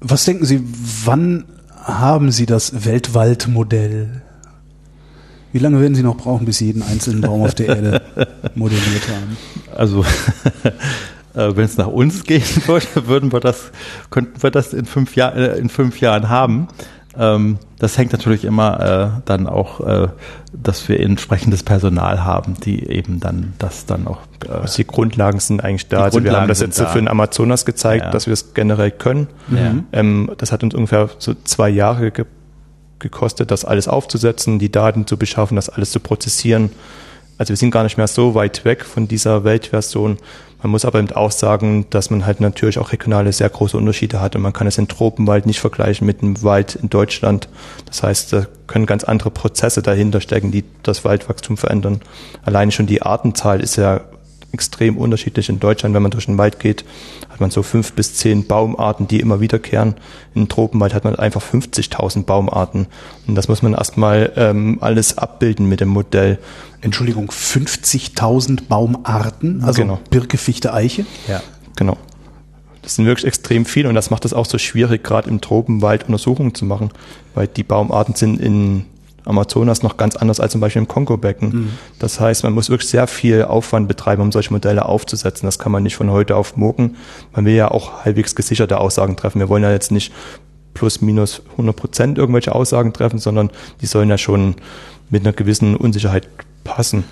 Was 0.00 0.24
denken 0.24 0.44
Sie, 0.44 0.62
wann 1.04 1.44
haben 1.82 2.30
Sie 2.30 2.46
das 2.46 2.84
Weltwaldmodell? 2.84 4.22
Wie 5.52 5.58
lange 5.58 5.80
werden 5.80 5.94
Sie 5.94 6.02
noch 6.02 6.16
brauchen, 6.16 6.46
bis 6.46 6.58
Sie 6.58 6.66
jeden 6.66 6.82
einzelnen 6.82 7.20
Baum 7.20 7.42
auf 7.42 7.54
der 7.54 7.68
Erde 7.68 8.02
modelliert 8.54 9.08
haben? 9.08 9.36
Also, 9.74 10.04
äh, 11.34 11.56
wenn 11.56 11.64
es 11.64 11.76
nach 11.76 11.86
uns 11.86 12.24
gehen 12.24 12.42
würde, 12.66 13.06
würden 13.06 13.32
wir 13.32 13.40
das, 13.40 13.70
könnten 14.10 14.42
wir 14.42 14.50
das 14.50 14.72
in 14.72 14.84
fünf, 14.84 15.14
Jahr, 15.14 15.36
äh, 15.36 15.58
in 15.58 15.68
fünf 15.68 16.00
Jahren 16.00 16.28
haben. 16.28 16.68
Ähm, 17.18 17.58
das 17.78 17.98
hängt 17.98 18.12
natürlich 18.12 18.44
immer 18.44 18.80
äh, 19.16 19.20
dann 19.24 19.46
auch, 19.46 19.80
äh, 19.80 20.08
dass 20.52 20.88
wir 20.88 21.00
entsprechendes 21.00 21.62
Personal 21.62 22.24
haben, 22.24 22.54
die 22.64 22.88
eben 22.88 23.20
dann 23.20 23.52
das 23.58 23.86
dann 23.86 24.06
auch. 24.06 24.18
Äh, 24.46 24.52
also 24.52 24.76
die 24.76 24.86
Grundlagen 24.86 25.40
sind 25.40 25.62
eigentlich 25.62 25.88
da. 25.88 26.02
Also 26.04 26.22
wir 26.22 26.32
haben 26.32 26.48
das 26.48 26.60
jetzt 26.60 26.76
so 26.76 26.86
für 26.86 26.98
den 26.98 27.08
Amazonas 27.08 27.64
gezeigt, 27.64 28.06
ja. 28.06 28.10
dass 28.10 28.26
wir 28.26 28.32
es 28.32 28.54
generell 28.54 28.90
können. 28.90 29.28
Ja. 29.50 29.74
Ähm, 29.92 30.30
das 30.38 30.52
hat 30.52 30.62
uns 30.62 30.74
ungefähr 30.74 31.08
so 31.18 31.34
zwei 31.44 31.68
Jahre 31.68 32.10
ge 32.10 32.26
gekostet, 33.00 33.50
das 33.50 33.66
alles 33.66 33.86
aufzusetzen, 33.86 34.58
die 34.58 34.72
Daten 34.72 35.06
zu 35.06 35.18
beschaffen, 35.18 35.56
das 35.56 35.68
alles 35.68 35.90
zu 35.90 36.00
prozessieren. 36.00 36.70
Also 37.36 37.50
wir 37.50 37.56
sind 37.56 37.70
gar 37.70 37.82
nicht 37.82 37.98
mehr 37.98 38.06
so 38.06 38.34
weit 38.34 38.64
weg 38.64 38.82
von 38.84 39.08
dieser 39.08 39.44
Weltversion. 39.44 40.16
Man 40.64 40.70
muss 40.70 40.86
aber 40.86 40.98
eben 40.98 41.12
auch 41.12 41.30
sagen, 41.30 41.84
dass 41.90 42.08
man 42.08 42.24
halt 42.24 42.40
natürlich 42.40 42.78
auch 42.78 42.90
regionale 42.90 43.34
sehr 43.34 43.50
große 43.50 43.76
Unterschiede 43.76 44.22
hat 44.22 44.34
und 44.34 44.40
man 44.40 44.54
kann 44.54 44.66
es 44.66 44.78
in 44.78 44.88
Tropenwald 44.88 45.44
nicht 45.44 45.60
vergleichen 45.60 46.06
mit 46.06 46.22
einem 46.22 46.42
Wald 46.42 46.74
in 46.76 46.88
Deutschland. 46.88 47.50
Das 47.84 48.02
heißt, 48.02 48.32
da 48.32 48.46
können 48.66 48.86
ganz 48.86 49.04
andere 49.04 49.30
Prozesse 49.30 49.82
dahinter 49.82 50.22
stecken, 50.22 50.52
die 50.52 50.64
das 50.82 51.04
Waldwachstum 51.04 51.58
verändern. 51.58 52.00
Alleine 52.46 52.72
schon 52.72 52.86
die 52.86 53.02
Artenzahl 53.02 53.60
ist 53.60 53.76
ja 53.76 54.00
extrem 54.54 54.96
unterschiedlich 54.96 55.48
in 55.48 55.60
Deutschland. 55.60 55.94
Wenn 55.94 56.02
man 56.02 56.10
durch 56.10 56.26
den 56.26 56.38
Wald 56.38 56.58
geht, 56.58 56.84
hat 57.28 57.40
man 57.40 57.50
so 57.50 57.62
fünf 57.62 57.92
bis 57.92 58.14
zehn 58.14 58.46
Baumarten, 58.46 59.06
die 59.06 59.20
immer 59.20 59.40
wiederkehren. 59.40 59.94
In 60.34 60.48
Tropenwald 60.48 60.94
hat 60.94 61.04
man 61.04 61.16
einfach 61.16 61.42
50.000 61.42 62.24
Baumarten. 62.24 62.86
Und 63.26 63.34
das 63.34 63.48
muss 63.48 63.62
man 63.62 63.74
erstmal 63.74 64.32
ähm, 64.36 64.78
alles 64.80 65.18
abbilden 65.18 65.68
mit 65.68 65.80
dem 65.80 65.88
Modell. 65.88 66.38
Entschuldigung, 66.80 67.30
50.000 67.30 68.68
Baumarten, 68.68 69.62
also 69.64 69.82
genau. 69.82 70.00
Birke, 70.10 70.38
Fichte, 70.38 70.72
Eiche? 70.72 71.04
Ja. 71.28 71.42
Genau. 71.76 71.96
Das 72.82 72.96
sind 72.96 73.06
wirklich 73.06 73.26
extrem 73.26 73.64
viele 73.64 73.88
und 73.88 73.94
das 73.94 74.10
macht 74.10 74.26
es 74.26 74.34
auch 74.34 74.44
so 74.44 74.58
schwierig, 74.58 75.02
gerade 75.02 75.30
im 75.30 75.40
Tropenwald 75.40 76.04
Untersuchungen 76.04 76.54
zu 76.54 76.66
machen, 76.66 76.90
weil 77.34 77.46
die 77.46 77.62
Baumarten 77.62 78.14
sind 78.14 78.38
in 78.38 78.84
Amazonas 79.24 79.82
noch 79.82 79.96
ganz 79.96 80.16
anders 80.16 80.40
als 80.40 80.52
zum 80.52 80.60
Beispiel 80.60 80.82
im 80.82 80.88
Kongo-Becken. 80.88 81.48
Mhm. 81.48 81.68
Das 81.98 82.20
heißt, 82.20 82.44
man 82.44 82.52
muss 82.52 82.70
wirklich 82.70 82.90
sehr 82.90 83.06
viel 83.06 83.44
Aufwand 83.44 83.88
betreiben, 83.88 84.22
um 84.22 84.32
solche 84.32 84.52
Modelle 84.52 84.86
aufzusetzen. 84.86 85.46
Das 85.46 85.58
kann 85.58 85.72
man 85.72 85.82
nicht 85.82 85.96
von 85.96 86.10
heute 86.10 86.36
auf 86.36 86.56
morgen. 86.56 86.96
Man 87.32 87.44
will 87.44 87.54
ja 87.54 87.70
auch 87.70 88.04
halbwegs 88.04 88.34
gesicherte 88.34 88.78
Aussagen 88.78 89.16
treffen. 89.16 89.40
Wir 89.40 89.48
wollen 89.48 89.62
ja 89.62 89.72
jetzt 89.72 89.90
nicht 89.90 90.12
plus 90.74 91.00
minus 91.00 91.42
100 91.52 91.74
Prozent 91.74 92.18
irgendwelche 92.18 92.54
Aussagen 92.54 92.92
treffen, 92.92 93.18
sondern 93.18 93.50
die 93.80 93.86
sollen 93.86 94.10
ja 94.10 94.18
schon 94.18 94.56
mit 95.08 95.22
einer 95.22 95.32
gewissen 95.32 95.76
Unsicherheit 95.76 96.28
passen. 96.64 97.04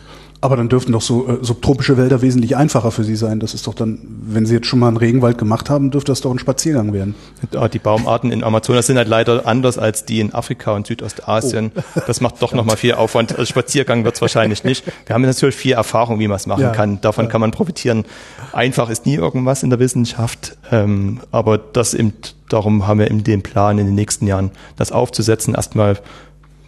Aber 0.42 0.56
dann 0.56 0.68
dürften 0.68 0.90
doch 0.90 1.00
so 1.00 1.28
äh, 1.28 1.38
subtropische 1.40 1.96
Wälder 1.96 2.20
wesentlich 2.20 2.56
einfacher 2.56 2.90
für 2.90 3.04
Sie 3.04 3.14
sein. 3.14 3.38
Das 3.38 3.54
ist 3.54 3.68
doch 3.68 3.74
dann, 3.74 4.00
wenn 4.26 4.44
Sie 4.44 4.54
jetzt 4.54 4.66
schon 4.66 4.80
mal 4.80 4.88
einen 4.88 4.96
Regenwald 4.96 5.38
gemacht 5.38 5.70
haben, 5.70 5.92
dürfte 5.92 6.10
das 6.10 6.20
doch 6.20 6.32
ein 6.32 6.40
Spaziergang 6.40 6.92
werden. 6.92 7.14
Ja, 7.52 7.68
die 7.68 7.78
Baumarten 7.78 8.32
in 8.32 8.42
Amazonas 8.42 8.88
sind 8.88 8.96
halt 8.96 9.06
leider 9.06 9.46
anders 9.46 9.78
als 9.78 10.04
die 10.04 10.18
in 10.18 10.34
Afrika 10.34 10.72
und 10.72 10.88
Südostasien. 10.88 11.70
Oh. 11.74 11.80
Das 12.08 12.20
macht 12.20 12.42
doch 12.42 12.52
nochmal 12.52 12.76
viel 12.76 12.94
Aufwand. 12.94 13.30
Also 13.30 13.44
Spaziergang 13.44 14.04
wird 14.04 14.16
es 14.16 14.20
wahrscheinlich 14.20 14.64
nicht. 14.64 14.84
Wir 15.06 15.14
haben 15.14 15.22
natürlich 15.22 15.54
viel 15.54 15.72
Erfahrung, 15.72 16.18
wie 16.18 16.26
man 16.26 16.36
es 16.36 16.46
machen 16.46 16.62
ja. 16.62 16.70
kann. 16.70 17.00
Davon 17.00 17.26
ja. 17.26 17.30
kann 17.30 17.40
man 17.40 17.52
profitieren. 17.52 18.04
Einfach 18.52 18.90
ist 18.90 19.06
nie 19.06 19.14
irgendwas 19.14 19.62
in 19.62 19.70
der 19.70 19.78
Wissenschaft. 19.78 20.56
Ähm, 20.72 21.20
aber 21.30 21.56
das 21.58 21.94
eben, 21.94 22.14
darum 22.48 22.88
haben 22.88 22.98
wir 22.98 23.08
eben 23.08 23.22
den 23.22 23.42
Plan 23.42 23.78
in 23.78 23.86
den 23.86 23.94
nächsten 23.94 24.26
Jahren, 24.26 24.50
das 24.76 24.90
aufzusetzen. 24.90 25.54
Erstmal 25.54 25.98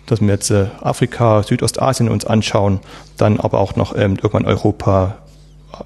dass 0.06 0.20
wir 0.20 0.28
jetzt 0.28 0.50
äh, 0.50 0.66
Afrika, 0.80 1.42
Südostasien 1.42 2.08
uns 2.08 2.24
anschauen, 2.24 2.80
dann 3.16 3.40
aber 3.40 3.58
auch 3.58 3.76
noch 3.76 3.96
ähm, 3.96 4.16
irgendwann 4.16 4.44
Europa, 4.44 5.16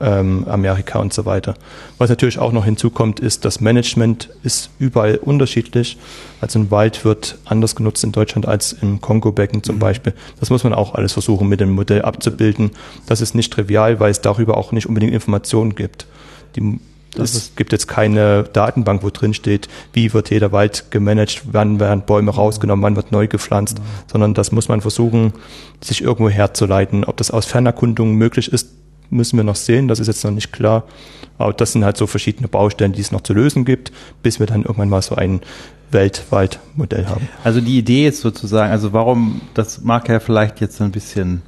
ähm, 0.01 0.47
Amerika 0.49 0.99
und 0.99 1.13
so 1.13 1.25
weiter. 1.25 1.55
Was 1.99 2.11
natürlich 2.11 2.39
auch 2.39 2.53
noch 2.53 2.65
hinzukommt, 2.65 3.21
ist, 3.21 3.45
das 3.45 3.61
Management 3.61 4.31
ist 4.43 4.71
überall 4.79 5.17
unterschiedlich. 5.17 5.99
Also 6.41 6.59
ein 6.59 6.71
Wald 6.71 7.05
wird 7.05 7.39
anders 7.45 7.75
genutzt 7.75 8.05
in 8.05 8.13
Deutschland 8.13 8.47
als 8.47 8.73
im 8.73 9.01
Kongo-Becken 9.01 9.63
zum 9.63 9.77
mhm. 9.77 9.81
Beispiel. 9.81 10.15
Das 10.41 10.51
muss 10.51 10.65
man 10.65 10.75
auch 10.75 10.95
alles 10.95 11.13
versuchen 11.13 11.49
mit 11.49 11.61
dem 11.61 11.73
Modell 11.73 12.03
abzubilden. 12.03 12.73
Das 13.07 13.21
ist 13.21 13.35
nicht 13.35 13.53
trivial, 13.53 14.01
weil 14.01 14.11
es 14.11 14.21
darüber 14.21 14.57
auch 14.57 14.73
nicht 14.73 14.87
unbedingt 14.87 15.13
Informationen 15.13 15.75
gibt. 15.75 16.07
Die 16.57 16.79
es 17.17 17.53
gibt 17.57 17.73
jetzt 17.73 17.89
keine 17.89 18.45
Datenbank, 18.45 19.03
wo 19.03 19.11
drin 19.11 19.35
steht, 19.35 19.69
wie 19.93 20.13
wird 20.13 20.31
jeder 20.31 20.53
Wald 20.53 20.91
gemanagt, 20.91 21.43
wann 21.51 21.81
werden 21.81 22.03
Bäume 22.03 22.31
rausgenommen, 22.31 22.83
wann 22.83 22.97
wird 22.97 23.13
neu 23.13 23.27
gepflanzt, 23.27 23.79
ja. 23.79 23.85
sondern 24.11 24.35
das 24.35 24.53
muss 24.53 24.69
man 24.69 24.81
versuchen, 24.81 25.33
sich 25.81 26.03
irgendwo 26.03 26.29
herzuleiten. 26.29 27.05
Ob 27.05 27.17
das 27.17 27.31
aus 27.31 27.47
Fernerkundungen 27.47 28.15
möglich 28.15 28.53
ist, 28.53 28.69
müssen 29.11 29.37
wir 29.37 29.45
noch 29.45 29.57
sehen, 29.57 29.89
das 29.89 30.01
ist 30.01 30.07
jetzt 30.07 30.25
noch 30.25 30.31
nicht 30.31 30.53
klar. 30.53 30.85
Aber 31.39 31.53
das 31.53 31.73
sind 31.73 31.85
halt 31.85 31.97
so 31.97 32.07
verschiedene 32.07 32.49
Baustellen, 32.49 32.93
die 32.93 33.01
es 33.01 33.13
noch 33.13 33.23
zu 33.23 33.33
lösen 33.33 33.65
gibt, 33.65 33.93
bis 34.23 34.39
wir 34.41 34.47
dann 34.47 34.63
irgendwann 34.63 34.89
mal 34.89 35.03
so 35.03 35.15
ein 35.15 35.41
weltweit 35.91 36.59
Modell 36.75 37.07
haben. 37.07 37.29
Also 37.45 37.61
die 37.61 37.79
Idee 37.79 38.09
ist 38.09 38.21
sozusagen, 38.21 38.71
also 38.71 38.93
warum, 38.93 39.41
das 39.55 39.81
mag 39.83 40.09
ja 40.09 40.21
vielleicht 40.21 40.61
jetzt 40.61 40.77
so 40.77 40.85
ein 40.85 40.91
bisschen 40.91 41.43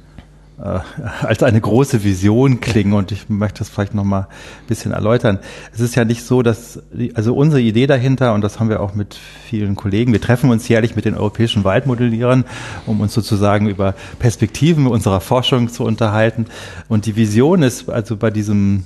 als 0.61 1.41
eine 1.41 1.59
große 1.59 2.03
Vision 2.03 2.59
klingen 2.59 2.93
und 2.93 3.11
ich 3.11 3.29
möchte 3.29 3.59
das 3.59 3.69
vielleicht 3.69 3.95
nochmal 3.95 4.21
ein 4.21 4.67
bisschen 4.67 4.91
erläutern. 4.91 5.39
Es 5.73 5.79
ist 5.79 5.95
ja 5.95 6.05
nicht 6.05 6.23
so, 6.23 6.43
dass, 6.43 6.79
also 7.15 7.33
unsere 7.33 7.61
Idee 7.61 7.87
dahinter, 7.87 8.33
und 8.33 8.41
das 8.41 8.59
haben 8.59 8.69
wir 8.69 8.79
auch 8.79 8.93
mit 8.93 9.15
vielen 9.15 9.75
Kollegen, 9.75 10.13
wir 10.13 10.21
treffen 10.21 10.51
uns 10.51 10.67
jährlich 10.67 10.95
mit 10.95 11.05
den 11.05 11.15
europäischen 11.15 11.63
Waldmodellierern, 11.63 12.45
um 12.85 13.01
uns 13.01 13.13
sozusagen 13.13 13.67
über 13.69 13.95
Perspektiven 14.19 14.85
unserer 14.85 15.19
Forschung 15.19 15.69
zu 15.69 15.83
unterhalten. 15.83 16.45
Und 16.87 17.07
die 17.07 17.15
Vision 17.15 17.63
ist 17.63 17.89
also 17.89 18.15
bei 18.17 18.29
diesem 18.29 18.85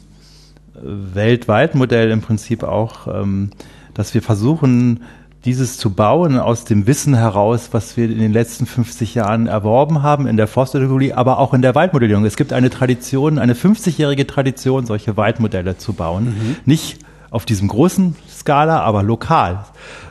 Weltwaldmodell 0.82 2.12
im 2.12 2.22
Prinzip 2.22 2.64
auch, 2.64 3.08
ähm, 3.08 3.52
dass 3.94 4.14
wir 4.14 4.22
versuchen, 4.22 5.02
dieses 5.46 5.78
zu 5.78 5.92
bauen 5.92 6.40
aus 6.40 6.66
dem 6.66 6.88
Wissen 6.88 7.14
heraus, 7.14 7.70
was 7.72 7.96
wir 7.98 8.06
in 8.06 8.18
den 8.18 8.34
letzten 8.34 8.66
50 8.66 9.14
Jahren 9.14 9.46
erworben 9.46 10.02
haben 10.02 10.26
in 10.26 10.38
der 10.38 10.48
Forstökologie, 10.48 11.14
aber 11.14 11.38
auch 11.38 11.54
in 11.54 11.62
der 11.62 11.76
Waldmodellierung. 11.76 12.26
Es 12.26 12.36
gibt 12.36 12.52
eine 12.52 12.72
Tradition, 12.72 13.38
eine 13.38 13.54
50-jährige 13.54 14.26
Tradition, 14.26 14.88
solche 14.88 15.18
Waldmodelle 15.18 15.78
zu 15.78 15.94
bauen. 15.94 16.26
Mhm. 16.26 16.56
Nicht 16.66 17.00
auf 17.30 17.46
diesem 17.46 17.68
großen 17.68 18.16
Skala, 18.28 18.82
aber 18.82 19.04
lokal. 19.04 19.66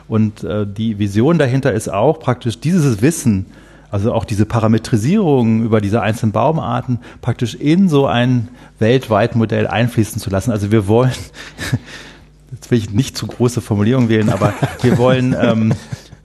Und 0.07 0.43
äh, 0.43 0.65
die 0.65 0.99
Vision 0.99 1.37
dahinter 1.37 1.73
ist 1.73 1.89
auch 1.89 2.19
praktisch 2.19 2.59
dieses 2.59 3.01
Wissen, 3.01 3.47
also 3.91 4.13
auch 4.13 4.25
diese 4.25 4.45
Parametrisierung 4.45 5.63
über 5.63 5.81
diese 5.81 6.01
einzelnen 6.01 6.31
Baumarten 6.31 6.99
praktisch 7.21 7.55
in 7.55 7.89
so 7.89 8.07
ein 8.07 8.47
Weltweitmodell 8.79 9.67
einfließen 9.67 10.21
zu 10.21 10.29
lassen. 10.29 10.51
Also 10.51 10.71
wir 10.71 10.87
wollen 10.87 11.11
jetzt 12.55 12.71
will 12.71 12.77
ich 12.77 12.89
nicht 12.91 13.17
zu 13.17 13.27
große 13.27 13.61
Formulierungen 13.61 14.09
wählen, 14.09 14.29
aber 14.29 14.53
wir 14.81 14.97
wollen, 14.97 15.35
ähm, 15.41 15.73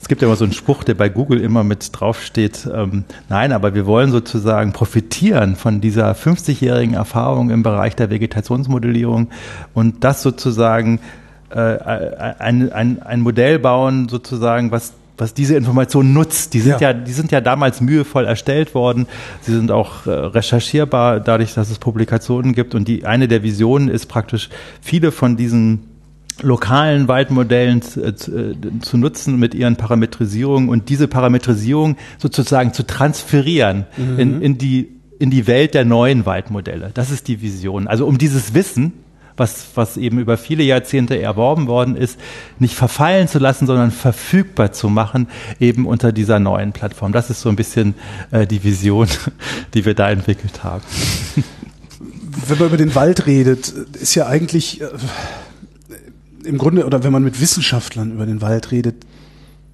es 0.00 0.08
gibt 0.08 0.22
ja 0.22 0.28
immer 0.28 0.36
so 0.36 0.44
einen 0.44 0.52
Spruch, 0.52 0.84
der 0.84 0.94
bei 0.94 1.08
Google 1.08 1.40
immer 1.40 1.64
mit 1.64 1.90
draufsteht, 1.92 2.68
ähm, 2.72 3.04
nein, 3.28 3.52
aber 3.52 3.74
wir 3.74 3.86
wollen 3.86 4.10
sozusagen 4.10 4.72
profitieren 4.72 5.56
von 5.56 5.80
dieser 5.80 6.12
50-jährigen 6.12 6.94
Erfahrung 6.94 7.50
im 7.50 7.62
Bereich 7.62 7.96
der 7.96 8.10
Vegetationsmodellierung 8.10 9.28
und 9.74 10.04
das 10.04 10.22
sozusagen 10.22 11.00
äh, 11.50 11.56
ein, 11.58 12.72
ein, 12.72 13.02
ein 13.02 13.20
Modell 13.20 13.58
bauen, 13.58 14.08
sozusagen, 14.08 14.70
was 14.70 14.94
was 15.18 15.34
diese 15.34 15.54
Informationen 15.54 16.14
nutzt. 16.14 16.54
Die 16.54 16.60
sind 16.60 16.80
ja. 16.80 16.92
ja. 16.92 16.94
die 16.94 17.12
sind 17.12 17.30
ja 17.30 17.42
damals 17.42 17.82
mühevoll 17.82 18.24
erstellt 18.24 18.74
worden. 18.74 19.06
Sie 19.42 19.52
sind 19.52 19.70
auch 19.70 20.06
äh, 20.06 20.10
recherchierbar 20.12 21.20
dadurch, 21.20 21.52
dass 21.52 21.68
es 21.68 21.78
Publikationen 21.78 22.54
gibt. 22.54 22.74
Und 22.74 22.88
die 22.88 23.04
eine 23.04 23.28
der 23.28 23.42
Visionen 23.42 23.88
ist 23.90 24.06
praktisch 24.06 24.48
viele 24.80 25.12
von 25.12 25.36
diesen 25.36 25.89
lokalen 26.42 27.08
Waldmodellen 27.08 27.82
zu, 27.82 28.02
äh, 28.02 28.14
zu, 28.14 28.96
nutzen 28.96 29.38
mit 29.38 29.54
ihren 29.54 29.76
Parametrisierungen 29.76 30.68
und 30.68 30.88
diese 30.88 31.08
Parametrisierung 31.08 31.96
sozusagen 32.18 32.72
zu 32.72 32.86
transferieren 32.86 33.86
mhm. 33.96 34.18
in, 34.18 34.42
in, 34.42 34.58
die, 34.58 34.88
in 35.18 35.30
die 35.30 35.46
Welt 35.46 35.74
der 35.74 35.84
neuen 35.84 36.26
Waldmodelle. 36.26 36.90
Das 36.94 37.10
ist 37.10 37.28
die 37.28 37.42
Vision. 37.42 37.86
Also 37.86 38.06
um 38.06 38.18
dieses 38.18 38.54
Wissen, 38.54 38.92
was, 39.36 39.68
was 39.74 39.96
eben 39.96 40.18
über 40.18 40.36
viele 40.36 40.62
Jahrzehnte 40.62 41.20
erworben 41.20 41.66
worden 41.66 41.96
ist, 41.96 42.18
nicht 42.58 42.74
verfallen 42.74 43.26
zu 43.26 43.38
lassen, 43.38 43.66
sondern 43.66 43.90
verfügbar 43.90 44.72
zu 44.72 44.88
machen, 44.88 45.28
eben 45.58 45.86
unter 45.86 46.12
dieser 46.12 46.38
neuen 46.38 46.72
Plattform. 46.72 47.12
Das 47.12 47.30
ist 47.30 47.40
so 47.40 47.48
ein 47.48 47.56
bisschen 47.56 47.94
äh, 48.30 48.46
die 48.46 48.62
Vision, 48.62 49.08
die 49.74 49.84
wir 49.84 49.94
da 49.94 50.10
entwickelt 50.10 50.62
haben. 50.62 50.84
Wenn 52.46 52.58
man 52.58 52.68
über 52.68 52.76
den 52.76 52.94
Wald 52.94 53.26
redet, 53.26 53.68
ist 53.68 54.14
ja 54.14 54.26
eigentlich... 54.26 54.80
Äh 54.80 54.86
im 56.44 56.58
Grunde, 56.58 56.86
oder 56.86 57.02
wenn 57.02 57.12
man 57.12 57.22
mit 57.22 57.40
Wissenschaftlern 57.40 58.12
über 58.12 58.26
den 58.26 58.40
Wald 58.40 58.70
redet, 58.70 59.04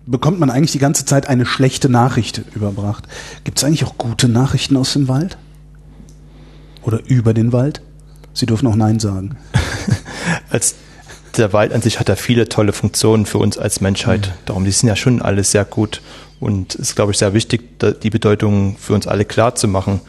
bekommt 0.07 0.39
man 0.39 0.51
eigentlich 0.51 0.73
die 0.73 0.79
ganze 0.79 1.05
Zeit 1.05 1.29
eine 1.29 1.47
schlechte 1.47 1.89
Nachricht 1.89 2.43
überbracht. 2.55 3.07
Gibt 3.45 3.59
es 3.59 3.65
eigentlich 3.65 3.85
auch 3.85 3.99
gute 3.99 4.29
Nachrichten 4.29 4.77
aus 4.77 4.93
dem 4.93 5.09
Wald? 5.09 5.37
Oder 6.83 7.01
über 7.07 7.35
den 7.35 7.53
Wald? 7.53 7.83
Sie 8.33 8.47
dürfen 8.47 8.67
auch 8.69 8.77
Nein 8.77 9.01
sagen. 9.01 9.37
als 10.51 10.77
der 11.37 11.53
Wald 11.53 11.73
an 11.73 11.83
sich 11.83 11.99
hat 11.99 12.09
ja 12.09 12.17
viele 12.17 12.49
tolle 12.49 12.73
Funktionen 12.73 13.27
für 13.27 13.39
uns 13.39 13.59
als 13.59 13.81
Menschheit. 13.81 14.29
Mhm. 14.29 14.33
Darum, 14.47 14.65
die 14.65 14.71
sind 14.71 14.89
ja 14.89 14.97
schon 14.97 15.21
alle 15.21 15.43
sehr 15.43 15.65
gut. 15.65 16.01
Und 16.39 16.75
es 16.75 16.91
ist, 16.91 16.97
glaube 16.97 17.13
ich, 17.13 17.19
sehr 17.19 17.35
wichtig, 17.35 17.81
die 18.03 18.11
Bedeutung 18.11 18.77
für 18.79 18.95
uns 18.95 19.07
alle 19.07 19.25
klar 19.25 19.55
zu 19.55 19.69
machen. 19.69 20.01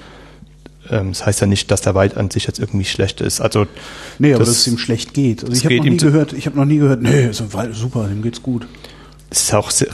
Ähm, 0.90 1.10
das 1.10 1.26
heißt 1.26 1.42
ja 1.42 1.48
nicht, 1.48 1.72
dass 1.72 1.82
der 1.82 1.96
Wald 1.96 2.18
an 2.18 2.30
sich 2.30 2.48
jetzt 2.48 2.60
irgendwie 2.60 2.86
schlecht 2.86 3.22
ist. 3.22 3.42
Also 3.42 3.68
nee, 4.20 4.34
aber 4.34 4.40
das, 4.40 4.50
dass 4.50 4.58
es 4.60 4.68
ihm 4.68 4.78
schlecht 4.78 5.14
geht. 5.14 5.44
Also 5.44 5.54
ich 5.54 5.66
habe 5.66 5.78
noch 5.78 5.86
nie 5.86 5.98
gehört, 5.98 6.34
ich 6.34 6.46
habe 6.46 6.58
noch 6.58 6.66
nie 6.66 6.78
gehört, 6.78 7.02
nee, 7.02 7.28
ist 7.28 7.42
ein 7.42 7.54
Wald 7.54 7.76
super, 7.76 8.08
dem 8.08 8.22
geht's 8.22 8.42
gut. 8.42 8.68
Es, 9.30 9.44
ist 9.44 9.54
auch 9.54 9.72
sehr, 9.72 9.90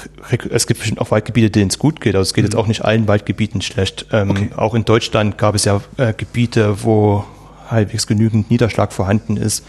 es 0.50 0.68
gibt 0.68 0.80
bestimmt 0.80 1.02
auch 1.02 1.10
Waldgebiete, 1.10 1.50
denen 1.50 1.70
es 1.70 1.80
gut 1.80 2.02
geht, 2.02 2.16
aber 2.16 2.22
es 2.22 2.34
geht 2.34 2.44
mhm. 2.44 2.52
jetzt 2.52 2.56
auch 2.56 2.68
nicht 2.68 2.86
allen 2.86 3.08
Waldgebieten 3.08 3.62
schlecht. 3.62 4.06
Ähm, 4.12 4.30
okay. 4.30 4.50
Auch 4.56 4.76
in 4.76 4.86
Deutschland 4.86 5.38
gab 5.38 5.56
es 5.56 5.66
ja 5.66 5.82
äh, 5.98 6.14
Gebiete, 6.14 6.84
wo 6.84 7.26
halbwegs 7.70 8.06
genügend 8.06 8.52
Niederschlag 8.52 8.94
vorhanden 8.94 9.38
ist. 9.38 9.66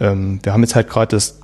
Ähm, 0.00 0.40
wir 0.42 0.52
haben 0.52 0.62
jetzt 0.62 0.74
halt 0.74 0.88
gerade 0.88 1.14
das 1.14 1.40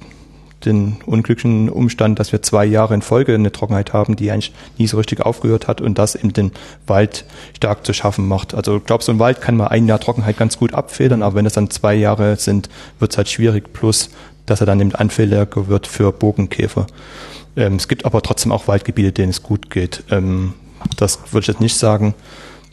den 0.64 0.98
unglücklichen 1.06 1.68
Umstand, 1.68 2.18
dass 2.18 2.32
wir 2.32 2.42
zwei 2.42 2.64
Jahre 2.64 2.94
in 2.94 3.02
Folge 3.02 3.34
eine 3.34 3.52
Trockenheit 3.52 3.92
haben, 3.92 4.16
die 4.16 4.30
eigentlich 4.30 4.52
nie 4.78 4.86
so 4.86 4.98
richtig 4.98 5.20
aufgehört 5.20 5.68
hat 5.68 5.80
und 5.80 5.98
das 5.98 6.14
eben 6.14 6.32
den 6.32 6.52
Wald 6.86 7.24
stark 7.56 7.86
zu 7.86 7.92
schaffen 7.92 8.28
macht. 8.28 8.54
Also 8.54 8.76
ich 8.76 8.84
glaube, 8.84 9.02
so 9.02 9.12
ein 9.12 9.18
Wald 9.18 9.40
kann 9.40 9.56
mal 9.56 9.68
ein 9.68 9.86
Jahr 9.86 10.00
Trockenheit 10.00 10.36
ganz 10.36 10.58
gut 10.58 10.74
abfedern, 10.74 11.22
aber 11.22 11.36
wenn 11.36 11.46
es 11.46 11.54
dann 11.54 11.70
zwei 11.70 11.94
Jahre 11.94 12.36
sind, 12.36 12.68
wird 12.98 13.12
es 13.12 13.16
halt 13.16 13.28
schwierig, 13.28 13.72
plus 13.72 14.11
dass 14.46 14.61
er 14.61 14.66
dann 14.66 14.80
eben 14.80 14.94
anfälliger 14.94 15.68
wird 15.68 15.86
für 15.86 16.12
Bogenkäfer. 16.12 16.86
Ähm, 17.56 17.76
es 17.76 17.88
gibt 17.88 18.04
aber 18.04 18.22
trotzdem 18.22 18.53
auch 18.53 18.68
Waldgebiete, 18.68 19.12
denen 19.12 19.30
es 19.30 19.42
gut 19.42 19.70
geht. 19.70 20.04
Ähm, 20.11 20.54
das 20.96 21.18
würde 21.32 21.42
ich 21.42 21.49
jetzt 21.49 21.61
nicht 21.61 21.76
sagen, 21.76 22.14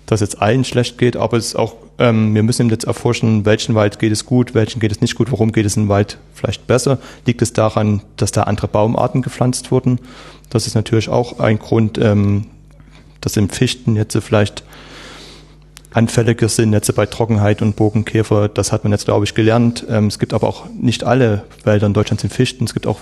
dass 0.08 0.22
es 0.22 0.36
allen 0.36 0.64
schlecht 0.64 0.98
geht, 0.98 1.16
aber 1.16 1.38
es 1.38 1.48
ist 1.48 1.56
auch 1.56 1.76
ähm, 2.00 2.36
wir 2.36 2.44
müssen 2.44 2.70
jetzt 2.70 2.86
erforschen, 2.86 3.46
welchen 3.46 3.76
Wald 3.76 4.00
geht 4.00 4.12
es 4.12 4.26
gut, 4.26 4.54
welchen 4.54 4.80
geht 4.80 4.92
es 4.92 5.02
nicht 5.02 5.16
gut, 5.16 5.32
warum 5.32 5.52
geht 5.52 5.66
es 5.66 5.78
im 5.78 5.90
Wald 5.90 6.18
vielleicht 6.34 6.68
besser. 6.68 7.00
Liegt 7.26 7.42
es 7.42 7.54
daran, 7.54 8.02
dass 8.18 8.32
da 8.32 8.44
andere 8.44 8.68
Baumarten 8.68 9.22
gepflanzt 9.22 9.72
wurden? 9.72 10.00
Das 10.50 10.68
ist 10.68 10.76
natürlich 10.76 11.10
auch 11.10 11.40
ein 11.40 11.60
Grund, 11.60 11.98
ähm, 11.98 12.46
dass 13.22 13.36
im 13.38 13.50
Fichten 13.50 13.96
jetzt 13.96 14.18
vielleicht 14.18 14.64
anfälliger 15.92 16.48
sind 16.48 16.74
jetzt 16.74 16.94
bei 16.96 17.08
Trockenheit 17.08 17.64
und 17.64 17.76
Bogenkäfer. 17.76 18.50
Das 18.50 18.72
hat 18.72 18.84
man 18.84 18.92
jetzt, 18.92 19.06
glaube 19.06 19.26
ich, 19.26 19.34
gelernt. 19.34 19.86
Ähm, 19.90 20.08
es 20.08 20.20
gibt 20.20 20.34
aber 20.34 20.48
auch 20.48 20.66
nicht 20.70 21.04
alle 21.04 21.44
Wälder 21.64 21.88
in 21.88 21.94
Deutschland 21.94 22.22
sind 22.22 22.32
Fichten. 22.32 22.66
Es 22.66 22.74
gibt 22.74 22.86
auch 22.86 23.00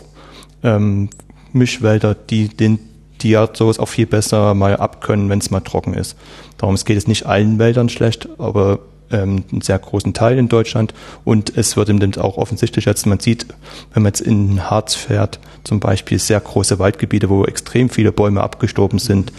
ähm, 0.63 1.09
Mischwälder, 1.51 2.15
die 2.15 2.47
den 2.47 2.79
die 3.25 3.31
ja 3.31 3.49
sowas 3.51 3.79
auch 3.79 3.87
viel 3.87 4.05
besser 4.05 4.53
mal 4.53 4.77
abkönnen, 4.77 5.29
wenn 5.29 5.39
es 5.39 5.49
mal 5.49 5.59
trocken 5.61 5.95
ist. 5.95 6.15
Darum 6.59 6.75
geht 6.75 6.95
es 6.95 7.07
nicht 7.07 7.25
allen 7.25 7.57
Wäldern 7.57 7.89
schlecht, 7.89 8.29
aber 8.37 8.77
ähm, 9.09 9.43
einen 9.51 9.61
sehr 9.61 9.79
großen 9.79 10.13
Teil 10.13 10.37
in 10.37 10.47
Deutschland. 10.47 10.93
Und 11.23 11.57
es 11.57 11.75
wird 11.75 11.89
eben 11.89 12.15
auch 12.17 12.37
offensichtlich 12.37 12.85
jetzt, 12.85 13.07
man 13.07 13.19
sieht, 13.19 13.47
wenn 13.93 14.03
man 14.03 14.11
jetzt 14.11 14.21
in 14.21 14.69
Harz 14.69 14.93
fährt, 14.93 15.39
zum 15.63 15.79
Beispiel 15.79 16.19
sehr 16.19 16.39
große 16.39 16.77
Waldgebiete, 16.77 17.27
wo 17.27 17.45
extrem 17.45 17.89
viele 17.89 18.11
Bäume 18.11 18.41
abgestorben 18.41 18.99
sind. 18.99 19.33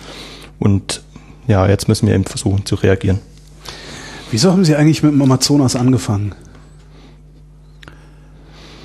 Und 0.59 1.03
ja, 1.47 1.69
jetzt 1.69 1.87
müssen 1.87 2.09
wir 2.09 2.15
eben 2.17 2.25
versuchen 2.25 2.67
zu 2.67 2.75
reagieren. 2.75 3.21
Wieso 4.33 4.51
haben 4.51 4.65
Sie 4.65 4.75
eigentlich 4.75 5.05
mit 5.05 5.13
dem 5.13 5.23
Amazonas 5.23 5.77
angefangen? 5.77 6.35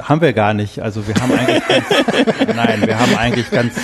Haben 0.00 0.20
wir 0.20 0.32
gar 0.32 0.54
nicht. 0.54 0.80
Also 0.80 1.06
wir 1.06 1.14
haben 1.14 1.32
eigentlich 1.32 1.62
ganz, 1.68 1.86
nein, 2.56 2.86
wir 2.86 2.98
haben 2.98 3.16
eigentlich 3.16 3.50
ganz, 3.50 3.74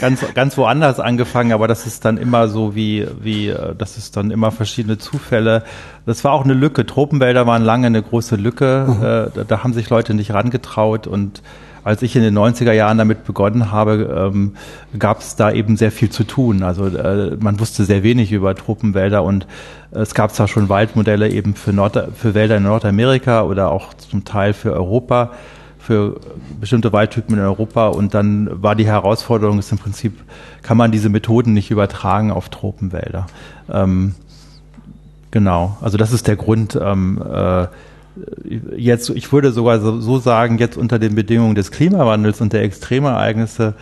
ganz, 0.00 0.24
ganz 0.34 0.56
woanders 0.56 1.00
angefangen, 1.00 1.52
aber 1.52 1.68
das 1.68 1.86
ist 1.86 2.04
dann 2.04 2.16
immer 2.16 2.48
so 2.48 2.74
wie, 2.74 3.06
wie, 3.20 3.54
das 3.78 3.96
ist 3.96 4.16
dann 4.16 4.30
immer 4.30 4.50
verschiedene 4.50 4.98
Zufälle. 4.98 5.62
Das 6.06 6.24
war 6.24 6.32
auch 6.32 6.44
eine 6.44 6.54
Lücke. 6.54 6.86
Tropenwälder 6.86 7.46
waren 7.46 7.62
lange 7.62 7.86
eine 7.86 8.02
große 8.02 8.36
Lücke. 8.36 8.86
Mhm. 8.88 9.02
Äh, 9.02 9.30
da, 9.34 9.44
da, 9.46 9.64
haben 9.64 9.72
sich 9.72 9.90
Leute 9.90 10.14
nicht 10.14 10.32
rangetraut 10.32 11.06
und 11.06 11.42
als 11.84 12.00
ich 12.02 12.16
in 12.16 12.22
den 12.22 12.36
90er 12.36 12.72
Jahren 12.72 12.98
damit 12.98 13.24
begonnen 13.24 13.70
habe, 13.70 14.30
ähm, 14.32 14.56
gab 14.98 15.20
es 15.20 15.36
da 15.36 15.52
eben 15.52 15.76
sehr 15.76 15.92
viel 15.92 16.10
zu 16.10 16.24
tun. 16.24 16.62
Also 16.62 16.86
äh, 16.86 17.36
man 17.38 17.60
wusste 17.60 17.84
sehr 17.84 18.02
wenig 18.02 18.32
über 18.32 18.54
Tropenwälder 18.54 19.22
und 19.22 19.46
es 19.90 20.14
gab 20.14 20.32
zwar 20.32 20.48
schon 20.48 20.68
Waldmodelle 20.68 21.28
eben 21.28 21.54
für, 21.54 21.72
Nord 21.72 22.08
für 22.16 22.34
Wälder 22.34 22.56
in 22.56 22.64
Nordamerika 22.64 23.42
oder 23.42 23.70
auch 23.70 23.92
zum 23.94 24.24
Teil 24.24 24.54
für 24.54 24.72
Europa, 24.72 25.32
für 25.78 26.18
bestimmte 26.58 26.92
Waldtypen 26.92 27.36
in 27.36 27.42
Europa 27.42 27.88
und 27.88 28.14
dann 28.14 28.48
war 28.50 28.74
die 28.74 28.86
Herausforderung, 28.86 29.58
ist 29.58 29.70
im 29.70 29.78
Prinzip, 29.78 30.18
kann 30.62 30.78
man 30.78 30.90
diese 30.90 31.10
Methoden 31.10 31.52
nicht 31.52 31.70
übertragen 31.70 32.30
auf 32.30 32.48
Tropenwälder. 32.48 33.26
Ähm, 33.70 34.14
genau, 35.30 35.76
also 35.82 35.98
das 35.98 36.12
ist 36.12 36.26
der 36.26 36.36
Grund, 36.36 36.78
ähm, 36.82 37.22
äh, 37.22 37.66
jetzt, 38.76 39.10
ich 39.10 39.32
würde 39.32 39.52
sogar 39.52 39.80
so, 39.80 40.00
so, 40.00 40.18
sagen, 40.18 40.58
jetzt 40.58 40.76
unter 40.76 40.98
den 40.98 41.14
Bedingungen 41.14 41.54
des 41.54 41.70
Klimawandels 41.70 42.40
und 42.40 42.52
der 42.52 42.62
Extremereignisse 42.62 43.74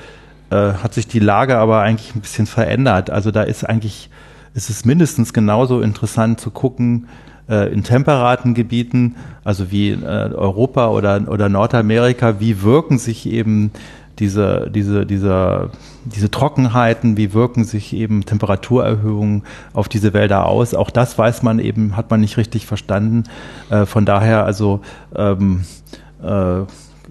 äh, 0.50 0.54
hat 0.54 0.94
sich 0.94 1.06
die 1.06 1.18
Lage 1.18 1.56
aber 1.58 1.80
eigentlich 1.80 2.14
ein 2.14 2.20
bisschen 2.20 2.46
verändert. 2.46 3.10
Also 3.10 3.30
da 3.30 3.42
ist 3.42 3.64
eigentlich, 3.64 4.10
ist 4.54 4.70
es 4.70 4.84
mindestens 4.84 5.32
genauso 5.32 5.80
interessant 5.80 6.40
zu 6.40 6.50
gucken, 6.50 7.08
äh, 7.48 7.72
in 7.72 7.82
temperaten 7.82 8.54
Gebieten, 8.54 9.16
also 9.44 9.70
wie 9.70 9.90
äh, 9.90 9.96
Europa 9.96 10.88
oder, 10.88 11.28
oder 11.28 11.48
Nordamerika, 11.48 12.40
wie 12.40 12.62
wirken 12.62 12.98
sich 12.98 13.26
eben 13.26 13.72
diese, 14.18 14.70
diese, 14.70 15.06
diese, 15.06 15.70
diese 16.04 16.30
Trockenheiten, 16.30 17.16
wie 17.16 17.32
wirken 17.32 17.64
sich 17.64 17.92
eben 17.92 18.24
Temperaturerhöhungen 18.24 19.42
auf 19.72 19.88
diese 19.88 20.12
Wälder 20.12 20.46
aus. 20.46 20.74
Auch 20.74 20.90
das 20.90 21.16
weiß 21.18 21.42
man 21.42 21.58
eben, 21.58 21.96
hat 21.96 22.10
man 22.10 22.20
nicht 22.20 22.36
richtig 22.36 22.66
verstanden. 22.66 23.24
Äh, 23.70 23.86
von 23.86 24.04
daher 24.04 24.44
also 24.44 24.80
ähm, 25.16 25.64
äh, 26.22 26.62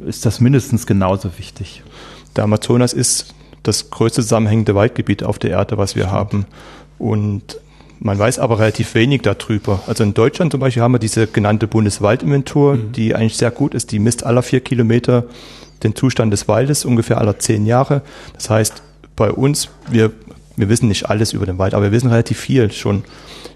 ist 0.08 0.26
das 0.26 0.40
mindestens 0.40 0.86
genauso 0.86 1.38
wichtig. 1.38 1.84
Der 2.36 2.44
Amazonas 2.44 2.94
ist 2.94 3.34
das 3.64 3.90
größte 3.90 4.22
zusammenhängende 4.22 4.76
Waldgebiet 4.76 5.24
auf 5.24 5.38
der 5.40 5.52
Erde, 5.52 5.78
was 5.78 5.96
wir 5.96 6.12
haben. 6.12 6.46
Und 6.98 7.58
man 8.00 8.18
weiß 8.18 8.40
aber 8.40 8.58
relativ 8.58 8.96
wenig 8.96 9.22
darüber. 9.22 9.82
Also 9.86 10.04
in 10.04 10.16
Deutschland 10.16 10.52
zum 10.52 10.60
Beispiel 10.60 10.82
haben 10.82 10.94
wir 10.94 11.00
diese 11.00 11.28
genannte 11.28 11.68
Bundeswaldinventur, 11.68 12.76
mhm. 12.76 12.92
die 12.94 13.14
eigentlich 13.14 13.38
sehr 13.38 13.52
gut 13.52 13.76
ist. 13.76 13.92
Die 13.92 14.00
misst 14.00 14.26
aller 14.26 14.42
vier 14.42 14.62
Kilometer 14.62 15.26
den 15.84 15.96
Zustand 15.96 16.32
des 16.32 16.48
Waldes 16.48 16.86
ungefähr 16.86 17.18
alle 17.18 17.38
zehn 17.38 17.66
Jahre. 17.66 18.02
Das 18.34 18.50
heißt, 18.50 18.82
bei 19.16 19.32
uns, 19.32 19.70
wir, 19.90 20.12
wir 20.56 20.70
wissen 20.70 20.88
nicht 20.88 21.10
alles 21.10 21.34
über 21.34 21.46
den 21.46 21.58
Wald, 21.58 21.74
aber 21.74 21.86
wir 21.86 21.92
wissen 21.92 22.10
relativ 22.10 22.40
viel 22.40 22.72
schon. 22.72 23.04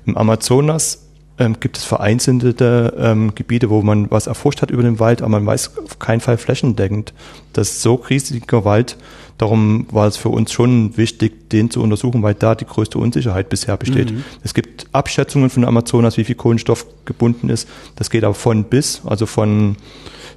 Im 0.05 0.17
Amazonas 0.17 1.05
ähm, 1.37 1.57
gibt 1.59 1.77
es 1.77 1.83
vereinzelte 1.83 2.93
ähm, 2.97 3.35
Gebiete, 3.35 3.69
wo 3.69 3.81
man 3.81 4.09
was 4.09 4.27
erforscht 4.27 4.61
hat 4.61 4.71
über 4.71 4.83
den 4.83 4.99
Wald, 4.99 5.21
aber 5.21 5.31
man 5.31 5.45
weiß 5.45 5.77
auf 5.83 5.99
keinen 5.99 6.21
Fall 6.21 6.37
flächendeckend. 6.37 7.13
Das 7.53 7.71
ist 7.71 7.81
so 7.81 7.95
riesiger 7.95 8.63
Wald. 8.63 8.97
Darum 9.37 9.85
war 9.91 10.07
es 10.07 10.15
für 10.15 10.29
uns 10.29 10.53
schon 10.53 10.95
wichtig, 10.95 11.49
den 11.49 11.69
zu 11.69 11.81
untersuchen, 11.81 12.23
weil 12.23 12.35
da 12.35 12.55
die 12.55 12.65
größte 12.65 12.97
Unsicherheit 12.97 13.49
bisher 13.49 13.75
besteht. 13.75 14.11
Mhm. 14.11 14.23
Es 14.43 14.53
gibt 14.53 14.87
Abschätzungen 14.93 15.49
von 15.49 15.65
Amazonas, 15.65 16.15
wie 16.15 16.23
viel 16.23 16.35
Kohlenstoff 16.35 16.85
gebunden 17.03 17.49
ist. 17.49 17.67
Das 17.97 18.09
geht 18.09 18.23
aber 18.23 18.33
von 18.33 18.63
bis, 18.63 19.01
also 19.05 19.25
von 19.25 19.75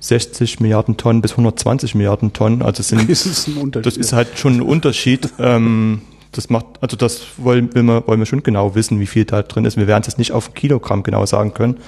60 0.00 0.60
Milliarden 0.60 0.96
Tonnen 0.96 1.22
bis 1.22 1.32
120 1.32 1.94
Milliarden 1.94 2.32
Tonnen. 2.32 2.62
Also 2.62 2.82
sind, 2.82 3.08
das, 3.08 3.26
ist 3.26 3.48
das 3.82 3.96
ist 3.96 4.12
halt 4.12 4.38
schon 4.38 4.54
ein 4.56 4.62
Unterschied. 4.62 5.28
ähm, 5.38 6.02
das 6.32 6.50
macht, 6.50 6.66
also 6.80 6.96
das 6.96 7.22
wollen, 7.38 7.74
wir, 7.74 8.06
wollen 8.06 8.20
wir 8.20 8.26
schon 8.26 8.42
genau 8.42 8.74
wissen, 8.74 9.00
wie 9.00 9.06
viel 9.06 9.24
da 9.24 9.42
drin 9.42 9.64
ist. 9.64 9.76
Wir 9.76 9.86
werden 9.86 10.02
es 10.02 10.08
jetzt 10.08 10.18
nicht 10.18 10.32
auf 10.32 10.54
Kilogramm 10.54 11.02
genau 11.02 11.24
sagen 11.26 11.54
können, 11.54 11.78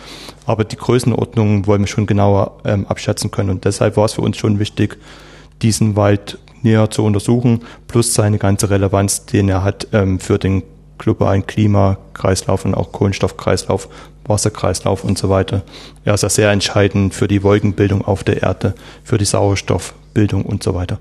aber 0.47 0.65
die 0.65 0.77
Größenordnung 0.77 1.67
wollen 1.67 1.83
wir 1.83 1.87
schon 1.87 2.07
genauer 2.07 2.59
ähm, 2.65 2.87
abschätzen 2.87 3.31
können. 3.31 3.51
Und 3.51 3.65
deshalb 3.65 3.97
war 3.97 4.07
es 4.07 4.15
für 4.15 4.23
uns 4.23 4.37
schon 4.39 4.59
wichtig, 4.59 4.99
diesen 5.63 5.95
Wald 5.95 6.39
näher 6.63 6.91
zu 6.91 7.05
untersuchen, 7.05 7.61
plus 7.87 8.15
seine 8.15 8.39
ganze 8.39 8.71
Relevanz, 8.71 9.27
den 9.27 9.49
er 9.49 9.63
hat 9.63 9.89
ähm, 9.93 10.19
für 10.21 10.39
den 10.39 10.63
globalen 11.01 11.47
Klimakreislauf 11.47 12.65
und 12.65 12.75
auch 12.75 12.93
Kohlenstoffkreislauf, 12.93 13.89
Wasserkreislauf 14.27 15.03
und 15.03 15.19
so 15.19 15.29
weiter. 15.29 15.63
Er 16.05 16.15
ist 16.15 16.23
ja 16.23 16.29
sehr 16.29 16.51
entscheidend 16.51 17.15
für 17.15 17.27
die 17.27 17.43
Wolkenbildung 17.43 18.05
auf 18.05 18.23
der 18.23 18.43
Erde, 18.43 18.75
für 19.03 19.19
die 19.19 19.25
Sauerstoffbildung 19.25 20.45
und 20.45 20.63
so 20.63 20.75
weiter. 20.75 20.99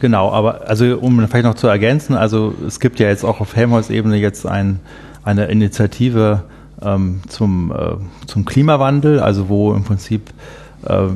Genau, 0.00 0.32
aber 0.32 0.68
also 0.68 0.98
um 0.98 1.24
vielleicht 1.28 1.44
noch 1.44 1.54
zu 1.54 1.68
ergänzen, 1.68 2.16
also 2.16 2.52
es 2.66 2.80
gibt 2.80 2.98
ja 2.98 3.06
jetzt 3.06 3.24
auch 3.24 3.40
auf 3.40 3.54
Helmholtz-Ebene 3.54 4.16
jetzt 4.16 4.46
ein, 4.46 4.80
eine 5.22 5.44
Initiative 5.44 6.42
ähm, 6.82 7.20
zum, 7.28 7.70
äh, 7.70 8.26
zum 8.26 8.44
Klimawandel, 8.44 9.20
also 9.20 9.48
wo 9.48 9.72
im 9.72 9.84
Prinzip 9.84 10.22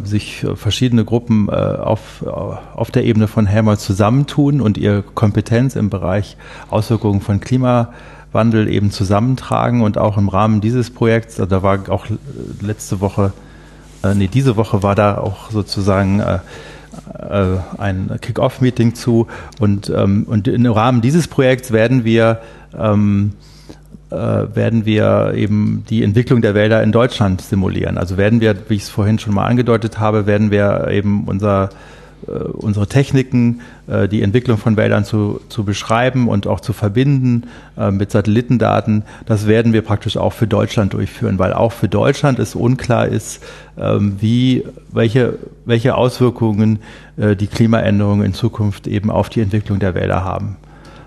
sich 0.04 0.46
verschiedene 0.54 1.04
Gruppen 1.04 1.48
äh, 1.48 1.52
auf, 1.52 2.24
auf 2.24 2.90
der 2.90 3.04
Ebene 3.04 3.26
von 3.26 3.46
Helmholtz 3.46 3.84
zusammentun 3.84 4.60
und 4.60 4.78
ihre 4.78 5.02
Kompetenz 5.02 5.74
im 5.74 5.90
Bereich 5.90 6.36
Auswirkungen 6.70 7.20
von 7.20 7.40
Klimawandel 7.40 8.68
eben 8.68 8.90
zusammentragen 8.90 9.82
und 9.82 9.98
auch 9.98 10.18
im 10.18 10.28
Rahmen 10.28 10.60
dieses 10.60 10.90
Projekts, 10.90 11.36
da 11.36 11.62
war 11.62 11.90
auch 11.90 12.06
letzte 12.60 13.00
Woche, 13.00 13.32
äh, 14.04 14.14
nee, 14.14 14.28
diese 14.28 14.56
Woche 14.56 14.82
war 14.82 14.94
da 14.94 15.18
auch 15.18 15.50
sozusagen 15.50 16.20
äh, 16.20 16.38
äh, 17.18 17.58
ein 17.78 18.18
Kick-Off-Meeting 18.20 18.94
zu 18.94 19.26
und, 19.58 19.90
ähm, 19.90 20.26
und 20.28 20.48
im 20.48 20.66
Rahmen 20.66 21.00
dieses 21.00 21.28
Projekts 21.28 21.72
werden 21.72 22.04
wir 22.04 22.40
ähm, 22.78 23.32
äh, 23.32 23.55
werden 24.08 24.86
wir 24.86 25.32
eben 25.34 25.84
die 25.90 26.04
Entwicklung 26.04 26.40
der 26.40 26.54
Wälder 26.54 26.80
in 26.82 26.92
Deutschland 26.92 27.40
simulieren. 27.40 27.98
Also 27.98 28.16
werden 28.16 28.40
wir, 28.40 28.54
wie 28.68 28.74
ich 28.74 28.82
es 28.82 28.88
vorhin 28.88 29.18
schon 29.18 29.34
mal 29.34 29.46
angedeutet 29.46 29.98
habe, 29.98 30.26
werden 30.26 30.52
wir 30.52 30.88
eben 30.90 31.24
unser 31.24 31.70
äh, 32.26 32.30
unsere 32.30 32.86
Techniken, 32.86 33.60
äh, 33.86 34.08
die 34.08 34.22
Entwicklung 34.22 34.56
von 34.56 34.76
Wäldern 34.76 35.04
zu, 35.04 35.40
zu 35.48 35.64
beschreiben 35.64 36.28
und 36.28 36.46
auch 36.46 36.60
zu 36.60 36.72
verbinden 36.72 37.44
äh, 37.76 37.90
mit 37.90 38.10
Satellitendaten, 38.10 39.04
das 39.26 39.46
werden 39.46 39.72
wir 39.72 39.82
praktisch 39.82 40.16
auch 40.16 40.32
für 40.32 40.46
Deutschland 40.46 40.94
durchführen, 40.94 41.38
weil 41.38 41.52
auch 41.52 41.72
für 41.72 41.88
Deutschland 41.88 42.38
es 42.38 42.54
unklar 42.54 43.06
ist, 43.06 43.44
ähm, 43.78 44.16
wie, 44.18 44.64
welche, 44.90 45.38
welche 45.64 45.94
Auswirkungen 45.94 46.78
die 47.18 47.46
Klimaänderungen 47.46 48.26
in 48.26 48.34
Zukunft 48.34 48.86
eben 48.86 49.10
auf 49.10 49.30
die 49.30 49.40
Entwicklung 49.40 49.78
der 49.78 49.94
Wälder 49.94 50.22
haben. 50.22 50.56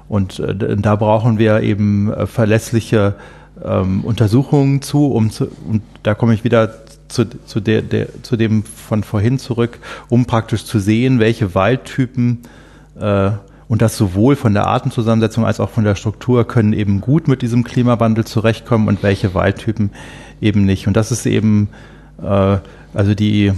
Und 0.10 0.44
da 0.58 0.96
brauchen 0.96 1.38
wir 1.38 1.62
eben 1.62 2.12
verlässliche 2.26 3.16
ähm, 3.64 4.02
Untersuchungen 4.04 4.82
zu, 4.82 5.08
um 5.12 5.30
zu, 5.32 5.48
und 5.68 5.82
da 6.04 6.16
komme 6.16 6.34
ich 6.34 6.44
wieder 6.44 6.74
zu, 7.08 7.26
zu, 7.46 7.60
der, 7.60 7.82
der, 7.82 8.24
zu 8.24 8.38
dem 8.38 8.64
von 8.64 9.04
vorhin 9.04 9.40
zurück, 9.40 9.80
um 10.10 10.26
praktisch 10.26 10.66
zu 10.66 10.80
sehen, 10.80 11.20
welche 11.20 11.56
Waldtypen 11.56 12.40
äh, 13.00 13.32
und 13.68 13.84
das 13.84 13.98
sowohl 13.98 14.36
von 14.36 14.54
der 14.54 14.66
Artenzusammensetzung 14.66 15.46
als 15.46 15.60
auch 15.60 15.70
von 15.70 15.84
der 15.84 15.96
Struktur 15.96 16.48
können 16.48 16.74
eben 16.74 17.02
gut 17.02 17.28
mit 17.28 17.44
diesem 17.44 17.64
Klimawandel 17.64 18.26
zurechtkommen 18.26 18.88
und 18.88 19.04
welche 19.04 19.36
Waldtypen 19.36 19.92
eben 20.42 20.66
nicht. 20.66 20.88
Und 20.88 20.98
das 20.98 21.12
ist 21.12 21.26
eben, 21.28 21.70
äh, 22.22 22.58
also 22.94 23.14
die, 23.14 23.54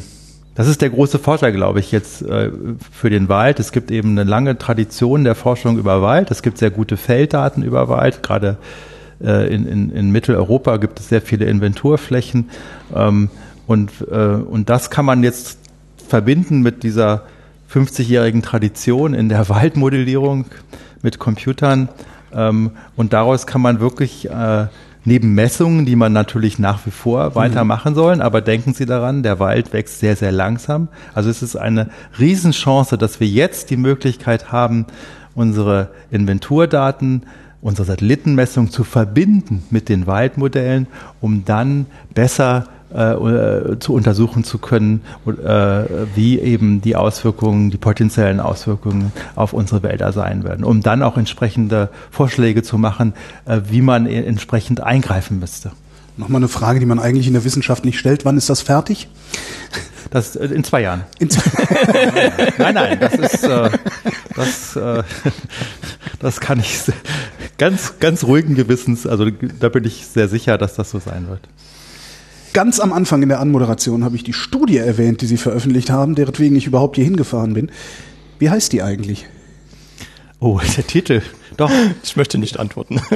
das 0.56 0.68
ist 0.68 0.82
der 0.82 0.90
große 0.90 1.18
Vorteil, 1.18 1.54
glaube 1.54 1.80
ich, 1.80 1.92
jetzt 1.92 2.22
äh, 2.22 2.52
für 2.92 3.10
den 3.10 3.30
Wald. 3.30 3.60
Es 3.60 3.72
gibt 3.72 3.90
eben 3.90 4.12
eine 4.12 4.30
lange 4.30 4.58
Tradition 4.58 5.24
der 5.24 5.36
Forschung 5.36 5.78
über 5.78 6.02
Wald. 6.02 6.30
Es 6.30 6.42
gibt 6.42 6.58
sehr 6.58 6.72
gute 6.72 6.98
Felddaten 6.98 7.64
über 7.64 7.88
Wald, 7.88 8.22
gerade 8.22 8.58
äh, 9.24 9.54
in, 9.54 9.66
in, 9.66 9.90
in 9.92 10.12
Mitteleuropa 10.12 10.78
gibt 10.78 11.00
es 11.00 11.10
sehr 11.10 11.22
viele 11.22 11.46
Inventurflächen. 11.46 12.50
Ähm, 12.94 13.30
und, 13.68 13.92
äh, 14.12 14.16
und 14.16 14.70
das 14.70 14.90
kann 14.90 15.06
man 15.06 15.24
jetzt 15.24 15.60
verbinden 16.08 16.62
mit 16.62 16.84
dieser 16.84 17.24
50-jährigen 17.74 18.42
Tradition 18.42 19.14
in 19.14 19.30
der 19.30 19.48
Waldmodellierung 19.50 20.46
mit 21.02 21.20
Computern. 21.20 21.90
Ähm, 22.34 22.72
und 22.96 23.14
daraus 23.14 23.48
kann 23.48 23.62
man 23.62 23.80
wirklich 23.80 24.30
äh, 24.30 24.68
neben 25.04 25.34
Messungen, 25.34 25.86
die 25.86 25.96
man 25.96 26.14
natürlich 26.14 26.60
nach 26.60 26.86
wie 26.86 26.92
vor 26.92 27.36
weitermachen 27.36 27.96
sollen, 27.96 28.22
aber 28.22 28.42
denken 28.42 28.74
Sie 28.74 28.86
daran, 28.86 29.24
der 29.24 29.40
Wald 29.40 29.74
wächst 29.74 30.00
sehr, 30.00 30.16
sehr 30.16 30.32
langsam. 30.32 30.90
Also 31.14 31.30
es 31.30 31.42
ist 31.42 31.56
eine 31.56 31.90
Riesenchance, 32.20 32.98
dass 32.98 33.20
wir 33.20 33.28
jetzt 33.28 33.70
die 33.70 33.78
Möglichkeit 33.78 34.52
haben, 34.52 34.86
unsere 35.34 35.90
Inventurdaten, 36.12 37.24
unsere 37.62 37.86
Satellitenmessung 37.86 38.70
zu 38.72 38.84
verbinden 38.84 39.64
mit 39.70 39.90
den 39.90 40.08
Waldmodellen, 40.08 40.88
um 41.20 41.46
dann 41.46 41.86
besser 42.14 42.68
äh, 42.94 43.80
zu 43.80 43.94
untersuchen 43.94 44.44
zu 44.44 44.58
können, 44.58 45.02
äh, 45.26 45.32
wie 46.16 46.40
eben 46.40 46.82
die 46.82 46.96
Auswirkungen, 46.96 47.72
die 47.72 47.78
potenziellen 47.78 48.40
Auswirkungen 48.40 49.12
auf 49.36 49.54
unsere 49.54 49.84
Wälder 49.84 50.12
sein 50.12 50.44
werden, 50.44 50.64
um 50.64 50.82
dann 50.82 51.04
auch 51.04 51.18
entsprechende 51.18 51.90
Vorschläge 52.12 52.64
zu 52.64 52.78
machen, 52.78 53.14
äh, 53.46 53.62
wie 53.70 53.82
man 53.82 54.06
entsprechend 54.06 54.82
eingreifen 54.82 55.40
müsste. 55.40 55.72
Nochmal 56.18 56.40
eine 56.40 56.50
Frage, 56.50 56.80
die 56.80 56.86
man 56.86 57.00
eigentlich 57.00 57.28
in 57.28 57.34
der 57.34 57.46
Wissenschaft 57.46 57.86
nicht 57.86 57.98
stellt. 57.98 58.26
Wann 58.26 58.38
ist 58.38 58.50
das 58.50 58.62
fertig? 58.62 59.08
Das 60.12 60.36
äh, 60.36 60.46
in 60.48 60.64
zwei 60.64 60.82
Jahren. 60.82 61.06
In 61.20 61.30
zwei 61.30 61.52
nein, 62.58 62.76
nein, 62.76 63.00
das 63.00 63.16
ist 63.16 63.44
äh, 63.44 63.70
das, 64.36 64.76
äh, 64.76 65.04
das 66.20 66.40
kann 66.42 66.60
ich 66.60 66.80
ganz 67.58 68.00
ganz 68.00 68.24
ruhigen 68.26 68.56
Gewissens. 68.56 69.08
Also 69.08 69.30
da 69.30 69.70
bin 69.70 69.86
ich 69.86 70.06
sehr 70.08 70.28
sicher, 70.28 70.58
dass 70.58 70.76
das 70.76 70.92
so 70.92 71.00
sein 71.00 71.30
wird. 71.30 71.48
Ganz 72.54 72.80
am 72.80 72.92
Anfang 72.92 73.24
in 73.24 73.30
der 73.30 73.40
Anmoderation 73.40 74.04
habe 74.04 74.16
ich 74.16 74.24
die 74.24 74.34
Studie 74.34 74.78
erwähnt, 74.78 75.22
die 75.22 75.26
Sie 75.26 75.38
veröffentlicht 75.38 75.90
haben, 75.90 76.16
deretwegen 76.16 76.58
ich 76.58 76.68
überhaupt 76.68 76.98
hier 76.98 77.06
hingefahren 77.06 77.54
bin. 77.54 77.72
Wie 78.40 78.50
heißt 78.50 78.74
die 78.74 78.82
eigentlich? 78.82 79.26
Oh, 80.40 80.60
der 80.78 80.86
Titel. 80.86 81.22
Doch. 81.56 81.72
Ich 82.04 82.18
möchte 82.18 82.38
nicht 82.38 82.60
antworten. 82.60 83.00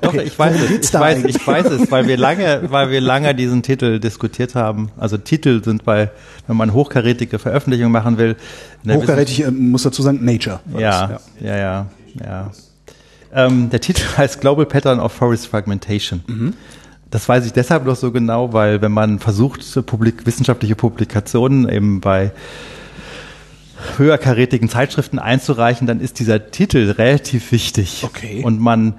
Doch, 0.00 0.14
okay. 0.14 0.22
ich 0.24 0.38
weiß 0.38 0.56
es. 0.60 0.70
Ich 0.70 0.94
weiß, 0.94 1.24
ich 1.24 1.46
weiß 1.46 1.66
es, 1.66 1.90
weil 1.90 2.06
wir 2.06 2.16
lange, 2.16 2.62
weil 2.70 2.90
wir 2.90 3.00
lange 3.00 3.34
diesen 3.34 3.62
Titel 3.62 3.98
diskutiert 3.98 4.54
haben. 4.54 4.90
Also 4.96 5.18
Titel 5.18 5.62
sind 5.62 5.84
bei, 5.84 6.10
wenn 6.46 6.56
man 6.56 6.72
hochkarätige 6.72 7.38
Veröffentlichungen 7.38 7.92
machen 7.92 8.16
will. 8.16 8.36
Hochkarätig 8.88 9.42
äh, 9.42 9.50
muss 9.50 9.82
dazu 9.82 10.02
sagen 10.02 10.24
Nature. 10.24 10.60
Ja, 10.72 10.78
ja, 10.80 11.20
ja, 11.40 11.56
ja, 11.56 11.86
ja. 12.24 12.50
Ähm, 13.34 13.68
der 13.70 13.80
Titel 13.80 14.04
heißt 14.16 14.40
Global 14.40 14.64
Pattern 14.64 15.00
of 15.00 15.12
Forest 15.12 15.48
Fragmentation. 15.48 16.22
Mhm. 16.26 16.54
Das 17.10 17.28
weiß 17.28 17.46
ich 17.46 17.52
deshalb 17.52 17.86
noch 17.86 17.96
so 17.96 18.12
genau, 18.12 18.52
weil 18.52 18.82
wenn 18.82 18.92
man 18.92 19.18
versucht, 19.18 19.62
publik 19.86 20.26
wissenschaftliche 20.26 20.76
Publikationen 20.76 21.68
eben 21.68 22.00
bei 22.00 22.32
höherkarätigen 23.96 24.68
Zeitschriften 24.68 25.18
einzureichen, 25.18 25.86
dann 25.86 26.00
ist 26.00 26.18
dieser 26.18 26.50
Titel 26.50 26.90
relativ 26.90 27.52
wichtig. 27.52 28.02
Okay. 28.04 28.42
Und 28.44 28.60
man, 28.60 28.94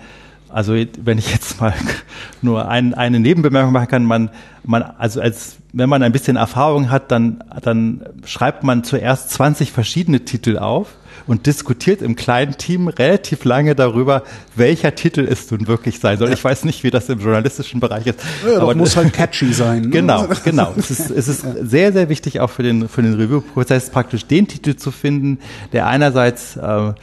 also 0.49 0.73
wenn 0.73 1.17
ich 1.17 1.31
jetzt 1.31 1.59
mal 1.61 1.73
nur 2.41 2.67
ein, 2.67 2.93
eine 2.93 3.19
Nebenbemerkung 3.19 3.71
machen 3.71 3.87
kann, 3.87 4.05
man, 4.05 4.29
man, 4.63 4.83
also 4.83 5.21
als 5.21 5.57
wenn 5.71 5.89
man 5.89 6.01
ein 6.01 6.11
bisschen 6.11 6.35
Erfahrung 6.35 6.89
hat, 6.89 7.11
dann, 7.11 7.43
dann 7.61 8.01
schreibt 8.25 8.63
man 8.63 8.83
zuerst 8.83 9.29
20 9.31 9.71
verschiedene 9.71 10.25
Titel 10.25 10.57
auf 10.57 10.95
und 11.27 11.45
diskutiert 11.45 12.01
im 12.01 12.15
kleinen 12.15 12.57
Team 12.57 12.87
relativ 12.87 13.45
lange 13.45 13.75
darüber, 13.75 14.23
welcher 14.55 14.95
Titel 14.95 15.27
es 15.29 15.51
nun 15.51 15.67
wirklich 15.67 15.99
sein 15.99 16.17
soll. 16.17 16.33
Ich 16.33 16.43
weiß 16.43 16.65
nicht, 16.65 16.83
wie 16.83 16.89
das 16.89 17.07
im 17.09 17.19
journalistischen 17.19 17.79
Bereich 17.79 18.07
ist. 18.07 18.19
Ja, 18.47 18.59
aber 18.59 18.73
muss 18.73 18.97
halt 18.97 19.13
catchy 19.13 19.53
sein. 19.53 19.83
Ne? 19.83 19.89
Genau, 19.89 20.27
genau. 20.43 20.73
Es 20.75 20.89
ist, 20.89 21.11
es 21.11 21.27
ist 21.27 21.45
sehr, 21.61 21.93
sehr 21.93 22.09
wichtig 22.09 22.39
auch 22.39 22.49
für 22.49 22.63
den, 22.63 22.89
für 22.89 23.03
den 23.03 23.13
Review-Prozess 23.13 23.91
praktisch 23.91 24.25
den 24.25 24.47
Titel 24.47 24.75
zu 24.75 24.89
finden, 24.89 25.37
der 25.71 25.85
einerseits 25.85 26.55
äh, 26.55 26.93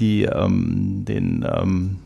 die, 0.00 0.24
ähm, 0.24 1.04
den, 1.06 1.46
ähm, 1.48 1.96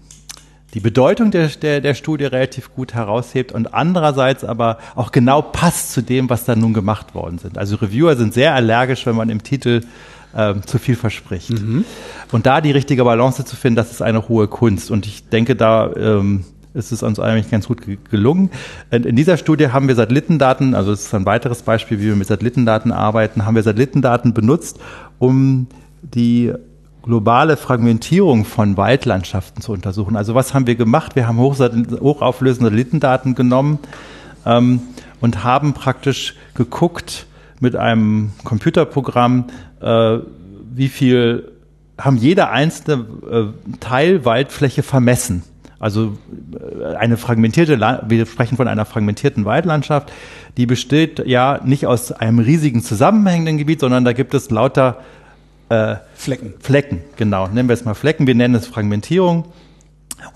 die 0.75 0.81
Bedeutung 0.81 1.31
der, 1.31 1.49
der, 1.49 1.81
der 1.81 1.95
Studie 1.95 2.25
relativ 2.25 2.75
gut 2.75 2.95
heraushebt 2.95 3.53
und 3.53 3.75
andererseits 3.75 4.45
aber 4.45 4.79
auch 4.95 5.13
genau 5.13 5.43
passt 5.43 5.93
zu 5.93 6.03
dem, 6.03 6.31
was 6.31 6.45
da 6.45 6.55
nun 6.55 6.75
gemacht 6.75 7.15
worden 7.15 7.39
sind. 7.39 7.59
Also 7.59 7.77
Reviewer 7.77 8.17
sind 8.17 8.35
sehr 8.35 8.55
allergisch, 8.55 9.07
wenn 9.07 9.17
man 9.17 9.31
im 9.31 9.43
Titel 9.43 9.81
ähm, 10.37 10.63
zu 10.65 10.79
viel 10.79 10.97
verspricht. 10.97 11.51
Mhm. 11.51 11.85
Und 12.31 12.47
da 12.47 12.61
die 12.61 12.71
richtige 12.71 13.05
Balance 13.05 13.45
zu 13.45 13.57
finden, 13.57 13.77
das 13.77 13.91
ist 13.91 14.03
eine 14.03 14.29
hohe 14.29 14.47
Kunst. 14.47 14.91
Und 14.91 15.07
ich 15.07 15.29
denke, 15.29 15.57
da 15.57 15.93
ähm, 15.97 16.45
ist 16.73 16.93
es 16.93 17.03
uns 17.03 17.19
eigentlich 17.19 17.51
ganz 17.51 17.67
gut 17.67 17.81
gelungen. 18.11 18.51
In 18.93 19.17
dieser 19.17 19.37
Studie 19.37 19.71
haben 19.71 19.89
wir 19.89 19.97
Satellitendaten, 19.97 20.77
also 20.77 20.93
es 20.93 21.07
ist 21.07 21.15
ein 21.15 21.27
weiteres 21.27 21.63
Beispiel, 21.63 21.99
wie 21.99 22.07
wir 22.07 22.17
mit 22.17 22.29
Satellitendaten 22.29 22.93
arbeiten, 22.93 23.45
haben 23.45 23.57
wir 23.57 23.63
Satellitendaten 23.65 24.35
benutzt, 24.35 24.79
um 25.19 25.67
die 26.03 26.53
globale 27.03 27.57
Fragmentierung 27.57 28.45
von 28.45 28.77
Waldlandschaften 28.77 29.63
zu 29.63 29.73
untersuchen. 29.73 30.17
Also 30.17 30.35
was 30.35 30.55
haben 30.55 30.67
wir 30.67 30.75
gemacht? 30.75 31.17
Wir 31.17 31.27
haben 31.27 31.39
hochauflösende 31.39 32.67
Satellitendaten 32.67 33.35
genommen 33.35 33.79
ähm, 34.45 34.81
und 35.21 35.45
haben 35.45 35.73
praktisch 35.73 36.35
geguckt 36.55 37.27
mit 37.61 37.77
einem 37.77 38.33
Computerprogramm, 38.45 39.47
äh, 39.81 40.19
wie 40.73 40.89
viel 40.89 41.53
haben 41.99 42.17
jeder 42.17 42.51
einzelne 42.51 43.05
äh, 43.31 43.77
Teil 43.81 44.25
Waldfläche 44.25 44.83
vermessen. 44.83 45.43
Also 45.79 46.19
äh, 46.53 46.95
eine 46.95 47.17
fragmentierte, 47.17 47.79
wir 48.07 48.27
sprechen 48.27 48.57
von 48.57 48.69
einer 48.69 48.85
fragmentierten 48.85 49.45
Waldlandschaft, 49.45 50.13
die 50.57 50.67
besteht 50.67 51.27
ja 51.27 51.61
nicht 51.65 51.87
aus 51.87 52.13
einem 52.13 52.39
riesigen 52.39 52.83
zusammenhängenden 52.83 53.59
Gebiet, 53.59 53.81
sondern 53.81 54.05
da 54.05 54.13
gibt 54.13 54.35
es 54.35 54.51
lauter 54.51 54.99
äh, 55.71 55.97
Flecken. 56.15 56.55
Flecken, 56.61 57.01
genau. 57.17 57.47
Nennen 57.49 57.69
wir 57.69 57.75
es 57.75 57.85
mal 57.85 57.95
Flecken. 57.95 58.27
Wir 58.27 58.35
nennen 58.35 58.55
es 58.55 58.67
Fragmentierung. 58.67 59.47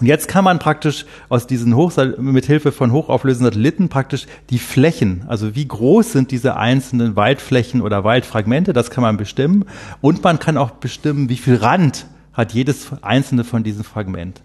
Und 0.00 0.06
jetzt 0.06 0.28
kann 0.28 0.44
man 0.44 0.58
praktisch 0.58 1.04
aus 1.28 1.46
diesen 1.46 1.76
Hoch 1.76 1.92
mit 2.18 2.46
Hilfe 2.46 2.72
von 2.72 2.90
hochauflösenden 2.90 3.52
Satelliten 3.52 3.90
praktisch 3.90 4.26
die 4.48 4.58
Flächen, 4.58 5.24
also 5.28 5.54
wie 5.54 5.68
groß 5.68 6.12
sind 6.12 6.30
diese 6.30 6.56
einzelnen 6.56 7.16
Waldflächen 7.16 7.82
oder 7.82 8.02
Waldfragmente, 8.02 8.72
das 8.72 8.90
kann 8.90 9.02
man 9.02 9.18
bestimmen. 9.18 9.66
Und 10.00 10.24
man 10.24 10.38
kann 10.38 10.56
auch 10.56 10.70
bestimmen, 10.70 11.28
wie 11.28 11.36
viel 11.36 11.56
Rand 11.56 12.06
hat 12.32 12.52
jedes 12.52 12.92
einzelne 13.02 13.44
von 13.44 13.62
diesen 13.62 13.84
Fragment. 13.84 14.40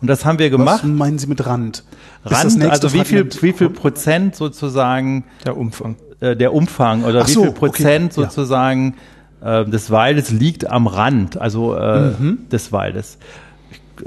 Und 0.00 0.08
das 0.08 0.24
haben 0.24 0.38
wir 0.38 0.50
gemacht. 0.50 0.84
Was 0.84 0.90
meinen 0.90 1.18
Sie 1.18 1.26
mit 1.26 1.44
Rand? 1.46 1.82
Rand, 2.24 2.62
also 2.62 2.92
wie 2.92 3.04
viel, 3.04 3.28
wie 3.42 3.52
viel 3.52 3.70
Prozent 3.70 4.36
sozusagen 4.36 5.24
der 5.44 5.56
Umfang, 5.56 5.96
äh, 6.20 6.36
der 6.36 6.52
Umfang 6.52 7.04
oder 7.04 7.22
Ach 7.22 7.28
wie 7.28 7.34
viel 7.34 7.50
Prozent 7.52 8.12
okay. 8.12 8.22
sozusagen 8.22 8.94
ja. 8.96 9.02
Äh, 9.46 9.64
des 9.64 9.90
Waldes 9.90 10.30
liegt 10.30 10.68
am 10.68 10.86
Rand, 10.86 11.40
also 11.40 11.74
äh, 11.74 12.10
mhm. 12.10 12.48
des 12.50 12.72
Waldes. 12.72 13.18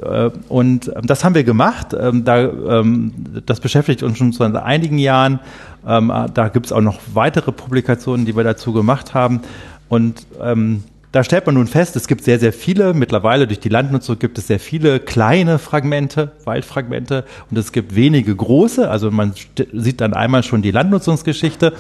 Äh, 0.01 0.31
und 0.49 0.87
ähm, 0.87 1.07
das 1.07 1.23
haben 1.23 1.33
wir 1.33 1.45
gemacht. 1.45 1.95
Ähm, 1.97 2.25
da, 2.25 2.41
ähm, 2.41 3.13
das 3.45 3.59
beschäftigt 3.59 4.03
uns 4.03 4.17
schon 4.17 4.33
seit 4.33 4.55
einigen 4.55 4.97
Jahren. 4.97 5.39
Da 5.81 6.49
gibt 6.51 6.65
es 6.65 6.73
auch 6.73 6.81
noch 6.81 6.99
weitere 7.13 7.53
Publikationen, 7.53 8.25
die 8.25 8.35
wir 8.35 8.43
dazu 8.43 8.73
gemacht 8.73 9.13
haben. 9.13 9.39
Und 9.87 10.25
da 11.11 11.23
stellt 11.23 11.45
man 11.45 11.55
nun 11.55 11.67
fest, 11.67 11.95
es 11.95 12.07
gibt 12.07 12.25
sehr, 12.25 12.37
sehr 12.37 12.51
viele, 12.51 12.93
mittlerweile 12.93 13.47
durch 13.47 13.61
die 13.61 13.69
Landnutzung 13.69 14.19
gibt 14.19 14.37
es 14.37 14.47
sehr 14.47 14.59
viele 14.59 14.99
kleine 14.99 15.57
Fragmente, 15.57 16.33
Waldfragmente 16.43 17.23
und 17.49 17.57
es 17.57 17.71
gibt 17.71 17.95
wenige 17.95 18.35
große. 18.35 18.89
Also 18.89 19.09
man 19.09 19.33
sieht 19.71 20.01
dann 20.01 20.13
einmal 20.13 20.43
schon 20.43 20.61
die 20.61 20.71
Landnutzungsgeschichte 20.71 21.73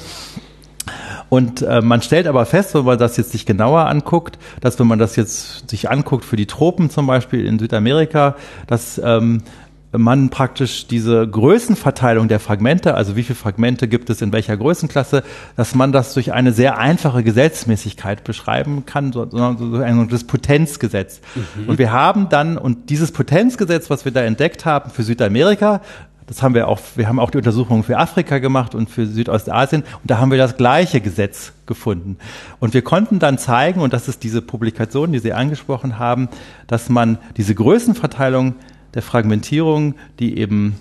und 1.29 1.61
äh, 1.61 1.81
man 1.81 2.01
stellt 2.01 2.27
aber 2.27 2.45
fest, 2.45 2.73
wenn 2.75 2.85
man 2.85 2.97
das 2.97 3.17
jetzt 3.17 3.31
sich 3.31 3.45
genauer 3.45 3.85
anguckt, 3.85 4.39
dass 4.61 4.79
wenn 4.79 4.87
man 4.87 4.99
das 4.99 5.15
jetzt 5.15 5.69
sich 5.69 5.89
anguckt 5.89 6.25
für 6.25 6.35
die 6.35 6.47
Tropen 6.47 6.89
zum 6.89 7.07
Beispiel 7.07 7.45
in 7.45 7.59
Südamerika, 7.59 8.35
dass 8.67 8.99
ähm, 9.03 9.43
man 9.91 10.29
praktisch 10.29 10.85
diese 10.87 11.27
Größenverteilung 11.27 12.27
der 12.27 12.39
Fragmente, 12.39 12.93
also 12.93 13.15
wie 13.15 13.23
viele 13.23 13.35
Fragmente 13.35 13.87
gibt 13.87 14.09
es 14.09 14.21
in 14.21 14.31
welcher 14.31 14.55
Größenklasse, 14.55 15.23
dass 15.55 15.73
man 15.73 15.91
das 15.91 16.13
durch 16.13 16.31
eine 16.31 16.53
sehr 16.53 16.77
einfache 16.77 17.23
Gesetzmäßigkeit 17.23 18.23
beschreiben 18.23 18.85
kann, 18.85 19.11
sondern 19.11 19.57
so 19.57 19.77
ein 19.77 20.07
das 20.09 20.25
Potenzgesetz. 20.25 21.21
Mhm. 21.35 21.69
Und 21.69 21.79
wir 21.79 21.91
haben 21.91 22.29
dann, 22.29 22.57
und 22.57 22.89
dieses 22.89 23.11
Potenzgesetz, 23.11 23.89
was 23.89 24.05
wir 24.05 24.11
da 24.11 24.21
entdeckt 24.21 24.65
haben 24.65 24.91
für 24.91 25.03
Südamerika, 25.03 25.81
das 26.29 26.43
haben 26.43 26.53
wir 26.53 26.67
auch, 26.67 26.79
wir 26.95 27.07
haben 27.07 27.19
auch 27.19 27.31
die 27.31 27.39
Untersuchungen 27.39 27.81
für 27.81 27.97
Afrika 27.97 28.37
gemacht 28.37 28.75
und 28.75 28.87
für 28.87 29.07
Südostasien 29.07 29.81
und 29.81 30.11
da 30.11 30.19
haben 30.19 30.29
wir 30.29 30.37
das 30.37 30.57
gleiche 30.57 31.01
Gesetz 31.01 31.53
gefunden. 31.65 32.17
Und 32.59 32.75
wir 32.75 32.83
konnten 32.83 33.17
dann 33.17 33.39
zeigen, 33.39 33.81
und 33.81 33.93
das 33.93 34.07
ist 34.07 34.21
diese 34.21 34.43
Publikation, 34.43 35.11
die 35.11 35.17
Sie 35.17 35.33
angesprochen 35.33 35.97
haben, 35.97 36.29
dass 36.67 36.87
man 36.87 37.17
diese 37.35 37.55
Größenverteilung 37.55 38.53
der 38.93 39.01
Fragmentierung, 39.01 39.95
die 40.19 40.37
eben 40.37 40.75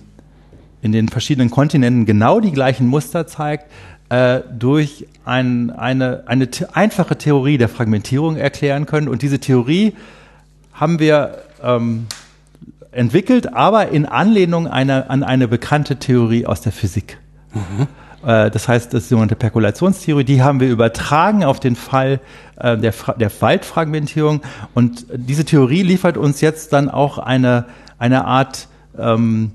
in 0.82 0.92
den 0.92 1.08
verschiedenen 1.08 1.50
Kontinenten 1.50 2.04
genau 2.04 2.40
die 2.40 2.52
gleichen 2.52 2.86
Muster 2.86 3.26
zeigt, 3.26 3.72
äh, 4.10 4.40
durch 4.52 5.06
ein, 5.24 5.70
eine, 5.70 6.24
eine 6.26 6.46
einfache 6.74 7.16
Theorie 7.16 7.56
der 7.56 7.70
Fragmentierung 7.70 8.36
erklären 8.36 8.84
können. 8.84 9.08
Und 9.08 9.22
diese 9.22 9.38
Theorie 9.38 9.94
haben 10.74 10.98
wir 10.98 11.38
ähm, 11.62 12.06
entwickelt, 12.90 13.54
aber 13.54 13.88
in 13.88 14.06
Anlehnung 14.06 14.66
einer, 14.66 15.10
an 15.10 15.22
eine 15.22 15.48
bekannte 15.48 15.96
Theorie 15.96 16.46
aus 16.46 16.60
der 16.60 16.72
Physik. 16.72 17.18
Mhm. 17.52 17.86
Äh, 18.26 18.50
das 18.50 18.68
heißt, 18.68 18.92
das 18.92 19.02
ist 19.02 19.08
die 19.08 19.14
sogenannte 19.14 19.36
Perkulationstheorie, 19.36 20.24
die 20.24 20.42
haben 20.42 20.60
wir 20.60 20.68
übertragen 20.68 21.44
auf 21.44 21.60
den 21.60 21.76
Fall 21.76 22.20
äh, 22.56 22.76
der, 22.76 22.94
der 23.18 23.30
Waldfragmentierung. 23.40 24.42
Und 24.74 25.06
diese 25.14 25.44
Theorie 25.44 25.82
liefert 25.82 26.16
uns 26.16 26.40
jetzt 26.40 26.72
dann 26.72 26.88
auch 26.88 27.18
eine, 27.18 27.66
eine 27.98 28.24
Art 28.24 28.68
ähm, 28.98 29.52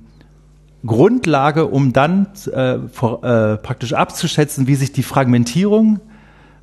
Grundlage, 0.86 1.68
um 1.68 1.94
dann 1.94 2.28
äh, 2.52 2.78
vor, 2.92 3.24
äh, 3.24 3.58
praktisch 3.58 3.94
abzuschätzen, 3.94 4.68
wie 4.68 4.76
sich 4.76 4.92
die 4.92 5.04
Fragmentierung 5.04 5.98
äh, 5.98 6.12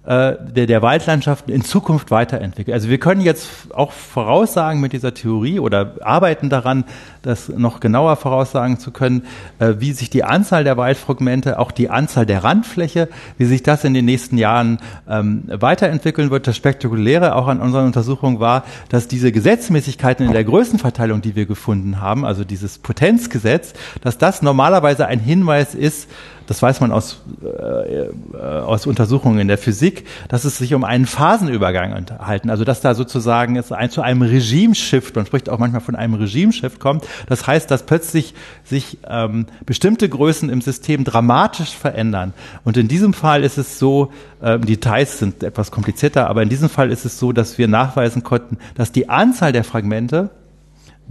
der, 0.07 0.67
der 0.67 0.83
Waldlandschaften 0.83 1.53
in 1.53 1.63
Zukunft 1.63 2.11
weiterentwickelt. 2.11 2.75
Also 2.75 2.89
wir 2.89 2.99
können 2.99 3.21
jetzt 3.21 3.49
auch 3.75 3.93
voraussagen 3.93 4.81
mit 4.81 4.95
dieser 4.95 5.13
Theorie 5.13 5.61
oder 5.61 5.97
arbeiten 6.01 6.49
daran, 6.49 6.85
das 7.23 7.51
noch 7.51 7.81
genauer 7.81 8.17
voraussagen 8.17 8.79
zu 8.79 8.93
können, 8.93 9.25
äh, 9.59 9.75
wie 9.79 9.93
sich 9.93 10.09
die 10.09 10.25
Anzahl 10.25 10.65
der 10.65 10.79
Waldfragmente, 10.79 11.59
auch 11.59 11.71
die 11.71 11.91
Anzahl 11.91 12.25
der 12.25 12.45
Randfläche, 12.45 13.09
wie 13.37 13.45
sich 13.45 13.63
das 13.63 13.85
in 13.85 13.93
den 13.93 14.07
nächsten 14.07 14.39
Jahren 14.39 14.79
ähm, 15.09 15.45
weiterentwickeln 15.49 16.31
wird. 16.31 16.47
Das 16.47 16.57
Spektakuläre 16.57 17.35
auch 17.37 17.47
an 17.47 17.61
unseren 17.61 17.87
Untersuchungen 17.87 18.41
war, 18.41 18.65
dass 18.89 19.07
diese 19.07 19.33
Gesetzmäßigkeiten 19.33 20.25
in 20.25 20.33
der 20.33 20.45
Größenverteilung, 20.45 21.21
die 21.21 21.37
wir 21.37 21.45
gefunden 21.45 22.01
haben, 22.01 22.25
also 22.25 22.45
dieses 22.45 22.79
Potenzgesetz, 22.79 23.75
dass 24.01 24.17
das 24.17 24.41
normalerweise 24.41 25.07
ein 25.07 25.21
Hinweis 25.21 25.75
ist, 25.75 26.09
das 26.51 26.61
weiß 26.63 26.81
man 26.81 26.91
aus, 26.91 27.21
äh, 27.45 28.09
aus 28.41 28.85
Untersuchungen 28.85 29.39
in 29.39 29.47
der 29.47 29.57
Physik, 29.57 30.05
dass 30.27 30.45
es 30.45 30.59
sich 30.59 30.75
um 30.75 30.83
einen 30.83 31.07
Phasenübergang 31.07 31.93
unterhalten. 31.93 32.51
Also 32.51 32.65
dass 32.65 32.81
da 32.81 32.97
sozusagen 32.97 33.55
es 33.55 33.71
ein, 33.71 33.89
zu 33.89 34.03
einem 34.03 34.23
Regimeshift, 34.23 35.15
man 35.15 35.27
spricht 35.27 35.49
auch 35.49 35.61
manchmal 35.61 35.81
von 35.81 35.95
einem 35.95 36.15
Regimeshift 36.15 36.81
kommt. 36.81 37.07
Das 37.29 37.47
heißt, 37.47 37.71
dass 37.71 37.85
plötzlich 37.85 38.35
sich 38.65 38.99
ähm, 39.09 39.47
bestimmte 39.65 40.09
Größen 40.09 40.51
im 40.51 40.61
System 40.61 41.05
dramatisch 41.05 41.71
verändern. 41.71 42.35
Und 42.65 42.77
in 42.77 42.89
diesem 42.89 43.13
Fall 43.13 43.45
ist 43.45 43.57
es 43.57 43.79
so, 43.79 44.11
äh, 44.43 44.59
Details 44.59 45.21
sind 45.21 45.45
etwas 45.45 45.71
komplizierter, 45.71 46.29
aber 46.29 46.43
in 46.43 46.49
diesem 46.49 46.69
Fall 46.69 46.91
ist 46.91 47.05
es 47.05 47.17
so, 47.21 47.31
dass 47.31 47.59
wir 47.59 47.69
nachweisen 47.69 48.25
konnten, 48.25 48.59
dass 48.75 48.91
die 48.91 49.09
Anzahl 49.09 49.53
der 49.53 49.63
Fragmente 49.63 50.31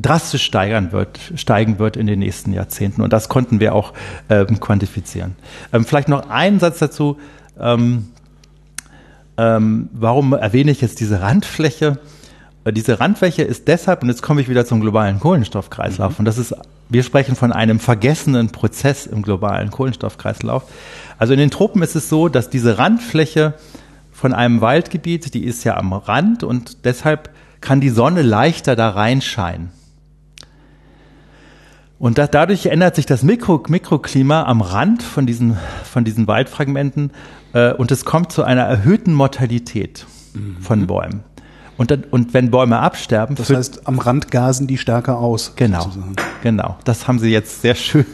drastisch 0.02 0.44
steigern 0.44 0.92
wird, 0.92 1.20
steigen 1.36 1.78
wird 1.80 1.98
in 1.98 2.08
den 2.08 2.20
nächsten 2.20 2.54
Jahrzehnten. 2.54 3.02
Und 3.02 3.14
das 3.14 3.30
konnten 3.30 3.60
wir 3.60 3.76
auch 3.76 3.94
ähm, 4.30 4.60
quantifizieren. 4.60 5.36
Ähm, 5.74 5.86
vielleicht 5.86 6.08
noch 6.08 6.30
einen 6.30 6.60
Satz 6.60 6.80
dazu. 6.80 7.18
Ähm, 7.60 8.08
ähm, 9.38 9.90
warum 9.94 10.34
erwähne 10.34 10.72
ich 10.72 10.82
jetzt 10.82 11.00
diese 11.00 11.22
Randfläche? 11.22 12.00
Äh, 12.64 12.74
diese 12.74 13.00
Randfläche 13.00 13.44
ist 13.44 13.68
deshalb, 13.68 14.04
und 14.04 14.10
jetzt 14.10 14.22
komme 14.22 14.42
ich 14.42 14.50
wieder 14.50 14.66
zum 14.66 14.80
globalen 14.82 15.20
Kohlenstoffkreislauf, 15.20 16.14
mhm. 16.14 16.20
und 16.20 16.26
das 16.26 16.38
ist, 16.38 16.56
wir 16.88 17.04
sprechen 17.04 17.36
von 17.36 17.52
einem 17.52 17.80
vergessenen 17.80 18.50
Prozess 18.50 19.06
im 19.06 19.22
globalen 19.22 19.70
Kohlenstoffkreislauf. 19.70 20.64
Also 21.18 21.34
in 21.34 21.40
den 21.40 21.52
Tropen 21.52 21.82
ist 21.82 21.96
es 21.96 22.10
so, 22.10 22.30
dass 22.30 22.50
diese 22.50 22.78
Randfläche 22.78 23.54
von 24.12 24.34
einem 24.34 24.62
Waldgebiet, 24.62 25.34
die 25.34 25.44
ist 25.44 25.64
ja 25.66 25.78
am 25.78 25.94
Rand 25.94 26.44
und 26.44 26.86
deshalb 26.86 27.30
kann 27.62 27.82
die 27.82 27.90
Sonne 27.90 28.22
leichter 28.22 28.76
da 28.76 28.90
reinscheinen. 28.90 29.72
Und 32.00 32.18
da, 32.18 32.28
dadurch 32.28 32.66
ändert 32.66 32.96
sich 32.96 33.06
das 33.06 33.24
Mikro, 33.24 33.62
Mikroklima 33.68 34.44
am 34.44 34.62
Rand 34.62 35.04
von 35.04 35.26
diesen, 35.26 35.58
von 35.84 36.06
diesen 36.06 36.28
Waldfragmenten 36.28 37.12
äh, 37.54 37.74
und 37.74 37.92
es 37.92 38.06
kommt 38.06 38.32
zu 38.32 38.44
einer 38.44 38.64
erhöhten 38.64 39.14
Mortalität 39.14 40.06
mhm. 40.34 40.58
von 40.62 40.88
Bäumen. 40.88 41.24
Und, 41.78 41.92
dann, 41.92 42.04
und 42.10 42.34
wenn 42.34 42.52
Bäume 42.52 42.80
absterben. 42.80 43.36
Das 43.36 43.50
heißt, 43.50 43.88
am 43.88 44.00
Rand 44.00 44.32
gasen 44.32 44.68
die 44.68 44.78
stärker 44.78 45.18
aus. 45.18 45.54
Genau. 45.56 45.84
Sozusagen. 45.84 46.16
Genau. 46.44 46.78
Das 46.84 47.08
haben 47.08 47.20
Sie 47.20 47.30
jetzt 47.30 47.62
sehr 47.62 47.76
schön 47.76 48.06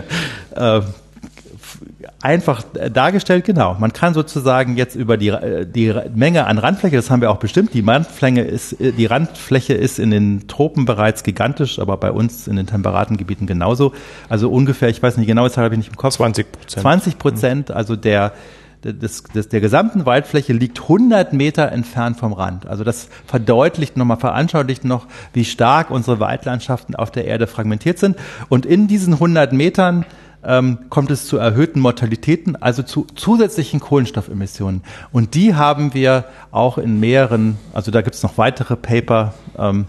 äh, 0.54 0.80
einfach 2.20 2.62
dargestellt, 2.92 3.44
genau. 3.44 3.76
Man 3.78 3.92
kann 3.92 4.14
sozusagen 4.14 4.76
jetzt 4.76 4.96
über 4.96 5.16
die, 5.16 5.34
die 5.66 5.94
Menge 6.14 6.46
an 6.46 6.58
Randfläche, 6.58 6.96
das 6.96 7.10
haben 7.10 7.20
wir 7.20 7.30
auch 7.30 7.38
bestimmt, 7.38 7.74
die 7.74 7.80
Randfläche 7.80 8.40
ist, 8.40 8.76
die 8.78 9.06
Randfläche 9.06 9.74
ist 9.74 9.98
in 9.98 10.10
den 10.10 10.48
Tropen 10.48 10.84
bereits 10.84 11.22
gigantisch, 11.22 11.78
aber 11.78 11.96
bei 11.96 12.10
uns 12.10 12.48
in 12.48 12.56
den 12.56 12.66
temperaten 12.66 13.16
Gebieten 13.16 13.46
genauso. 13.46 13.92
Also 14.28 14.50
ungefähr, 14.50 14.88
ich 14.88 15.02
weiß 15.02 15.16
nicht 15.16 15.26
genau, 15.26 15.44
das 15.44 15.56
habe 15.56 15.74
ich 15.74 15.78
nicht 15.78 15.90
im 15.90 15.96
Kopf. 15.96 16.14
20 16.14 16.50
Prozent. 16.52 16.82
20 16.82 17.18
Prozent, 17.18 17.70
also 17.70 17.94
der, 17.94 18.32
des, 18.82 19.22
des, 19.24 19.48
der 19.48 19.60
gesamten 19.60 20.06
Waldfläche 20.06 20.52
liegt 20.52 20.82
100 20.82 21.32
Meter 21.32 21.72
entfernt 21.72 22.16
vom 22.16 22.32
Rand. 22.32 22.66
Also 22.66 22.84
das 22.84 23.08
verdeutlicht 23.26 23.96
nochmal, 23.96 24.18
veranschaulicht 24.18 24.84
noch, 24.84 25.06
wie 25.32 25.44
stark 25.44 25.90
unsere 25.90 26.20
Waldlandschaften 26.20 26.94
auf 26.94 27.10
der 27.10 27.24
Erde 27.24 27.46
fragmentiert 27.46 27.98
sind. 27.98 28.16
Und 28.48 28.66
in 28.66 28.88
diesen 28.88 29.14
100 29.14 29.52
Metern 29.52 30.04
ähm, 30.48 30.78
kommt 30.88 31.10
es 31.10 31.26
zu 31.26 31.36
erhöhten 31.36 31.78
Mortalitäten, 31.78 32.56
also 32.56 32.82
zu 32.82 33.06
zusätzlichen 33.14 33.80
Kohlenstoffemissionen. 33.80 34.82
Und 35.12 35.34
die 35.34 35.54
haben 35.54 35.92
wir 35.92 36.24
auch 36.50 36.78
in 36.78 36.98
mehreren, 36.98 37.58
also 37.74 37.90
da 37.90 38.00
gibt 38.00 38.16
es 38.16 38.22
noch 38.22 38.38
weitere 38.38 38.74
Paper, 38.74 39.34
ähm, 39.58 39.84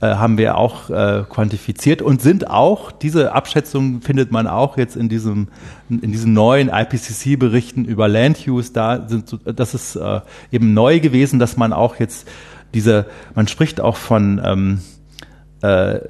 äh, 0.00 0.06
haben 0.06 0.36
wir 0.36 0.56
auch 0.56 0.90
äh, 0.90 1.22
quantifiziert 1.28 2.02
und 2.02 2.20
sind 2.20 2.50
auch, 2.50 2.90
diese 2.90 3.32
Abschätzungen 3.32 4.02
findet 4.02 4.32
man 4.32 4.48
auch 4.48 4.76
jetzt 4.76 4.96
in 4.96 5.08
diesem, 5.08 5.48
in 5.88 6.10
diesen 6.10 6.32
neuen 6.32 6.70
IPCC-Berichten 6.70 7.84
über 7.84 8.08
Land 8.08 8.48
Use, 8.48 8.72
da 8.72 9.06
sind, 9.08 9.38
das 9.44 9.74
ist 9.74 9.94
äh, 9.94 10.22
eben 10.50 10.74
neu 10.74 10.98
gewesen, 10.98 11.38
dass 11.38 11.56
man 11.56 11.72
auch 11.72 11.96
jetzt 12.00 12.26
diese, 12.74 13.06
man 13.34 13.46
spricht 13.46 13.80
auch 13.80 13.96
von, 13.96 14.40
ähm, 14.44 14.80
äh, 15.62 16.00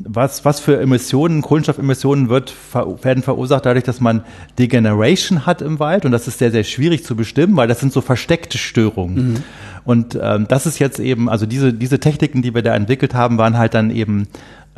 was, 0.00 0.44
was 0.44 0.60
für 0.60 0.78
Emissionen, 0.80 1.40
Kohlenstoffemissionen 1.40 2.28
wird, 2.28 2.54
werden 3.02 3.22
verursacht 3.22 3.64
dadurch, 3.64 3.84
dass 3.84 4.00
man 4.00 4.24
Degeneration 4.58 5.46
hat 5.46 5.62
im 5.62 5.78
Wald 5.78 6.04
und 6.04 6.12
das 6.12 6.28
ist 6.28 6.38
sehr, 6.38 6.50
sehr 6.50 6.64
schwierig 6.64 7.04
zu 7.04 7.16
bestimmen, 7.16 7.56
weil 7.56 7.68
das 7.68 7.80
sind 7.80 7.92
so 7.92 8.00
versteckte 8.00 8.58
Störungen. 8.58 9.32
Mhm. 9.32 9.36
Und 9.84 10.18
ähm, 10.20 10.46
das 10.48 10.66
ist 10.66 10.78
jetzt 10.78 11.00
eben, 11.00 11.28
also 11.28 11.46
diese, 11.46 11.72
diese 11.72 11.98
Techniken, 11.98 12.42
die 12.42 12.54
wir 12.54 12.62
da 12.62 12.74
entwickelt 12.74 13.14
haben, 13.14 13.38
waren 13.38 13.58
halt 13.58 13.74
dann 13.74 13.90
eben 13.90 14.28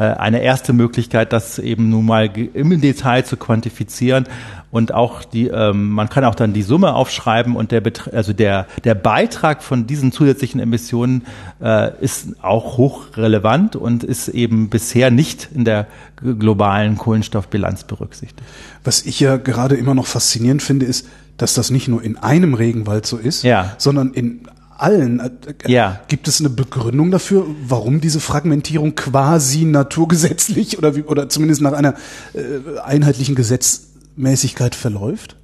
eine 0.02 0.42
erste 0.42 0.72
Möglichkeit, 0.72 1.32
das 1.32 1.58
eben 1.58 1.88
nun 1.88 2.06
mal 2.06 2.30
im 2.36 2.80
Detail 2.80 3.24
zu 3.24 3.36
quantifizieren 3.36 4.26
und 4.74 4.92
auch 4.92 5.22
die, 5.22 5.46
ähm, 5.46 5.90
man 5.90 6.08
kann 6.08 6.24
auch 6.24 6.34
dann 6.34 6.52
die 6.52 6.62
Summe 6.62 6.94
aufschreiben 6.94 7.54
und 7.54 7.70
der, 7.70 7.80
also 8.10 8.32
der, 8.32 8.66
der 8.82 8.96
Beitrag 8.96 9.62
von 9.62 9.86
diesen 9.86 10.10
zusätzlichen 10.10 10.60
Emissionen 10.60 11.22
äh, 11.62 11.92
ist 12.00 12.42
auch 12.42 12.76
hochrelevant 12.76 13.76
und 13.76 14.02
ist 14.02 14.26
eben 14.26 14.70
bisher 14.70 15.12
nicht 15.12 15.48
in 15.54 15.64
der 15.64 15.86
globalen 16.16 16.98
Kohlenstoffbilanz 16.98 17.84
berücksichtigt. 17.84 18.42
Was 18.82 19.06
ich 19.06 19.20
ja 19.20 19.36
gerade 19.36 19.76
immer 19.76 19.94
noch 19.94 20.06
faszinierend 20.06 20.60
finde, 20.60 20.86
ist, 20.86 21.06
dass 21.36 21.54
das 21.54 21.70
nicht 21.70 21.86
nur 21.86 22.02
in 22.02 22.16
einem 22.16 22.54
Regenwald 22.54 23.06
so 23.06 23.16
ist, 23.16 23.44
ja. 23.44 23.74
sondern 23.78 24.12
in 24.12 24.48
allen. 24.76 25.20
Äh, 25.20 25.30
ja. 25.66 26.00
Gibt 26.08 26.28
es 26.28 26.40
eine 26.40 26.50
Begründung 26.50 27.10
dafür, 27.10 27.46
warum 27.66 28.00
diese 28.00 28.20
Fragmentierung 28.20 28.94
quasi 28.94 29.64
naturgesetzlich 29.64 30.78
oder, 30.78 30.96
wie, 30.96 31.02
oder 31.02 31.28
zumindest 31.28 31.62
nach 31.62 31.72
einer 31.72 31.94
äh, 32.34 32.78
einheitlichen 32.84 33.34
Gesetzmäßigkeit 33.34 34.74
verläuft? 34.74 35.36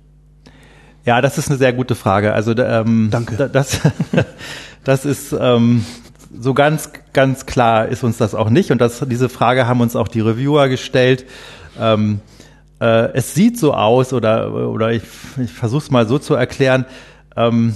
Ja, 1.05 1.21
das 1.21 1.39
ist 1.39 1.49
eine 1.49 1.59
sehr 1.59 1.73
gute 1.73 1.95
Frage. 1.95 2.35
Also 2.35 2.57
ähm, 2.57 3.09
Danke. 3.11 3.49
Das, 3.49 3.81
das 4.85 5.05
ist 5.05 5.35
ähm, 5.39 5.85
so 6.39 6.55
ganz, 6.55 6.91
ganz 7.13 7.47
klar 7.47 7.89
ist 7.89 8.05
uns 8.05 8.19
das 8.19 8.35
auch 8.35 8.51
nicht. 8.51 8.71
Und 8.71 8.81
das, 8.81 9.05
diese 9.07 9.29
Frage 9.29 9.67
haben 9.67 9.81
uns 9.81 9.97
auch 9.97 10.09
die 10.09 10.21
Reviewer 10.21 10.69
gestellt. 10.69 11.25
Ähm, 11.79 12.21
äh, 12.81 13.13
es 13.15 13.35
sieht 13.35 13.59
so 13.59 13.75
aus, 13.75 14.13
oder, 14.13 14.53
oder 14.53 14.93
ich, 14.93 15.03
ich 15.43 15.53
versuche 15.53 15.83
es 15.83 15.91
mal 15.91 16.07
so 16.07 16.19
zu 16.19 16.35
erklären. 16.35 16.85
Ähm, 17.37 17.75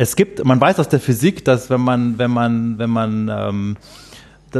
es 0.00 0.14
gibt, 0.14 0.44
man 0.44 0.60
weiß 0.60 0.78
aus 0.78 0.88
der 0.88 1.00
Physik, 1.00 1.44
dass 1.44 1.70
wenn 1.70 1.80
man, 1.80 2.18
wenn 2.18 2.30
man, 2.30 2.78
wenn 2.78 2.88
man 2.88 3.28
ähm, 3.28 3.76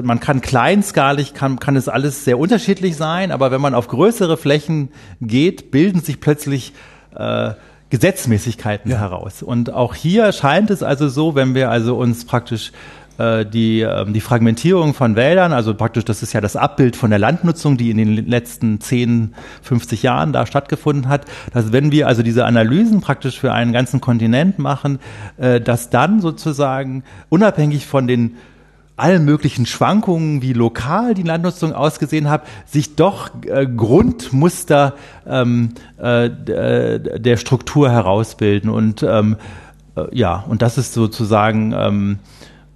man 0.02 0.18
kann 0.18 0.40
kleinskalig, 0.40 1.32
kann, 1.32 1.60
kann 1.60 1.76
es 1.76 1.88
alles 1.88 2.24
sehr 2.24 2.40
unterschiedlich 2.40 2.96
sein, 2.96 3.30
aber 3.30 3.52
wenn 3.52 3.60
man 3.60 3.72
auf 3.72 3.86
größere 3.86 4.36
Flächen 4.36 4.88
geht, 5.20 5.70
bilden 5.70 6.00
sich 6.00 6.18
plötzlich 6.18 6.72
äh, 7.14 7.52
Gesetzmäßigkeiten 7.88 8.90
ja. 8.90 8.98
heraus. 8.98 9.44
Und 9.44 9.72
auch 9.72 9.94
hier 9.94 10.32
scheint 10.32 10.70
es 10.70 10.82
also 10.82 11.08
so, 11.08 11.36
wenn 11.36 11.54
wir 11.54 11.70
also 11.70 11.96
uns 11.96 12.24
praktisch 12.26 12.72
äh, 13.18 13.44
die, 13.44 13.80
ähm, 13.80 14.12
die 14.12 14.20
Fragmentierung 14.20 14.94
von 14.94 15.16
Wäldern, 15.16 15.52
also 15.52 15.74
praktisch 15.74 16.04
das 16.04 16.22
ist 16.22 16.32
ja 16.32 16.40
das 16.40 16.56
Abbild 16.56 16.96
von 16.96 17.10
der 17.10 17.18
Landnutzung, 17.18 17.76
die 17.76 17.90
in 17.90 17.98
den 17.98 18.26
letzten 18.26 18.80
10, 18.80 19.34
50 19.62 20.02
Jahren 20.02 20.32
da 20.32 20.46
stattgefunden 20.46 21.08
hat, 21.08 21.26
dass 21.52 21.72
wenn 21.72 21.92
wir 21.92 22.06
also 22.06 22.22
diese 22.22 22.44
Analysen 22.44 23.00
praktisch 23.00 23.38
für 23.38 23.52
einen 23.52 23.72
ganzen 23.72 24.00
Kontinent 24.00 24.58
machen, 24.58 25.00
äh, 25.36 25.60
dass 25.60 25.90
dann 25.90 26.20
sozusagen 26.20 27.02
unabhängig 27.28 27.86
von 27.86 28.06
den 28.06 28.36
allen 28.98 29.24
möglichen 29.24 29.64
Schwankungen, 29.64 30.42
wie 30.42 30.52
lokal 30.52 31.14
die 31.14 31.22
Landnutzung 31.22 31.72
ausgesehen 31.72 32.28
hat, 32.28 32.42
sich 32.66 32.96
doch 32.96 33.30
äh, 33.46 33.64
Grundmuster 33.66 34.94
ähm, 35.26 35.70
äh, 35.98 36.28
der 36.28 37.36
Struktur 37.36 37.90
herausbilden. 37.90 38.68
Und 38.68 39.04
ähm, 39.04 39.36
äh, 39.96 40.06
ja, 40.12 40.44
und 40.48 40.62
das 40.62 40.78
ist 40.78 40.94
sozusagen 40.94 41.72
ähm, 41.76 42.18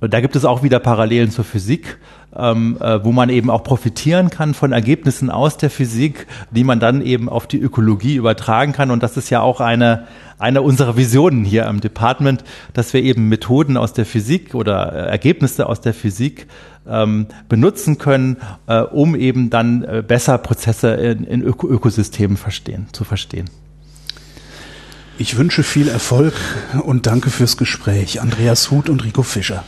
da 0.09 0.21
gibt 0.21 0.35
es 0.35 0.45
auch 0.45 0.63
wieder 0.63 0.81
Parallelen 0.81 1.31
zur 1.31 1.45
Physik, 1.45 1.99
ähm, 2.37 2.77
äh, 2.81 3.05
wo 3.05 3.13
man 3.13 3.29
eben 3.29 3.51
auch 3.51 3.63
profitieren 3.63 4.31
kann 4.31 4.55
von 4.55 4.73
Ergebnissen 4.73 5.31
aus 5.31 5.59
der 5.59 5.71
Physik, 5.71 6.27
die 6.51 6.65
man 6.65 6.81
dann 6.81 7.03
eben 7.03 7.29
auf 7.29 7.47
die 7.47 7.61
Ökologie 7.61 8.17
übertragen 8.17 8.73
kann. 8.73 8.91
Und 8.91 9.03
das 9.03 9.17
ist 9.17 9.31
ja 9.31 9.41
auch 9.41 9.61
eine, 9.61 10.07
eine 10.39 10.63
unserer 10.63 10.97
Visionen 10.97 11.45
hier 11.45 11.67
im 11.67 11.81
Department, 11.81 12.43
dass 12.73 12.93
wir 12.93 13.03
eben 13.03 13.29
Methoden 13.29 13.77
aus 13.77 13.93
der 13.93 14.07
Physik 14.07 14.55
oder 14.55 14.93
äh, 14.93 15.11
Ergebnisse 15.11 15.67
aus 15.67 15.81
der 15.81 15.95
Physik 15.95 16.49
ähm, 16.89 17.27
benutzen 17.49 17.99
können, 17.99 18.39
äh, 18.67 18.81
um 18.81 19.15
eben 19.15 19.51
dann 19.51 19.85
äh, 19.85 20.03
besser 20.07 20.39
Prozesse 20.39 20.89
in, 20.95 21.25
in 21.25 21.43
Öko 21.43 21.69
Ökosystemen 21.69 22.37
verstehen, 22.37 22.89
zu 22.93 23.05
verstehen. 23.05 23.49
Ich 25.19 25.37
wünsche 25.37 25.63
viel 25.63 25.89
Erfolg 25.89 26.35
und 26.83 27.07
danke 27.07 27.31
fürs 27.31 27.57
Gespräch. 27.57 28.21
Andreas 28.21 28.71
Huth 28.71 28.89
und 28.89 29.05
Rico 29.05 29.23
Fischer. 29.23 29.63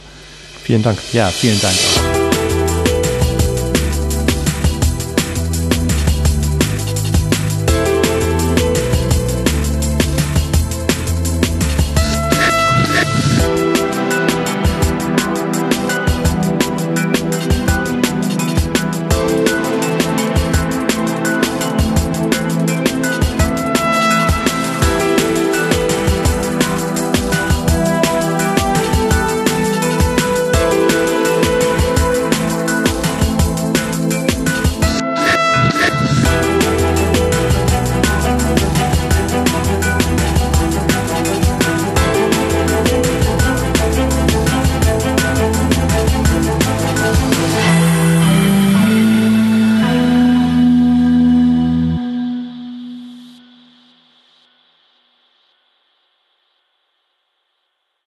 Vielen 0.65 0.83
Dank. 0.83 0.99
Ja, 1.13 1.29
vielen 1.29 1.61
Dank. 1.61 2.14